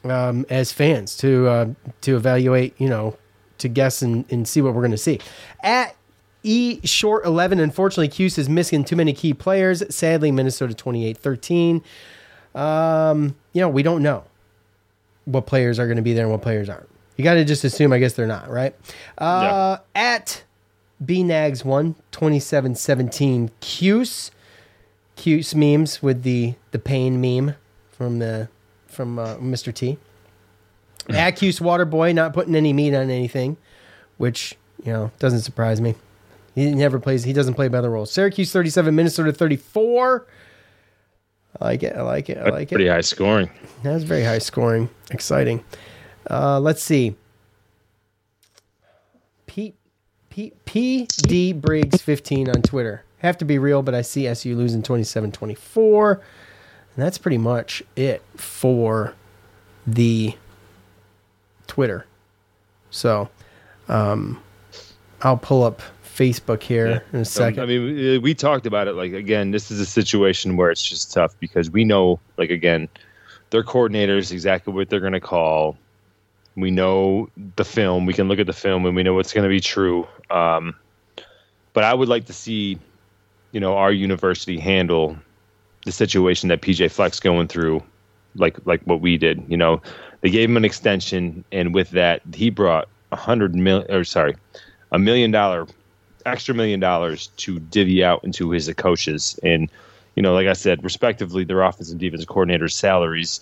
um, 0.04 0.44
as 0.50 0.70
fans 0.70 1.16
to 1.16 1.48
uh, 1.48 1.66
to 2.02 2.14
evaluate. 2.14 2.78
You 2.78 2.90
know, 2.90 3.16
to 3.56 3.68
guess 3.68 4.02
and, 4.02 4.30
and 4.30 4.46
see 4.46 4.60
what 4.60 4.74
we're 4.74 4.82
going 4.82 4.90
to 4.90 4.98
see 4.98 5.18
at 5.62 5.96
E 6.42 6.80
short 6.84 7.24
11. 7.24 7.58
Unfortunately, 7.58 8.08
Cuse 8.08 8.36
is 8.36 8.50
missing 8.50 8.84
too 8.84 8.96
many 8.96 9.14
key 9.14 9.32
players. 9.32 9.82
Sadly, 9.94 10.30
Minnesota 10.30 10.74
28 10.74 11.16
13. 11.16 11.82
Um, 12.54 13.34
you 13.54 13.62
know, 13.62 13.70
we 13.70 13.82
don't 13.82 14.02
know 14.02 14.24
what 15.24 15.46
players 15.46 15.78
are 15.78 15.86
going 15.86 15.96
to 15.96 16.02
be 16.02 16.12
there 16.12 16.24
and 16.24 16.32
what 16.32 16.42
players 16.42 16.68
aren't. 16.68 16.88
You 17.16 17.24
got 17.24 17.34
to 17.34 17.44
just 17.46 17.64
assume, 17.64 17.94
I 17.94 17.98
guess 17.98 18.12
they're 18.12 18.26
not, 18.26 18.50
right? 18.50 18.74
Uh, 19.16 19.78
At 19.94 20.42
BNags 21.02 21.64
1 21.64 21.94
27 22.10 22.74
17. 22.74 23.50
Cuse. 23.60 24.31
Cuse 25.22 25.54
memes 25.54 26.02
with 26.02 26.24
the, 26.24 26.54
the 26.72 26.80
pain 26.80 27.20
meme 27.20 27.54
from 27.92 28.18
the 28.18 28.48
from 28.88 29.20
uh, 29.20 29.36
Mr. 29.36 29.72
T. 29.72 29.96
Accuse 31.08 31.60
Waterboy 31.60 32.12
not 32.12 32.34
putting 32.34 32.56
any 32.56 32.72
meat 32.72 32.92
on 32.92 33.08
anything, 33.08 33.56
which, 34.16 34.56
you 34.84 34.92
know, 34.92 35.12
doesn't 35.20 35.42
surprise 35.42 35.80
me. 35.80 35.94
He 36.56 36.74
never 36.74 36.98
plays. 36.98 37.22
He 37.22 37.32
doesn't 37.32 37.54
play 37.54 37.68
by 37.68 37.80
the 37.80 37.88
rules. 37.88 38.10
Syracuse 38.10 38.50
37, 38.50 38.92
Minnesota 38.96 39.32
34. 39.32 40.26
I 41.60 41.64
like 41.64 41.84
it. 41.84 41.94
I 41.94 42.02
like 42.02 42.28
it. 42.28 42.38
I 42.38 42.40
like 42.40 42.50
Pretty 42.50 42.62
it. 42.62 42.68
Pretty 42.70 42.88
high 42.88 43.00
scoring. 43.00 43.48
That's 43.84 44.02
very 44.02 44.24
high 44.24 44.38
scoring. 44.38 44.90
Exciting. 45.12 45.64
Uh, 46.28 46.58
let's 46.58 46.82
see. 46.82 47.14
P, 49.46 49.74
P, 50.30 50.52
PD 50.66 51.60
Briggs 51.60 52.02
15 52.02 52.48
on 52.48 52.60
Twitter. 52.62 53.04
Have 53.22 53.38
to 53.38 53.44
be 53.44 53.58
real, 53.58 53.82
but 53.82 53.94
I 53.94 54.02
see 54.02 54.26
SU 54.26 54.54
losing 54.56 54.82
27 54.82 55.32
24. 55.32 56.12
And 56.12 56.22
that's 56.96 57.18
pretty 57.18 57.38
much 57.38 57.82
it 57.96 58.22
for 58.36 59.14
the 59.86 60.34
Twitter. 61.66 62.04
So 62.90 63.28
um, 63.88 64.42
I'll 65.22 65.36
pull 65.38 65.62
up 65.64 65.80
Facebook 66.04 66.62
here 66.62 67.02
in 67.12 67.20
a 67.20 67.24
second. 67.24 67.60
Um, 67.60 67.64
I 67.64 67.66
mean, 67.66 67.84
we- 67.84 68.18
we 68.18 68.34
talked 68.34 68.66
about 68.66 68.88
it. 68.88 68.92
Like 68.94 69.12
again, 69.12 69.50
this 69.50 69.70
is 69.70 69.80
a 69.80 69.86
situation 69.86 70.56
where 70.56 70.70
it's 70.70 70.82
just 70.86 71.12
tough 71.12 71.34
because 71.40 71.70
we 71.70 71.84
know, 71.84 72.20
like 72.36 72.50
again, 72.50 72.88
their 73.50 73.62
coordinators 73.62 74.32
exactly 74.32 74.72
what 74.72 74.90
they're 74.90 75.00
going 75.00 75.12
to 75.14 75.20
call. 75.20 75.76
We 76.56 76.70
know 76.70 77.30
the 77.56 77.64
film. 77.64 78.04
We 78.04 78.12
can 78.12 78.28
look 78.28 78.38
at 78.38 78.46
the 78.46 78.52
film 78.52 78.84
and 78.84 78.94
we 78.94 79.02
know 79.02 79.14
what's 79.14 79.32
going 79.32 79.44
to 79.44 79.48
be 79.48 79.60
true. 79.60 80.06
Um, 80.30 80.74
but 81.72 81.84
I 81.84 81.94
would 81.94 82.08
like 82.08 82.26
to 82.26 82.34
see, 82.34 82.78
you 83.52 83.60
know, 83.60 83.76
our 83.76 83.92
university 83.92 84.58
handle 84.58 85.16
the 85.84 85.92
situation 85.92 86.48
that 86.48 86.62
PJ 86.62 86.90
Fleck's 86.90 87.20
going 87.20 87.48
through, 87.48 87.82
like 88.34 88.56
like 88.64 88.82
what 88.82 89.00
we 89.00 89.18
did. 89.18 89.44
You 89.48 89.56
know, 89.56 89.82
they 90.20 90.30
gave 90.30 90.48
him 90.48 90.56
an 90.56 90.64
extension, 90.64 91.44
and 91.52 91.74
with 91.74 91.90
that, 91.90 92.22
he 92.34 92.50
brought 92.50 92.88
a 93.12 93.16
hundred 93.16 93.54
million, 93.54 93.90
or 93.90 94.04
sorry, 94.04 94.34
a 94.90 94.98
million 94.98 95.30
dollar 95.30 95.66
extra 96.26 96.54
million 96.54 96.80
dollars 96.80 97.28
to 97.36 97.58
divvy 97.58 98.04
out 98.04 98.24
into 98.24 98.50
his 98.50 98.72
coaches. 98.76 99.38
And, 99.42 99.70
you 100.14 100.22
know, 100.22 100.34
like 100.34 100.46
I 100.46 100.52
said, 100.52 100.84
respectively, 100.84 101.44
their 101.44 101.62
offensive 101.62 101.92
and 101.92 102.00
defensive 102.00 102.28
coordinators' 102.28 102.72
salaries 102.72 103.40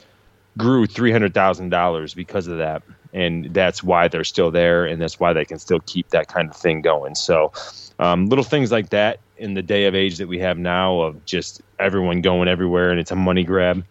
grew 0.58 0.86
$300,000 0.86 2.14
because 2.14 2.46
of 2.46 2.58
that. 2.58 2.82
And 3.12 3.52
that's 3.52 3.82
why 3.82 4.08
they're 4.08 4.24
still 4.24 4.50
there. 4.50 4.86
And 4.86 5.00
that's 5.00 5.18
why 5.18 5.32
they 5.32 5.44
can 5.44 5.58
still 5.58 5.80
keep 5.80 6.10
that 6.10 6.28
kind 6.28 6.48
of 6.48 6.56
thing 6.56 6.80
going. 6.80 7.14
So, 7.14 7.52
um, 7.98 8.26
little 8.26 8.44
things 8.44 8.70
like 8.72 8.90
that 8.90 9.20
in 9.40 9.54
the 9.54 9.62
day 9.62 9.86
of 9.86 9.94
age 9.94 10.18
that 10.18 10.28
we 10.28 10.38
have 10.38 10.58
now 10.58 11.00
of 11.00 11.24
just 11.24 11.62
everyone 11.78 12.20
going 12.20 12.46
everywhere 12.46 12.90
and 12.90 13.00
it's 13.00 13.10
a 13.10 13.16
money 13.16 13.42
grab. 13.42 13.84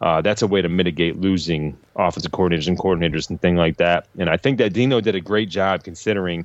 Uh, 0.00 0.20
that's 0.20 0.42
a 0.42 0.46
way 0.46 0.60
to 0.60 0.68
mitigate 0.68 1.20
losing 1.20 1.76
offensive 1.94 2.32
coordinators 2.32 2.66
and 2.66 2.78
coordinators 2.78 3.30
and 3.30 3.40
thing 3.40 3.56
like 3.56 3.76
that. 3.76 4.08
And 4.18 4.28
I 4.28 4.36
think 4.36 4.58
that 4.58 4.72
Dino 4.72 5.00
did 5.00 5.14
a 5.14 5.20
great 5.20 5.48
job 5.48 5.84
considering 5.84 6.44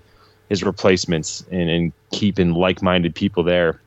his 0.49 0.64
replacements 0.64 1.43
and, 1.51 1.70
and 1.70 1.93
keeping 2.12 2.53
like-minded 2.53 3.16
people 3.16 3.43
there. 3.43 3.82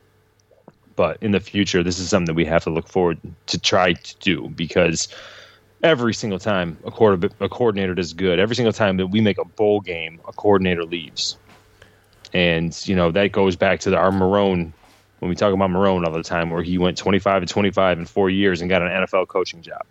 But 0.95 1.17
in 1.21 1.31
the 1.31 1.39
future, 1.39 1.83
this 1.83 1.99
is 1.99 2.09
something 2.09 2.25
that 2.25 2.35
we 2.35 2.45
have 2.45 2.63
to 2.65 2.69
look 2.69 2.87
forward 2.87 3.19
to 3.47 3.59
try 3.59 3.93
to 3.93 4.15
do 4.17 4.49
because 4.49 5.07
every 5.81 6.13
single 6.13 6.39
time 6.39 6.77
a, 6.85 6.91
quarter, 6.91 7.29
a 7.39 7.49
coordinator 7.49 7.93
does 7.93 8.13
good, 8.13 8.39
every 8.39 8.55
single 8.55 8.73
time 8.73 8.97
that 8.97 9.07
we 9.07 9.21
make 9.21 9.37
a 9.37 9.45
bowl 9.45 9.81
game, 9.81 10.19
a 10.27 10.33
coordinator 10.33 10.85
leaves. 10.85 11.37
And, 12.33 12.87
you 12.87 12.95
know, 12.95 13.11
that 13.11 13.31
goes 13.31 13.55
back 13.55 13.79
to 13.81 13.89
the, 13.89 13.97
our 13.97 14.11
Marrone, 14.11 14.71
when 15.19 15.29
we 15.29 15.35
talk 15.35 15.53
about 15.53 15.69
Marrone 15.69 16.05
all 16.05 16.11
the 16.11 16.23
time, 16.23 16.49
where 16.49 16.63
he 16.63 16.77
went 16.77 16.97
25 16.97 17.43
and 17.43 17.49
25 17.49 17.99
in 17.99 18.05
four 18.05 18.29
years 18.29 18.61
and 18.61 18.69
got 18.69 18.81
an 18.81 18.89
NFL 18.89 19.27
coaching 19.27 19.61
job. 19.61 19.85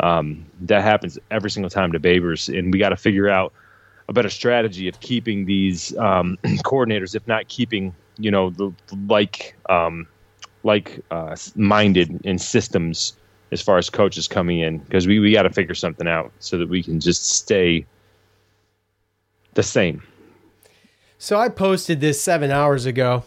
Um, 0.00 0.44
that 0.62 0.82
happens 0.82 1.18
every 1.30 1.50
single 1.50 1.70
time 1.70 1.92
to 1.92 2.00
Babers, 2.00 2.56
and 2.56 2.72
we 2.72 2.78
got 2.78 2.90
to 2.90 2.96
figure 2.96 3.28
out– 3.28 3.52
a 4.08 4.12
better 4.12 4.30
strategy 4.30 4.88
of 4.88 5.00
keeping 5.00 5.46
these 5.46 5.96
um, 5.98 6.38
coordinators, 6.64 7.14
if 7.14 7.26
not 7.26 7.48
keeping 7.48 7.94
you 8.18 8.30
know 8.30 8.50
the 8.50 8.72
like 9.08 9.56
um, 9.68 10.06
like 10.62 11.00
uh, 11.10 11.36
minded 11.54 12.20
in 12.24 12.38
systems 12.38 13.14
as 13.52 13.62
far 13.62 13.78
as 13.78 13.88
coaches 13.90 14.26
coming 14.26 14.58
in 14.58 14.78
because 14.78 15.06
we, 15.06 15.20
we 15.20 15.32
got 15.32 15.42
to 15.42 15.50
figure 15.50 15.74
something 15.74 16.08
out 16.08 16.32
so 16.40 16.58
that 16.58 16.68
we 16.68 16.82
can 16.82 16.98
just 16.98 17.24
stay 17.26 17.86
the 19.54 19.62
same. 19.62 20.02
So 21.18 21.38
I 21.38 21.48
posted 21.48 22.00
this 22.00 22.20
seven 22.20 22.50
hours 22.50 22.86
ago. 22.86 23.24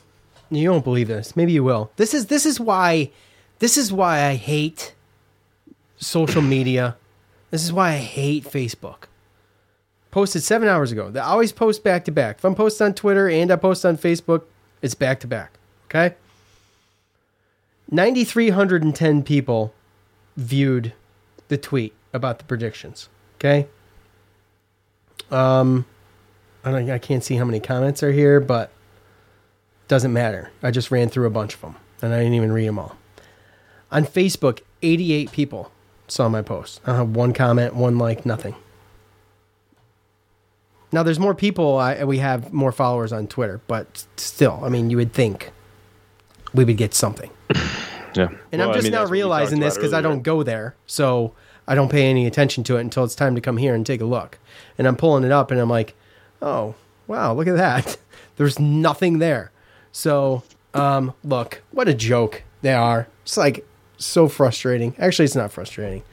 You 0.52 0.72
won't 0.72 0.84
believe 0.84 1.08
this. 1.08 1.36
Maybe 1.36 1.52
you 1.52 1.64
will. 1.64 1.92
This 1.96 2.14
is 2.14 2.28
this 2.28 2.46
is 2.46 2.60
why 2.60 3.12
this 3.60 3.78
is 3.78 3.92
why 3.92 4.24
I 4.24 4.36
hate 4.36 4.94
social 5.98 6.42
media. 6.42 6.98
This 7.52 7.64
is 7.64 7.74
why 7.74 7.92
I 7.94 7.98
hate 7.98 8.46
Facebook. 8.46 9.06
Posted 10.12 10.42
seven 10.44 10.68
hours 10.68 10.92
ago. 10.92 11.12
I 11.16 11.20
always 11.20 11.52
post 11.52 11.84
back 11.84 12.06
to 12.06 12.12
back. 12.12 12.38
If 12.38 12.46
I'm 12.46 12.56
posting 12.56 12.86
on 12.86 12.94
Twitter 12.94 13.30
and 13.30 13.52
I 13.52 13.56
post 13.56 13.86
on 13.86 13.98
Facebook, 13.98 14.44
it's 14.82 14.96
back 14.96 15.20
to 15.22 15.28
back. 15.28 15.54
Okay. 15.86 16.16
9,310 17.92 19.24
people 19.24 19.74
viewed 20.38 20.94
the 21.48 21.58
tweet 21.58 21.94
about 22.14 22.38
the 22.38 22.46
predictions. 22.46 23.10
Okay. 23.38 23.68
Um, 25.32 25.86
I 26.64 26.72
don't, 26.72 26.90
I 26.90 26.98
can't 26.98 27.24
see 27.24 27.36
how 27.36 27.46
many 27.46 27.60
comments 27.60 28.04
are 28.04 28.12
here, 28.12 28.40
but 28.40 28.72
doesn't 29.88 30.14
matter. 30.14 30.52
I 30.62 30.72
just 30.72 30.92
ran 30.92 31.10
through 31.10 31.28
a 31.28 31.32
bunch 31.32 31.56
of 31.56 31.62
them 31.62 31.76
and 32.02 32.14
I 32.14 32.20
didn't 32.20 32.34
even 32.34 32.52
read 32.52 32.68
them 32.68 32.80
all. 32.80 32.96
On 33.92 34.06
Facebook, 34.06 34.62
88 34.82 35.32
people 35.32 35.72
saw 36.08 36.30
my 36.30 36.42
post. 36.42 36.82
I 36.86 36.96
have 36.96 37.10
one 37.10 37.34
comment, 37.34 37.76
one 37.76 37.98
like, 37.98 38.26
nothing. 38.26 38.56
Now 40.92 41.04
there's 41.04 41.20
more 41.20 41.36
people. 41.36 41.78
I, 41.78 42.04
we 42.04 42.18
have 42.18 42.52
more 42.52 42.72
followers 42.72 43.14
on 43.14 43.28
Twitter, 43.28 43.62
but 43.68 44.06
still, 44.18 44.60
I 44.64 44.70
mean, 44.70 44.90
you 44.90 44.98
would 44.98 45.14
think 45.14 45.52
we 46.54 46.66
would 46.66 46.78
get 46.78 46.94
something. 46.94 47.32
Yeah, 48.16 48.30
And 48.52 48.60
Well, 48.60 48.64
I'm 48.64 48.70
I 48.70 48.74
just 48.74 48.84
mean, 48.86 48.92
now 48.94 49.00
that's 49.02 49.10
what 49.10 49.12
we 49.12 49.18
realizing 49.20 49.60
this 49.60 49.76
because 49.76 49.94
I 49.94 50.02
don't 50.02 50.24
go 50.24 50.42
there, 50.42 50.76
so 50.88 51.34
I 51.68 51.76
don't 51.76 51.92
pay 51.92 52.10
any 52.10 52.26
attention 52.26 52.64
to 52.66 52.78
it 52.78 52.82
until 52.82 53.04
it's 53.04 53.14
time 53.14 53.36
to 53.36 53.42
come 53.42 53.58
here 53.58 53.76
and 53.76 53.86
take 53.86 54.02
a 54.02 54.06
look. 54.06 54.40
And 54.80 54.88
I'm 54.88 54.96
pulling 54.96 55.24
it 55.24 55.32
up, 55.32 55.52
and 55.52 55.62
I'm 55.62 55.70
like, 55.70 55.94
oh 56.42 56.76
wow, 57.08 57.34
look 57.34 57.48
at 57.48 57.58
that. 57.58 57.98
There's 58.38 58.60
nothing 58.60 59.20
there. 59.20 59.52
So 59.92 60.44
um, 60.74 61.14
look, 61.24 61.62
what 61.72 61.88
a 61.88 61.94
joke 61.94 62.44
they 62.62 62.74
are. 62.74 63.08
It's 63.24 63.38
like 63.38 63.66
so 63.98 64.28
frustrating. 64.28 64.96
Actually, 64.98 65.26
it's 65.26 65.36
not 65.36 65.52
frustrating. 65.52 66.04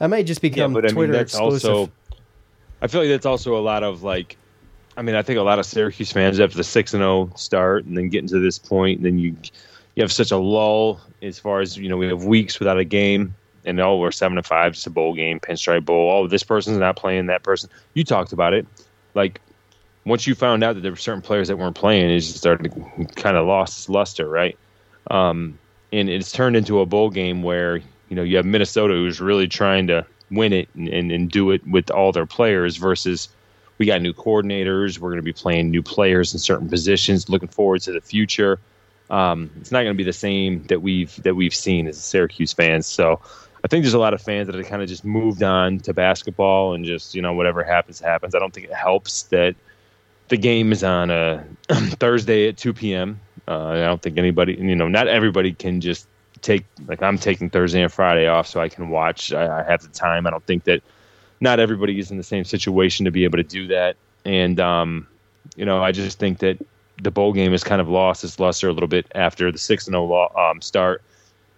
I 0.00 0.06
might 0.06 0.26
just 0.26 0.40
become 0.40 0.72
Yeah, 0.72 0.80
but 0.80 0.84
I 0.86 0.92
Twitter 0.92 1.12
mean 1.12 1.18
that's 1.18 1.34
exclusive. 1.34 1.70
also. 1.70 1.92
I 2.82 2.86
feel 2.86 3.00
like 3.00 3.10
that's 3.10 3.26
also 3.26 3.56
a 3.56 3.60
lot 3.60 3.82
of 3.82 4.02
like, 4.02 4.36
I 4.96 5.02
mean, 5.02 5.14
I 5.14 5.22
think 5.22 5.38
a 5.38 5.42
lot 5.42 5.58
of 5.58 5.66
Syracuse 5.66 6.12
fans 6.12 6.38
after 6.40 6.56
the 6.56 6.64
six 6.64 6.92
and 6.92 7.00
zero 7.00 7.30
start, 7.36 7.84
and 7.84 7.96
then 7.96 8.08
getting 8.08 8.28
to 8.28 8.38
this 8.38 8.58
point, 8.58 8.98
and 8.98 9.06
then 9.06 9.18
you 9.18 9.36
you 9.94 10.02
have 10.02 10.12
such 10.12 10.30
a 10.30 10.36
lull 10.36 11.00
as 11.22 11.38
far 11.38 11.60
as 11.60 11.76
you 11.76 11.88
know. 11.88 11.96
We 11.96 12.06
have 12.06 12.24
weeks 12.24 12.58
without 12.58 12.78
a 12.78 12.84
game, 12.84 13.34
and 13.64 13.80
oh, 13.80 13.96
we're 13.96 14.10
seven 14.10 14.36
to 14.36 14.42
five, 14.42 14.72
It's 14.72 14.86
a 14.86 14.90
bowl 14.90 15.14
game, 15.14 15.40
pinstripe 15.40 15.84
bowl. 15.84 16.10
Oh, 16.12 16.26
this 16.28 16.42
person's 16.42 16.78
not 16.78 16.96
playing, 16.96 17.26
that 17.26 17.42
person. 17.42 17.70
You 17.94 18.04
talked 18.04 18.32
about 18.32 18.52
it, 18.52 18.66
like 19.14 19.40
once 20.04 20.26
you 20.26 20.34
found 20.34 20.62
out 20.62 20.74
that 20.74 20.82
there 20.82 20.92
were 20.92 20.96
certain 20.96 21.22
players 21.22 21.48
that 21.48 21.56
weren't 21.56 21.76
playing, 21.76 22.10
it 22.10 22.20
just 22.20 22.36
started 22.36 22.72
to 22.72 23.04
kind 23.14 23.36
of 23.36 23.46
lost 23.46 23.78
its 23.78 23.88
luster, 23.88 24.28
right? 24.28 24.58
Um, 25.10 25.58
and 25.92 26.08
it's 26.08 26.32
turned 26.32 26.56
into 26.56 26.80
a 26.80 26.86
bowl 26.86 27.10
game 27.10 27.42
where 27.42 27.76
you 27.76 28.16
know 28.16 28.22
you 28.22 28.36
have 28.36 28.46
Minnesota 28.46 28.94
who's 28.94 29.20
really 29.20 29.48
trying 29.48 29.86
to 29.88 30.06
win 30.30 30.52
it 30.52 30.68
and, 30.74 30.88
and, 30.88 31.12
and 31.12 31.30
do 31.30 31.50
it 31.50 31.66
with 31.66 31.90
all 31.90 32.12
their 32.12 32.26
players 32.26 32.76
versus 32.76 33.28
we 33.78 33.86
got 33.86 34.02
new 34.02 34.12
coordinators. 34.12 34.98
We're 34.98 35.10
going 35.10 35.18
to 35.18 35.22
be 35.22 35.32
playing 35.32 35.70
new 35.70 35.82
players 35.82 36.32
in 36.32 36.38
certain 36.38 36.68
positions. 36.68 37.28
Looking 37.28 37.48
forward 37.48 37.82
to 37.82 37.92
the 37.92 38.00
future. 38.00 38.58
Um, 39.10 39.50
it's 39.60 39.70
not 39.70 39.82
going 39.82 39.94
to 39.94 39.98
be 39.98 40.04
the 40.04 40.12
same 40.12 40.64
that 40.64 40.80
we've 40.82 41.22
that 41.22 41.34
we've 41.34 41.54
seen 41.54 41.86
as 41.86 42.02
Syracuse 42.02 42.52
fans. 42.52 42.86
So 42.86 43.20
I 43.62 43.68
think 43.68 43.84
there's 43.84 43.94
a 43.94 43.98
lot 43.98 44.14
of 44.14 44.20
fans 44.20 44.46
that 44.46 44.56
have 44.56 44.66
kind 44.66 44.82
of 44.82 44.88
just 44.88 45.04
moved 45.04 45.42
on 45.42 45.78
to 45.80 45.92
basketball 45.92 46.74
and 46.74 46.84
just 46.84 47.14
you 47.14 47.22
know 47.22 47.32
whatever 47.32 47.62
happens 47.62 48.00
happens. 48.00 48.34
I 48.34 48.38
don't 48.38 48.52
think 48.52 48.66
it 48.66 48.74
helps 48.74 49.24
that 49.24 49.54
the 50.28 50.36
game 50.36 50.72
is 50.72 50.82
on 50.82 51.10
a 51.10 51.44
Thursday 51.68 52.48
at 52.48 52.56
2 52.56 52.72
p.m. 52.72 53.20
Uh, 53.46 53.68
I 53.68 53.80
don't 53.80 54.00
think 54.00 54.18
anybody, 54.18 54.54
you 54.54 54.74
know, 54.74 54.88
not 54.88 55.08
everybody 55.08 55.52
can 55.52 55.80
just 55.80 56.06
take 56.40 56.64
like 56.86 57.02
I'm 57.02 57.18
taking 57.18 57.50
Thursday 57.50 57.82
and 57.82 57.92
Friday 57.92 58.26
off 58.26 58.46
so 58.46 58.60
I 58.60 58.68
can 58.68 58.90
watch. 58.90 59.32
I, 59.32 59.60
I 59.60 59.62
have 59.64 59.82
the 59.82 59.88
time. 59.88 60.26
I 60.26 60.30
don't 60.30 60.44
think 60.46 60.64
that 60.64 60.82
not 61.40 61.60
everybody 61.60 61.98
is 61.98 62.10
in 62.10 62.16
the 62.16 62.22
same 62.22 62.44
situation 62.44 63.04
to 63.04 63.10
be 63.10 63.24
able 63.24 63.38
to 63.38 63.44
do 63.44 63.66
that. 63.68 63.96
And 64.24 64.60
um, 64.60 65.06
you 65.56 65.64
know, 65.64 65.82
I 65.82 65.92
just 65.92 66.18
think 66.18 66.38
that 66.38 66.58
the 67.02 67.10
bowl 67.10 67.32
game 67.32 67.52
has 67.52 67.64
kind 67.64 67.80
of 67.80 67.88
lost 67.88 68.24
its 68.24 68.38
luster 68.38 68.68
a 68.68 68.72
little 68.72 68.88
bit 68.88 69.06
after 69.14 69.50
the 69.50 69.58
six 69.58 69.86
and 69.86 69.94
zero 69.94 70.30
um, 70.36 70.60
start, 70.60 71.02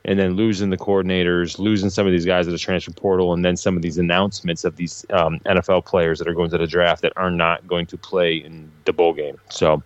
and 0.06 0.18
then 0.18 0.34
losing 0.34 0.70
the 0.70 0.76
coordinators, 0.78 1.58
losing 1.58 1.90
some 1.90 2.06
of 2.06 2.12
these 2.12 2.24
guys 2.24 2.46
at 2.46 2.52
the 2.52 2.58
transfer 2.58 2.92
portal, 2.92 3.34
and 3.34 3.44
then 3.44 3.56
some 3.56 3.76
of 3.76 3.82
these 3.82 3.98
announcements 3.98 4.64
of 4.64 4.76
these 4.76 5.04
um, 5.10 5.40
NFL 5.46 5.84
players 5.84 6.18
that 6.20 6.28
are 6.28 6.34
going 6.34 6.48
to 6.50 6.58
the 6.58 6.66
draft 6.66 7.02
that 7.02 7.12
are 7.16 7.30
not 7.30 7.66
going 7.66 7.86
to 7.86 7.98
play 7.98 8.36
in 8.36 8.70
the 8.84 8.92
bowl 8.92 9.12
game. 9.12 9.36
So 9.50 9.82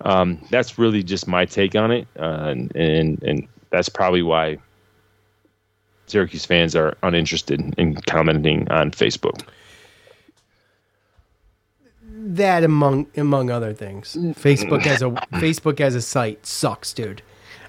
um, 0.00 0.44
that's 0.50 0.78
really 0.78 1.02
just 1.02 1.28
my 1.28 1.44
take 1.44 1.76
on 1.76 1.92
it, 1.92 2.08
uh, 2.18 2.48
and, 2.48 2.74
and 2.74 3.22
and 3.22 3.48
that's 3.70 3.88
probably 3.88 4.22
why 4.22 4.58
Syracuse 6.06 6.44
fans 6.44 6.74
are 6.74 6.96
uninterested 7.02 7.74
in 7.78 7.94
commenting 8.02 8.70
on 8.70 8.90
Facebook. 8.90 9.46
That 12.24 12.64
among 12.64 13.06
among 13.16 13.50
other 13.50 13.74
things, 13.74 14.16
Mm. 14.18 14.36
Facebook 14.36 14.86
as 14.86 15.02
a 15.02 15.10
Facebook 15.40 15.80
as 15.80 15.94
a 15.94 16.00
site 16.02 16.46
sucks, 16.46 16.92
dude. 16.92 17.22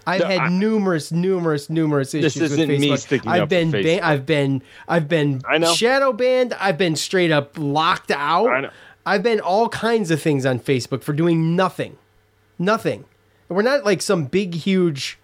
I've 0.06 0.22
No, 0.22 0.28
had 0.28 0.40
I- 0.40 0.50
numerous, 0.50 1.12
numerous, 1.12 1.70
numerous 1.70 2.14
issues 2.14 2.34
This 2.36 2.42
with 2.52 2.52
isn't 2.60 2.70
Facebook. 2.70 2.80
me 2.92 2.98
sticking 2.98 3.32
I've 3.32 3.42
up 3.44 3.46
for 3.48 3.50
been, 3.50 3.72
Facebook. 3.72 3.84
ban- 3.84 4.04
I've 4.04 4.26
been, 4.26 4.62
I've 4.88 5.08
been 5.08 5.42
I 5.48 5.58
know. 5.58 5.74
shadow 5.74 6.12
banned. 6.14 6.54
I've 6.60 6.78
been 6.78 6.96
straight 6.96 7.32
up 7.32 7.58
locked 7.58 8.12
out. 8.12 8.48
I 8.50 8.62
know. 8.62 8.70
I've 9.06 9.24
been 9.24 9.40
all 9.40 9.70
kinds 9.70 10.12
of 10.12 10.22
things 10.22 10.46
on 10.46 10.60
Facebook 10.60 11.04
for 11.04 11.14
doing 11.14 11.56
nothing, 11.56 11.98
nothing. 12.60 13.06
We're 13.50 13.62
not 13.62 13.84
like 13.86 14.02
some 14.02 14.26
big, 14.26 14.56
huge 14.56 15.20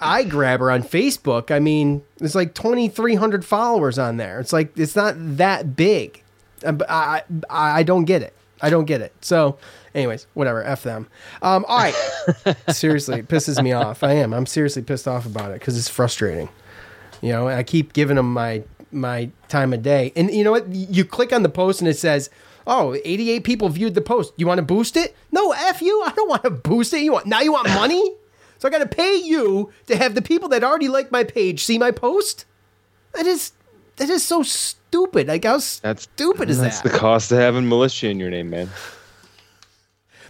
eye 0.00 0.22
grabber 0.24 0.70
on 0.70 0.82
Facebook. 0.82 1.50
I 1.50 1.58
mean, 1.58 2.02
there's 2.18 2.34
like 2.34 2.54
2,300 2.54 3.44
followers 3.44 3.98
on 3.98 4.16
there. 4.16 4.40
It's 4.40 4.52
like 4.52 4.76
it's 4.78 4.96
not 4.96 5.14
that 5.36 5.76
big. 5.76 6.22
I, 6.66 6.80
I 6.88 7.22
I 7.50 7.82
don't 7.82 8.04
get 8.04 8.22
it. 8.22 8.32
I 8.62 8.70
don't 8.70 8.86
get 8.86 9.00
it. 9.02 9.12
So, 9.20 9.58
anyways, 9.96 10.28
whatever. 10.34 10.62
F 10.62 10.84
them. 10.84 11.08
Um, 11.42 11.64
all 11.66 11.78
right. 11.78 12.56
seriously, 12.68 13.20
it 13.20 13.28
pisses 13.28 13.60
me 13.62 13.72
off. 13.72 14.04
I 14.04 14.12
am. 14.12 14.32
I'm 14.32 14.46
seriously 14.46 14.82
pissed 14.82 15.08
off 15.08 15.26
about 15.26 15.50
it 15.50 15.60
because 15.60 15.76
it's 15.76 15.88
frustrating. 15.88 16.48
You 17.20 17.32
know, 17.32 17.48
I 17.48 17.64
keep 17.64 17.92
giving 17.92 18.16
them 18.16 18.32
my 18.32 18.62
my 18.92 19.30
time 19.48 19.72
of 19.72 19.82
day, 19.82 20.12
and 20.14 20.30
you 20.32 20.44
know 20.44 20.52
what? 20.52 20.68
You 20.68 21.04
click 21.04 21.32
on 21.32 21.42
the 21.42 21.48
post 21.48 21.80
and 21.80 21.88
it 21.88 21.98
says. 21.98 22.30
Oh, 22.68 22.96
88 23.04 23.44
people 23.44 23.68
viewed 23.68 23.94
the 23.94 24.00
post. 24.00 24.32
You 24.36 24.44
want 24.48 24.58
to 24.58 24.64
boost 24.64 24.96
it? 24.96 25.14
No, 25.30 25.52
F 25.52 25.80
you. 25.80 26.02
I 26.02 26.10
don't 26.10 26.28
want 26.28 26.42
to 26.42 26.50
boost 26.50 26.92
it. 26.94 27.02
You 27.02 27.12
want 27.12 27.24
now 27.24 27.40
you 27.40 27.52
want 27.52 27.68
money? 27.68 28.12
So 28.58 28.66
I 28.66 28.72
got 28.72 28.78
to 28.78 28.88
pay 28.88 29.14
you 29.14 29.72
to 29.86 29.96
have 29.96 30.16
the 30.16 30.22
people 30.22 30.48
that 30.48 30.64
already 30.64 30.88
like 30.88 31.12
my 31.12 31.22
page 31.22 31.62
see 31.62 31.78
my 31.78 31.92
post? 31.92 32.44
That 33.12 33.24
is 33.24 33.52
that 33.96 34.10
is 34.10 34.24
so 34.24 34.42
stupid. 34.42 35.28
Like 35.28 35.44
how 35.44 35.60
That's 35.82 36.02
stupid 36.02 36.50
is 36.50 36.58
That's 36.60 36.80
that? 36.80 36.92
the 36.92 36.98
cost 36.98 37.32
of 37.32 37.38
having 37.38 37.68
militia 37.68 38.08
in 38.08 38.18
your 38.20 38.30
name, 38.30 38.50
man. 38.50 38.68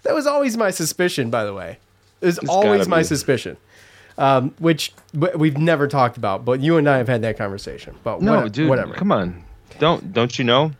That 0.06 0.14
was 0.14 0.26
always 0.26 0.56
my 0.56 0.70
suspicion, 0.70 1.30
by 1.30 1.44
the 1.44 1.52
way. 1.52 1.78
It 2.20 2.26
was 2.26 2.38
It's 2.38 2.48
always 2.48 2.88
my 2.88 3.02
suspicion. 3.02 3.56
Um, 4.18 4.54
which 4.58 4.92
we've 5.12 5.58
never 5.58 5.86
talked 5.86 6.16
about, 6.16 6.44
but 6.46 6.60
you 6.60 6.78
and 6.78 6.88
I 6.88 6.96
have 6.96 7.08
had 7.08 7.20
that 7.22 7.36
conversation. 7.36 7.96
But 8.02 8.22
No, 8.22 8.42
what- 8.42 8.52
dude, 8.52 8.68
whatever. 8.70 8.94
come 8.94 9.12
on. 9.12 9.44
Don't 9.78 10.12
don't 10.14 10.38
you 10.38 10.44
know 10.44 10.70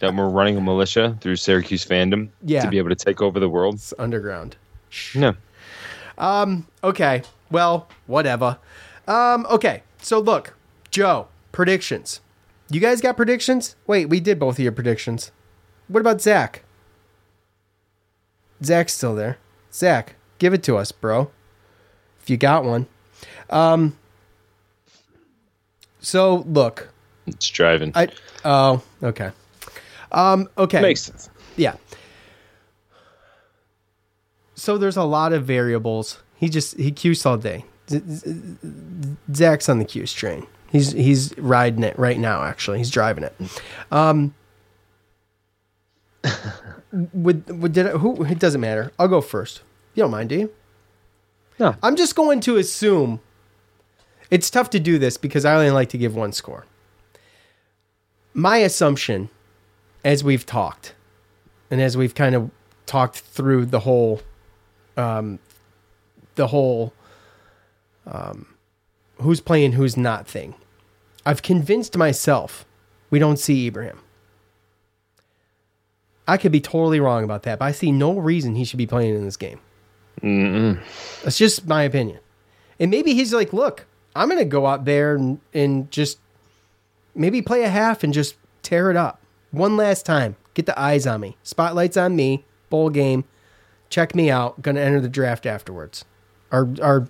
that 0.00 0.14
we're 0.14 0.28
running 0.28 0.58
a 0.58 0.60
militia 0.60 1.16
through 1.22 1.36
Syracuse 1.36 1.86
fandom 1.86 2.28
Yeah. 2.44 2.60
to 2.62 2.68
be 2.68 2.76
able 2.76 2.90
to 2.90 2.94
take 2.94 3.22
over 3.22 3.40
the 3.40 3.48
world? 3.48 3.76
It's 3.76 3.94
underground. 3.98 4.56
No. 5.14 5.34
Um. 6.18 6.66
Okay. 6.84 7.22
Well, 7.50 7.88
whatever. 8.06 8.58
Um, 9.08 9.46
okay. 9.50 9.82
So 10.02 10.18
look, 10.18 10.54
Joe, 10.90 11.28
predictions. 11.52 12.20
You 12.70 12.80
guys 12.80 13.00
got 13.00 13.16
predictions? 13.16 13.76
Wait, 13.86 14.10
we 14.10 14.20
did 14.20 14.38
both 14.38 14.56
of 14.56 14.62
your 14.62 14.72
predictions. 14.72 15.30
What 15.88 16.00
about 16.00 16.20
Zach? 16.20 16.64
Zach's 18.64 18.92
still 18.94 19.14
there. 19.14 19.38
Zach, 19.72 20.14
give 20.38 20.52
it 20.54 20.62
to 20.64 20.76
us, 20.76 20.92
bro. 20.92 21.30
If 22.20 22.30
you 22.30 22.36
got 22.36 22.64
one. 22.64 22.86
Um 23.50 23.96
so 26.00 26.44
look, 26.48 26.90
It's 27.26 27.48
driving. 27.48 27.92
I 27.94 28.08
oh, 28.44 28.82
okay. 29.02 29.30
Um 30.10 30.48
okay. 30.58 30.80
Makes 30.82 31.02
sense. 31.02 31.30
Yeah. 31.56 31.74
So 34.54 34.78
there's 34.78 34.96
a 34.96 35.04
lot 35.04 35.32
of 35.32 35.44
variables. 35.44 36.22
He 36.36 36.48
just 36.48 36.76
he 36.78 36.90
cuse 36.92 37.24
all 37.26 37.36
day. 37.36 37.64
Z- 37.88 38.02
Z- 38.06 38.56
Zach's 39.34 39.68
on 39.68 39.78
the 39.78 39.84
cuse 39.84 40.12
train. 40.12 40.46
He's 40.70 40.92
he's 40.92 41.36
riding 41.36 41.82
it 41.82 41.98
right 41.98 42.18
now. 42.18 42.42
Actually, 42.42 42.78
he's 42.78 42.90
driving 42.90 43.24
it. 43.24 43.34
Um. 43.90 44.34
Would 46.92 47.48
would 47.60 47.72
did 47.72 47.86
I, 47.86 47.90
who? 47.90 48.24
It 48.24 48.38
doesn't 48.38 48.60
matter. 48.60 48.92
I'll 48.98 49.08
go 49.08 49.20
first. 49.20 49.62
You 49.94 50.02
don't 50.02 50.10
mind, 50.10 50.28
do 50.28 50.38
you? 50.38 50.52
No. 51.58 51.74
I'm 51.82 51.96
just 51.96 52.14
going 52.14 52.40
to 52.40 52.56
assume. 52.56 53.20
It's 54.30 54.50
tough 54.50 54.70
to 54.70 54.80
do 54.80 54.98
this 54.98 55.16
because 55.16 55.44
I 55.44 55.54
only 55.54 55.70
like 55.70 55.90
to 55.90 55.98
give 55.98 56.14
one 56.14 56.32
score. 56.32 56.64
My 58.34 58.58
assumption, 58.58 59.28
as 60.04 60.24
we've 60.24 60.46
talked, 60.46 60.94
and 61.70 61.80
as 61.80 61.96
we've 61.96 62.14
kind 62.14 62.34
of 62.34 62.50
talked 62.86 63.18
through 63.18 63.66
the 63.66 63.80
whole, 63.80 64.22
um, 64.96 65.38
the 66.36 66.46
whole, 66.46 66.94
um, 68.06 68.54
who's 69.16 69.40
playing, 69.40 69.72
who's 69.72 69.96
not 69.98 70.26
thing, 70.26 70.54
I've 71.26 71.42
convinced 71.42 71.96
myself 71.96 72.64
we 73.10 73.18
don't 73.18 73.38
see 73.38 73.66
Ibrahim. 73.66 74.00
I 76.26 76.36
could 76.36 76.52
be 76.52 76.60
totally 76.60 77.00
wrong 77.00 77.24
about 77.24 77.42
that, 77.44 77.58
but 77.58 77.64
I 77.64 77.72
see 77.72 77.90
no 77.92 78.18
reason 78.18 78.54
he 78.54 78.64
should 78.64 78.78
be 78.78 78.86
playing 78.86 79.14
in 79.14 79.24
this 79.24 79.36
game. 79.36 79.58
That's 81.24 81.38
just 81.38 81.66
my 81.66 81.82
opinion. 81.82 82.20
And 82.78 82.90
maybe 82.90 83.14
he's 83.14 83.32
like, 83.34 83.52
look, 83.52 83.86
I'm 84.14 84.28
going 84.28 84.38
to 84.38 84.44
go 84.44 84.66
out 84.66 84.84
there 84.84 85.16
and, 85.16 85.40
and 85.52 85.90
just 85.90 86.18
maybe 87.14 87.42
play 87.42 87.62
a 87.64 87.68
half 87.68 88.04
and 88.04 88.12
just 88.12 88.36
tear 88.62 88.90
it 88.90 88.96
up 88.96 89.20
one 89.50 89.76
last 89.76 90.06
time. 90.06 90.36
Get 90.54 90.66
the 90.66 90.78
eyes 90.78 91.06
on 91.06 91.20
me. 91.20 91.36
Spotlights 91.42 91.96
on 91.96 92.14
me. 92.14 92.44
Bowl 92.70 92.90
game. 92.90 93.24
Check 93.88 94.14
me 94.14 94.30
out. 94.30 94.60
Going 94.62 94.74
to 94.76 94.82
enter 94.82 95.00
the 95.00 95.08
draft 95.08 95.46
afterwards. 95.46 96.04
Or, 96.50 96.68
or 96.80 97.08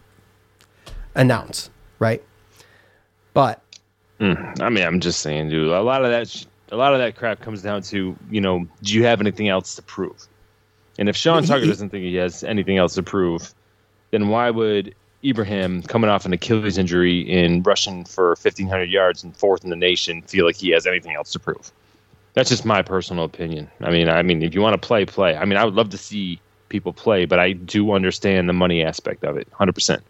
announce, 1.15 1.71
right? 1.99 2.23
But 3.35 3.63
mm, 4.21 4.61
I 4.61 4.69
mean, 4.69 4.85
I'm 4.85 5.01
just 5.01 5.21
saying, 5.21 5.49
dude. 5.49 5.71
A 5.71 5.83
lot 5.83 6.05
of 6.05 6.11
that, 6.11 6.29
sh- 6.29 6.45
a 6.73 6.77
lot 6.77 6.95
of 6.95 6.99
that 7.01 7.17
crap 7.17 7.41
comes 7.41 7.63
down 7.63 7.83
to, 7.83 8.17
you 8.31 8.41
know, 8.41 8.67
do 8.83 8.95
you 8.95 9.05
have 9.05 9.21
anything 9.21 9.49
else 9.49 9.75
to 9.77 9.83
prove? 9.83 10.27
And 10.99 11.09
if 11.09 11.17
Sean 11.17 11.45
Tucker 11.45 11.67
doesn't 11.67 11.91
think 11.91 12.05
he 12.05 12.17
has 12.17 12.43
anything 12.43 12.79
else 12.79 12.95
to 12.95 13.03
prove, 13.03 13.55
then 14.11 14.29
why 14.29 14.51
would 14.51 14.95
Ibrahim, 15.23 15.83
coming 15.83 16.11
off 16.11 16.25
an 16.25 16.33
Achilles 16.33 16.79
injury 16.79 17.31
and 17.31 17.65
rushing 17.67 18.05
for 18.05 18.31
1,500 18.31 18.91
yards 18.91 19.23
and 19.23 19.37
fourth 19.37 19.65
in 19.65 19.71
the 19.71 19.77
nation, 19.77 20.23
feel 20.23 20.47
like 20.47 20.57
he 20.57 20.71
has 20.71 20.87
anything 20.87 21.15
else 21.15 21.31
to 21.33 21.39
prove? 21.39 21.71
That's 22.35 22.49
just 22.49 22.65
my 22.65 22.81
personal 22.81 23.25
opinion. 23.25 23.71
I 23.83 23.91
mean, 23.91 24.09
I 24.09 24.23
mean, 24.23 24.43
if 24.43 24.55
you 24.55 24.63
want 24.63 24.81
to 24.81 24.87
play, 24.87 25.05
play. 25.05 25.37
I 25.37 25.45
mean, 25.45 25.59
I 25.59 25.65
would 25.65 25.75
love 25.75 25.91
to 25.91 25.99
see 25.99 26.41
people 26.71 26.95
play, 26.95 27.27
but 27.27 27.39
I 27.39 27.53
do 27.53 27.93
understand 27.93 28.49
the 28.49 28.55
money 28.55 28.83
aspect 28.83 29.25
of 29.25 29.37
it, 29.37 29.47
100. 29.51 29.73
percent 29.75 30.03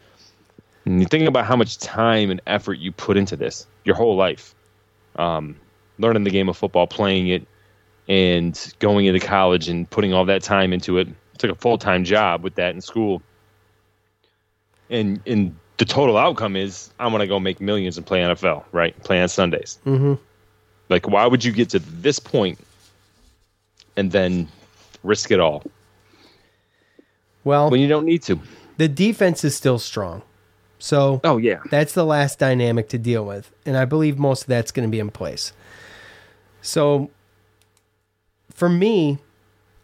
And 0.84 1.01
you 1.01 1.06
think 1.06 1.28
about 1.28 1.44
how 1.44 1.56
much 1.56 1.78
time 1.78 2.30
and 2.30 2.40
effort 2.47 2.74
you 2.74 2.93
put 2.93 3.16
into 3.16 3.36
this, 3.36 3.66
your 3.84 3.97
whole 3.97 4.14
life, 4.14 4.55
um, 5.16 5.56
learning 6.02 6.24
the 6.24 6.30
game 6.30 6.50
of 6.50 6.56
football, 6.58 6.86
playing 6.86 7.28
it, 7.28 7.46
and 8.08 8.74
going 8.80 9.06
into 9.06 9.20
college 9.20 9.68
and 9.68 9.88
putting 9.88 10.12
all 10.12 10.26
that 10.26 10.42
time 10.42 10.72
into 10.74 10.98
it. 10.98 11.08
Took 11.38 11.50
a 11.52 11.54
full 11.54 11.78
time 11.78 12.04
job 12.04 12.42
with 12.42 12.56
that 12.56 12.74
in 12.74 12.80
school, 12.82 13.22
and 14.90 15.20
and 15.26 15.56
the 15.78 15.84
total 15.86 16.18
outcome 16.18 16.54
is 16.56 16.90
I'm 17.00 17.10
gonna 17.12 17.26
go 17.26 17.40
make 17.40 17.60
millions 17.60 17.96
and 17.96 18.06
play 18.06 18.20
NFL, 18.20 18.64
right? 18.72 19.00
Play 19.02 19.22
on 19.22 19.28
Sundays. 19.28 19.78
Mhm. 19.86 20.18
Like, 20.88 21.08
why 21.08 21.26
would 21.26 21.42
you 21.44 21.52
get 21.52 21.70
to 21.70 21.78
this 21.78 22.18
point 22.18 22.58
and 23.96 24.12
then 24.12 24.46
risk 25.02 25.30
it 25.30 25.40
all 25.40 25.62
well, 27.44 27.70
when 27.70 27.80
you 27.80 27.88
don't 27.88 28.04
need 28.04 28.22
to? 28.24 28.38
the 28.76 28.88
defense 28.88 29.42
is 29.44 29.54
still 29.56 29.78
strong. 29.78 30.22
So 30.78 31.20
Oh 31.24 31.36
yeah, 31.38 31.60
That's 31.70 31.92
the 31.94 32.04
last 32.04 32.38
dynamic 32.38 32.88
to 32.90 32.98
deal 32.98 33.24
with. 33.24 33.50
And 33.64 33.76
I 33.76 33.84
believe 33.84 34.18
most 34.18 34.42
of 34.42 34.48
that's 34.48 34.70
going 34.72 34.88
to 34.88 34.90
be 34.90 34.98
in 34.98 35.10
place. 35.10 35.52
So 36.62 37.10
for 38.51 38.68
me, 38.68 39.18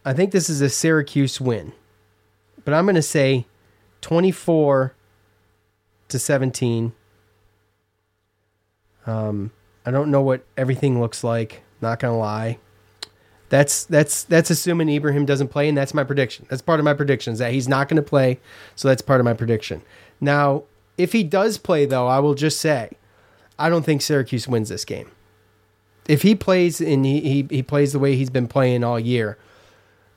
I 0.03 0.13
think 0.13 0.31
this 0.31 0.49
is 0.49 0.61
a 0.61 0.69
Syracuse 0.69 1.39
win, 1.39 1.73
but 2.65 2.73
I'm 2.73 2.85
going 2.85 2.95
to 2.95 3.01
say 3.01 3.45
24 4.01 4.95
to 6.07 6.19
17. 6.19 6.93
Um, 9.05 9.51
I 9.85 9.91
don't 9.91 10.11
know 10.11 10.21
what 10.21 10.45
everything 10.57 10.99
looks 10.99 11.23
like. 11.23 11.63
Not 11.81 11.99
gonna 11.99 12.17
lie. 12.17 12.59
That's 13.49 13.85
that's 13.85 14.23
that's 14.23 14.49
assuming 14.49 14.89
Ibrahim 14.89 15.25
doesn't 15.25 15.47
play, 15.47 15.67
and 15.67 15.77
that's 15.77 15.93
my 15.93 16.03
prediction. 16.03 16.45
That's 16.49 16.61
part 16.61 16.79
of 16.79 16.83
my 16.83 16.93
predictions 16.93 17.39
that 17.39 17.53
he's 17.53 17.67
not 17.67 17.87
going 17.87 17.95
to 17.95 18.07
play. 18.07 18.39
So 18.75 18.87
that's 18.87 19.01
part 19.01 19.19
of 19.19 19.25
my 19.25 19.33
prediction. 19.33 19.81
Now, 20.21 20.63
if 20.97 21.13
he 21.13 21.23
does 21.23 21.57
play, 21.57 21.85
though, 21.85 22.07
I 22.07 22.19
will 22.19 22.35
just 22.35 22.59
say, 22.59 22.91
I 23.57 23.69
don't 23.69 23.83
think 23.83 24.01
Syracuse 24.01 24.47
wins 24.47 24.69
this 24.69 24.85
game. 24.85 25.09
If 26.09 26.23
he 26.23 26.33
plays 26.33 26.81
and 26.81 27.05
he, 27.05 27.21
he, 27.21 27.47
he 27.49 27.63
plays 27.63 27.93
the 27.93 27.99
way 27.99 28.15
he's 28.15 28.31
been 28.31 28.47
playing 28.47 28.83
all 28.83 28.99
year, 28.99 29.37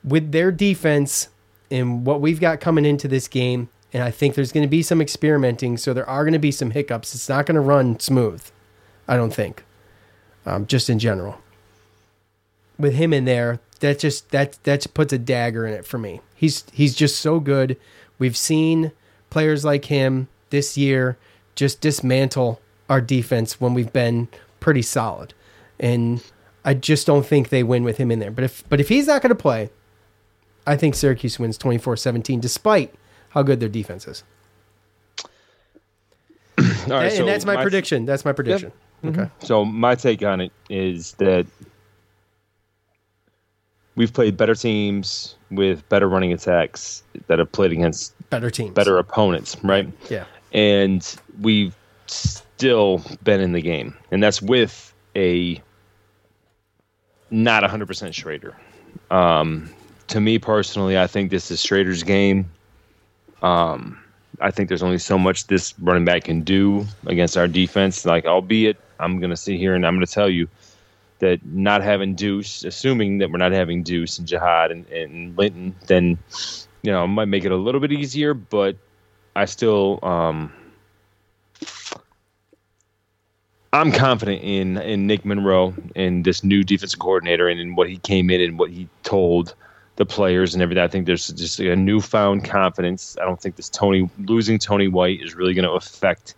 with 0.03 0.31
their 0.31 0.51
defense 0.51 1.29
and 1.69 2.05
what 2.05 2.19
we've 2.19 2.41
got 2.41 2.59
coming 2.59 2.83
into 2.83 3.07
this 3.07 3.27
game, 3.27 3.69
and 3.93 4.01
I 4.01 4.09
think 4.09 4.33
there's 4.33 4.51
going 4.51 4.65
to 4.65 4.69
be 4.69 4.81
some 4.81 5.01
experimenting, 5.01 5.77
so 5.77 5.93
there 5.93 6.09
are 6.09 6.23
going 6.23 6.33
to 6.33 6.39
be 6.39 6.51
some 6.51 6.71
hiccups. 6.71 7.13
It's 7.13 7.29
not 7.29 7.45
going 7.45 7.55
to 7.55 7.61
run 7.61 7.99
smooth, 7.99 8.43
I 9.07 9.15
don't 9.15 9.33
think, 9.33 9.63
um, 10.47 10.65
just 10.65 10.89
in 10.89 10.97
general. 10.97 11.37
With 12.79 12.95
him 12.95 13.13
in 13.13 13.25
there, 13.25 13.59
that 13.79 13.99
just 13.99 14.31
that 14.31 14.57
that 14.63 14.91
puts 14.95 15.13
a 15.13 15.19
dagger 15.19 15.67
in 15.67 15.73
it 15.73 15.85
for 15.85 15.99
me. 15.99 16.21
He's 16.33 16.63
he's 16.73 16.95
just 16.95 17.19
so 17.19 17.39
good. 17.39 17.77
We've 18.17 18.35
seen 18.35 18.91
players 19.29 19.63
like 19.63 19.85
him 19.85 20.27
this 20.49 20.75
year 20.75 21.17
just 21.53 21.81
dismantle 21.81 22.59
our 22.89 22.99
defense 22.99 23.61
when 23.61 23.75
we've 23.75 23.93
been 23.93 24.27
pretty 24.59 24.81
solid, 24.81 25.35
and 25.83 26.23
I 26.65 26.73
just 26.73 27.05
don't 27.05 27.25
think 27.25 27.49
they 27.49 27.61
win 27.61 27.83
with 27.83 27.97
him 27.97 28.09
in 28.09 28.17
there. 28.19 28.31
But 28.31 28.45
if 28.45 28.67
but 28.69 28.79
if 28.79 28.89
he's 28.89 29.05
not 29.05 29.21
going 29.21 29.29
to 29.29 29.35
play, 29.35 29.69
I 30.65 30.77
think 30.77 30.95
Syracuse 30.95 31.37
wins 31.37 31.57
24-17 31.59 32.41
despite 32.41 32.95
how 33.29 33.43
good 33.43 33.59
their 33.59 33.69
defense 33.69 34.07
is. 34.07 34.23
All 36.57 36.65
right, 36.89 37.07
and 37.07 37.13
so 37.13 37.25
that's 37.25 37.45
my, 37.45 37.61
prediction. 37.61 38.05
That's 38.05 38.23
my 38.23 38.31
prediction. 38.31 38.71
Mm-hmm. 39.03 39.19
Okay. 39.19 39.31
So 39.39 39.65
my 39.65 39.95
take 39.95 40.23
on 40.23 40.39
it 40.39 40.53
is 40.69 41.13
that 41.13 41.45
we've 43.95 44.13
played 44.13 44.37
better 44.37 44.55
teams 44.55 45.35
with 45.51 45.87
better 45.89 46.07
running 46.07 46.31
attacks 46.31 47.03
that 47.27 47.39
have 47.39 47.51
played 47.51 47.73
against 47.73 48.13
Better 48.29 48.49
teams. 48.49 48.73
better 48.73 48.97
opponents, 48.97 49.57
right? 49.63 49.91
Yeah. 50.09 50.25
And 50.53 51.15
we've 51.41 51.75
still 52.05 53.01
been 53.23 53.41
in 53.41 53.51
the 53.51 53.61
game, 53.61 53.97
and 54.11 54.23
that's 54.23 54.41
with 54.41 54.93
a 55.15 55.61
not 57.33 57.63
100% 57.63 57.87
Shrader. 58.11 58.53
Um, 59.13 59.69
to 60.07 60.21
me 60.21 60.37
personally, 60.37 60.97
I 60.97 61.07
think 61.07 61.31
this 61.31 61.49
is 61.51 61.59
Shrader's 61.61 62.03
game. 62.03 62.49
Um, 63.41 63.99
I 64.39 64.51
think 64.51 64.69
there's 64.69 64.83
only 64.83 64.99
so 64.99 65.17
much 65.17 65.47
this 65.47 65.77
running 65.79 66.05
back 66.05 66.25
can 66.25 66.41
do 66.41 66.85
against 67.07 67.35
our 67.35 67.47
defense. 67.47 68.05
Like, 68.05 68.25
albeit, 68.25 68.77
I'm 68.99 69.19
going 69.19 69.31
to 69.31 69.37
sit 69.37 69.57
here 69.57 69.73
and 69.73 69.85
I'm 69.85 69.95
going 69.95 70.05
to 70.05 70.11
tell 70.11 70.29
you 70.29 70.47
that 71.19 71.43
not 71.45 71.81
having 71.81 72.15
Duce, 72.15 72.63
assuming 72.63 73.17
that 73.19 73.31
we're 73.31 73.37
not 73.37 73.51
having 73.51 73.83
Duce 73.83 74.19
and 74.19 74.27
Ja'Had 74.27 74.71
and, 74.71 74.87
and 74.89 75.37
Linton, 75.37 75.75
then 75.87 76.17
you 76.81 76.91
know 76.91 77.07
might 77.07 77.25
make 77.25 77.45
it 77.45 77.51
a 77.51 77.55
little 77.55 77.81
bit 77.81 77.91
easier. 77.91 78.33
But 78.33 78.75
I 79.35 79.45
still, 79.45 79.99
um, 80.03 80.53
I'm 83.73 83.91
confident 83.91 84.43
in 84.43 84.77
in 84.77 85.07
Nick 85.07 85.25
Monroe 85.25 85.73
and 85.95 86.23
this 86.23 86.43
new 86.43 86.63
defensive 86.63 86.99
coordinator 86.99 87.47
and 87.47 87.59
in 87.59 87.75
what 87.75 87.89
he 87.89 87.97
came 87.97 88.29
in 88.29 88.39
and 88.39 88.59
what 88.59 88.69
he 88.69 88.87
told 89.01 89.55
the 89.95 90.05
players 90.05 90.53
and 90.53 90.61
everything. 90.61 90.83
I 90.83 90.87
think 90.87 91.07
there's 91.07 91.27
just 91.29 91.59
a 91.59 91.75
newfound 91.75 92.45
confidence. 92.45 93.17
I 93.19 93.25
don't 93.25 93.41
think 93.41 93.55
this 93.55 93.69
Tony 93.69 94.09
losing 94.25 94.59
Tony 94.59 94.87
White 94.87 95.21
is 95.23 95.33
really 95.33 95.55
going 95.55 95.67
to 95.67 95.71
affect 95.71 96.35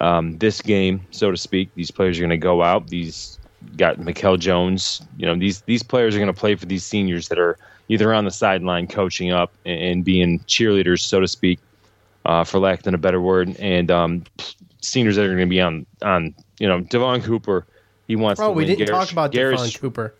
um, 0.00 0.38
this 0.38 0.62
game, 0.62 1.02
so 1.10 1.30
to 1.30 1.36
speak. 1.36 1.68
These 1.74 1.90
players 1.90 2.18
are 2.18 2.22
going 2.22 2.30
to 2.30 2.38
go 2.38 2.62
out. 2.62 2.88
These 2.88 3.38
got 3.76 3.98
Mikel 3.98 4.38
Jones. 4.38 5.02
You 5.18 5.26
know, 5.26 5.36
these 5.36 5.60
these 5.62 5.82
players 5.82 6.16
are 6.16 6.18
going 6.18 6.32
to 6.32 6.38
play 6.38 6.54
for 6.54 6.64
these 6.64 6.84
seniors 6.84 7.28
that 7.28 7.38
are 7.38 7.58
either 7.88 8.14
on 8.14 8.24
the 8.24 8.30
sideline 8.30 8.86
coaching 8.86 9.30
up 9.32 9.52
and, 9.66 9.80
and 9.80 10.04
being 10.04 10.40
cheerleaders, 10.40 11.00
so 11.00 11.20
to 11.20 11.28
speak, 11.28 11.60
uh, 12.24 12.42
for 12.42 12.58
lack 12.58 12.86
of 12.86 12.94
a 12.94 12.98
better 12.98 13.20
word, 13.20 13.54
and 13.58 13.90
um, 13.90 14.24
seniors 14.80 15.16
that 15.16 15.26
are 15.26 15.28
going 15.28 15.38
to 15.40 15.46
be 15.46 15.60
on 15.60 15.84
on. 16.02 16.34
You 16.58 16.68
know, 16.68 16.80
Devon 16.80 17.22
Cooper. 17.22 17.66
He 18.06 18.16
wants. 18.16 18.40
Oh, 18.40 18.48
to 18.48 18.52
we 18.52 18.64
didn't 18.64 18.86
Garrett- 18.86 18.92
talk 18.92 19.12
about 19.12 19.32
Garrett 19.32 19.58
Devon 19.58 19.72
Cooper. 19.72 20.14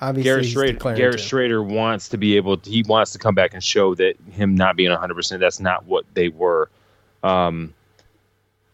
Obviously, 0.00 0.52
Garrett 0.52 0.78
Shrader, 0.78 0.96
Garrett. 0.96 1.16
Shrader 1.18 1.64
wants 1.64 2.08
to 2.10 2.18
be 2.18 2.36
able. 2.36 2.58
To, 2.58 2.70
he 2.70 2.82
wants 2.82 3.12
to 3.12 3.18
come 3.18 3.34
back 3.34 3.52
and 3.52 3.62
show 3.62 3.94
that 3.96 4.14
him 4.30 4.54
not 4.54 4.76
being 4.76 4.90
100. 4.90 5.14
percent 5.14 5.40
That's 5.40 5.60
not 5.60 5.86
what 5.86 6.04
they 6.14 6.28
were. 6.28 6.70
Um, 7.22 7.74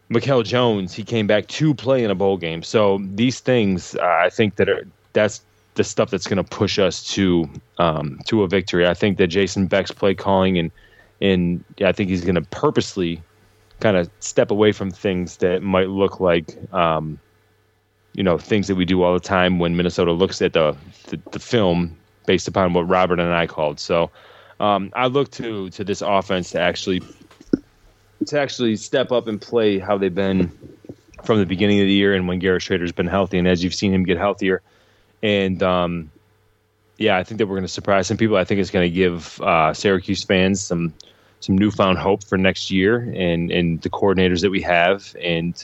Mikel 0.09 0.43
Jones, 0.43 0.93
he 0.93 1.03
came 1.03 1.25
back 1.25 1.47
to 1.47 1.73
play 1.73 2.03
in 2.03 2.11
a 2.11 2.15
bowl 2.15 2.37
game. 2.37 2.61
So 2.61 2.99
these 3.15 3.39
things, 3.39 3.95
uh, 3.95 4.03
I 4.03 4.29
think 4.29 4.57
that 4.57 4.69
are 4.69 4.85
that's 5.13 5.41
the 5.73 5.83
stuff 5.83 6.11
that's 6.11 6.27
going 6.27 6.37
to 6.37 6.43
push 6.43 6.77
us 6.77 7.03
to 7.13 7.49
um, 7.79 8.19
to 8.25 8.43
a 8.43 8.47
victory. 8.47 8.87
I 8.87 8.93
think 8.93 9.17
that 9.17 9.27
Jason 9.27 9.67
Beck's 9.67 9.91
play 9.91 10.13
calling 10.13 10.57
and 10.57 10.71
and 11.21 11.63
I 11.81 11.91
think 11.91 12.09
he's 12.09 12.23
going 12.23 12.35
to 12.35 12.41
purposely 12.41 13.21
kind 13.79 13.97
of 13.97 14.09
step 14.19 14.51
away 14.51 14.71
from 14.71 14.91
things 14.91 15.37
that 15.37 15.61
might 15.61 15.89
look 15.89 16.19
like 16.19 16.55
um, 16.73 17.19
you 18.13 18.23
know 18.23 18.37
things 18.37 18.67
that 18.67 18.75
we 18.75 18.85
do 18.85 19.03
all 19.03 19.13
the 19.13 19.19
time 19.19 19.59
when 19.59 19.75
Minnesota 19.75 20.11
looks 20.11 20.41
at 20.41 20.53
the 20.53 20.75
the, 21.07 21.19
the 21.31 21.39
film 21.39 21.97
based 22.25 22.47
upon 22.47 22.73
what 22.73 22.87
Robert 22.87 23.19
Anae 23.19 23.47
called. 23.47 23.79
So 23.79 24.09
um, 24.59 24.91
I 24.95 25.07
look 25.07 25.31
to 25.31 25.69
to 25.71 25.83
this 25.83 26.01
offense 26.01 26.51
to 26.51 26.59
actually 26.59 27.01
to 28.27 28.39
actually 28.39 28.75
step 28.77 29.11
up 29.11 29.27
and 29.27 29.41
play 29.41 29.77
how 29.79 29.97
they've 29.97 30.13
been 30.13 30.51
from 31.23 31.39
the 31.39 31.45
beginning 31.45 31.79
of 31.79 31.85
the 31.85 31.93
year 31.93 32.13
and 32.13 32.27
when 32.27 32.39
Garrett 32.39 32.61
Shrader's 32.61 32.91
been 32.91 33.07
healthy 33.07 33.37
and 33.37 33.47
as 33.47 33.63
you've 33.63 33.73
seen 33.73 33.93
him 33.93 34.03
get 34.03 34.17
healthier. 34.17 34.61
And 35.21 35.61
um, 35.63 36.11
yeah, 36.97 37.17
I 37.17 37.23
think 37.23 37.39
that 37.39 37.47
we're 37.47 37.55
going 37.55 37.63
to 37.63 37.67
surprise 37.67 38.07
some 38.07 38.17
people. 38.17 38.37
I 38.37 38.45
think 38.45 38.61
it's 38.61 38.71
going 38.71 38.89
to 38.89 38.95
give 38.95 39.41
uh, 39.41 39.73
Syracuse 39.73 40.23
fans 40.23 40.61
some 40.61 40.93
some 41.45 41.57
newfound 41.57 41.97
hope 41.97 42.23
for 42.23 42.37
next 42.37 42.71
year 42.71 42.97
and 43.15 43.51
and 43.51 43.81
the 43.81 43.89
coordinators 43.89 44.41
that 44.41 44.49
we 44.49 44.61
have. 44.61 45.15
And 45.21 45.55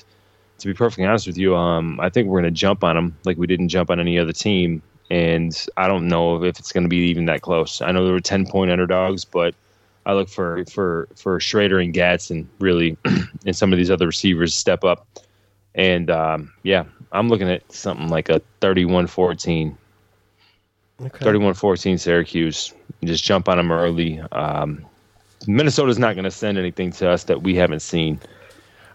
to 0.59 0.67
be 0.67 0.73
perfectly 0.73 1.05
honest 1.05 1.25
with 1.25 1.37
you, 1.37 1.55
um, 1.55 1.99
I 1.99 2.09
think 2.09 2.27
we're 2.27 2.41
going 2.41 2.53
to 2.53 2.59
jump 2.59 2.83
on 2.83 2.95
them 2.95 3.17
like 3.25 3.37
we 3.37 3.47
didn't 3.47 3.69
jump 3.69 3.89
on 3.89 3.99
any 3.99 4.19
other 4.19 4.33
team. 4.33 4.83
And 5.09 5.53
I 5.75 5.87
don't 5.87 6.07
know 6.07 6.41
if 6.43 6.59
it's 6.59 6.71
going 6.71 6.83
to 6.83 6.89
be 6.89 7.09
even 7.09 7.25
that 7.25 7.41
close. 7.41 7.81
I 7.81 7.91
know 7.91 8.03
there 8.05 8.13
were 8.13 8.21
ten 8.21 8.45
point 8.45 8.71
underdogs, 8.71 9.25
but 9.25 9.55
I 10.05 10.13
look 10.13 10.29
for 10.29 10.63
for 10.65 11.07
for 11.15 11.39
Shrader 11.39 11.83
and 11.83 11.93
Gadsden 11.93 12.47
really, 12.59 12.97
and 13.45 13.55
some 13.55 13.73
of 13.73 13.77
these 13.77 13.91
other 13.91 14.07
receivers 14.07 14.53
step 14.53 14.83
up. 14.83 15.07
And 15.73 16.09
um, 16.11 16.53
yeah, 16.63 16.85
I'm 17.11 17.27
looking 17.27 17.49
at 17.49 17.71
something 17.71 18.09
like 18.09 18.29
a 18.29 18.41
31-14. 18.61 19.75
Okay. 21.01 21.25
31-14 21.25 21.99
Syracuse. 21.99 22.73
Just 23.03 23.23
jump 23.23 23.49
on 23.49 23.57
them 23.57 23.71
early. 23.71 24.19
Um, 24.31 24.85
Minnesota's 25.47 25.99
not 25.99 26.15
going 26.15 26.25
to 26.25 26.31
send 26.31 26.57
anything 26.57 26.91
to 26.93 27.09
us 27.09 27.23
that 27.25 27.41
we 27.43 27.55
haven't 27.55 27.81
seen. 27.81 28.19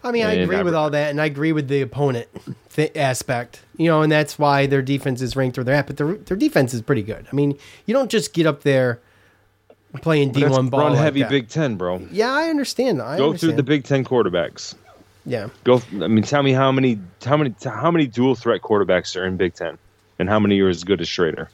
I 0.05 0.13
mean, 0.13 0.25
I 0.25 0.33
And 0.35 0.43
agree 0.43 0.57
I- 0.59 0.63
with 0.63 0.75
all 0.75 0.91
that, 0.91 1.11
and 1.11 1.21
I 1.21 1.25
agree 1.25 1.53
with 1.53 1.67
the 1.69 1.81
opponent 1.83 2.29
th- 2.75 2.93
aspect. 2.97 3.63
You 3.77 3.87
know, 3.87 4.03
and 4.03 4.13
that's 4.13 4.39
why 4.39 4.67
their 4.67 4.83
defense 4.83 5.21
is 5.21 5.35
ranked 5.35 5.57
where 5.57 5.65
they're 5.65 5.75
at. 5.75 5.87
But 5.89 5.97
their 5.97 6.15
their 6.15 6.37
defense 6.37 6.73
is 6.75 6.83
pretty 6.83 7.03
good. 7.03 7.27
I 7.31 7.35
mean, 7.35 7.59
you 7.87 7.95
don't 7.95 8.11
just 8.11 8.33
get 8.33 8.47
up 8.47 8.63
there 8.63 9.01
playing 10.03 10.31
D 10.33 10.45
one 10.47 10.69
ball 10.69 10.81
run 10.81 10.93
like 10.93 11.01
heavy 11.01 11.23
that. 11.23 11.31
Big 11.31 11.49
Ten, 11.49 11.75
bro. 11.77 12.01
Yeah, 12.13 12.31
I 12.33 12.49
understand. 12.51 13.03
I 13.03 13.17
Go 13.19 13.27
understand. 13.27 13.39
through 13.41 13.57
the 13.57 13.63
Big 13.65 13.85
Ten 13.85 14.05
quarterbacks. 14.05 14.75
yeah. 15.25 15.49
Go. 15.65 15.83
I 16.01 16.07
mean, 16.07 16.23
tell 16.23 16.43
me 16.45 16.53
how 16.53 16.71
many, 16.71 17.01
how 17.25 17.37
many, 17.37 17.55
how 17.65 17.91
many 17.91 18.07
dual 18.07 18.35
threat 18.37 18.63
quarterbacks 18.63 19.17
are 19.21 19.25
in 19.27 19.37
Big 19.37 19.55
Ten, 19.55 19.77
and 20.21 20.29
how 20.29 20.39
many 20.39 20.61
are 20.61 20.69
as 20.69 20.85
good 20.85 21.01
as 21.01 21.09
Shrader? 21.09 21.49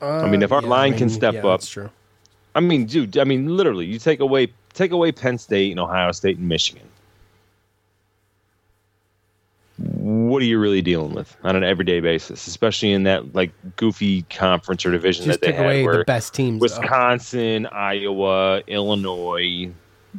I 0.00 0.28
mean, 0.28 0.42
if 0.42 0.52
our 0.52 0.58
Uh, 0.58 0.62
Yeah, 0.62 0.68
line 0.68 0.94
I 0.94 0.98
can 0.98 1.08
step 1.08 1.34
yeah, 1.34 1.40
up, 1.46 1.60
That's 1.60 1.68
true. 1.70 1.90
I 2.54 2.60
mean, 2.60 2.86
dude. 2.86 3.16
I 3.18 3.24
mean, 3.24 3.56
literally, 3.56 3.86
you 3.86 3.98
take 3.98 4.20
away 4.20 4.52
take 4.74 4.90
away 4.90 5.12
Penn 5.12 5.38
State 5.38 5.70
and 5.70 5.80
Ohio 5.80 6.12
State 6.12 6.38
and 6.38 6.48
Michigan. 6.48 6.86
What 9.78 10.42
are 10.42 10.46
you 10.46 10.58
really 10.58 10.82
dealing 10.82 11.14
with 11.14 11.34
on 11.42 11.56
an 11.56 11.64
everyday 11.64 12.00
basis, 12.00 12.46
especially 12.46 12.92
in 12.92 13.02
that 13.04 13.34
like 13.34 13.50
goofy 13.76 14.22
conference 14.22 14.84
or 14.86 14.92
division 14.92 15.24
Just 15.24 15.40
that 15.40 15.46
they 15.46 15.52
take 15.52 15.56
had, 15.56 15.64
away 15.64 15.82
where 15.84 15.98
the 15.98 16.04
best 16.04 16.34
teams. 16.34 16.60
though. 16.60 16.64
Wisconsin, 16.80 17.66
Iowa, 17.66 18.62
Illinois, 18.66 19.70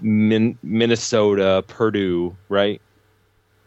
Min- 0.01 0.57
Minnesota, 0.64 1.64
Purdue, 1.68 2.35
right? 2.49 2.81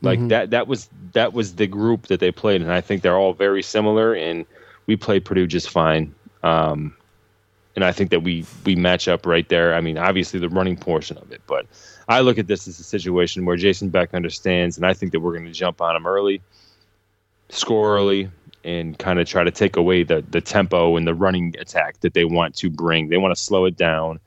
Like 0.02 0.18
Mhm. 0.18 0.28
that 0.28 0.50
that 0.50 0.66
was 0.68 0.88
that 1.12 1.32
was 1.32 1.54
the 1.54 1.66
group 1.66 2.08
that 2.08 2.20
they 2.20 2.30
played 2.30 2.60
and 2.60 2.70
I 2.70 2.80
think 2.82 3.00
they're 3.02 3.16
all 3.16 3.32
very 3.32 3.62
similar 3.62 4.12
and 4.12 4.44
we 4.86 4.96
played 4.96 5.24
Purdue 5.24 5.46
just 5.46 5.70
fine. 5.70 6.14
Um 6.42 6.94
and 7.76 7.84
I 7.84 7.92
think 7.92 8.10
that 8.10 8.20
we 8.20 8.44
we 8.64 8.74
match 8.74 9.06
up 9.08 9.26
right 9.26 9.48
there. 9.48 9.74
I 9.74 9.80
mean, 9.80 9.98
obviously 9.98 10.40
the 10.40 10.48
running 10.48 10.76
portion 10.76 11.18
of 11.18 11.30
it, 11.30 11.42
but 11.46 11.66
I 12.08 12.20
look 12.20 12.38
at 12.38 12.48
this 12.48 12.66
as 12.66 12.80
a 12.80 12.84
situation 12.84 13.44
where 13.44 13.56
Jason 13.56 13.90
Beck 13.90 14.14
understands 14.14 14.76
and 14.76 14.86
I 14.86 14.94
think 14.94 15.12
that 15.12 15.20
we're 15.20 15.32
going 15.34 15.46
to 15.46 15.52
jump 15.52 15.80
on 15.80 15.94
him 15.96 16.06
early. 16.06 16.42
score 17.50 17.96
early, 17.96 18.30
and 18.64 18.98
kind 18.98 19.20
of 19.20 19.28
try 19.28 19.44
to 19.44 19.50
take 19.50 19.76
away 19.76 20.02
the 20.02 20.24
the 20.30 20.40
tempo 20.40 20.96
and 20.96 21.06
the 21.06 21.14
running 21.14 21.54
attack 21.60 22.00
that 22.00 22.14
they 22.14 22.24
want 22.24 22.56
to 22.56 22.68
bring. 22.68 23.08
They 23.08 23.18
want 23.18 23.34
to 23.34 23.40
slow 23.40 23.64
it 23.64 23.76
down, 23.76 24.18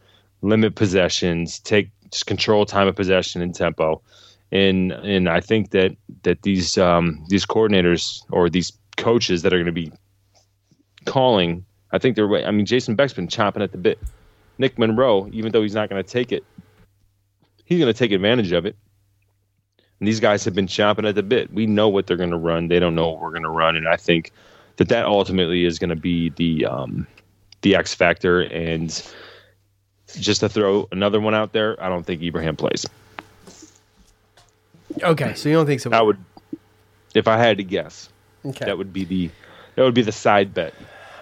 limit 0.41 0.75
possessions, 0.75 1.59
take 1.59 1.89
just 2.11 2.25
control 2.25 2.65
time 2.65 2.87
of 2.87 2.95
possession 2.95 3.41
and 3.41 3.53
tempo. 3.53 4.01
And 4.51 4.93
and 4.93 5.29
I 5.29 5.41
think 5.41 5.71
that 5.71 5.95
that 6.23 6.41
these 6.43 6.77
um, 6.77 7.23
these 7.27 7.45
coordinators 7.45 8.23
or 8.31 8.49
these 8.49 8.71
coaches 8.97 9.41
that 9.43 9.53
are 9.53 9.57
going 9.57 9.65
to 9.65 9.71
be 9.71 9.91
calling, 11.05 11.65
I 11.91 11.97
think 11.97 12.15
they're. 12.15 12.31
I 12.45 12.51
mean, 12.51 12.65
Jason 12.65 12.95
Beck's 12.95 13.13
been 13.13 13.27
chomping 13.27 13.63
at 13.63 13.71
the 13.71 13.77
bit. 13.77 13.99
Nick 14.57 14.77
Monroe, 14.77 15.29
even 15.31 15.51
though 15.51 15.61
he's 15.61 15.73
not 15.73 15.89
going 15.89 16.03
to 16.03 16.09
take 16.09 16.31
it, 16.31 16.43
he's 17.65 17.79
going 17.79 17.91
to 17.91 17.97
take 17.97 18.11
advantage 18.11 18.51
of 18.51 18.65
it. 18.65 18.75
And 19.99 20.07
these 20.07 20.19
guys 20.19 20.43
have 20.45 20.53
been 20.55 20.67
chomping 20.67 21.07
at 21.07 21.15
the 21.15 21.23
bit. 21.23 21.51
We 21.53 21.65
know 21.65 21.89
what 21.89 22.07
they're 22.07 22.17
going 22.17 22.29
to 22.31 22.37
run. 22.37 22.67
They 22.67 22.79
don't 22.79 22.95
know 22.95 23.09
what 23.09 23.21
we're 23.21 23.31
going 23.31 23.43
to 23.43 23.49
run, 23.49 23.75
and 23.75 23.87
I 23.87 23.95
think 23.95 24.31
that 24.77 24.89
that 24.89 25.05
ultimately 25.05 25.65
is 25.65 25.79
going 25.79 25.89
to 25.89 25.95
be 25.95 26.29
the 26.29 26.65
um, 26.65 27.07
the 27.61 27.75
X 27.75 27.93
factor. 27.93 28.41
And 28.41 28.89
just 30.19 30.39
to 30.41 30.49
throw 30.49 30.87
another 30.91 31.19
one 31.19 31.35
out 31.35 31.53
there, 31.53 31.81
I 31.83 31.89
don't 31.89 32.03
think 32.05 32.21
Ibrahim 32.21 32.55
plays. 32.55 32.85
Okay, 35.03 35.33
so 35.35 35.49
you 35.49 35.55
don't 35.55 35.65
think 35.65 35.81
so? 35.81 35.91
I 35.91 36.01
would, 36.01 36.17
if 37.13 37.27
I 37.27 37.37
had 37.37 37.57
to 37.57 37.63
guess, 37.63 38.09
Okay. 38.45 38.65
that 38.65 38.77
would 38.77 38.91
be 38.93 39.05
the 39.05 39.29
that 39.75 39.83
would 39.83 39.93
be 39.93 40.01
the 40.01 40.11
side 40.11 40.53
bet. 40.53 40.73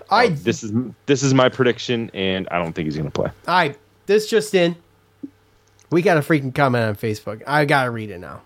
I 0.10 0.26
Uh, 0.26 0.36
this 0.44 0.64
is 0.64 0.72
this 1.06 1.24
is 1.24 1.34
my 1.34 1.50
prediction, 1.50 2.10
and 2.14 2.48
I 2.50 2.62
don't 2.62 2.74
think 2.74 2.86
he's 2.86 2.96
going 2.96 3.10
to 3.10 3.12
play. 3.12 3.30
All 3.48 3.56
right, 3.56 3.78
this 4.06 4.30
just 4.30 4.54
in. 4.54 4.76
We 5.90 6.02
got 6.02 6.18
a 6.18 6.22
freaking 6.22 6.54
comment 6.54 6.84
on 6.86 6.96
Facebook. 6.96 7.42
I 7.48 7.66
gotta 7.66 7.92
read 7.92 8.10
it 8.10 8.20
now. 8.20 8.42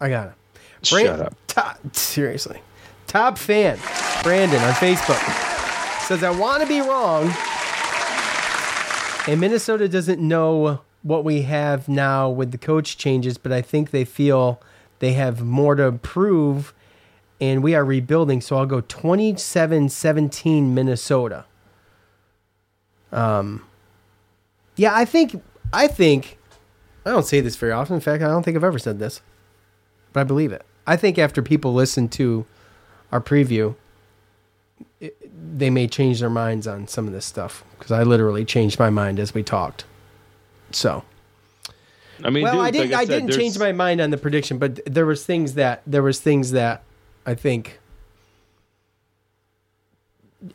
I 0.00 0.08
gotta. 0.10 0.34
it. 0.80 0.86
Shut 0.86 1.20
up. 1.20 1.34
Top, 1.46 1.78
seriously, 1.96 2.60
top 3.06 3.38
fan 3.38 3.78
Brandon 4.22 4.60
on 4.62 4.72
Facebook 4.74 5.20
says, 6.06 6.22
"I 6.22 6.30
want 6.30 6.62
to 6.62 6.68
be 6.68 6.80
wrong, 6.80 7.32
and 9.26 9.40
Minnesota 9.40 9.88
doesn't 9.88 10.20
know 10.20 10.80
what 11.02 11.24
we 11.24 11.42
have 11.42 11.88
now 11.88 12.28
with 12.30 12.52
the 12.52 12.58
coach 12.58 12.96
changes, 12.96 13.38
but 13.38 13.52
I 13.52 13.60
think 13.62 13.90
they 13.90 14.04
feel 14.04 14.60
they 14.98 15.12
have 15.14 15.42
more 15.42 15.74
to 15.74 15.92
prove, 15.92 16.72
and 17.42 17.62
we 17.62 17.74
are 17.74 17.84
rebuilding. 17.84 18.40
So 18.40 18.56
I'll 18.56 18.66
go 18.66 18.80
27-17 18.80 20.68
Minnesota." 20.70 21.44
Um, 23.10 23.64
yeah, 24.76 24.94
I 24.94 25.04
think 25.04 25.42
I 25.72 25.86
think 25.88 26.38
I 27.04 27.10
don't 27.10 27.26
say 27.26 27.40
this 27.40 27.56
very 27.56 27.72
often. 27.72 27.94
In 27.96 28.00
fact, 28.00 28.22
I 28.22 28.28
don't 28.28 28.42
think 28.42 28.56
I've 28.56 28.64
ever 28.64 28.78
said 28.78 28.98
this. 28.98 29.20
But 30.12 30.20
I 30.20 30.24
believe 30.24 30.52
it. 30.52 30.64
I 30.86 30.96
think 30.96 31.18
after 31.18 31.42
people 31.42 31.72
listen 31.74 32.08
to 32.10 32.44
our 33.10 33.20
preview, 33.20 33.74
it, 35.00 35.16
they 35.58 35.70
may 35.70 35.86
change 35.88 36.20
their 36.20 36.30
minds 36.30 36.66
on 36.66 36.86
some 36.86 37.06
of 37.06 37.12
this 37.12 37.24
stuff 37.24 37.64
because 37.78 37.92
I 37.92 38.02
literally 38.02 38.44
changed 38.44 38.78
my 38.78 38.90
mind 38.90 39.18
as 39.18 39.32
we 39.34 39.42
talked. 39.42 39.84
So, 40.70 41.02
I 42.24 42.30
mean, 42.30 42.44
well, 42.44 42.54
dude, 42.54 42.62
I 42.62 42.70
didn't. 42.70 42.90
like 42.92 43.00
I, 43.00 43.04
said, 43.04 43.08
didn't 43.10 43.26
there's- 43.30 43.40
change 43.42 43.58
my 43.58 43.72
mind 43.72 44.00
on 44.00 44.10
the 44.10 44.16
prediction, 44.18 44.58
but 44.58 44.80
there 44.86 45.06
was 45.06 45.24
things 45.24 45.54
that 45.54 45.82
there 45.86 46.02
was 46.02 46.20
things 46.20 46.50
that 46.52 46.82
I 47.24 47.34
think 47.34 47.80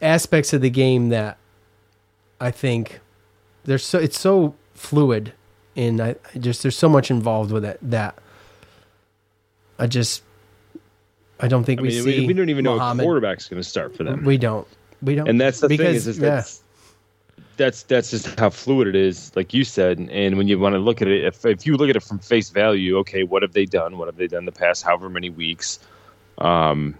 aspects 0.01 0.53
of 0.53 0.61
the 0.61 0.69
game 0.69 1.09
that 1.09 1.37
I 2.39 2.51
think 2.51 2.99
there's 3.63 3.85
so 3.85 3.99
it's 3.99 4.19
so 4.19 4.55
fluid, 4.73 5.33
and 5.75 6.01
I, 6.01 6.15
I 6.33 6.39
just 6.39 6.61
there's 6.61 6.77
so 6.77 6.89
much 6.89 7.09
involved 7.09 7.51
with 7.51 7.65
it 7.65 7.79
that 7.81 8.17
I 9.79 9.87
just 9.87 10.23
I 11.39 11.47
don't 11.47 11.63
think 11.63 11.79
I 11.79 11.83
we 11.83 11.89
mean, 11.89 12.03
see. 12.03 12.19
we, 12.21 12.27
we 12.27 12.33
don't 12.33 12.49
even 12.49 12.63
know 12.63 12.75
Muhammad. 12.75 13.03
a 13.03 13.05
quarterback's 13.05 13.47
going 13.47 13.61
to 13.61 13.67
start 13.67 13.95
for 13.95 14.03
them. 14.03 14.23
We 14.23 14.37
don't. 14.37 14.67
We 15.01 15.15
don't. 15.15 15.27
and 15.27 15.39
that's 15.39 15.59
the 15.59 15.67
thing 15.67 15.77
because, 15.77 15.95
is, 15.95 16.07
is 16.07 16.19
yeah. 16.19 16.29
that's, 16.29 16.63
that's 17.57 17.83
that's 17.83 18.11
just 18.11 18.39
how 18.39 18.49
fluid 18.49 18.87
it 18.87 18.95
is, 18.95 19.35
like 19.35 19.53
you 19.53 19.63
said. 19.63 19.99
And 19.99 20.37
when 20.37 20.47
you 20.47 20.57
want 20.57 20.73
to 20.73 20.79
look 20.79 21.01
at 21.01 21.07
it, 21.07 21.25
if 21.25 21.45
if 21.45 21.65
you 21.65 21.77
look 21.77 21.89
at 21.89 21.95
it 21.95 22.03
from 22.03 22.19
face 22.19 22.49
value, 22.49 22.97
okay, 22.99 23.23
what 23.23 23.41
have 23.41 23.53
they 23.53 23.65
done? 23.65 23.97
What 23.97 24.07
have 24.07 24.17
they 24.17 24.27
done 24.27 24.45
the 24.45 24.51
past 24.51 24.83
however 24.83 25.09
many 25.09 25.29
weeks? 25.29 25.79
Um, 26.37 26.95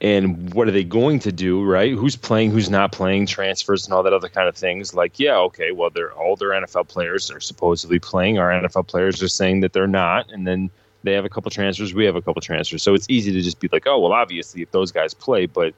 and 0.00 0.52
what 0.52 0.66
are 0.66 0.72
they 0.72 0.82
going 0.82 1.20
to 1.20 1.30
do? 1.30 1.62
Right? 1.62 1.92
Who's 1.92 2.16
playing? 2.16 2.50
Who's 2.50 2.68
not 2.68 2.90
playing? 2.90 3.26
Transfers 3.26 3.84
and 3.84 3.94
all 3.94 4.02
that 4.02 4.12
other 4.12 4.28
kind 4.28 4.48
of 4.48 4.56
things. 4.56 4.94
Like, 4.94 5.18
yeah, 5.20 5.36
okay, 5.36 5.70
well, 5.70 5.90
they're 5.90 6.12
all 6.12 6.34
their 6.34 6.50
NFL 6.50 6.88
players 6.88 7.30
are 7.30 7.40
supposedly 7.40 8.00
playing. 8.00 8.38
Our 8.38 8.50
NFL 8.50 8.88
players 8.88 9.22
are 9.22 9.28
saying 9.28 9.60
that 9.60 9.72
they're 9.72 9.86
not, 9.86 10.30
and 10.32 10.46
then 10.46 10.70
they 11.04 11.12
have 11.12 11.24
a 11.24 11.28
couple 11.28 11.50
transfers. 11.50 11.94
We 11.94 12.04
have 12.04 12.16
a 12.16 12.22
couple 12.22 12.42
transfers. 12.42 12.82
So 12.82 12.94
it's 12.94 13.06
easy 13.08 13.32
to 13.32 13.40
just 13.42 13.60
be 13.60 13.68
like, 13.70 13.86
oh, 13.86 14.00
well, 14.00 14.12
obviously, 14.12 14.62
if 14.62 14.72
those 14.72 14.90
guys 14.90 15.14
play, 15.14 15.46
but 15.46 15.72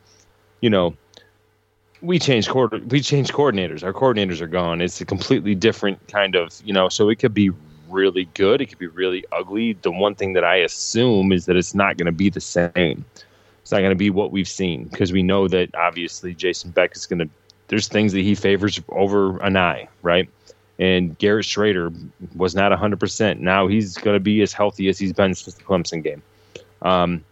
you 0.62 0.70
know, 0.70 0.96
we 2.00 2.18
change 2.18 2.48
quarter, 2.48 2.78
we 2.88 3.02
changed 3.02 3.32
coordinators. 3.32 3.82
Our 3.82 3.92
coordinators 3.92 4.40
are 4.40 4.46
gone. 4.46 4.80
It's 4.80 5.00
a 5.02 5.04
completely 5.04 5.54
different 5.54 6.06
kind 6.08 6.34
of, 6.34 6.60
you 6.64 6.72
know. 6.72 6.88
So 6.88 7.10
it 7.10 7.16
could 7.18 7.34
be 7.34 7.50
really 7.94 8.26
good. 8.34 8.60
It 8.60 8.66
could 8.66 8.78
be 8.78 8.88
really 8.88 9.24
ugly. 9.32 9.74
The 9.74 9.90
one 9.90 10.14
thing 10.14 10.34
that 10.34 10.44
I 10.44 10.56
assume 10.56 11.32
is 11.32 11.46
that 11.46 11.56
it's 11.56 11.74
not 11.74 11.96
going 11.96 12.06
to 12.06 12.12
be 12.12 12.28
the 12.28 12.40
same. 12.40 13.04
It's 13.62 13.72
not 13.72 13.78
going 13.78 13.90
to 13.90 13.96
be 13.96 14.10
what 14.10 14.30
we've 14.30 14.48
seen 14.48 14.84
because 14.84 15.12
we 15.12 15.22
know 15.22 15.48
that 15.48 15.74
obviously 15.74 16.34
Jason 16.34 16.70
Beck 16.70 16.94
is 16.94 17.06
going 17.06 17.20
to. 17.20 17.28
There's 17.68 17.88
things 17.88 18.12
that 18.12 18.20
he 18.20 18.34
favors 18.34 18.78
over 18.90 19.34
Anae, 19.38 19.88
right? 20.02 20.28
And 20.78 21.16
Garrett 21.16 21.46
Shrader 21.46 21.94
was 22.34 22.54
not 22.54 22.72
100%. 22.72 23.38
Now 23.38 23.68
he's 23.68 23.96
going 23.96 24.16
to 24.16 24.20
be 24.20 24.42
as 24.42 24.52
healthy 24.52 24.88
as 24.88 24.98
he's 24.98 25.12
been 25.12 25.34
since 25.34 25.54
the 25.54 25.62
Clemson 25.62 26.02
game. 26.02 26.22
Um, 26.82 27.24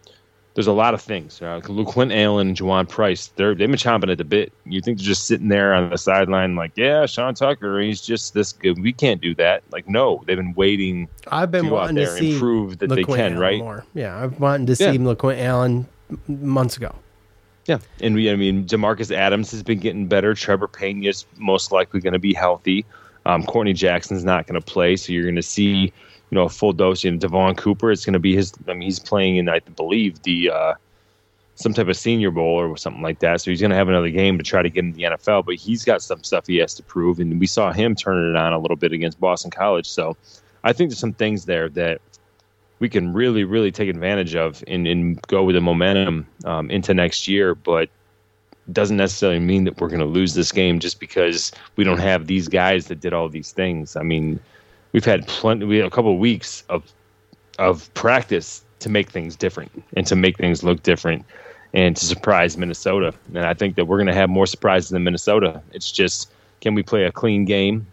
there's 0.55 0.67
a 0.67 0.71
lot 0.73 0.93
of 0.93 1.01
things. 1.01 1.41
Uh, 1.41 1.59
Quint 1.61 2.11
Allen 2.11 2.49
and 2.49 2.57
Juwaun 2.57 2.87
Price, 2.87 3.31
they're, 3.35 3.55
they've 3.55 3.67
been 3.67 3.77
chomping 3.77 4.11
at 4.11 4.19
the 4.19 4.23
bit. 4.23 4.53
You 4.65 4.81
think 4.81 4.99
they're 4.99 5.05
just 5.05 5.25
sitting 5.25 5.47
there 5.47 5.73
on 5.73 5.89
the 5.89 5.97
sideline, 5.97 6.55
like, 6.55 6.73
yeah, 6.75 7.05
Sean 7.07 7.33
Tucker, 7.33 7.79
he's 7.79 8.01
just 8.01 8.33
this 8.33 8.53
good. 8.53 8.79
We 8.81 8.93
can't 8.93 9.19
do 9.19 9.33
that. 9.35 9.63
Like, 9.71 9.89
no, 9.89 10.23
they've 10.27 10.37
been 10.37 10.53
waiting 10.53 11.07
I've 11.27 11.49
been 11.51 11.65
to 11.65 11.71
wanting 11.71 11.95
to 11.95 12.07
see 12.07 12.37
prove 12.37 12.77
that 12.79 12.89
they 12.89 13.03
can, 13.03 13.19
Allen 13.19 13.39
right? 13.39 13.59
More. 13.59 13.85
Yeah, 13.93 14.23
I've 14.23 14.39
wanted 14.39 14.67
to 14.67 14.75
see 14.75 14.85
Yeah. 14.85 14.91
LeQuint 14.91 15.41
Allen 15.41 15.87
months 16.27 16.77
ago. 16.77 16.93
Yeah, 17.65 17.79
and 18.01 18.13
we, 18.13 18.29
I 18.29 18.35
mean, 18.35 18.65
Demarcus 18.65 19.09
Adams 19.15 19.49
has 19.51 19.63
been 19.63 19.79
getting 19.79 20.05
better. 20.05 20.33
Trevor 20.33 20.67
Pena 20.67 21.07
is 21.07 21.25
most 21.37 21.71
likely 21.71 22.01
going 22.01 22.13
to 22.13 22.19
be 22.19 22.33
healthy. 22.33 22.85
Um, 23.25 23.43
Courtney 23.45 23.71
Jackson's 23.71 24.25
not 24.25 24.47
going 24.47 24.61
to 24.61 24.65
play, 24.65 24.97
so 24.97 25.13
you're 25.13 25.23
going 25.23 25.35
to 25.35 25.41
see, 25.41 25.93
you 26.33 26.39
know, 26.39 26.45
a 26.45 26.49
full 26.49 26.73
dose. 26.73 27.05
And 27.05 27.21
Devon 27.21 27.53
Cooper, 27.53 27.91
it's 27.91 28.05
going 28.05 28.13
to 28.13 28.19
be 28.19 28.35
his. 28.35 28.51
I 28.67 28.73
mean, 28.73 28.81
he's 28.81 28.97
playing 28.97 29.35
in, 29.37 29.47
I 29.47 29.59
believe, 29.59 30.23
the 30.23 30.49
uh, 30.49 30.73
some 31.53 31.75
type 31.75 31.87
of 31.87 31.95
Senior 31.95 32.31
Bowl 32.31 32.55
or 32.55 32.75
something 32.75 33.03
like 33.03 33.19
that. 33.19 33.39
So 33.39 33.51
he's 33.51 33.61
going 33.61 33.69
to 33.69 33.77
have 33.77 33.87
another 33.87 34.09
game 34.09 34.39
to 34.39 34.43
try 34.43 34.63
to 34.63 34.69
get 34.71 34.83
in 34.83 34.93
the 34.93 35.03
NFL. 35.03 35.45
But 35.45 35.55
he's 35.55 35.85
got 35.85 36.01
some 36.01 36.23
stuff 36.23 36.47
he 36.47 36.57
has 36.57 36.73
to 36.73 36.83
prove, 36.83 37.19
and 37.19 37.39
we 37.39 37.45
saw 37.45 37.71
him 37.71 37.93
turning 37.93 38.31
it 38.31 38.35
on 38.35 38.51
a 38.51 38.57
little 38.57 38.75
bit 38.75 38.93
against 38.93 39.19
Boston 39.19 39.51
College. 39.51 39.87
So 39.87 40.17
I 40.63 40.73
think 40.73 40.89
there's 40.89 40.97
some 40.97 41.13
things 41.13 41.45
there 41.45 41.69
that 41.69 42.01
we 42.79 42.89
can 42.89 43.13
really, 43.13 43.43
really 43.43 43.71
take 43.71 43.89
advantage 43.89 44.33
of 44.33 44.63
and, 44.67 44.87
and 44.87 45.21
go 45.27 45.43
with 45.43 45.53
the 45.53 45.61
momentum 45.61 46.25
um, 46.45 46.71
into 46.71 46.95
next 46.95 47.27
year. 47.27 47.53
But 47.53 47.89
doesn't 48.71 48.97
necessarily 48.97 49.39
mean 49.39 49.65
that 49.65 49.79
we're 49.79 49.89
going 49.89 49.99
to 49.99 50.05
lose 50.07 50.33
this 50.33 50.51
game 50.51 50.79
just 50.79 50.99
because 50.99 51.51
we 51.75 51.83
don't 51.83 51.99
have 51.99 52.25
these 52.25 52.47
guys 52.47 52.87
that 52.87 53.01
did 53.01 53.13
all 53.13 53.29
these 53.29 53.51
things. 53.51 53.95
I 53.95 54.01
mean, 54.01 54.39
we've 54.93 55.05
had 55.05 55.27
plenty, 55.27 55.65
we 55.65 55.77
had 55.77 55.85
a 55.85 55.89
couple 55.89 56.13
of 56.13 56.19
weeks 56.19 56.63
of 56.69 56.91
of 57.59 57.93
practice 57.93 58.63
to 58.79 58.89
make 58.89 59.09
things 59.09 59.35
different 59.35 59.83
and 59.95 60.07
to 60.07 60.15
make 60.15 60.37
things 60.37 60.63
look 60.63 60.81
different 60.83 61.25
and 61.73 61.95
to 61.95 62.05
surprise 62.05 62.57
Minnesota. 62.57 63.13
And 63.33 63.45
I 63.45 63.53
think 63.53 63.75
that 63.75 63.85
we're 63.85 63.97
going 63.97 64.07
to 64.07 64.13
have 64.13 64.29
more 64.29 64.47
surprises 64.47 64.89
than 64.89 65.03
Minnesota. 65.03 65.61
It's 65.71 65.91
just 65.91 66.31
can 66.61 66.75
we 66.75 66.83
play 66.83 67.03
a 67.03 67.11
clean 67.11 67.45
game? 67.45 67.85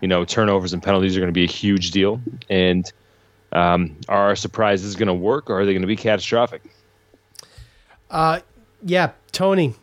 You 0.00 0.08
know, 0.08 0.24
turnovers 0.24 0.72
and 0.72 0.82
penalties 0.82 1.16
are 1.16 1.20
going 1.20 1.32
to 1.32 1.34
be 1.34 1.44
a 1.44 1.50
huge 1.50 1.90
deal. 1.90 2.20
And 2.48 2.90
um, 3.52 3.96
are 4.08 4.28
our 4.28 4.36
surprises 4.36 4.96
going 4.96 5.08
to 5.08 5.14
work 5.14 5.50
or 5.50 5.60
are 5.60 5.66
they 5.66 5.72
going 5.72 5.82
to 5.82 5.88
be 5.88 5.96
catastrophic? 5.96 6.62
Uh, 8.10 8.40
yeah, 8.82 9.12
Tony, 9.32 9.74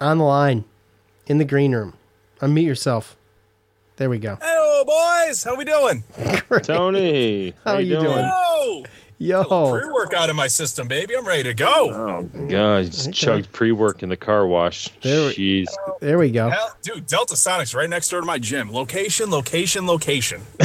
on 0.00 0.18
the 0.18 0.24
line, 0.24 0.64
in 1.26 1.38
the 1.38 1.44
green 1.44 1.74
room. 1.74 1.94
Unmute 2.40 2.64
yourself. 2.64 3.16
There 3.96 4.10
we 4.10 4.18
go. 4.18 4.38
Hello, 4.78 5.24
boys. 5.26 5.42
How 5.42 5.54
we 5.56 5.64
doing? 5.64 6.04
Tony, 6.62 7.54
How 7.64 7.78
you 7.78 7.98
doing? 7.98 8.30
Oh, 8.30 8.84
Yo, 9.16 9.42
pre-workout 9.44 10.28
in 10.28 10.36
my 10.36 10.48
system, 10.48 10.86
baby. 10.86 11.16
I'm 11.16 11.26
ready 11.26 11.44
to 11.44 11.54
go. 11.54 11.90
Oh 11.90 12.22
God! 12.46 12.84
You 12.84 12.90
just 12.90 13.10
chugged 13.14 13.50
pre-work 13.52 14.02
in 14.02 14.10
the 14.10 14.18
car 14.18 14.46
wash. 14.46 14.90
There 15.00 15.28
we- 15.28 15.34
Jeez. 15.64 15.68
there 16.00 16.18
we 16.18 16.30
go. 16.30 16.50
Hell, 16.50 16.76
dude, 16.82 17.06
Delta 17.06 17.36
Sonic's 17.36 17.74
right 17.74 17.88
next 17.88 18.10
door 18.10 18.20
to 18.20 18.26
my 18.26 18.36
gym. 18.38 18.70
Location, 18.70 19.30
location, 19.30 19.86
location. 19.86 20.42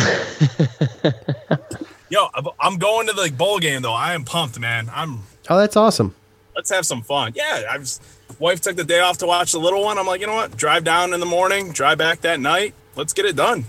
Yo, 2.10 2.26
I'm- 2.34 2.48
I'm 2.60 2.78
going 2.80 3.08
to 3.08 3.14
the 3.14 3.32
bowl 3.32 3.60
game 3.60 3.82
though. 3.82 3.94
I 3.94 4.14
am 4.14 4.26
pumped, 4.26 4.60
man. 4.60 4.92
I'm. 4.94 5.22
Oh, 5.50 5.58
that's 5.58 5.78
awesome. 5.78 6.14
Let's 6.54 6.70
have 6.70 6.86
some 6.86 7.02
fun. 7.02 7.32
Yeah, 7.34 7.62
I 7.72 7.78
was. 7.78 8.02
Wife 8.40 8.60
took 8.60 8.76
the 8.76 8.84
day 8.84 9.00
off 9.00 9.20
to 9.20 9.26
watch 9.26 9.54
the 9.54 9.60
little 9.60 9.82
one. 9.86 9.98
I'm 9.98 10.06
like, 10.06 10.20
you 10.20 10.28
know 10.28 10.36
what? 10.36 10.58
Drive 10.58 10.84
down 10.84 11.14
in 11.14 11.22
the 11.22 11.26
morning, 11.26 11.72
drive 11.72 11.98
back 11.98 12.20
that 12.22 12.42
night. 12.42 12.74
Let's 12.98 13.14
get 13.14 13.26
it 13.26 13.38
done. 13.38 13.64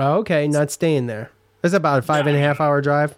Oh, 0.00 0.18
okay, 0.18 0.48
not 0.48 0.70
staying 0.70 1.06
there. 1.06 1.30
That's 1.62 1.74
about 1.74 2.00
a 2.00 2.02
five 2.02 2.26
and 2.26 2.36
a 2.36 2.40
half 2.40 2.60
hour 2.60 2.80
drive. 2.80 3.16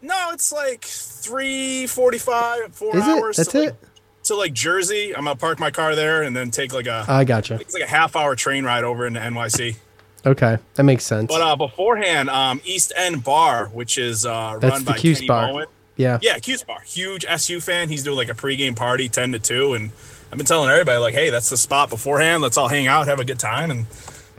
No, 0.00 0.30
it's 0.32 0.52
like 0.52 0.84
three 0.84 1.86
forty-five, 1.86 2.74
four 2.74 2.96
Is 2.96 3.06
it? 3.06 3.10
hours. 3.10 3.36
That's 3.36 3.50
to 3.52 3.58
like, 3.60 3.68
it? 3.70 3.76
To 4.24 4.34
like 4.36 4.52
Jersey, 4.52 5.14
I'm 5.14 5.24
gonna 5.24 5.36
park 5.36 5.58
my 5.58 5.70
car 5.70 5.94
there 5.94 6.22
and 6.22 6.34
then 6.36 6.50
take 6.50 6.72
like 6.72 6.86
a 6.86 7.04
I 7.08 7.24
gotcha. 7.24 7.54
it's 7.60 7.74
like 7.74 7.82
a 7.82 7.88
half-hour 7.88 8.36
train 8.36 8.64
ride 8.64 8.84
over 8.84 9.06
into 9.06 9.20
NYC. 9.20 9.76
Okay, 10.24 10.58
that 10.74 10.82
makes 10.84 11.04
sense. 11.04 11.26
But 11.28 11.40
uh, 11.40 11.56
beforehand, 11.56 12.30
um, 12.30 12.60
East 12.64 12.92
End 12.96 13.24
Bar, 13.24 13.66
which 13.66 13.98
is 13.98 14.24
uh, 14.24 14.58
That's 14.60 14.74
run 14.74 14.84
by 14.84 14.96
Cuse 14.98 15.18
Kenny 15.18 15.26
bar. 15.28 15.48
Bowen. 15.48 15.66
yeah. 15.96 16.18
Yeah, 16.22 16.38
Cuse 16.38 16.62
Bar, 16.62 16.80
huge 16.86 17.24
SU 17.24 17.60
fan. 17.60 17.88
He's 17.88 18.04
doing 18.04 18.16
like 18.16 18.28
a 18.28 18.34
pregame 18.34 18.76
party, 18.76 19.08
ten 19.08 19.32
to 19.32 19.40
two, 19.40 19.74
and 19.74 19.90
I've 20.30 20.38
been 20.38 20.46
telling 20.46 20.70
everybody 20.70 20.98
like, 20.98 21.14
hey, 21.14 21.30
that's 21.30 21.50
the 21.50 21.56
spot 21.56 21.90
beforehand. 21.90 22.40
Let's 22.42 22.56
all 22.56 22.68
hang 22.68 22.86
out, 22.86 23.08
have 23.08 23.18
a 23.18 23.24
good 23.24 23.40
time, 23.40 23.72
and 23.72 23.86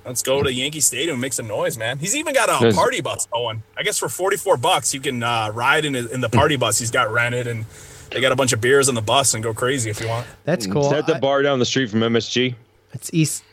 let's 0.06 0.22
go 0.22 0.44
to 0.44 0.52
Yankee 0.54 0.80
Stadium 0.80 1.14
and 1.16 1.22
make 1.22 1.34
some 1.34 1.48
noise, 1.48 1.78
man. 1.78 1.98
He's 2.00 2.16
even 2.16 2.34
got 2.34 2.50
a 2.50 2.66
Yes. 2.66 2.76
party 2.76 3.02
bus 3.02 3.26
going. 3.28 3.64
I 3.78 3.84
guess 3.84 3.98
for 3.98 4.10
forty 4.10 4.38
four 4.38 4.58
bucks, 4.58 4.94
you 4.94 5.00
can 5.00 5.24
uh, 5.24 5.52
ride 5.54 5.86
in, 5.86 5.96
in 5.96 6.22
the 6.22 6.30
party 6.30 6.56
bus 6.56 6.80
he's 6.80 6.92
got 6.92 7.12
rented, 7.12 7.48
and 7.48 7.66
they 8.12 8.22
got 8.22 8.32
a 8.32 8.36
bunch 8.36 8.54
of 8.54 8.62
beers 8.62 8.90
on 8.90 8.96
the 8.96 9.02
bus 9.02 9.34
and 9.34 9.44
go 9.44 9.54
crazy 9.54 9.90
if 9.90 10.00
you 10.02 10.08
want. 10.08 10.28
That's 10.46 10.68
cool. 10.68 10.86
Is 10.86 10.92
that 10.92 11.08
the 11.08 11.16
I- 11.16 11.20
bar 11.20 11.42
down 11.42 11.60
the 11.60 11.66
street 11.66 11.90
from 11.90 12.02
MSG? 12.02 12.56
it's 12.94 13.10
East. 13.14 13.44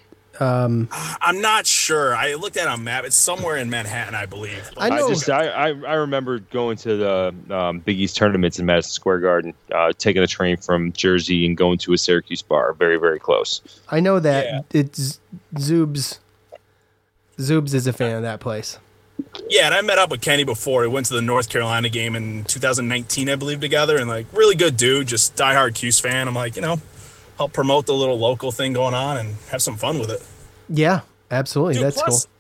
I'm 0.43 0.89
not 1.43 1.67
sure. 1.67 2.15
I 2.17 2.33
looked 2.35 2.57
at 2.57 2.63
it 2.63 2.69
on 2.69 2.83
map. 2.83 3.05
It's 3.05 3.15
somewhere 3.17 3.57
in 3.59 3.69
Manhattan, 3.69 4.15
I 4.15 4.25
believe. 4.25 4.71
I 4.79 4.87
I 4.87 4.99
know. 4.99 5.09
just 5.11 5.29
I, 5.29 5.49
I, 5.49 5.67
I 5.69 5.95
remember 5.95 6.39
going 6.39 6.79
to 6.79 6.97
the 6.97 7.35
um, 7.55 7.81
Big 7.81 8.01
East 8.01 8.17
tournaments 8.17 8.59
in 8.59 8.65
Madison 8.65 8.93
Square 8.93 9.21
Garden, 9.21 9.53
uh, 9.75 9.93
taking 9.99 10.23
a 10.23 10.27
train 10.27 10.57
from 10.57 10.93
Jersey 10.93 11.45
and 11.45 11.57
going 11.59 11.77
to 11.79 11.93
a 11.93 11.99
Syracuse 11.99 12.41
bar, 12.43 12.73
very 12.73 12.97
very 12.97 13.19
close. 13.19 13.61
I 13.91 14.01
know 14.01 14.19
that 14.21 14.45
Yeah. 14.47 14.61
it's 14.81 15.21
Zoobs. 15.57 16.19
Zoobs 17.41 17.75
is 17.75 17.87
a 17.87 17.93
fan 17.93 18.17
of 18.17 18.23
that 18.23 18.41
place. 18.41 18.79
Yeah, 19.49 19.67
and 19.67 19.75
I 19.75 19.83
met 19.83 19.99
up 19.99 20.11
with 20.11 20.21
Kenny 20.21 20.45
before. 20.45 20.83
We 20.83 20.89
went 20.89 21.07
to 21.07 21.15
the 21.15 21.23
North 21.23 21.49
Carolina 21.49 21.89
game 21.89 22.15
in 22.15 22.45
2019, 22.45 23.29
I 23.29 23.37
believe, 23.37 23.61
together. 23.61 23.99
And 23.99 24.09
like, 24.09 24.27
really 24.33 24.55
good 24.55 24.77
dude, 24.77 25.09
just 25.09 25.37
diehard 25.37 25.75
Cuse 25.75 26.01
fan. 26.01 26.29
I'm 26.29 26.35
like, 26.35 26.57
you 26.57 26.63
know, 26.63 26.81
help 27.37 27.53
promote 27.53 27.87
the 27.87 27.95
little 27.95 28.19
local 28.19 28.53
thing 28.53 28.73
going 28.73 28.95
on 28.95 29.19
and 29.19 29.37
have 29.51 29.63
some 29.63 29.77
fun 29.77 29.99
with 29.99 30.11
it. 30.11 30.23
Yeah, 30.69 31.01
absolutely. 31.31 31.75
Dude, 31.75 31.85
That's 31.85 32.01
plus, 32.01 32.27
cool. 32.27 32.33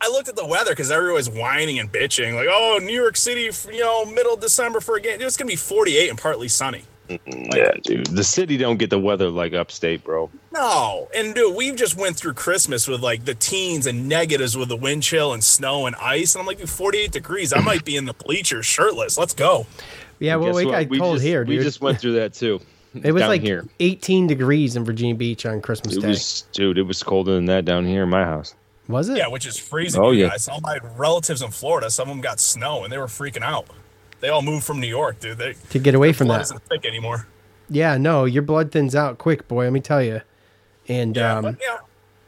I 0.00 0.08
looked 0.08 0.28
at 0.28 0.36
the 0.36 0.46
weather 0.46 0.72
because 0.72 0.90
everybody's 0.90 1.30
whining 1.30 1.78
and 1.78 1.90
bitching, 1.90 2.34
like, 2.34 2.48
oh, 2.50 2.80
New 2.82 2.94
York 2.94 3.16
City, 3.16 3.50
you 3.72 3.80
know, 3.80 4.04
middle 4.04 4.34
of 4.34 4.40
December 4.40 4.80
for 4.80 4.96
a 4.96 5.00
game. 5.00 5.20
It's 5.20 5.36
gonna 5.36 5.48
be 5.48 5.56
48 5.56 6.10
and 6.10 6.18
partly 6.18 6.48
sunny. 6.48 6.84
Yeah, 7.08 7.72
dude. 7.82 8.06
The 8.06 8.24
city 8.24 8.56
don't 8.56 8.78
get 8.78 8.90
the 8.90 8.98
weather 8.98 9.28
like 9.28 9.52
upstate, 9.52 10.04
bro. 10.04 10.30
No, 10.52 11.08
and 11.14 11.34
dude, 11.34 11.54
we 11.54 11.72
just 11.72 11.96
went 11.96 12.16
through 12.16 12.34
Christmas 12.34 12.88
with 12.88 13.00
like 13.00 13.24
the 13.24 13.34
teens 13.34 13.86
and 13.86 14.08
negatives 14.08 14.56
with 14.56 14.68
the 14.68 14.76
wind 14.76 15.02
chill 15.02 15.32
and 15.32 15.42
snow 15.42 15.86
and 15.86 15.96
ice, 15.96 16.34
and 16.34 16.40
I'm 16.40 16.46
like, 16.46 16.58
dude, 16.58 16.70
48 16.70 17.12
degrees. 17.12 17.52
I 17.52 17.60
might 17.60 17.84
be 17.84 17.96
in 17.96 18.04
the 18.04 18.14
bleachers 18.14 18.66
shirtless. 18.66 19.18
Let's 19.18 19.34
go. 19.34 19.66
Yeah, 20.18 20.36
well, 20.36 20.54
we 20.54 20.64
got 20.64 20.88
cold 20.88 21.16
just, 21.16 21.24
here, 21.24 21.44
dude. 21.44 21.58
We 21.58 21.64
just 21.64 21.80
went 21.80 22.00
through 22.00 22.12
that 22.14 22.32
too. 22.32 22.60
it 23.02 23.12
was 23.12 23.22
like 23.22 23.40
here. 23.40 23.66
18 23.80 24.26
degrees 24.26 24.76
in 24.76 24.84
Virginia 24.84 25.14
Beach 25.14 25.46
on 25.46 25.60
Christmas 25.60 25.96
It 25.96 26.02
Day. 26.02 26.08
was, 26.08 26.46
dude. 26.52 26.78
It 26.78 26.82
was 26.82 27.02
colder 27.02 27.34
than 27.34 27.46
that 27.46 27.64
down 27.64 27.86
here 27.86 28.02
in 28.04 28.10
my 28.10 28.24
house. 28.24 28.54
Was 28.88 29.08
it? 29.08 29.16
Yeah, 29.16 29.28
which 29.28 29.46
is 29.46 29.56
freezing. 29.56 30.00
Oh, 30.00 30.10
yeah. 30.10 30.28
guys. 30.28 30.48
All 30.48 30.60
my 30.60 30.78
relatives 30.96 31.40
in 31.40 31.50
Florida, 31.50 31.90
some 31.90 32.08
of 32.08 32.14
them 32.14 32.20
got 32.20 32.40
snow 32.40 32.84
and 32.84 32.92
they 32.92 32.98
were 32.98 33.06
freaking 33.06 33.42
out. 33.42 33.66
They 34.22 34.28
all 34.28 34.40
moved 34.40 34.64
from 34.64 34.78
New 34.78 34.86
York, 34.86 35.18
dude. 35.18 35.36
They 35.36 35.54
to 35.70 35.80
get 35.80 35.96
away 35.96 36.12
from 36.12 36.28
blood 36.28 36.38
that. 36.38 36.44
isn't 36.44 36.62
thick 36.62 36.86
anymore. 36.86 37.26
Yeah, 37.68 37.96
no, 37.96 38.24
your 38.24 38.42
blood 38.42 38.70
thins 38.70 38.94
out 38.94 39.18
quick, 39.18 39.48
boy. 39.48 39.64
Let 39.64 39.72
me 39.72 39.80
tell 39.80 40.00
you. 40.00 40.22
And 40.88 41.16
Yeah, 41.16 41.38
um, 41.38 41.42
but 41.42 41.56
yeah, 41.60 41.78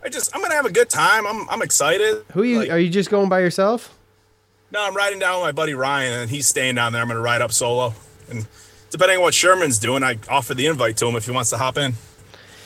I 0.03 0.09
just 0.09 0.35
I'm 0.35 0.43
gonna 0.43 0.55
have 0.55 0.67
a 0.67 0.73
good 0.73 0.91
time. 0.91 1.25
I'm 1.25 1.49
I'm 1.49 1.63
excited. 1.63 2.25
who 2.33 2.43
are 2.43 2.45
you 2.45 2.59
Like, 2.59 2.71
are 2.71 2.79
you 2.81 2.91
just 2.91 3.11
going 3.11 3.29
by 3.29 3.39
yourself? 3.39 3.97
No, 4.73 4.85
I'm 4.85 4.97
riding 4.97 5.21
down 5.21 5.37
with 5.37 5.47
my 5.47 5.53
buddy 5.53 5.75
Ryan, 5.75 6.23
and 6.23 6.31
he's 6.31 6.49
staying 6.49 6.75
down 6.75 6.93
there. 6.93 7.01
I'm 7.01 7.07
gonna 7.07 7.21
ride 7.21 7.41
up 7.41 7.53
solo, 7.53 7.95
and 8.29 8.45
depending 8.91 9.19
on 9.19 9.23
what 9.23 9.35
Sherman's 9.35 9.79
doing, 9.79 10.03
I 10.03 10.19
offer 10.29 10.53
the 10.53 10.67
invite 10.67 10.97
to 10.97 11.07
him 11.07 11.15
if 11.15 11.27
he 11.27 11.31
wants 11.31 11.51
to 11.51 11.59
hop 11.59 11.79
in. 11.79 11.95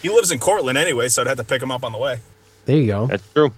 He 0.01 0.09
lives 0.09 0.31
in 0.31 0.39
Cortland 0.39 0.79
anyway, 0.79 1.09
so 1.09 1.21
I'd 1.21 1.29
have 1.29 1.37
to 1.37 1.45
pick 1.45 1.63
him 1.63 1.71
up 1.71 1.85
on 1.85 1.93
the 1.93 1.99
way. 1.99 2.21
There 2.65 2.77
you 2.79 2.87
go. 2.87 3.07
That's 3.09 3.31
true. 3.35 3.53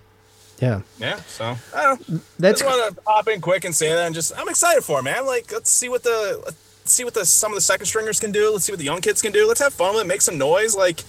Yeah, 0.61 0.83
Yeah, 0.99 1.17
so 1.23 1.57
I 1.75 1.85
don't. 1.85 2.09
know. 2.09 2.21
that's 2.39 2.61
just 2.61 2.71
want 2.71 2.95
to 2.97 3.03
pop 3.03 3.29
in 3.29 3.41
quick 3.41 3.65
and 3.65 3.75
say 3.75 3.89
that, 3.93 4.07
and 4.07 4.15
just 4.15 4.33
I'm 4.37 4.49
excited 4.49 4.85
for 4.85 4.99
it, 5.01 5.03
man. 5.03 5.27
Like, 5.27 5.51
let's 5.53 5.71
see 5.71 5.89
what 5.89 6.03
the 6.03 6.41
let's 6.45 6.59
see 6.85 7.05
what 7.05 7.15
the 7.15 7.25
some 7.25 7.51
of 7.53 7.57
the 7.57 7.63
second 7.63 7.87
stringers 7.87 8.21
can 8.21 8.31
do. 8.33 8.53
Let's 8.53 8.65
see 8.65 8.73
what 8.73 8.79
the 8.79 8.85
young 8.85 9.01
kids 9.01 9.23
can 9.23 9.33
do. 9.33 9.47
Let's 9.49 9.61
have 9.61 9.73
fun 9.73 9.95
with 9.95 10.05
it, 10.05 10.07
make 10.07 10.21
some 10.21 10.37
noise. 10.39 10.75
Like, 10.77 11.01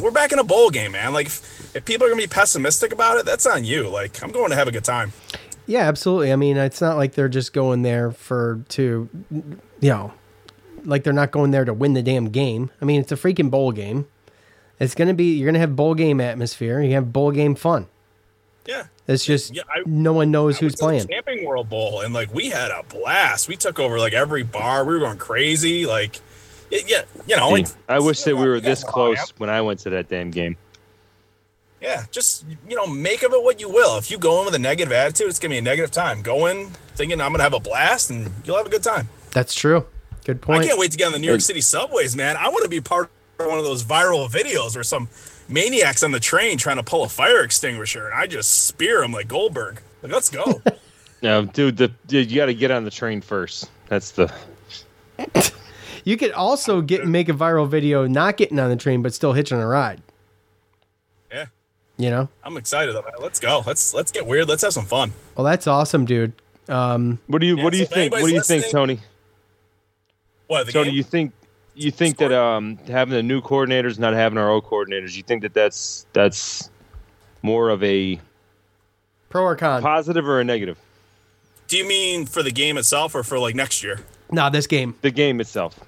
we're 0.00 0.10
back 0.12 0.30
in 0.32 0.38
a 0.38 0.44
bowl 0.44 0.70
game, 0.70 0.92
man. 0.92 1.12
Like, 1.12 1.26
if, 1.26 1.74
if 1.74 1.84
people 1.84 2.06
are 2.06 2.10
gonna 2.10 2.22
be 2.22 2.28
pessimistic 2.28 2.92
about 2.92 3.18
it, 3.18 3.26
that's 3.26 3.46
on 3.46 3.64
you. 3.64 3.88
Like, 3.88 4.22
I'm 4.22 4.30
going 4.30 4.50
to 4.50 4.56
have 4.56 4.68
a 4.68 4.72
good 4.72 4.84
time. 4.84 5.12
yeah, 5.66 5.80
absolutely. 5.88 6.32
I 6.32 6.36
mean, 6.36 6.56
it's 6.56 6.80
not 6.80 6.96
like 6.96 7.14
they're 7.14 7.28
just 7.28 7.52
going 7.52 7.82
there 7.82 8.12
for 8.12 8.60
to, 8.70 9.08
you 9.30 9.88
know, 9.90 10.12
like 10.84 11.02
they're 11.04 11.12
not 11.12 11.30
going 11.32 11.50
there 11.50 11.64
to 11.64 11.74
win 11.74 11.94
the 11.94 12.02
damn 12.02 12.28
game. 12.30 12.70
I 12.80 12.84
mean, 12.84 13.00
it's 13.00 13.10
a 13.12 13.16
freaking 13.16 13.50
bowl 13.50 13.72
game. 13.72 14.06
It's 14.78 14.94
gonna 14.94 15.12
be 15.14 15.36
you're 15.36 15.46
gonna 15.46 15.58
have 15.58 15.76
bowl 15.76 15.94
game 15.94 16.20
atmosphere. 16.22 16.80
You 16.80 16.94
have 16.94 17.12
bowl 17.12 17.32
game 17.32 17.54
fun. 17.54 17.86
Yeah. 18.66 18.84
It's 19.08 19.24
just 19.24 19.54
Yeah, 19.54 19.62
I- 19.68 19.82
no 19.86 20.12
one 20.12 20.30
knows 20.30 20.56
I 20.56 20.60
who's 20.60 20.62
went 20.62 20.72
to 20.72 20.76
the 20.76 20.82
playing. 20.82 21.06
Camping 21.24 21.44
World 21.46 21.68
Bowl, 21.68 22.00
and 22.02 22.12
like 22.14 22.32
we 22.34 22.50
had 22.50 22.70
a 22.70 22.82
blast. 22.84 23.48
We 23.48 23.56
took 23.56 23.78
over 23.78 23.98
like 23.98 24.12
every 24.12 24.42
bar. 24.42 24.84
We 24.84 24.94
were 24.94 25.00
going 25.00 25.18
crazy. 25.18 25.86
Like, 25.86 26.20
y- 26.70 26.82
yeah, 26.86 27.02
you 27.26 27.36
know, 27.36 27.48
like, 27.50 27.66
I 27.88 27.98
wish 27.98 28.22
that 28.22 28.36
we 28.36 28.46
were 28.48 28.60
this 28.60 28.82
yeah. 28.84 28.90
close 28.90 29.30
when 29.38 29.50
I 29.50 29.60
went 29.62 29.80
to 29.80 29.90
that 29.90 30.08
damn 30.08 30.30
game. 30.30 30.56
yeah, 31.80 32.04
just 32.10 32.44
you 32.68 32.76
know, 32.76 32.86
make 32.86 33.22
of 33.22 33.32
it 33.32 33.42
what 33.42 33.58
you 33.60 33.68
will. 33.70 33.96
If 33.98 34.10
you 34.10 34.18
go 34.18 34.40
in 34.40 34.44
with 34.46 34.54
a 34.54 34.58
negative 34.58 34.92
attitude, 34.92 35.28
it's 35.28 35.38
gonna 35.38 35.54
be 35.54 35.58
a 35.58 35.62
negative 35.62 35.90
time. 35.90 36.20
Go 36.22 36.46
in 36.46 36.68
thinking 36.94 37.20
I'm 37.20 37.32
gonna 37.32 37.42
have 37.42 37.54
a 37.54 37.60
blast, 37.60 38.10
and 38.10 38.30
you'll 38.44 38.58
have 38.58 38.66
a 38.66 38.70
good 38.70 38.82
time. 38.82 39.08
That's 39.32 39.54
true. 39.54 39.86
Good 40.26 40.42
point. 40.42 40.62
I 40.62 40.66
can't 40.66 40.78
wait 40.78 40.90
to 40.92 40.98
get 40.98 41.06
on 41.06 41.12
the 41.12 41.18
New 41.18 41.26
York 41.28 41.40
City 41.40 41.62
subways, 41.62 42.14
man. 42.14 42.36
I 42.36 42.50
want 42.50 42.62
to 42.64 42.68
be 42.68 42.80
part 42.82 43.10
of 43.38 43.46
one 43.46 43.58
of 43.58 43.64
those 43.64 43.82
viral 43.82 44.28
videos 44.30 44.74
where 44.74 44.84
some 44.84 45.08
maniacs 45.50 46.02
on 46.02 46.12
the 46.12 46.20
train 46.20 46.56
trying 46.58 46.76
to 46.76 46.82
pull 46.82 47.02
a 47.04 47.08
fire 47.08 47.42
extinguisher, 47.42 48.06
and 48.06 48.14
I 48.14 48.26
just 48.26 48.66
spear 48.66 49.00
them 49.00 49.12
like 49.12 49.28
Goldberg. 49.28 49.80
Like, 50.02 50.12
let's 50.12 50.30
go. 50.30 50.62
No, 51.22 51.44
dude, 51.44 51.76
the 51.76 51.88
dude, 52.06 52.30
you 52.30 52.36
got 52.38 52.46
to 52.46 52.54
get 52.54 52.70
on 52.70 52.84
the 52.84 52.90
train 52.90 53.20
first. 53.20 53.68
That's 53.88 54.12
the 54.12 54.32
You 56.04 56.16
could 56.16 56.32
also 56.32 56.80
get 56.80 57.06
make 57.06 57.28
a 57.28 57.34
viral 57.34 57.68
video 57.68 58.06
not 58.06 58.38
getting 58.38 58.58
on 58.58 58.70
the 58.70 58.76
train 58.76 59.02
but 59.02 59.12
still 59.12 59.34
hitching 59.34 59.58
a 59.58 59.66
ride. 59.66 60.00
yeah, 61.30 61.44
You 61.98 62.08
know? 62.08 62.30
I'm 62.42 62.56
excited 62.56 62.96
about 62.96 63.12
it. 63.12 63.20
Let's 63.20 63.38
go. 63.38 63.62
Let's 63.66 63.92
let's 63.92 64.10
get 64.10 64.26
weird. 64.26 64.48
Let's 64.48 64.62
have 64.62 64.72
some 64.72 64.86
fun. 64.86 65.12
Well, 65.36 65.44
that's 65.44 65.66
awesome, 65.66 66.06
dude. 66.06 66.32
Um, 66.70 67.18
What 67.26 67.40
do 67.40 67.46
you 67.46 67.58
Yeah, 67.58 67.64
What 67.64 67.72
do 67.74 67.78
you 67.78 67.84
so 67.84 67.90
if 67.90 67.94
think? 67.94 68.12
What 68.12 68.18
do 68.20 68.22
you 68.24 68.28
anybody's 68.38 68.46
think, 68.62 68.72
Tony? 68.72 69.00
What 70.46 70.64
the 70.64 70.72
Tony, 70.72 70.86
game? 70.86 70.94
you 70.96 71.02
think 71.02 71.32
you 71.84 71.90
think 71.90 72.18
that 72.18 72.32
um 72.32 72.78
having 72.86 73.14
the 73.14 73.22
new 73.22 73.40
coordinators, 73.40 73.98
not 73.98 74.12
having 74.14 74.38
our 74.38 74.50
old 74.50 74.64
coordinators, 74.64 75.16
you 75.16 75.22
think 75.22 75.42
that 75.42 75.54
that's 75.54 76.06
that's 76.12 76.70
more 77.42 77.70
of 77.70 77.82
a 77.82 78.20
pro 79.28 79.42
or 79.42 79.56
con? 79.56 79.82
positive 79.82 80.28
or 80.28 80.40
a 80.40 80.44
negative? 80.44 80.78
Do 81.68 81.76
you 81.76 81.86
mean 81.86 82.26
for 82.26 82.42
the 82.42 82.50
game 82.50 82.76
itself 82.76 83.14
or 83.14 83.22
for 83.22 83.38
like 83.38 83.54
next 83.54 83.82
year? 83.82 84.00
Nah, 84.30 84.50
this 84.50 84.66
game. 84.66 84.96
The 85.02 85.10
game 85.10 85.40
itself. 85.40 85.78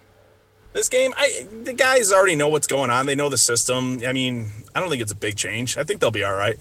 This 0.72 0.88
game, 0.88 1.12
I 1.16 1.46
the 1.64 1.74
guys 1.74 2.12
already 2.12 2.36
know 2.36 2.48
what's 2.48 2.66
going 2.66 2.90
on. 2.90 3.06
They 3.06 3.14
know 3.14 3.28
the 3.28 3.38
system. 3.38 4.00
I 4.06 4.12
mean, 4.12 4.50
I 4.74 4.80
don't 4.80 4.88
think 4.88 5.02
it's 5.02 5.12
a 5.12 5.16
big 5.16 5.36
change. 5.36 5.76
I 5.76 5.84
think 5.84 6.00
they'll 6.00 6.10
be 6.10 6.24
all 6.24 6.34
right. 6.34 6.60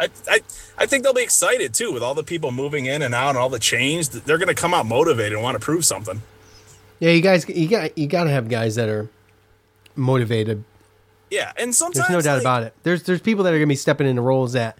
I, 0.00 0.08
I, 0.28 0.40
I 0.78 0.86
think 0.86 1.04
they'll 1.04 1.14
be 1.14 1.22
excited 1.22 1.74
too 1.74 1.92
with 1.92 2.02
all 2.02 2.14
the 2.14 2.24
people 2.24 2.50
moving 2.50 2.86
in 2.86 3.02
and 3.02 3.14
out 3.14 3.30
and 3.30 3.38
all 3.38 3.48
the 3.48 3.60
change. 3.60 4.08
They're 4.08 4.38
going 4.38 4.48
to 4.48 4.54
come 4.54 4.74
out 4.74 4.86
motivated 4.86 5.34
and 5.34 5.42
want 5.42 5.54
to 5.54 5.60
prove 5.60 5.84
something. 5.84 6.22
Yeah, 7.02 7.10
you 7.10 7.20
guys, 7.20 7.48
you 7.48 7.66
got 7.66 7.98
you 7.98 8.06
got 8.06 8.24
to 8.24 8.30
have 8.30 8.48
guys 8.48 8.76
that 8.76 8.88
are 8.88 9.10
motivated. 9.96 10.62
Yeah, 11.30 11.50
and 11.56 11.74
sometimes 11.74 12.06
There's 12.06 12.24
no 12.24 12.30
doubt 12.30 12.34
like, 12.34 12.42
about 12.42 12.62
it. 12.62 12.74
There's 12.84 13.02
there's 13.02 13.20
people 13.20 13.42
that 13.42 13.52
are 13.52 13.56
gonna 13.58 13.66
be 13.66 13.74
stepping 13.74 14.06
into 14.06 14.22
roles 14.22 14.52
that 14.52 14.78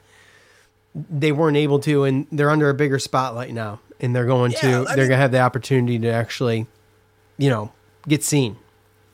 they 0.94 1.32
weren't 1.32 1.56
able 1.56 1.80
to, 1.80 2.04
and 2.04 2.28
they're 2.30 2.50
under 2.50 2.70
a 2.70 2.74
bigger 2.74 3.00
spotlight 3.00 3.52
now, 3.52 3.80
and 3.98 4.14
they're 4.14 4.26
going 4.26 4.52
to 4.52 4.58
I 4.58 4.94
they're 4.94 4.98
mean- 4.98 5.08
gonna 5.08 5.16
have 5.16 5.32
the 5.32 5.40
opportunity 5.40 5.98
to 5.98 6.12
actually, 6.12 6.68
you 7.38 7.50
know, 7.50 7.72
get 8.06 8.22
seen, 8.22 8.56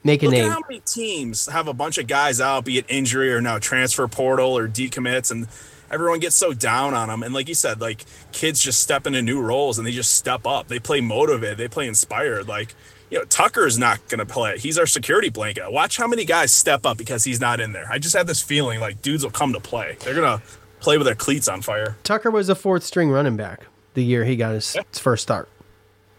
make 0.05 0.23
a 0.23 0.27
Look 0.27 0.35
name. 0.35 0.45
at 0.45 0.53
how 0.53 0.61
many 0.69 0.81
teams 0.81 1.47
have 1.47 1.67
a 1.67 1.73
bunch 1.73 1.97
of 1.97 2.09
guys 2.09 2.43
out, 2.43 2.67
be 2.67 2.77
it 2.77 2.85
injury 2.91 3.33
or 3.33 3.41
now 3.41 3.59
transfer 3.59 4.07
portal 4.07 4.55
or 4.59 4.69
decommits, 4.69 5.31
and 5.31 5.49
everyone 5.91 6.19
gets 6.19 6.37
so 6.37 6.53
down 6.53 6.93
on 6.93 7.09
them. 7.09 7.23
And 7.23 7.33
like 7.33 7.49
you 7.49 7.55
said, 7.55 7.81
like 7.81 8.05
kids 8.33 8.61
just 8.61 8.81
step 8.81 9.07
into 9.07 9.23
new 9.23 9.41
roles 9.41 9.79
and 9.79 9.87
they 9.87 9.93
just 9.93 10.15
step 10.15 10.47
up. 10.47 10.69
They 10.69 10.79
play 10.79 11.01
motivated. 11.01 11.57
They 11.57 11.69
play 11.69 11.89
inspired. 11.89 12.47
Like 12.47 12.75
you 13.11 13.19
know, 13.19 13.25
Tucker's 13.25 13.79
not 13.79 14.07
going 14.09 14.19
to 14.19 14.27
play. 14.27 14.59
He's 14.59 14.77
our 14.79 14.87
security 14.87 15.31
blanket. 15.31 15.71
Watch 15.73 15.97
how 15.97 16.07
many 16.07 16.25
guys 16.25 16.53
step 16.53 16.85
up 16.85 16.97
because 16.99 17.25
he's 17.25 17.41
not 17.41 17.61
in 17.61 17.73
there. 17.73 17.87
I 17.91 17.99
just 17.99 18.15
have 18.17 18.27
this 18.27 18.43
feeling 18.43 18.81
like 18.81 19.01
dudes 19.03 19.25
will 19.25 19.31
come 19.31 19.53
to 19.55 19.61
play. 19.61 19.97
They're 20.01 20.15
gonna 20.15 20.43
play 20.81 20.99
with 20.99 21.07
their 21.07 21.15
cleats 21.15 21.49
on 21.49 21.63
fire. 21.63 21.97
Tucker 22.05 22.31
was 22.31 22.49
a 22.49 22.55
fourth 22.55 22.85
string 22.85 23.11
running 23.11 23.37
back 23.37 23.63
the 23.95 24.05
year 24.05 24.25
he 24.25 24.37
got 24.37 24.53
his, 24.55 24.73
his 24.75 24.99
first 24.99 25.23
start. 25.23 25.49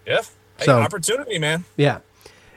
Yeah, 0.06 0.22
hey, 0.58 0.66
So- 0.66 0.80
opportunity, 0.82 1.38
man. 1.40 1.66
Yeah, 1.78 2.00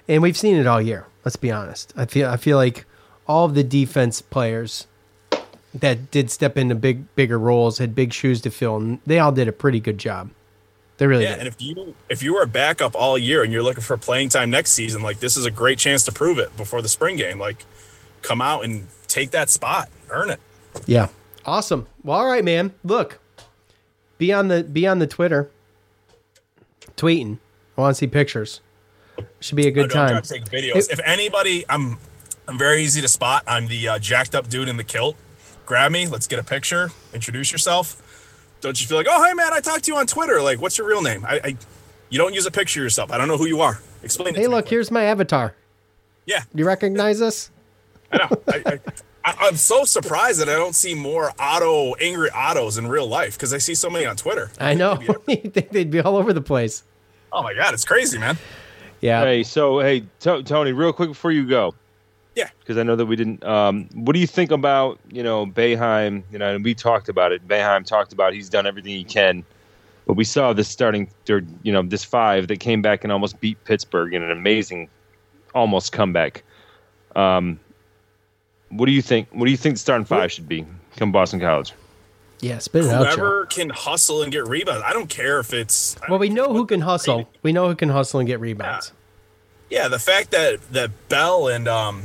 and 0.08 0.22
we've 0.22 0.36
seen 0.36 0.56
it 0.56 0.66
all 0.66 0.80
year. 0.80 1.06
Let's 1.24 1.36
be 1.36 1.50
honest. 1.52 1.92
I 1.96 2.06
feel 2.06 2.28
I 2.28 2.36
feel 2.36 2.56
like 2.56 2.86
all 3.28 3.44
of 3.44 3.54
the 3.54 3.62
defense 3.62 4.20
players 4.22 4.86
that 5.74 6.10
did 6.10 6.30
step 6.30 6.56
into 6.58 6.74
big 6.74 7.14
bigger 7.14 7.38
roles 7.38 7.78
had 7.78 7.94
big 7.94 8.12
shoes 8.12 8.40
to 8.42 8.50
fill, 8.50 8.76
and 8.76 9.00
they 9.06 9.18
all 9.18 9.32
did 9.32 9.46
a 9.48 9.52
pretty 9.52 9.78
good 9.80 9.98
job. 9.98 10.30
They 10.98 11.06
really 11.06 11.24
Yeah, 11.24 11.30
did. 11.30 11.38
and 11.40 11.48
if 11.48 11.60
you 11.60 11.94
if 12.08 12.22
you 12.22 12.34
were 12.34 12.42
a 12.42 12.46
backup 12.46 12.94
all 12.94 13.18
year 13.18 13.42
and 13.42 13.52
you're 13.52 13.62
looking 13.62 13.82
for 13.82 13.96
playing 13.96 14.28
time 14.28 14.50
next 14.50 14.70
season, 14.72 15.02
like 15.02 15.18
this 15.20 15.36
is 15.36 15.44
a 15.44 15.50
great 15.50 15.78
chance 15.78 16.04
to 16.04 16.12
prove 16.12 16.38
it 16.38 16.56
before 16.56 16.80
the 16.82 16.88
spring 16.88 17.16
game. 17.16 17.38
Like, 17.38 17.64
come 18.22 18.40
out 18.40 18.64
and 18.64 18.86
take 19.08 19.30
that 19.32 19.50
spot, 19.50 19.88
earn 20.10 20.30
it. 20.30 20.40
Yeah. 20.86 21.08
Awesome. 21.44 21.86
Well, 22.04 22.18
all 22.18 22.26
right, 22.26 22.44
man. 22.44 22.72
Look, 22.84 23.18
be 24.18 24.32
on 24.32 24.48
the 24.48 24.62
be 24.62 24.86
on 24.86 24.98
the 25.00 25.06
Twitter, 25.06 25.50
tweeting. 26.96 27.38
I 27.76 27.80
want 27.80 27.94
to 27.96 27.98
see 27.98 28.06
pictures. 28.06 28.60
Should 29.40 29.56
be 29.56 29.66
a 29.66 29.70
good 29.70 29.90
time. 29.90 30.10
try 30.10 30.20
to 30.20 30.28
take 30.28 30.44
videos. 30.44 30.90
if 30.90 31.00
anybody, 31.04 31.64
I'm 31.68 31.98
I'm 32.48 32.58
very 32.58 32.82
easy 32.82 33.00
to 33.00 33.08
spot. 33.08 33.44
I'm 33.46 33.66
the 33.66 33.88
uh, 33.88 33.98
jacked 33.98 34.34
up 34.34 34.48
dude 34.48 34.68
in 34.68 34.76
the 34.76 34.84
kilt. 34.84 35.16
Grab 35.66 35.92
me. 35.92 36.06
Let's 36.06 36.26
get 36.26 36.38
a 36.38 36.44
picture. 36.44 36.90
Introduce 37.14 37.50
yourself. 37.52 38.01
Don't 38.62 38.80
you 38.80 38.86
feel 38.86 38.96
like, 38.96 39.06
oh 39.10 39.22
hey 39.24 39.34
man, 39.34 39.52
I 39.52 39.60
talked 39.60 39.84
to 39.84 39.92
you 39.92 39.98
on 39.98 40.06
Twitter. 40.06 40.40
Like, 40.40 40.60
what's 40.60 40.78
your 40.78 40.86
real 40.88 41.02
name? 41.02 41.24
I, 41.26 41.40
I 41.44 41.56
you 42.08 42.18
don't 42.18 42.32
use 42.34 42.46
a 42.46 42.50
picture 42.50 42.80
of 42.80 42.84
yourself. 42.84 43.12
I 43.12 43.18
don't 43.18 43.28
know 43.28 43.36
who 43.36 43.46
you 43.46 43.60
are. 43.60 43.80
Explain 44.02 44.34
it. 44.34 44.36
Hey, 44.36 44.44
to 44.44 44.48
look, 44.48 44.64
quick. 44.64 44.70
here's 44.70 44.90
my 44.90 45.04
avatar. 45.04 45.54
Yeah, 46.24 46.40
Do 46.54 46.60
you 46.60 46.66
recognize 46.66 47.20
us? 47.20 47.50
I 48.12 48.16
know. 48.18 48.28
I, 48.48 48.62
I, 48.66 48.80
I, 49.24 49.34
I'm 49.48 49.56
so 49.56 49.84
surprised 49.84 50.40
that 50.40 50.48
I 50.48 50.52
don't 50.54 50.74
see 50.74 50.94
more 50.94 51.32
auto 51.38 51.94
angry 51.94 52.30
autos 52.30 52.78
in 52.78 52.86
real 52.86 53.06
life 53.08 53.36
because 53.36 53.52
I 53.52 53.58
see 53.58 53.74
so 53.74 53.90
many 53.90 54.06
on 54.06 54.16
Twitter. 54.16 54.50
I 54.60 54.74
know. 54.74 55.00
you 55.26 55.36
think 55.36 55.70
they'd 55.70 55.90
be 55.90 56.00
all 56.00 56.16
over 56.16 56.32
the 56.32 56.40
place. 56.42 56.84
Oh 57.32 57.42
my 57.42 57.54
god, 57.54 57.74
it's 57.74 57.84
crazy, 57.84 58.18
man. 58.18 58.38
Yeah. 59.00 59.24
Hey, 59.24 59.42
so 59.42 59.80
hey, 59.80 60.04
To- 60.20 60.42
Tony, 60.44 60.72
real 60.72 60.92
quick 60.92 61.08
before 61.08 61.32
you 61.32 61.44
go, 61.46 61.74
Yeah. 62.34 62.48
because 62.60 62.78
I 62.78 62.82
know 62.82 62.96
that 62.96 63.06
we 63.06 63.16
didn't. 63.16 63.44
Um, 63.44 63.88
what 63.94 64.14
do 64.14 64.20
you 64.20 64.26
think 64.26 64.50
about 64.50 64.98
you 65.10 65.22
know 65.22 65.46
Boeheim? 65.46 66.22
You 66.30 66.38
know, 66.38 66.54
and 66.54 66.64
we 66.64 66.74
talked 66.74 67.08
about 67.08 67.32
it. 67.32 67.46
Boeheim 67.46 67.84
talked 67.84 68.12
about 68.12 68.32
he's 68.32 68.48
done 68.48 68.66
everything 68.66 68.92
he 68.92 69.04
can, 69.04 69.44
but 70.06 70.14
we 70.14 70.24
saw 70.24 70.52
this 70.52 70.68
starting, 70.68 71.08
or 71.28 71.42
you 71.62 71.72
know, 71.72 71.82
this 71.82 72.04
five 72.04 72.48
that 72.48 72.60
came 72.60 72.82
back 72.82 73.04
and 73.04 73.12
almost 73.12 73.40
beat 73.40 73.62
Pittsburgh 73.64 74.14
in 74.14 74.22
an 74.22 74.30
amazing, 74.30 74.88
almost 75.54 75.92
comeback. 75.92 76.42
Um, 77.14 77.60
what 78.70 78.86
do 78.86 78.92
you 78.92 79.02
think? 79.02 79.28
What 79.32 79.44
do 79.44 79.50
you 79.50 79.56
think 79.56 79.74
the 79.74 79.80
starting 79.80 80.06
five 80.06 80.32
should 80.32 80.48
be? 80.48 80.66
Come 80.96 81.12
Boston 81.12 81.40
College. 81.40 81.74
Yeah, 82.40 82.58
spit 82.58 82.84
it 82.84 82.90
out, 82.90 83.06
Whoever 83.06 83.46
can 83.46 83.70
hustle 83.70 84.22
and 84.22 84.32
get 84.32 84.48
rebounds. 84.48 84.82
I 84.84 84.92
don't 84.92 85.08
care 85.08 85.38
if 85.38 85.54
it's. 85.54 85.96
I 86.02 86.10
Well, 86.10 86.18
we 86.18 86.28
know 86.28 86.52
who 86.52 86.66
can 86.66 86.80
hustle. 86.80 87.28
We 87.42 87.52
know 87.52 87.68
who 87.68 87.76
can 87.76 87.88
hustle 87.88 88.18
and 88.18 88.26
get 88.26 88.40
rebounds. 88.40 88.92
Yeah, 89.70 89.86
the 89.88 90.00
fact 90.00 90.32
that 90.32 90.60
that 90.72 90.90
Bell 91.08 91.46
and 91.46 91.68
um, 91.68 92.02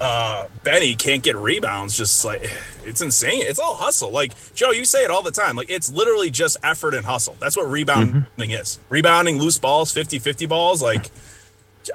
uh, 0.00 0.46
Benny 0.62 0.94
can't 0.94 1.22
get 1.22 1.36
rebounds, 1.36 1.96
just 1.96 2.24
like 2.24 2.50
it's 2.84 3.00
insane. 3.00 3.42
It's 3.42 3.58
all 3.58 3.74
hustle. 3.74 4.10
Like 4.10 4.32
Joe, 4.54 4.70
you 4.70 4.84
say 4.84 5.04
it 5.04 5.10
all 5.10 5.22
the 5.22 5.30
time. 5.30 5.56
Like 5.56 5.70
it's 5.70 5.90
literally 5.90 6.30
just 6.30 6.56
effort 6.62 6.94
and 6.94 7.04
hustle. 7.04 7.36
That's 7.40 7.56
what 7.56 7.70
rebounding 7.70 8.50
is. 8.50 8.78
Rebounding 8.88 9.38
loose 9.38 9.58
balls, 9.58 9.92
50-50 9.94 10.48
balls. 10.48 10.82
Like 10.82 11.10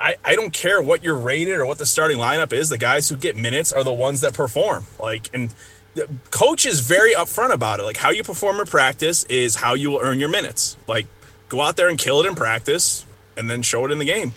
I, 0.02 0.16
I 0.24 0.36
don't 0.36 0.54
care 0.54 0.82
what 0.82 1.04
you're 1.04 1.18
rated 1.18 1.56
or 1.56 1.66
what 1.66 1.78
the 1.78 1.86
starting 1.86 2.18
lineup 2.18 2.52
is. 2.54 2.70
The 2.70 2.78
guys 2.78 3.10
who 3.10 3.16
get 3.16 3.36
minutes 3.36 3.72
are 3.72 3.84
the 3.84 3.94
ones 3.94 4.22
that 4.22 4.34
perform. 4.34 4.86
Like 5.00 5.30
and 5.34 5.54
the 5.96 6.10
coach 6.32 6.66
is 6.66 6.80
very 6.82 7.14
upfront 7.14 7.52
about 7.54 7.80
it. 7.80 7.84
Like 7.84 7.98
how 7.98 8.10
you 8.10 8.24
perform 8.24 8.60
in 8.60 8.66
practice 8.66 9.24
is 9.26 9.56
how 9.56 9.76
you 9.76 9.92
will 9.92 10.00
earn 10.02 10.20
your 10.20 10.30
minutes. 10.30 10.76
Like 10.88 11.08
go 11.50 11.62
out 11.62 11.76
there 11.76 11.88
and 11.88 11.98
kill 11.98 12.22
it 12.22 12.28
in 12.28 12.36
practice 12.36 13.06
and 13.38 13.50
then 13.50 13.62
show 13.62 13.86
it 13.86 13.92
in 13.92 14.00
the 14.00 14.06
game. 14.06 14.34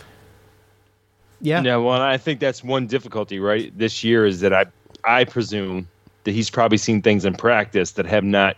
Yeah. 1.40 1.62
Yeah, 1.62 1.76
well, 1.76 2.00
I 2.00 2.16
think 2.16 2.40
that's 2.40 2.64
one 2.64 2.86
difficulty, 2.86 3.38
right? 3.38 3.76
This 3.76 4.02
year 4.02 4.26
is 4.26 4.40
that 4.40 4.52
I 4.52 4.66
I 5.04 5.24
presume 5.24 5.88
that 6.24 6.32
he's 6.32 6.50
probably 6.50 6.78
seen 6.78 7.02
things 7.02 7.24
in 7.24 7.34
practice 7.34 7.92
that 7.92 8.06
have 8.06 8.24
not 8.24 8.56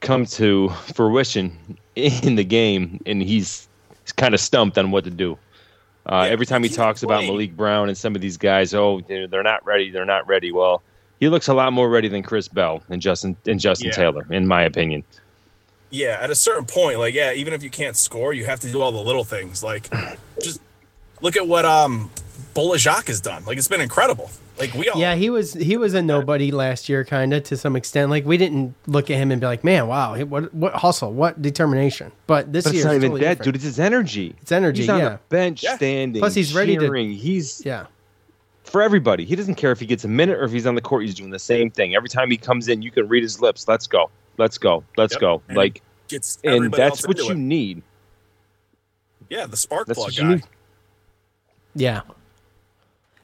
come 0.00 0.26
to 0.26 0.68
fruition 0.94 1.56
in 1.96 2.34
the 2.34 2.44
game, 2.44 3.00
and 3.06 3.22
he's, 3.22 3.68
he's 4.02 4.12
kind 4.12 4.34
of 4.34 4.40
stumped 4.40 4.76
on 4.76 4.90
what 4.90 5.04
to 5.04 5.10
do. 5.10 5.38
Uh, 6.06 6.24
Yeah, 6.26 6.32
every 6.32 6.46
time 6.46 6.62
he 6.62 6.68
talks 6.68 7.02
about. 7.02 7.22
Maliq 7.22 7.56
Brown 7.56 7.88
and 7.88 7.96
some 7.96 8.14
of 8.14 8.20
these 8.20 8.36
guys, 8.36 8.74
oh, 8.74 9.00
they're, 9.08 9.26
they're 9.26 9.42
not 9.42 9.64
ready, 9.64 9.90
they're 9.90 10.04
not 10.04 10.26
ready. 10.26 10.52
Well, 10.52 10.82
he 11.20 11.28
looks 11.28 11.48
a 11.48 11.54
lot 11.54 11.72
more 11.72 11.88
ready 11.88 12.08
than 12.08 12.22
Chris 12.22 12.48
Bell 12.48 12.82
and 12.90 13.00
Justin 13.00 13.36
and 13.46 13.58
Justin 13.58 13.88
Yeah. 13.88 13.94
Taylor, 13.94 14.26
in 14.30 14.46
my 14.46 14.62
opinion. 14.62 15.04
Yeah, 15.90 16.18
at 16.20 16.30
a 16.30 16.34
certain 16.34 16.66
point, 16.66 16.98
like 16.98 17.14
yeah, 17.14 17.32
even 17.32 17.54
if 17.54 17.62
you 17.62 17.70
can't 17.70 17.96
score, 17.96 18.34
you 18.34 18.44
have 18.44 18.60
to 18.60 18.70
do 18.70 18.82
all 18.82 18.92
the 18.92 19.02
little 19.02 19.24
things. 19.24 19.62
Like 19.62 19.88
just 20.42 20.60
look 21.20 21.36
at 21.36 21.46
what 21.46 21.64
um 21.64 22.10
Bol 22.54 22.72
Ajak 22.72 23.06
has 23.08 23.20
done. 23.20 23.44
Like 23.44 23.58
it's 23.58 23.68
been 23.68 23.80
incredible. 23.80 24.30
Like 24.58 24.74
we 24.74 24.88
all 24.88 24.98
Yeah, 25.00 25.14
he 25.14 25.30
was 25.30 25.52
he 25.54 25.76
was 25.76 25.94
a 25.94 26.02
nobody 26.02 26.50
last 26.50 26.88
year, 26.88 27.04
kind 27.04 27.32
of 27.32 27.44
to 27.44 27.56
some 27.56 27.76
extent. 27.76 28.10
Like 28.10 28.24
we 28.24 28.36
didn't 28.36 28.74
look 28.88 29.08
at 29.10 29.16
him 29.16 29.30
and 29.30 29.40
be 29.40 29.46
like, 29.46 29.62
"Man, 29.62 29.86
wow, 29.86 30.16
what 30.24 30.52
what 30.52 30.74
hustle, 30.74 31.12
what 31.12 31.40
determination." 31.40 32.10
But 32.26 32.52
this 32.52 32.64
But 32.64 32.72
year, 32.72 32.80
it's 32.80 32.84
not 32.86 32.94
even 32.96 33.10
totally 33.10 33.20
that, 33.20 33.28
different. 33.38 33.44
dude. 33.44 33.54
It's 33.56 33.64
his 33.64 33.78
energy. 33.78 34.34
It's 34.42 34.50
energy, 34.50 34.82
He's 34.82 34.90
on 34.90 34.98
yeah. 34.98 35.08
the 35.10 35.18
bench 35.28 35.62
Yeah. 35.62 35.76
standing. 35.76 36.20
Plus, 36.20 36.34
he's 36.34 36.52
ready 36.54 36.76
to- 36.76 36.92
He's 36.92 37.62
Yeah, 37.64 37.86
for 38.64 38.82
everybody. 38.82 39.24
He 39.24 39.36
doesn't 39.36 39.54
care 39.54 39.70
if 39.70 39.78
he 39.78 39.86
gets 39.86 40.02
a 40.04 40.08
minute 40.08 40.36
or 40.38 40.42
if 40.44 40.50
he's 40.50 40.66
on 40.66 40.74
the 40.74 40.80
court. 40.82 41.02
He's 41.04 41.14
doing 41.14 41.30
the 41.30 41.38
same 41.38 41.70
thing. 41.70 41.94
Every 41.94 42.08
time 42.08 42.28
he 42.28 42.36
comes 42.36 42.66
in, 42.66 42.82
you 42.82 42.90
can 42.90 43.06
read 43.06 43.22
his 43.22 43.40
lips. 43.40 43.68
Let's 43.68 43.86
go. 43.86 44.10
Let's 44.38 44.58
go. 44.58 44.82
Let's 44.96 45.12
Yep. 45.14 45.20
go. 45.20 45.42
And 45.46 45.56
Like, 45.56 45.82
gets 46.08 46.38
and 46.42 46.72
that's 46.72 47.06
what 47.06 47.18
you 47.18 47.30
it. 47.30 47.36
need. 47.36 47.82
Yeah, 49.30 49.46
the 49.46 49.56
spark 49.56 49.86
That's 49.86 49.98
plug 49.98 50.16
guy. 50.16 50.40
Need. 51.78 51.84
yeah, 51.84 52.00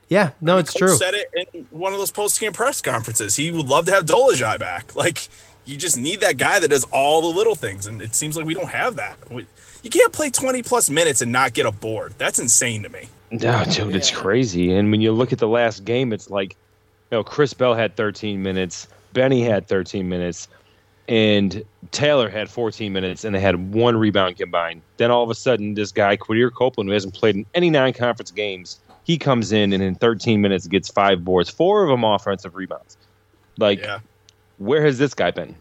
yeah. 0.09 0.31
No, 0.41 0.59
it's 0.59 0.71
Coach 0.71 0.79
true. 0.79 0.97
Said 0.97 1.15
it 1.15 1.31
in 1.55 1.67
one 1.71 1.93
of 1.93 1.99
those 1.99 2.11
post 2.11 2.41
game 2.41 2.53
press 2.53 2.81
conferences. 2.81 3.37
He 3.37 3.51
would 3.51 3.67
love 3.67 3.87
to 3.87 3.93
have 3.93 4.07
Dolezaj 4.07 4.59
back. 4.59 4.95
Like 4.97 5.29
you 5.65 5.77
just 5.77 5.97
need 5.97 6.21
that 6.21 6.37
guy 6.37 6.59
that 6.59 6.69
does 6.69 6.85
all 6.93 7.23
the 7.23 7.37
little 7.37 7.55
things, 7.55 7.87
and 7.87 8.03
it 8.03 8.15
seems 8.15 8.37
like 8.37 8.47
we 8.47 8.55
don't 8.55 8.69
have 8.69 8.97
that. 8.97 9.17
We, 9.31 9.47
you 9.83 9.91
can't 9.91 10.13
play 10.13 10.31
twenty 10.31 10.63
plus 10.63 10.89
minutes 10.91 11.21
and 11.23 11.33
not 11.33 11.53
get 11.55 11.67
a 11.67 11.73
board. 11.73 12.15
That's 12.19 12.39
insane 12.39 12.83
to 12.83 12.89
me. 12.89 13.09
No, 13.31 13.65
dude, 13.65 13.97
it's 13.97 14.11
crazy. 14.11 14.73
And 14.73 14.91
when 14.91 15.01
you 15.01 15.11
look 15.13 15.33
at 15.33 15.39
the 15.39 15.49
last 15.49 15.85
game, 15.85 16.13
it's 16.13 16.31
like, 16.31 16.51
you 17.11 17.19
know, 17.19 17.25
Chris 17.25 17.53
Bell 17.53 17.75
had 17.75 17.97
13 17.97 18.41
minutes, 18.41 18.87
Benny 19.13 19.43
had 19.43 19.67
13 19.67 20.09
minutes, 20.09 20.47
and 21.09 21.63
Taylor 21.91 22.29
had 22.29 22.49
14 22.51 22.93
minutes, 22.93 23.25
and 23.25 23.35
they 23.35 23.41
had 23.41 23.73
one 23.75 23.97
rebound 23.97 24.37
combined. 24.37 24.83
Then 24.97 25.11
all 25.11 25.23
of 25.23 25.31
a 25.31 25.35
sudden, 25.35 25.75
this 25.75 25.93
guy, 25.93 26.17
Quadir 26.17 26.53
Copeland, 26.53 26.89
who 26.89 26.95
hasn't 26.95 27.15
played 27.15 27.37
in 27.37 27.47
any 27.55 27.71
non-conference 27.71 28.31
games, 28.31 28.79
he 29.05 29.19
comes 29.19 29.53
in 29.53 29.73
and 29.73 29.83
in 29.83 29.95
13 29.97 30.41
minutes 30.41 30.67
gets 30.67 30.89
five 30.89 31.25
boards, 31.25 31.51
four 31.51 31.83
of 31.83 31.91
them 31.91 32.05
offensive 32.05 32.55
rebounds. 32.55 32.97
Like, 33.59 33.81
Yeah. 33.83 33.99
where 34.59 34.83
has 34.85 34.99
this 34.99 35.13
guy 35.15 35.31
been? 35.31 35.55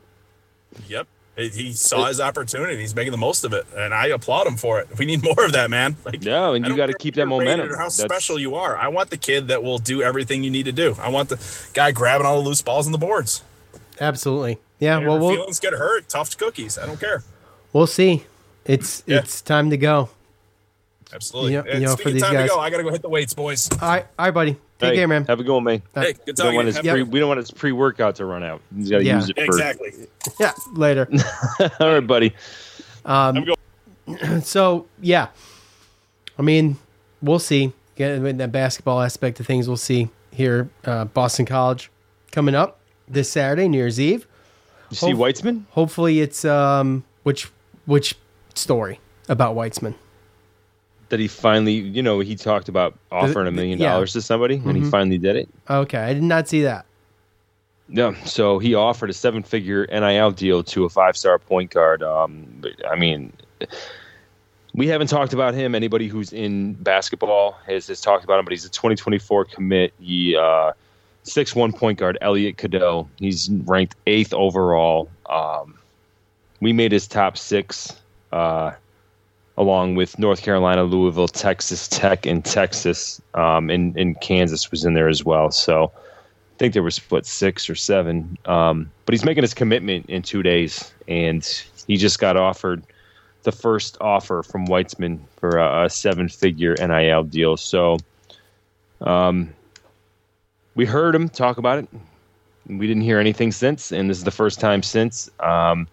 Yep. 0.87 1.07
He- 1.35 1.49
He 1.49 1.73
saw 1.73 2.05
his 2.05 2.21
opportunity. 2.21 2.77
He's 2.79 2.95
making 2.95 3.11
the 3.11 3.17
most 3.17 3.43
of 3.43 3.53
it, 3.53 3.65
and 3.75 3.93
I 3.93 4.07
applaud 4.07 4.45
him 4.47 4.55
for 4.55 4.79
it. 4.79 4.87
We 4.97 5.05
need 5.05 5.23
more 5.35 5.43
of 5.45 5.51
that, 5.53 5.69
man. 5.69 5.97
Like, 6.05 6.21
No, 6.21 6.53
and 6.53 6.65
you 6.65 6.75
got 6.77 6.85
to 6.87 6.93
keep 6.93 7.15
that 7.15 7.25
momentum. 7.27 7.69
How 7.69 7.75
That's- 7.89 7.97
special 7.97 8.39
you 8.39 8.55
are. 8.55 8.77
I 8.77 8.87
want 8.87 9.09
the 9.09 9.17
kid 9.17 9.47
that 9.49 9.61
will 9.63 9.77
do 9.79 10.01
everything 10.01 10.43
you 10.43 10.51
need 10.51 10.65
to 10.65 10.71
do. 10.71 10.95
I 11.01 11.09
want 11.09 11.29
the 11.29 11.39
guy 11.73 11.91
grabbing 11.91 12.25
all 12.25 12.41
the 12.41 12.47
loose 12.47 12.61
balls 12.61 12.85
on 12.85 12.91
the 12.91 12.97
boards. 12.97 13.41
Absolutely. 13.99 14.59
Yeah. 14.83 14.99
If 14.99 15.05
Well, 15.05 15.13
your 15.15 15.19
we'll 15.21 15.35
feelings 15.35 15.59
get 15.59 15.73
hurt. 15.73 16.09
Tough 16.09 16.35
cookies. 16.37 16.77
I 16.77 16.85
don't 16.85 16.99
care. 16.99 17.23
we'll 17.71 17.87
see. 17.87 18.25
It's 18.65 19.03
Yeah. 19.07 19.17
it's 19.19 19.41
time 19.41 19.69
to 19.71 19.77
go. 19.77 20.09
Absolutely. 21.13 21.53
Yep, 21.53 21.65
And 21.69 21.79
you 21.81 21.85
know, 21.87 21.91
for 21.95 22.01
speaking 22.01 22.13
these 22.13 22.23
time 22.23 22.33
guys- 22.33 22.49
to 22.49 22.55
go, 22.55 22.59
I 22.59 22.69
gotta 22.69 22.83
go 22.83 22.89
hit 22.89 23.01
the 23.03 23.09
weights, 23.09 23.33
boys. 23.33 23.69
All 23.73 23.87
right, 23.89 24.05
all 24.17 24.25
right, 24.25 24.33
buddy. 24.33 24.53
Take 24.79 24.89
Hey, 24.91 24.95
care, 24.95 25.07
man. 25.07 25.25
Have 25.25 25.39
a 25.39 25.43
good 25.43 25.53
one, 25.53 25.63
man. 25.63 25.81
Hey, 25.93 26.13
good 26.13 26.19
We 26.25 26.33
don't, 26.33 26.35
talking. 26.37 26.55
want 26.55 26.65
his 26.67 26.75
Have- 26.77 26.85
Yep. 26.85 26.93
pre, 26.95 27.03
we 27.03 27.19
don't 27.19 27.27
want 27.29 27.37
his 27.37 27.51
pre-workout 27.51 28.15
to 28.15 28.25
run 28.25 28.43
out. 28.43 28.61
He's 28.75 28.89
got 28.89 28.97
to 28.97 29.03
Yeah. 29.05 29.15
use 29.17 29.29
it 29.29 29.35
for 29.37 29.43
Exactly. 29.45 29.93
Yeah, 30.39 30.51
later. 30.73 31.07
All 31.79 31.93
right, 31.93 31.99
buddy. 32.05 32.33
so 34.41 34.85
yeah, 35.01 35.27
I 36.37 36.41
mean, 36.41 36.77
we'll 37.21 37.39
see. 37.39 37.73
Get 37.95 38.19
with 38.21 38.37
that 38.39 38.51
basketball 38.51 39.01
aspect 39.01 39.39
of 39.39 39.45
things, 39.45 39.67
we'll 39.67 39.77
see 39.77 40.09
here. 40.31 40.69
Uh, 40.83 41.05
Boston 41.05 41.45
College 41.45 41.91
coming 42.31 42.55
up 42.55 42.79
this 43.07 43.29
Saturday, 43.29 43.67
New 43.67 43.77
Year's 43.77 43.99
Eve. 43.99 44.25
You 45.01 45.13
see 45.13 45.13
Weitzman? 45.13 45.63
Hopefully, 45.71 46.21
it's 46.21 46.45
um 46.45 47.03
which 47.23 47.49
which 47.85 48.15
story 48.55 48.99
about 49.29 49.55
Weitzman. 49.55 49.95
that 51.09 51.19
he 51.19 51.27
finally, 51.27 51.73
you 51.73 52.01
know, 52.01 52.19
he 52.19 52.35
talked 52.35 52.69
about 52.69 52.97
offering 53.11 53.47
a 53.47 53.51
million 53.51 53.79
yeah. 53.79 53.91
dollars 53.91 54.13
to 54.13 54.21
somebody, 54.21 54.55
and 54.55 54.75
he 54.75 54.83
finally 54.83 55.17
did 55.17 55.35
it. 55.35 55.49
Okay, 55.69 55.99
I 55.99 56.13
did 56.13 56.23
not 56.23 56.47
see 56.47 56.63
that. 56.63 56.85
Yeah, 57.89 58.15
so 58.23 58.57
he 58.57 58.73
offered 58.73 59.09
a 59.09 59.13
seven-figure 59.13 59.87
NIL 59.91 60.31
deal 60.31 60.63
to 60.63 60.85
a 60.85 60.89
five-star 60.89 61.37
point 61.37 61.69
guard. 61.69 62.01
Um, 62.01 62.47
but, 62.61 62.71
I 62.89 62.95
mean, 62.95 63.33
we 64.73 64.87
haven't 64.87 65.07
talked 65.07 65.33
about 65.33 65.53
him. 65.53 65.75
Anybody 65.75 66.07
who's 66.07 66.33
in 66.33 66.73
basketball 66.73 67.57
has, 67.67 67.87
has 67.87 68.01
talked 68.01 68.23
about 68.23 68.39
him, 68.39 68.45
but 68.45 68.51
he's 68.51 68.65
a 68.65 68.69
2024 68.69 69.45
commit. 69.45 69.93
He 69.99 70.35
uh, 70.35 70.71
six-one 71.23 71.73
point 71.73 71.99
guard, 71.99 72.17
Elliot 72.21 72.57
Cadeau. 72.57 73.09
He's 73.17 73.49
ranked 73.49 73.95
eighth 74.07 74.33
overall. 74.33 75.09
Um, 75.27 75.77
we 76.59 76.73
made 76.73 76.91
his 76.91 77.07
top 77.07 77.37
six. 77.37 77.95
Uh, 78.31 78.73
along 79.57 79.95
with 79.95 80.17
North 80.17 80.41
Carolina, 80.41 80.83
Louisville, 80.83 81.27
Texas 81.27 81.87
Tech, 81.87 82.25
and 82.25 82.43
Texas, 82.43 83.21
um, 83.35 83.69
and, 83.69 83.95
and 83.97 84.19
Kansas 84.21 84.71
was 84.71 84.83
in 84.85 84.93
there 84.93 85.09
as 85.09 85.23
well. 85.23 85.51
So 85.51 85.91
I 85.95 86.57
think 86.57 86.73
there 86.73 86.83
was 86.83 86.95
split 86.95 87.25
six 87.25 87.69
or 87.69 87.75
seven. 87.75 88.37
Um, 88.45 88.91
but 89.05 89.13
he's 89.13 89.25
making 89.25 89.43
his 89.43 89.53
commitment 89.53 90.07
in 90.09 90.21
two 90.21 90.43
days, 90.43 90.91
and 91.07 91.45
he 91.87 91.97
just 91.97 92.19
got 92.19 92.37
offered 92.37 92.83
the 93.43 93.51
first 93.51 93.97
offer 94.01 94.41
from 94.41 94.67
Weitzman 94.67 95.19
for 95.37 95.57
a, 95.57 95.85
a 95.85 95.89
seven-figure 95.89 96.75
NIL 96.79 97.23
deal. 97.23 97.57
So, 97.57 97.97
um, 99.01 99.53
we 100.75 100.85
heard 100.85 101.15
him 101.15 101.29
talk 101.29 101.57
about 101.57 101.79
it. 101.79 101.87
We 102.67 102.87
didn't 102.87 103.03
hear 103.03 103.19
anything 103.19 103.51
since, 103.51 103.91
and 103.91 104.09
this 104.09 104.17
is 104.17 104.23
the 104.23 104.31
first 104.31 104.59
time 104.59 104.83
since. 104.83 105.29
Um, 105.39 105.87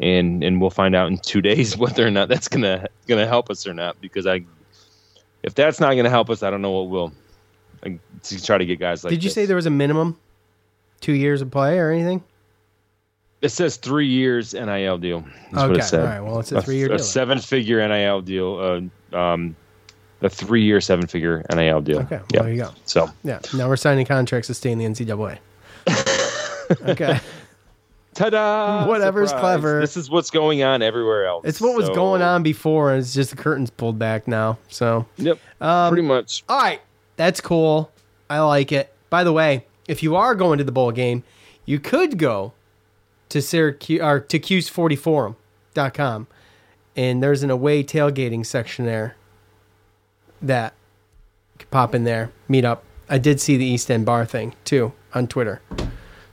and 0.00 0.42
and 0.42 0.60
we'll 0.60 0.70
find 0.70 0.94
out 0.94 1.08
in 1.08 1.18
two 1.18 1.40
days 1.50 1.76
whether 1.76 2.06
or 2.06 2.10
not 2.10 2.28
that's 2.28 2.48
gonna 2.48 2.88
gonna 3.06 3.26
help 3.26 3.50
us 3.50 3.66
or 3.66 3.74
not. 3.74 4.00
Because 4.00 4.26
I, 4.26 4.44
if 5.42 5.54
that's 5.54 5.80
not 5.80 5.94
gonna 5.94 6.10
help 6.10 6.30
us, 6.30 6.42
I 6.42 6.50
don't 6.50 6.62
know 6.62 6.70
what 6.70 6.88
will. 6.88 7.12
I, 7.84 7.98
to 8.22 8.42
try 8.42 8.56
to 8.56 8.64
get 8.64 8.78
guys 8.78 9.04
like. 9.04 9.10
Did 9.10 9.22
you 9.22 9.28
this. 9.28 9.34
say 9.34 9.46
there 9.46 9.56
was 9.56 9.66
a 9.66 9.70
minimum 9.70 10.18
two 11.00 11.12
years 11.12 11.42
of 11.42 11.50
play 11.50 11.78
or 11.78 11.90
anything? 11.90 12.22
It 13.42 13.50
says 13.50 13.76
three 13.76 14.06
years 14.06 14.54
NIL 14.54 14.96
deal. 14.96 15.22
Okay, 15.54 15.98
all 15.98 16.04
right, 16.04 16.20
well, 16.20 16.40
it's 16.40 16.50
a 16.50 16.62
three-year 16.62 16.88
deal. 16.88 16.96
A 16.96 16.98
seven-figure 16.98 17.86
NIL 17.86 18.22
deal. 18.22 18.90
Uh, 19.12 19.16
um, 19.16 19.54
a 20.24 20.28
three-year, 20.30 20.80
seven-figure 20.80 21.44
NIL 21.54 21.80
deal. 21.80 21.98
Okay, 22.00 22.16
well, 22.16 22.24
Yeah. 22.32 22.42
there 22.42 22.52
you 22.52 22.62
go. 22.62 22.70
So 22.86 23.08
Yeah. 23.22 23.38
Now 23.54 23.68
we're 23.68 23.76
signing 23.76 24.06
contracts 24.06 24.46
to 24.48 24.54
stay 24.54 24.70
in 24.72 24.78
the 24.78 24.84
NCAA. 24.86 25.38
okay. 26.88 27.20
ta-da! 28.14 28.86
Whatever's 28.86 29.28
Surprise. 29.30 29.40
clever. 29.40 29.80
This 29.80 29.96
is 29.96 30.08
what's 30.10 30.30
going 30.30 30.62
on 30.62 30.82
everywhere 30.82 31.26
else. 31.26 31.44
It's 31.46 31.60
what 31.60 31.76
was 31.76 31.88
going 31.90 32.22
on 32.22 32.42
before, 32.42 32.90
and 32.92 33.00
it's 33.02 33.12
just 33.14 33.30
the 33.30 33.36
curtains 33.36 33.70
pulled 33.70 33.98
back 33.98 34.26
now. 34.28 34.58
So, 34.68 35.06
Yep. 35.16 35.38
Um, 35.60 35.92
pretty 35.92 36.06
much. 36.06 36.42
all 36.48 36.58
right, 36.60 36.80
that's 37.16 37.40
cool. 37.40 37.90
I 38.30 38.40
like 38.40 38.72
it. 38.72 38.92
By 39.10 39.24
the 39.24 39.32
way, 39.32 39.66
if 39.88 40.02
you 40.02 40.16
are 40.16 40.34
going 40.34 40.58
to 40.58 40.64
the 40.64 40.72
bowl 40.72 40.90
game, 40.92 41.22
you 41.66 41.78
could 41.78 42.18
go 42.18 42.52
to 43.28 43.42
Syracuse 43.42 44.00
or 44.00 44.20
to 44.20 44.38
Cuse40forum.com, 44.38 46.26
and 46.96 47.22
there's 47.22 47.42
an 47.42 47.50
away 47.50 47.82
tailgating 47.84 48.46
section 48.46 48.86
there 48.86 49.16
that 50.46 50.74
could 51.58 51.70
pop 51.70 51.94
in 51.94 52.04
there, 52.04 52.30
meet 52.48 52.64
up. 52.64 52.84
I 53.08 53.18
did 53.18 53.40
see 53.40 53.56
the 53.56 53.64
East 53.64 53.90
End 53.90 54.06
Bar 54.06 54.26
thing 54.26 54.54
too 54.64 54.92
on 55.14 55.26
Twitter. 55.26 55.60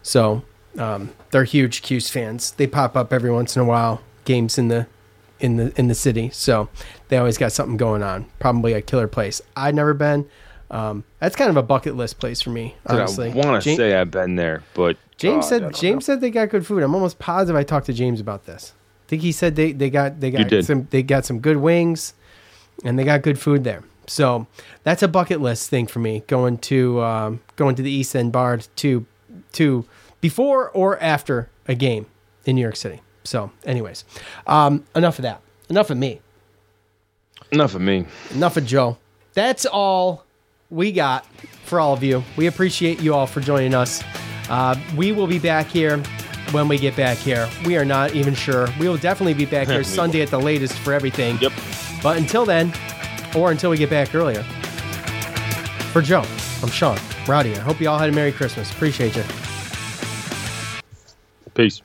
So 0.04 0.44
um, 0.78 1.12
they're 1.32 1.44
huge 1.44 1.82
Cuse 1.82 2.10
fans. 2.10 2.52
They 2.52 2.68
pop 2.68 2.96
up 2.96 3.12
every 3.12 3.32
once 3.32 3.56
in 3.56 3.62
a 3.62 3.66
while. 3.66 4.02
Games 4.24 4.58
in 4.58 4.68
the 4.68 4.88
in 5.40 5.58
the 5.58 5.74
in 5.78 5.88
the 5.88 5.96
city, 5.96 6.30
so 6.30 6.70
they 7.08 7.18
always 7.18 7.38
got 7.38 7.52
something 7.52 7.78
going 7.78 8.04
on. 8.04 8.26
Probably 8.40 8.74
a 8.74 8.82
killer 8.82 9.08
place. 9.08 9.42
I've 9.56 9.76
never 9.76 9.94
been. 9.94 10.30
Um, 10.70 11.04
that's 11.20 11.36
kind 11.36 11.50
of 11.50 11.58
a 11.58 11.64
bucket 11.64 11.96
list 11.96 12.20
place 12.20 12.42
for 12.42 12.52
me. 12.52 12.76
Honestly, 12.86 13.32
I 13.32 13.36
want 13.36 13.64
to 13.64 13.76
say 13.76 13.96
I've 13.96 14.12
been 14.12 14.36
there, 14.36 14.64
but 14.74 14.98
James 15.18 15.46
I 15.46 15.50
said 15.50 15.74
James 15.74 16.08
know. 16.08 16.14
said 16.14 16.22
they 16.22 16.30
got 16.30 16.50
good 16.50 16.66
food. 16.66 16.84
I'm 16.84 16.96
almost 16.96 17.20
positive 17.20 17.58
I 17.58 17.64
talked 17.64 17.88
to 17.88 17.94
James 17.94 18.22
about 18.22 18.46
this. 18.46 18.74
I 19.06 19.10
think 19.10 19.22
he 19.24 19.32
said 19.32 19.56
they, 19.56 19.74
they 19.74 19.90
got 19.90 20.20
they 20.22 20.32
got 20.32 20.64
some 20.64 20.88
they 20.92 21.04
got 21.04 21.26
some 21.26 21.40
good 21.40 21.58
wings, 21.58 22.14
and 22.86 22.98
they 22.98 23.04
got 23.04 23.22
good 23.22 23.40
food 23.40 23.64
there. 23.64 23.84
So 24.12 24.46
that's 24.84 25.02
a 25.02 25.08
bucket 25.08 25.40
list 25.40 25.70
thing 25.70 25.88
for 25.88 26.00
me. 26.00 26.24
Going 26.28 26.58
to 26.60 27.02
um, 27.02 27.40
going 27.56 27.76
to 27.76 27.82
the 27.82 27.90
East 27.90 28.16
End 28.16 28.32
Bar 28.32 28.58
to 28.58 29.06
to 29.54 29.86
before 30.20 30.70
or 30.70 31.02
after 31.02 31.50
a 31.68 31.76
game 31.76 32.06
in 32.46 32.58
New 32.58 32.62
York 32.62 32.76
City. 32.76 33.02
So, 33.24 33.52
anyways, 33.66 34.04
um, 34.48 34.86
enough 34.96 35.18
of 35.20 35.24
that. 35.24 35.42
Enough 35.70 35.90
of 35.92 35.98
me. 35.98 36.20
enough 37.52 37.76
of 37.76 37.82
me. 37.82 38.06
Enough 38.34 38.58
of 38.58 38.66
Joe. 38.66 38.98
That's 39.34 39.66
all 39.66 40.26
we 40.70 40.92
got 40.92 41.26
for 41.64 41.80
all 41.80 41.94
of 41.94 42.04
you. 42.04 42.24
We 42.36 42.48
appreciate 42.48 43.02
you 43.02 43.14
all 43.14 43.28
for 43.28 43.40
joining 43.40 43.74
us. 43.74 44.04
Uh, 44.50 44.76
we 44.98 45.14
will 45.14 45.28
be 45.28 45.40
back 45.40 45.68
here 45.68 45.98
when 46.52 46.68
we 46.68 46.78
get 46.78 46.98
back 46.98 47.18
here. 47.18 47.48
We 47.66 47.78
are 47.78 47.86
not 47.86 48.14
even 48.14 48.34
sure. 48.34 48.68
We 48.78 48.90
will 48.90 48.98
definitely 48.98 49.36
be 49.36 49.46
back 49.46 49.68
here 49.70 49.84
Sunday 49.86 50.22
at 50.22 50.30
the 50.30 50.40
latest 50.40 50.78
for 50.80 50.92
everything. 50.92 51.38
Yep. 51.40 51.54
But 52.04 52.18
until 52.18 52.46
then, 52.46 52.74
or 53.36 53.52
until 53.52 53.70
we 53.70 53.78
get 53.78 53.90
back 53.90 54.14
earlier, 54.14 54.44
for 55.92 56.02
Joe, 56.02 56.24
I'm 56.62 56.70
Sean. 56.70 56.98
Rowdy. 57.28 57.56
I 57.56 57.60
hope 57.60 57.80
you 57.80 57.90
all 57.90 58.00
had 58.00 58.10
a 58.10 58.12
Merry 58.12 58.32
Christmas. 58.32 58.72
Appreciate 58.72 59.16
you. 59.16 59.24
Peace. 61.54 61.82